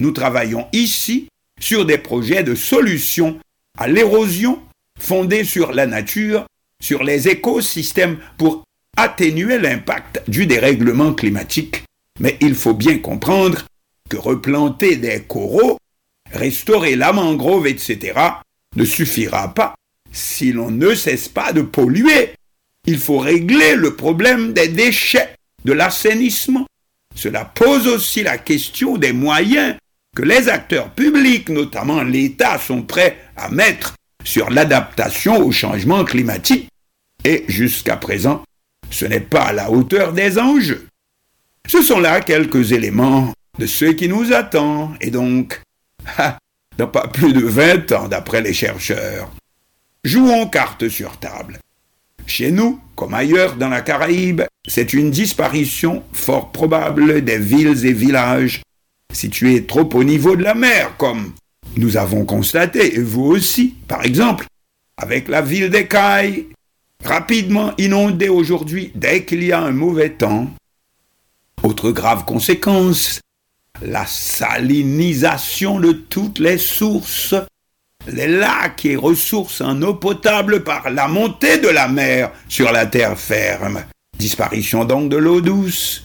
Nous 0.00 0.10
travaillons 0.10 0.66
ici 0.72 1.28
sur 1.58 1.86
des 1.86 1.98
projets 1.98 2.42
de 2.42 2.54
solutions 2.54 3.38
à 3.78 3.88
l'érosion 3.88 4.60
fondés 4.98 5.44
sur 5.44 5.72
la 5.72 5.86
nature, 5.86 6.46
sur 6.82 7.02
les 7.02 7.28
écosystèmes 7.28 8.18
pour 8.36 8.64
atténuer 8.96 9.58
l'impact 9.58 10.22
du 10.28 10.46
dérèglement 10.46 11.14
climatique. 11.14 11.84
Mais 12.20 12.36
il 12.40 12.54
faut 12.54 12.74
bien 12.74 12.98
comprendre 12.98 13.64
que 14.08 14.16
replanter 14.16 14.96
des 14.96 15.22
coraux, 15.22 15.78
restaurer 16.30 16.94
la 16.94 17.12
mangrove, 17.12 17.66
etc., 17.66 18.20
ne 18.76 18.84
suffira 18.84 19.54
pas 19.54 19.74
si 20.14 20.52
l'on 20.52 20.70
ne 20.70 20.94
cesse 20.94 21.28
pas 21.28 21.52
de 21.52 21.60
polluer. 21.60 22.34
Il 22.86 22.98
faut 22.98 23.18
régler 23.18 23.74
le 23.74 23.96
problème 23.96 24.52
des 24.52 24.68
déchets, 24.68 25.34
de 25.64 25.72
l'assainissement. 25.72 26.66
Cela 27.14 27.44
pose 27.44 27.86
aussi 27.86 28.22
la 28.22 28.38
question 28.38 28.96
des 28.96 29.12
moyens 29.12 29.76
que 30.14 30.22
les 30.22 30.48
acteurs 30.48 30.90
publics, 30.90 31.48
notamment 31.48 32.02
l'État, 32.02 32.58
sont 32.58 32.82
prêts 32.82 33.18
à 33.36 33.48
mettre 33.48 33.94
sur 34.24 34.50
l'adaptation 34.50 35.38
au 35.38 35.50
changement 35.50 36.04
climatique. 36.04 36.68
Et 37.24 37.44
jusqu'à 37.48 37.96
présent, 37.96 38.44
ce 38.90 39.06
n'est 39.06 39.20
pas 39.20 39.46
à 39.46 39.52
la 39.52 39.70
hauteur 39.70 40.12
des 40.12 40.38
enjeux. 40.38 40.86
Ce 41.66 41.82
sont 41.82 41.98
là 41.98 42.20
quelques 42.20 42.72
éléments 42.72 43.32
de 43.58 43.66
ce 43.66 43.86
qui 43.86 44.08
nous 44.08 44.32
attend, 44.32 44.92
et 45.00 45.10
donc, 45.10 45.60
dans 46.78 46.88
pas 46.88 47.08
plus 47.08 47.32
de 47.32 47.40
20 47.40 47.92
ans 47.92 48.08
d'après 48.08 48.42
les 48.42 48.52
chercheurs. 48.52 49.30
Jouons 50.04 50.46
carte 50.48 50.88
sur 50.90 51.16
table. 51.16 51.58
Chez 52.26 52.50
nous, 52.50 52.78
comme 52.94 53.14
ailleurs 53.14 53.56
dans 53.56 53.70
la 53.70 53.80
Caraïbe, 53.80 54.42
c'est 54.68 54.92
une 54.92 55.10
disparition 55.10 56.02
fort 56.12 56.52
probable 56.52 57.24
des 57.24 57.38
villes 57.38 57.86
et 57.86 57.92
villages 57.92 58.62
situés 59.10 59.64
trop 59.64 59.88
au 59.94 60.04
niveau 60.04 60.36
de 60.36 60.42
la 60.42 60.54
mer, 60.54 60.94
comme 60.98 61.32
nous 61.76 61.96
avons 61.96 62.26
constaté, 62.26 62.96
et 62.96 63.00
vous 63.00 63.24
aussi, 63.24 63.76
par 63.88 64.04
exemple, 64.04 64.46
avec 64.98 65.28
la 65.28 65.40
ville 65.40 65.70
d'Ecaille, 65.70 66.48
rapidement 67.02 67.72
inondée 67.78 68.28
aujourd'hui 68.28 68.92
dès 68.94 69.24
qu'il 69.24 69.42
y 69.42 69.52
a 69.52 69.60
un 69.60 69.72
mauvais 69.72 70.10
temps. 70.10 70.50
Autre 71.62 71.92
grave 71.92 72.26
conséquence, 72.26 73.20
la 73.80 74.04
salinisation 74.06 75.80
de 75.80 75.92
toutes 75.92 76.38
les 76.38 76.58
sources, 76.58 77.34
les 78.06 78.28
lacs 78.28 78.84
et 78.84 78.96
ressources 78.96 79.60
en 79.60 79.80
eau 79.82 79.94
potable 79.94 80.62
par 80.64 80.90
la 80.90 81.08
montée 81.08 81.58
de 81.58 81.68
la 81.68 81.88
mer 81.88 82.30
sur 82.48 82.72
la 82.72 82.86
terre 82.86 83.18
ferme. 83.18 83.84
Disparition 84.18 84.84
donc 84.84 85.10
de 85.10 85.16
l'eau 85.16 85.40
douce, 85.40 86.04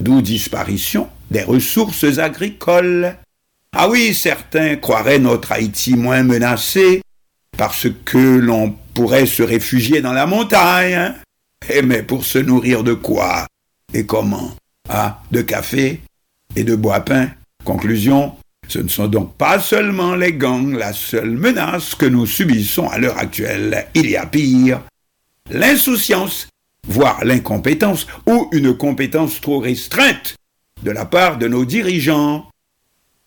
d'où 0.00 0.22
disparition 0.22 1.08
des 1.30 1.42
ressources 1.42 2.18
agricoles. 2.18 3.16
Ah 3.76 3.88
oui, 3.88 4.14
certains 4.14 4.76
croiraient 4.76 5.18
notre 5.18 5.52
Haïti 5.52 5.94
moins 5.96 6.22
menacé 6.22 7.02
parce 7.56 7.88
que 8.04 8.18
l'on 8.18 8.74
pourrait 8.94 9.26
se 9.26 9.42
réfugier 9.42 10.00
dans 10.00 10.12
la 10.12 10.26
montagne. 10.26 11.14
Eh 11.68 11.82
mais 11.82 12.02
pour 12.02 12.24
se 12.24 12.38
nourrir 12.38 12.84
de 12.84 12.94
quoi? 12.94 13.46
Et 13.92 14.06
comment? 14.06 14.54
Ah, 14.88 15.22
de 15.30 15.40
café 15.40 16.00
et 16.56 16.64
de 16.64 16.76
bois 16.76 17.00
peint. 17.00 17.30
Conclusion, 17.64 18.34
ce 18.68 18.78
ne 18.78 18.88
sont 18.88 19.08
donc 19.08 19.36
pas 19.36 19.60
seulement 19.60 20.14
les 20.14 20.32
gangs 20.32 20.76
la 20.76 20.92
seule 20.92 21.30
menace 21.30 21.94
que 21.94 22.06
nous 22.06 22.26
subissons 22.26 22.88
à 22.88 22.98
l'heure 22.98 23.18
actuelle. 23.18 23.86
Il 23.94 24.08
y 24.08 24.16
a 24.16 24.26
pire. 24.26 24.80
L'insouciance, 25.50 26.48
voire 26.88 27.24
l'incompétence, 27.24 28.06
ou 28.26 28.48
une 28.52 28.76
compétence 28.76 29.40
trop 29.40 29.58
restreinte 29.58 30.36
de 30.82 30.90
la 30.90 31.04
part 31.04 31.38
de 31.38 31.48
nos 31.48 31.64
dirigeants. 31.64 32.48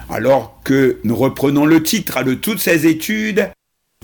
Alors 0.10 0.62
que 0.64 1.00
nous 1.04 1.16
reprenons 1.16 1.66
le 1.66 1.84
titre 1.84 2.24
de 2.24 2.34
toutes 2.34 2.60
ces 2.60 2.88
études, 2.88 3.50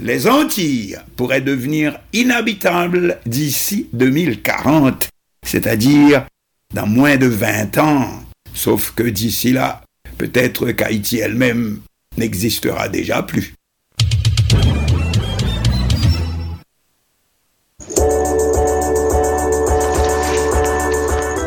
les 0.02 0.28
Antilles 0.28 0.98
pourraient 1.16 1.42
devenir 1.42 2.00
inhabitables 2.14 3.20
d'ici 3.26 3.88
2040, 3.94 5.10
c'est-à-dire 5.44 6.26
dans 6.74 6.88
moins 6.88 7.18
de 7.18 7.28
20 7.28 7.78
ans. 7.78 8.24
Sauf 8.54 8.92
que 8.92 9.04
d'ici 9.04 9.54
là, 9.54 9.84
peut-être 10.24 10.72
qu'Haïti 10.72 11.18
elle-même 11.20 11.82
n'existera 12.18 12.88
déjà 12.88 13.24
plus. 13.24 13.56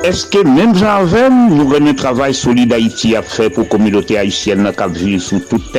Est-ce 0.04 0.26
que 0.26 0.42
même 0.44 0.74
j'avais, 0.74 1.30
nous 1.30 1.74
un 1.74 1.94
travail 1.94 2.34
solide 2.34 2.74
Haïti 2.74 3.16
à 3.16 3.22
faire 3.22 3.50
pour 3.50 3.62
la 3.62 3.68
communauté 3.70 4.18
haïtienne 4.18 4.70
qui 4.76 5.04
vit 5.04 5.20
sur 5.20 5.48
toute 5.48 5.72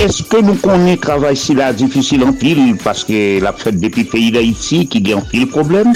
est-ce 0.00 0.22
que 0.22 0.40
nous 0.40 0.54
connaissons 0.54 1.00
travail 1.00 1.36
si 1.36 1.54
là 1.54 1.72
difficile 1.72 2.24
en 2.24 2.32
pile 2.32 2.76
parce 2.82 3.04
que 3.04 3.40
la 3.40 3.52
fête 3.52 3.78
depuis 3.78 4.04
pays 4.04 4.30
d'Haïti 4.30 4.86
qui 4.86 5.00
gagne 5.00 5.16
en 5.16 5.20
pile 5.20 5.48
problème? 5.48 5.92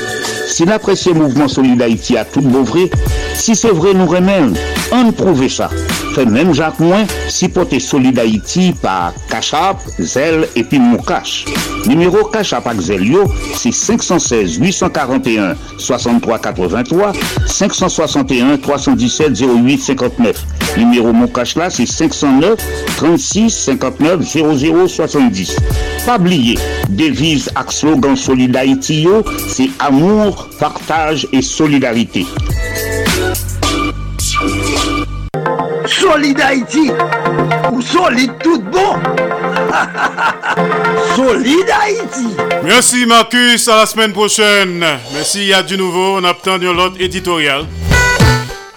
Si 0.49 0.65
l'apprécié 0.65 1.13
mouvement 1.13 1.47
Solid 1.47 1.81
Haïti 1.81 2.17
a 2.17 2.25
tout 2.25 2.41
beau 2.41 2.63
vrai, 2.63 2.91
si 3.35 3.55
c'est 3.55 3.71
vrai 3.71 3.95
nous 3.95 4.07
remène, 4.07 4.55
on 4.91 5.13
prouve 5.13 5.47
ça. 5.49 5.71
Fait 6.15 6.25
même 6.25 6.55
Jacques 6.55 6.81
Moins, 6.81 7.05
si 7.29 7.49
porté 7.49 7.79
Solid 7.79 8.19
Haïti 8.19 8.75
par 8.81 9.13
Cachap, 9.29 9.79
Zel 9.99 10.49
et 10.57 10.65
puis 10.65 10.79
Moukache. 10.79 11.45
Numéro 11.87 12.25
Cachap 12.25 12.67
avec 12.67 12.81
Zelio, 12.81 13.31
c'est 13.55 13.73
516 13.73 14.57
841 14.57 15.55
63 15.77 16.39
83 16.39 17.13
561 17.47 18.57
317 18.57 19.41
08 19.41 19.79
59. 19.79 20.45
Numéro 20.77 21.13
Moukache 21.13 21.57
là, 21.57 21.71
c'est 21.71 21.87
509 21.87 22.59
36 22.97 23.51
50 23.51 23.88
59 23.91 24.23
00 24.59 25.57
Pas 26.05 26.17
oublier, 26.19 26.59
devise 26.89 27.51
ak 27.55 27.73
slogan 27.73 28.17
Solid 28.17 28.57
c'est 29.49 29.71
amour, 29.79 30.49
partage 30.59 31.27
et 31.33 31.43
solidarité. 31.43 32.27
Solid 35.87 36.41
Haïti, 36.41 36.91
ou 37.73 37.81
solide 37.81 38.33
tout 38.43 38.61
bon. 38.61 38.95
solide 41.17 41.71
Haïti. 41.83 42.37
Merci 42.65 43.07
Marcus, 43.07 43.69
à 43.69 43.77
la 43.77 43.87
semaine 43.87 44.13
prochaine. 44.13 44.85
Merci, 45.15 45.41
il 45.41 45.49
y 45.49 45.55
a 45.55 45.63
du 45.63 45.77
nouveau, 45.77 46.19
on 46.19 46.25
attend 46.25 46.59
l'autre 46.73 46.97
éditorial. 47.01 47.65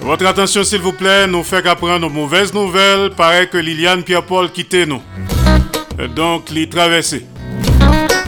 Votre 0.02 0.26
attention 0.26 0.64
s'il 0.64 0.82
vous 0.82 0.94
plaît, 0.94 1.28
nous 1.28 1.44
fait 1.44 1.62
qu'apprendre 1.62 2.00
nos 2.00 2.10
mauvaises 2.10 2.54
nouvelles. 2.54 3.12
Paraît 3.12 3.48
que 3.48 3.58
Liliane 3.58 4.04
Pierre-Paul 4.04 4.52
quittait 4.52 4.86
nous. 4.86 5.02
Donc, 6.16 6.50
les 6.50 6.68
traversé. 6.68 7.26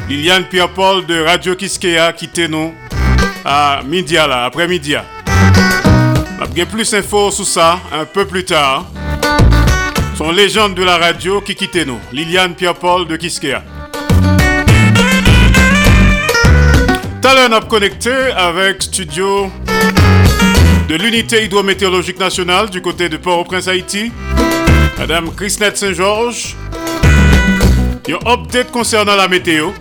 Liliane 0.08 0.45
Pierre-Paul 0.45 1.06
de 1.06 1.24
Radio 1.24 1.56
Kiskea 1.56 2.14
quitté 2.14 2.48
nous 2.48 2.74
à 3.45 3.82
midi 3.86 4.14
là, 4.14 4.45
après-midi. 4.45 4.95
On 6.40 6.66
plus 6.66 6.91
d'infos 6.91 7.32
sur 7.32 7.45
ça 7.45 7.80
un 7.91 8.06
peu 8.06 8.26
plus 8.26 8.45
tard. 8.45 8.86
Son 10.18 10.32
légende 10.32 10.76
de 10.76 10.84
la 10.84 10.98
radio 10.98 11.41
qui 11.41 11.56
quittait 11.56 11.86
nous. 11.86 12.00
Liliane 12.12 12.54
Pierre-Paul 12.54 13.08
de 13.08 13.16
Kiskea. 13.16 13.64
Talent 17.22 17.56
a 17.56 17.62
connecté 17.62 18.12
avec 18.36 18.84
Studio 18.84 19.50
de 20.88 20.95
l'unité 20.95 21.45
hydrométéorologique 21.45 22.19
nationale 22.19 22.69
du 22.69 22.81
côté 22.81 23.10
de 23.10 23.18
Port-au-Prince 23.18 23.68
Haïti, 23.68 24.11
Madame 24.97 25.34
Christette 25.35 25.77
Saint-Georges. 25.77 26.55
Un 28.10 28.31
update 28.31 28.72
concernant 28.72 29.15
la 29.15 29.27
météo, 29.27 29.72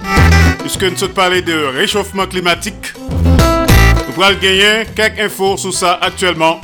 puisque 0.61 0.85
nous 0.85 0.97
sommes 0.97 1.13
parlé 1.13 1.43
de 1.43 1.55
réchauffement 1.75 2.27
climatique. 2.27 2.95
Nous 2.97 4.23
allons 4.23 4.39
gagner 4.39 4.85
quelques 4.95 5.21
infos 5.21 5.57
sur 5.57 5.73
ça 5.75 5.99
actuellement 6.01 6.61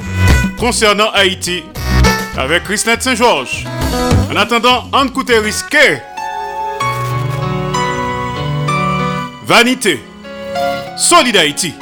concernant 0.59 1.10
Haïti 1.12 1.65
avec 2.36 2.65
Christette 2.65 3.02
Saint-Georges. 3.02 3.65
En 4.31 4.36
attendant, 4.36 4.85
un 4.93 5.09
coûte 5.09 5.32
risqué. 5.43 5.98
Vanité. 9.44 10.01
Solid 10.97 11.36
Haïti. 11.36 11.74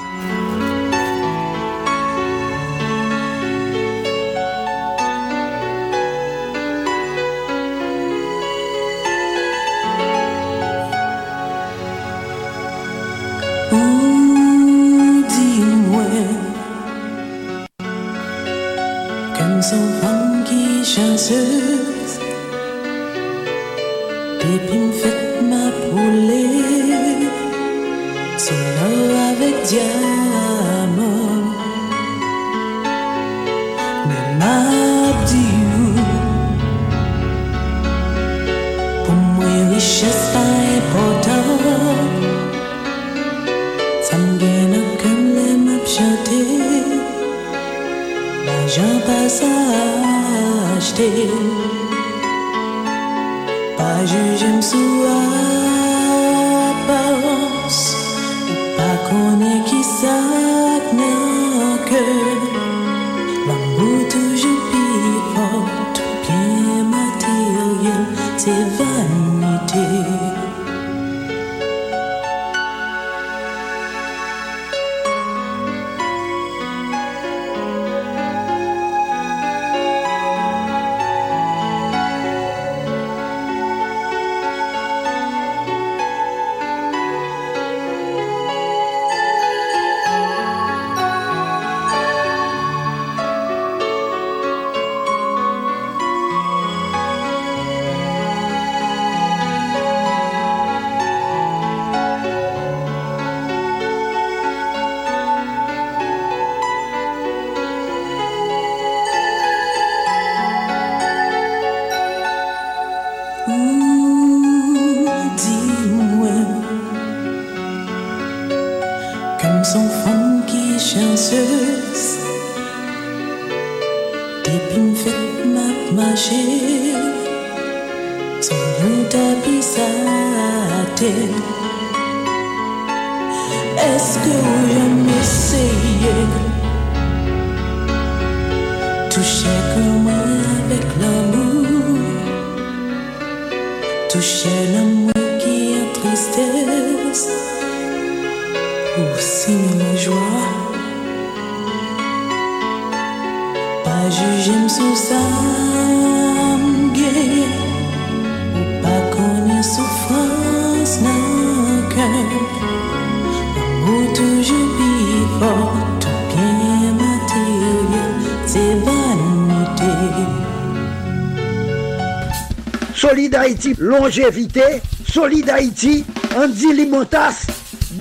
Andy 176.36 176.72
Limotas. 176.72 177.46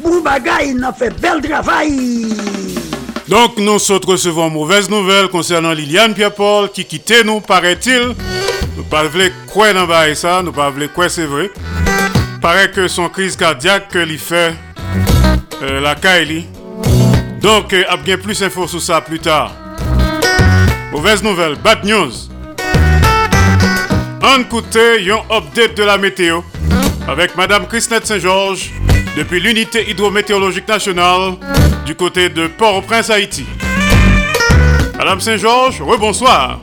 Boubagaï, 0.04 0.72
il 0.76 0.84
a 0.84 0.94
fait 0.94 1.10
bel 1.22 1.42
travail. 1.42 2.28
Donc, 3.28 3.58
nous 3.58 3.72
recevons 3.74 4.50
mauvaise 4.50 4.90
nouvelle 4.90 5.30
concernant 5.30 5.72
Liliane 5.72 6.14
Pierre-Paul 6.14 6.70
qui 6.72 6.86
quittait 6.86 7.24
nous, 7.24 7.40
paraît-il. 7.40 8.14
Nous 8.76 8.84
ne 8.84 8.90
pas 8.90 9.04
croire 9.48 9.74
dans 9.74 10.16
ça, 10.16 10.42
nous 10.44 10.52
ne 10.52 10.56
pas 10.56 10.72
croire 10.94 11.10
c'est 11.10 11.26
vrai. 11.26 11.50
Paraît 12.42 12.70
que 12.70 12.88
son 12.88 13.10
crise 13.10 13.36
cardiaque 13.36 13.90
que 13.90 14.00
lui 14.00 14.20
fait 14.20 14.54
euh, 15.64 15.80
la 15.80 15.96
Kaili. 15.96 16.46
Donc, 17.42 17.74
euh, 17.74 17.84
a 17.90 17.98
bien 17.98 18.18
plus 18.18 18.40
d'infos 18.40 18.68
sur 18.68 18.82
ça 18.82 19.02
plus 19.02 19.20
tard. 19.20 19.54
Mauvaise 20.92 21.24
nouvelle, 21.24 21.56
bad 21.56 21.84
news. 21.84 22.25
An 24.26 24.42
koute 24.50 24.82
yon 25.06 25.22
update 25.30 25.78
de 25.78 25.84
la 25.84 26.00
météo 26.00 26.40
avec 27.08 27.38
Madame 27.38 27.68
Christette 27.68 28.08
Saint-Georges 28.08 28.72
depuis 29.16 29.40
l'unité 29.40 29.88
hydrométéorologique 29.88 30.68
nationale 30.68 31.34
du 31.86 31.94
côté 31.94 32.30
de 32.30 32.48
Port-au-Prince, 32.48 33.12
Haïti. 33.12 33.46
Madame 34.98 35.22
Saint-Georges, 35.22 35.80
rebonsoir. 35.80 36.60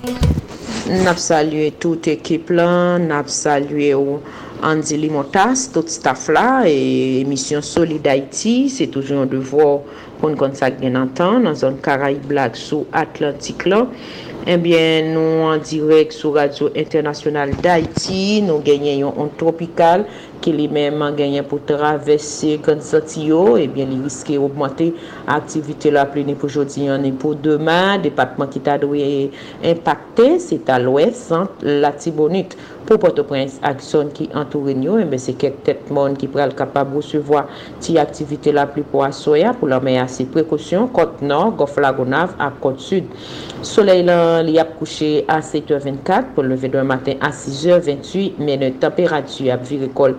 Nap 0.91 1.19
salue 1.23 1.71
tout 1.79 2.11
ekip 2.11 2.51
lan, 2.51 3.07
nap 3.07 3.31
salue 3.31 3.95
ou 3.95 4.19
Andy 4.67 4.99
Limotas, 4.99 5.69
tout 5.73 5.87
staff 5.87 6.27
la, 6.35 6.65
e 6.67 7.23
misyon 7.31 7.63
Solid 7.63 8.07
Haiti, 8.11 8.67
se 8.71 8.89
toujou 8.91 9.23
an 9.23 9.31
devor 9.31 9.85
kon 10.19 10.35
kon 10.39 10.59
sa 10.59 10.73
gen 10.75 10.99
antan, 10.99 11.45
nan 11.47 11.55
zon 11.59 11.79
Karaib 11.83 12.27
Black 12.27 12.59
sou 12.59 12.91
Atlantik 12.91 13.63
lan. 13.71 13.95
Eh 14.43 14.57
Ebyen 14.57 15.13
nou 15.15 15.45
an 15.47 15.61
direk 15.63 16.11
sou 16.11 16.35
radyo 16.35 16.73
internasyonal 16.75 17.53
d'Haïti, 17.63 18.43
nou 18.43 18.59
genyen 18.67 18.99
yon 19.05 19.21
on 19.23 19.31
tropikal 19.39 20.03
ki 20.43 20.53
li 20.57 20.67
menman 20.73 21.17
genyen 21.19 21.47
pou 21.49 21.63
travesse 21.69 22.57
konsati 22.67 23.29
yo, 23.31 23.57
eh 23.57 23.67
ebyen 23.69 23.93
li 23.93 24.01
riske 24.03 24.37
augmente 24.39 24.91
aktivite 25.31 25.93
la 25.95 26.05
pleni 26.11 26.35
pou 26.39 26.51
jodi 26.51 26.89
an 26.93 27.07
e 27.07 27.13
pou 27.15 27.39
deman, 27.39 28.03
depatman 28.05 28.51
ki 28.53 28.63
ta 28.67 28.77
dwe 28.83 29.31
impacte, 29.73 30.29
se 30.43 30.59
ta 30.67 30.81
lwes 30.83 31.27
sant 31.31 31.63
la 31.63 31.93
tibonit. 31.95 32.57
Pou 32.83 32.99
Port-au-Prince 32.99 33.61
ak 33.63 33.79
son 33.85 34.09
ki 34.11 34.27
antouren 34.35 34.83
yo, 34.83 34.97
enbe 34.99 35.15
eh 35.15 35.23
se 35.23 35.37
kek 35.39 35.61
tet 35.67 35.91
moun 35.95 36.17
ki 36.19 36.27
pral 36.33 36.51
kapab 36.59 36.91
resevoa 36.97 37.45
ti 37.81 37.95
aktivite 38.03 38.51
la 38.55 38.67
pli 38.67 38.83
pou 38.83 39.05
asoya 39.07 39.53
pou 39.55 39.71
la 39.71 39.79
mey 39.81 40.01
ase 40.03 40.27
prekosyon 40.35 40.89
kote 40.97 41.23
nor, 41.23 41.53
gof 41.59 41.79
lagonav 41.79 42.35
ak 42.43 42.59
kote 42.65 42.83
sud. 42.83 43.15
Soleil 43.63 44.09
lan 44.09 44.43
li 44.49 44.57
ap 44.59 44.75
kouche 44.81 45.23
a 45.31 45.39
7h24 45.47 46.33
pou 46.35 46.43
leve 46.43 46.73
do 46.73 46.83
matin 46.87 47.23
a 47.23 47.31
6h28 47.31 48.43
men 48.43 48.67
temperatur 48.83 49.53
ap 49.55 49.63
virikol 49.69 50.19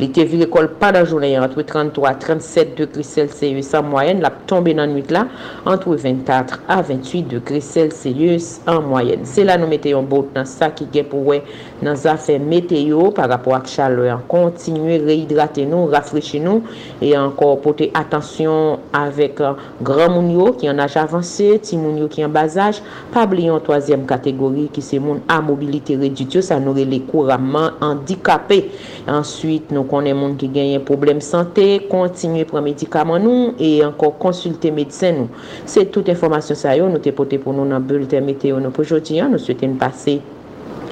Li 0.00 0.06
te 0.16 0.24
vire 0.24 0.46
kol 0.48 0.70
pa 0.80 0.88
da 0.96 1.02
jounen 1.04 1.34
yon 1.34 1.44
antwe 1.44 1.60
33 1.68 2.14
37 2.22 2.70
degrè 2.78 3.04
Celsius 3.04 3.74
an 3.76 3.90
moyen, 3.90 4.22
la 4.24 4.30
tombe 4.48 4.72
nan 4.72 4.94
nwit 4.94 5.10
la 5.12 5.26
antwe 5.68 5.98
24 6.00 6.62
a 6.72 6.78
28 6.80 7.26
degrè 7.28 7.60
Celsius 7.60 8.54
an 8.70 8.86
moyen. 8.88 9.26
Se 9.28 9.44
la 9.44 9.58
nou 9.60 9.68
mete 9.68 9.92
yon 9.92 10.08
bout 10.08 10.30
nan 10.32 10.48
sa 10.48 10.70
ki 10.72 10.86
gen 10.94 11.10
pou 11.10 11.28
we 11.28 11.42
nan 11.84 11.98
zafè 12.00 12.38
meteo 12.40 13.10
par 13.16 13.28
rapport 13.28 13.58
ak 13.58 13.68
chale 13.68 14.06
an 14.08 14.22
kontinue 14.30 14.96
rehidrate 15.04 15.66
nou, 15.68 15.90
rafreche 15.92 16.40
nou 16.40 16.64
e 17.04 17.12
ankor 17.18 17.58
pote 17.60 17.90
atensyon 18.00 18.80
avek 18.96 19.44
uh, 19.44 19.60
gran 19.84 20.14
moun 20.14 20.32
yo 20.32 20.48
ki 20.56 20.70
an 20.72 20.80
aj 20.80 20.96
avanse, 21.02 21.50
ti 21.66 21.76
moun 21.76 22.00
yo 22.00 22.08
ki 22.08 22.24
an 22.24 22.32
bazaj, 22.32 22.80
pa 23.12 23.26
bliyon 23.28 23.60
toazyem 23.68 24.08
kategori 24.08 24.70
ki 24.72 24.84
se 24.84 25.02
moun 25.02 25.20
a 25.28 25.42
mobilite 25.44 25.98
redutyo 26.00 26.40
sa 26.44 26.56
nou 26.62 26.72
rele 26.78 27.02
kouraman 27.10 27.76
handikapè. 27.84 28.62
Answit 29.10 29.72
nou 29.74 29.89
konen 29.90 30.18
moun 30.18 30.36
ki 30.40 30.48
genyen 30.54 30.86
problem 30.86 31.20
sante, 31.24 31.66
kontinye 31.90 32.46
pran 32.48 32.64
medikaman 32.66 33.26
nou, 33.26 33.54
e 33.58 33.76
anko 33.86 34.14
konsulte 34.22 34.72
medisen 34.74 35.24
nou. 35.24 35.46
Se 35.68 35.84
tout 35.90 36.08
informasyon 36.12 36.58
sa 36.58 36.76
yo, 36.78 36.88
nou 36.90 37.02
te 37.02 37.12
pote 37.16 37.42
pou 37.42 37.56
nou 37.56 37.68
nan 37.68 37.84
bulte 37.86 38.22
meteo 38.24 38.62
nou 38.62 38.74
pou 38.74 38.86
jodi, 38.86 39.20
an, 39.20 39.34
nou 39.34 39.42
souwete 39.42 39.68
nou 39.68 39.80
pase 39.82 40.20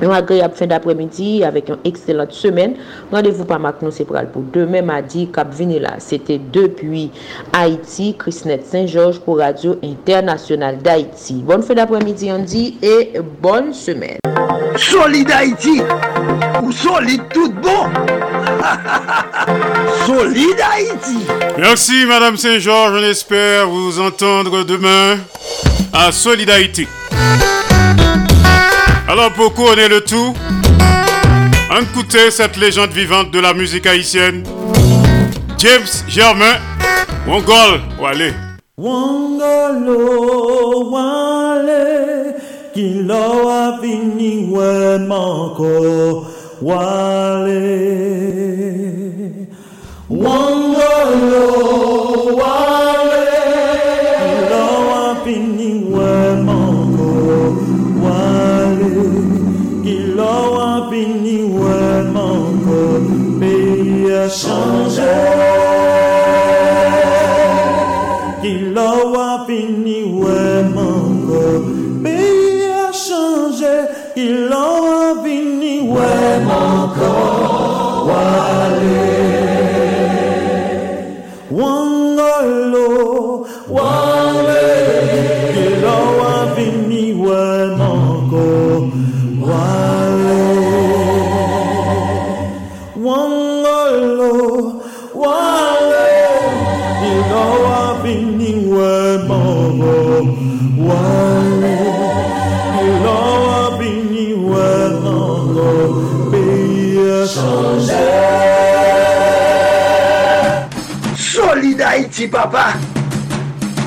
une 0.03 0.11
agréable 0.11 0.55
fin 0.55 0.66
d'après-midi 0.66 1.45
avec 1.45 1.69
une 1.69 1.79
excellente 1.85 2.33
semaine. 2.33 2.75
Rendez-vous 3.11 3.45
par 3.45 3.59
Mac 3.59 3.83
nous 3.83 3.91
c'est 3.91 4.05
pour 4.05 4.16
demain 4.53 4.83
mardi 4.83 5.29
Cap 5.29 5.49
là. 5.59 5.95
C'était 5.99 6.41
depuis 6.53 7.11
Haïti, 7.53 8.15
Christine 8.19 8.59
Saint-Georges 8.65 9.20
pour 9.20 9.39
Radio 9.39 9.77
Internationale 9.83 10.79
d'Haïti. 10.79 11.43
Bonne 11.45 11.62
fin 11.62 11.75
d'après-midi 11.75 12.31
Andy 12.31 12.79
et 12.83 13.12
bonne 13.41 13.73
semaine. 13.73 14.19
Solid 14.77 15.31
Haïti, 15.31 15.83
ou 16.62 16.70
solide 16.70 17.23
tout 17.33 17.53
bon. 17.53 17.91
solide 20.07 20.61
Haïti. 20.73 21.27
Merci 21.59 22.05
Madame 22.07 22.37
Saint-Georges, 22.37 23.01
on 23.01 23.05
espère 23.05 23.69
vous 23.69 23.99
entendre 24.01 24.65
demain 24.65 25.16
à 25.93 26.12
Solid 26.12 26.49
Haïti. 26.49 26.87
Alors 29.11 29.33
pour 29.33 29.55
couronner 29.55 29.89
le 29.89 30.03
tout, 30.03 30.35
écoutez 31.81 32.31
cette 32.31 32.59
légende 32.59 32.91
vivante 32.91 33.31
de 33.31 33.41
la 33.41 33.55
musique 33.55 33.87
haïtienne, 33.87 34.43
James 35.57 35.87
Germain, 36.07 36.59
Wongol 37.27 37.81
Wale. 37.99 38.35
Wongolo 38.77 40.11
Wale, 40.91 42.35
kilo 42.75 43.49
a 43.49 43.79
fini 43.81 44.47
wen 44.53 45.07
manko 45.07 46.27
Wale. 46.61 47.63
Wongolo 50.11 51.47
Wale, 52.37 53.25
kilo 54.21 54.67
a 54.93 55.17
fini 55.25 55.85
wen 55.89 56.45
Kilo 59.89 60.60
a 60.60 60.90
fini 60.90 61.44
wen 61.44 62.12
manko 62.12 62.81
Pays 63.40 64.10
a 64.20 64.28
changé 64.28 65.15
Kilo 68.43 68.93
a 69.16 69.47
fini 69.47 70.01
wen 70.12 70.74
manko 70.77 71.43
Pays 72.05 72.69
a 72.69 72.93
changé 72.93 73.77
Kilo 74.15 74.66
a 74.93 75.23
fini 75.24 75.74
wen 75.89 76.47
manko 76.51 77.15
Wale 78.09 79.01
Wangolo 81.51 82.89
Wale 83.70 84.18
Haïti, 112.19 112.27
papa. 112.27 112.73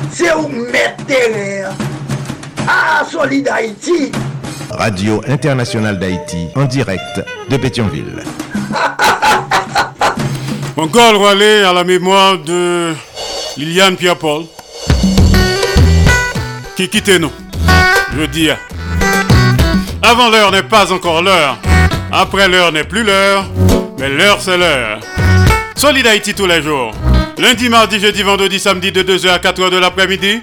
C'est 0.10 0.34
où 0.34 0.48
mettre 0.48 1.06
terrain. 1.06 1.70
Ah, 2.66 3.04
Solid 3.10 3.46
Haïti. 3.50 4.10
Radio 4.70 5.22
Internationale 5.28 6.00
d'Haïti, 6.00 6.48
en 6.56 6.64
direct 6.64 7.22
de 7.50 7.58
Pétionville. 7.58 8.24
Encore 10.78 11.20
relais 11.20 11.66
à 11.66 11.74
la 11.74 11.84
mémoire 11.84 12.38
de 12.38 12.94
Liliane 13.58 13.98
Pierre-Paul, 13.98 14.44
qui 16.78 16.88
quittait 16.88 17.20
nous, 17.20 17.34
je 18.18 18.24
dis. 18.28 18.50
Avant 20.02 20.30
l'heure 20.30 20.52
n'est 20.52 20.64
pas 20.64 20.94
encore 20.94 21.22
l'heure, 21.22 21.58
après 22.14 22.48
l'heure 22.48 22.72
n'est 22.72 22.86
plus 22.86 23.04
l'heure, 23.04 23.44
mais 24.00 24.08
l'heure 24.08 24.40
c'est 24.40 24.58
l'heure. 24.58 25.02
Solid 25.76 26.08
Haïti 26.08 26.34
tous 26.34 26.48
les 26.48 26.62
jours, 26.62 26.94
lundi, 27.42 27.70
mardi, 27.70 28.00
jeudi, 28.00 28.22
vendredi, 28.22 28.60
samedi 28.60 28.92
de 28.92 29.02
2h 29.02 29.30
à 29.30 29.40
4h 29.40 29.72
de 29.72 29.78
l'après-midi, 29.78 30.42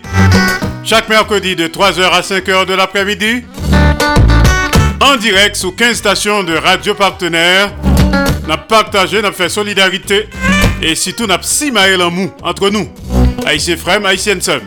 chaque 0.83 1.09
mercredi 1.09 1.55
de 1.55 1.69
3h 1.69 2.03
à 2.11 2.20
5h 2.23 2.66
de 2.66 2.75
l'après-midi, 2.75 3.45
en 5.01 5.16
direct 5.16 5.55
sous 5.55 5.70
15 5.70 5.97
stations 5.97 6.43
de 6.43 6.55
radio 6.57 6.95
partenaires. 6.95 7.73
N'a 8.49 8.57
partagé, 8.57 9.23
n'a 9.23 9.31
fait 9.31 9.49
solidarité 9.49 10.29
et 10.83 10.97
surtout 10.97 11.27
n'a 11.27 11.39
si 11.43 11.70
en 11.70 12.11
mou 12.11 12.33
entre 12.43 12.69
nous, 12.69 12.89
Haïtiens 13.47 13.77
frères, 13.77 14.05
Haïtiennes 14.05 14.41
seuls. 14.41 14.62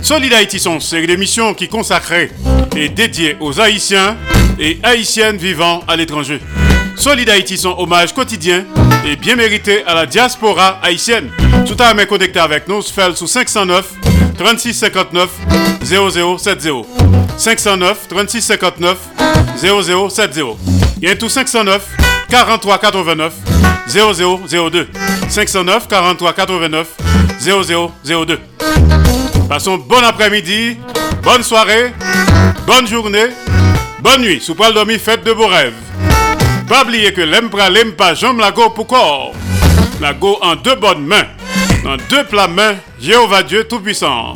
Solid 0.00 0.32
Haïti 0.32 0.60
sont 0.60 0.74
une 0.74 0.80
série 0.80 1.08
d'émissions 1.08 1.54
qui 1.54 1.66
consacrées 1.68 2.30
et 2.76 2.88
dédiées 2.88 3.36
aux 3.40 3.60
Haïtiens 3.60 4.16
et 4.60 4.78
Haïtiennes 4.84 5.38
vivant 5.38 5.82
à 5.88 5.96
l'étranger. 5.96 6.40
Solid 6.98 7.30
Haïti 7.30 7.56
sont 7.56 7.76
hommage 7.78 8.12
quotidien 8.12 8.64
et 9.06 9.14
bien 9.14 9.36
mérité 9.36 9.84
à 9.86 9.94
la 9.94 10.04
diaspora 10.04 10.80
haïtienne. 10.82 11.30
Tout 11.64 11.76
à 11.78 11.94
fait 11.94 12.06
connecté 12.06 12.40
avec 12.40 12.66
nous, 12.66 12.82
fait 12.82 13.16
sous 13.16 13.28
509 13.28 13.86
36 14.36 14.74
59 14.74 15.30
0070. 15.84 16.84
509 17.36 18.08
36 18.08 18.42
59 18.42 18.98
0070. 19.56 20.42
Il 21.00 21.08
y 21.08 21.12
a 21.12 21.14
tout 21.14 21.28
509 21.28 21.86
43 22.28 22.78
89 22.78 23.32
0002. 23.86 24.88
509 25.28 25.88
43 25.88 26.32
89 26.32 26.88
0002. 27.40 28.40
Passons 29.48 29.78
bon 29.78 30.02
après-midi, 30.04 30.76
bonne 31.22 31.44
soirée, 31.44 31.92
bonne 32.66 32.88
journée, 32.88 33.28
bonne 34.00 34.22
nuit. 34.22 34.40
Sous 34.40 34.56
poil 34.56 34.74
dormi, 34.74 34.98
faites 34.98 35.22
de 35.24 35.32
beaux 35.32 35.46
rêves. 35.46 35.74
Pas 36.68 36.82
oublier 36.82 37.14
que 37.14 37.22
l'empra 37.22 37.68
pas 37.96 38.12
jambe 38.14 38.40
la 38.40 38.50
go 38.50 38.68
pour 38.68 38.86
corps. 38.86 39.32
La 40.02 40.12
go 40.12 40.38
en 40.42 40.54
deux 40.54 40.74
bonnes 40.76 41.04
mains. 41.04 41.26
Dans 41.82 41.96
deux 42.10 42.24
plats 42.24 42.46
mains, 42.46 42.76
Jéhovah 43.00 43.42
Dieu 43.42 43.64
Tout-Puissant. 43.64 44.34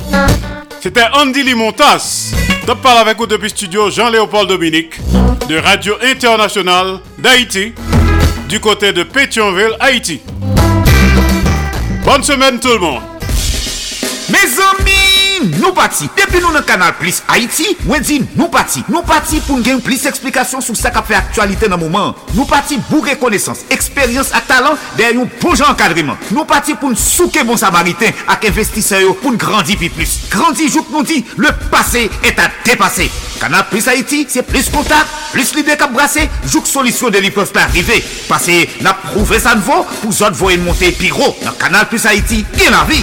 C'était 0.80 1.04
Andy 1.12 1.42
Limontas. 1.42 2.32
Top 2.66 2.80
parle 2.80 2.98
avec 2.98 3.18
vous 3.18 3.26
depuis 3.26 3.50
studio 3.50 3.90
Jean-Léopold 3.90 4.48
Dominique 4.48 4.98
de 5.46 5.56
Radio 5.56 5.94
Internationale 6.02 7.00
d'Haïti 7.18 7.74
du 8.48 8.60
côté 8.60 8.92
de 8.92 9.02
Pétionville, 9.02 9.76
Haïti. 9.78 10.22
Bonne 12.04 12.22
semaine 12.22 12.58
tout 12.58 12.68
le 12.68 12.78
monde. 12.78 13.02
Mes 14.30 14.38
amis, 14.38 15.11
nou 15.48 15.72
pati. 15.76 16.08
Depi 16.16 16.42
nou 16.42 16.52
nan 16.54 16.66
kanal 16.68 16.94
Plus 17.00 17.22
Haiti, 17.30 17.72
mwen 17.86 18.04
di 18.06 18.20
nou 18.36 18.50
pati. 18.52 18.84
Nou 18.92 19.04
pati 19.06 19.40
pou 19.46 19.58
n 19.58 19.64
gen 19.66 19.82
plis 19.84 20.06
eksplikasyon 20.10 20.64
sou 20.64 20.78
sa 20.78 20.92
ka 20.94 21.04
fe 21.06 21.16
aktualite 21.18 21.70
nan 21.72 21.80
mouman. 21.82 22.12
Nou 22.36 22.46
pati 22.50 22.78
bou 22.90 23.02
rekonesans, 23.06 23.64
eksperyans 23.72 24.32
ak 24.36 24.48
talan 24.50 24.78
der 24.98 25.16
yon 25.16 25.22
bon 25.26 25.38
pou 25.40 25.58
jan 25.58 25.76
kadriman. 25.78 26.18
Nou 26.30 26.46
pati 26.48 26.76
pou 26.78 26.92
n 26.92 26.98
souke 26.98 27.44
bon 27.46 27.60
samariten 27.60 28.14
ak 28.30 28.48
investise 28.50 29.02
yo 29.02 29.14
pou 29.18 29.32
n 29.32 29.40
grandi 29.40 29.78
pi 29.80 29.90
plus. 29.92 30.18
Grandi 30.32 30.68
jout 30.68 30.90
nou 30.92 31.06
di, 31.06 31.22
le 31.38 31.52
pase 31.72 32.08
et 32.22 32.38
a 32.38 32.48
depase. 32.66 33.08
Kanal 33.42 33.66
Plus 33.70 33.88
Haiti, 33.90 34.22
se 34.30 34.44
plis 34.46 34.68
kontak, 34.70 35.08
plis 35.32 35.50
lide 35.56 35.74
kap 35.80 35.90
brase, 35.94 36.28
jout 36.46 36.68
solisyon 36.70 37.14
de 37.14 37.22
li 37.24 37.32
peuf 37.34 37.50
pa 37.54 37.66
arrive. 37.66 37.98
Pase 38.30 38.62
na 38.86 38.94
prouve 39.08 39.40
san 39.42 39.62
vo, 39.66 39.82
pou 39.98 40.14
zot 40.14 40.38
vo 40.38 40.52
en 40.54 40.62
monte 40.68 40.92
pi 40.98 41.10
ro. 41.10 41.32
Nan 41.42 41.58
kanal 41.58 41.88
Plus 41.90 42.06
Haiti, 42.06 42.44
gen 42.54 42.76
la 42.76 42.86
vi. 42.86 43.02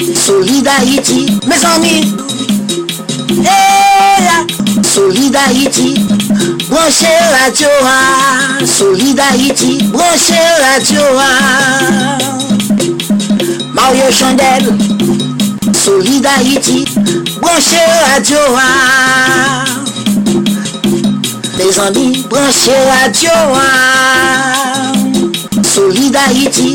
Hey, 0.00 0.14
Solid 0.16 0.66
Haïti, 0.66 1.26
mes 1.46 1.64
amis. 1.74 2.14
Hey, 3.44 4.46
Solid 4.82 5.36
Haïti, 5.36 5.94
branchez 6.68 7.06
radio. 7.44 7.68
ah. 7.84 8.64
Solid 8.64 9.18
Haïti, 9.20 9.78
branchez 9.92 10.34
ah. 11.18 12.18
Mario 13.74 14.10
Chandel, 14.10 14.74
Solid 15.84 16.26
Haïti, 16.26 16.84
branchez 17.40 17.86
radio. 18.14 18.38
ah. 18.56 19.64
Mes 21.58 21.78
amis, 21.78 22.24
branchez 22.28 22.72
radio. 23.02 23.30
ah. 23.54 24.92
Solid 25.74 26.16
Haïti, 26.16 26.74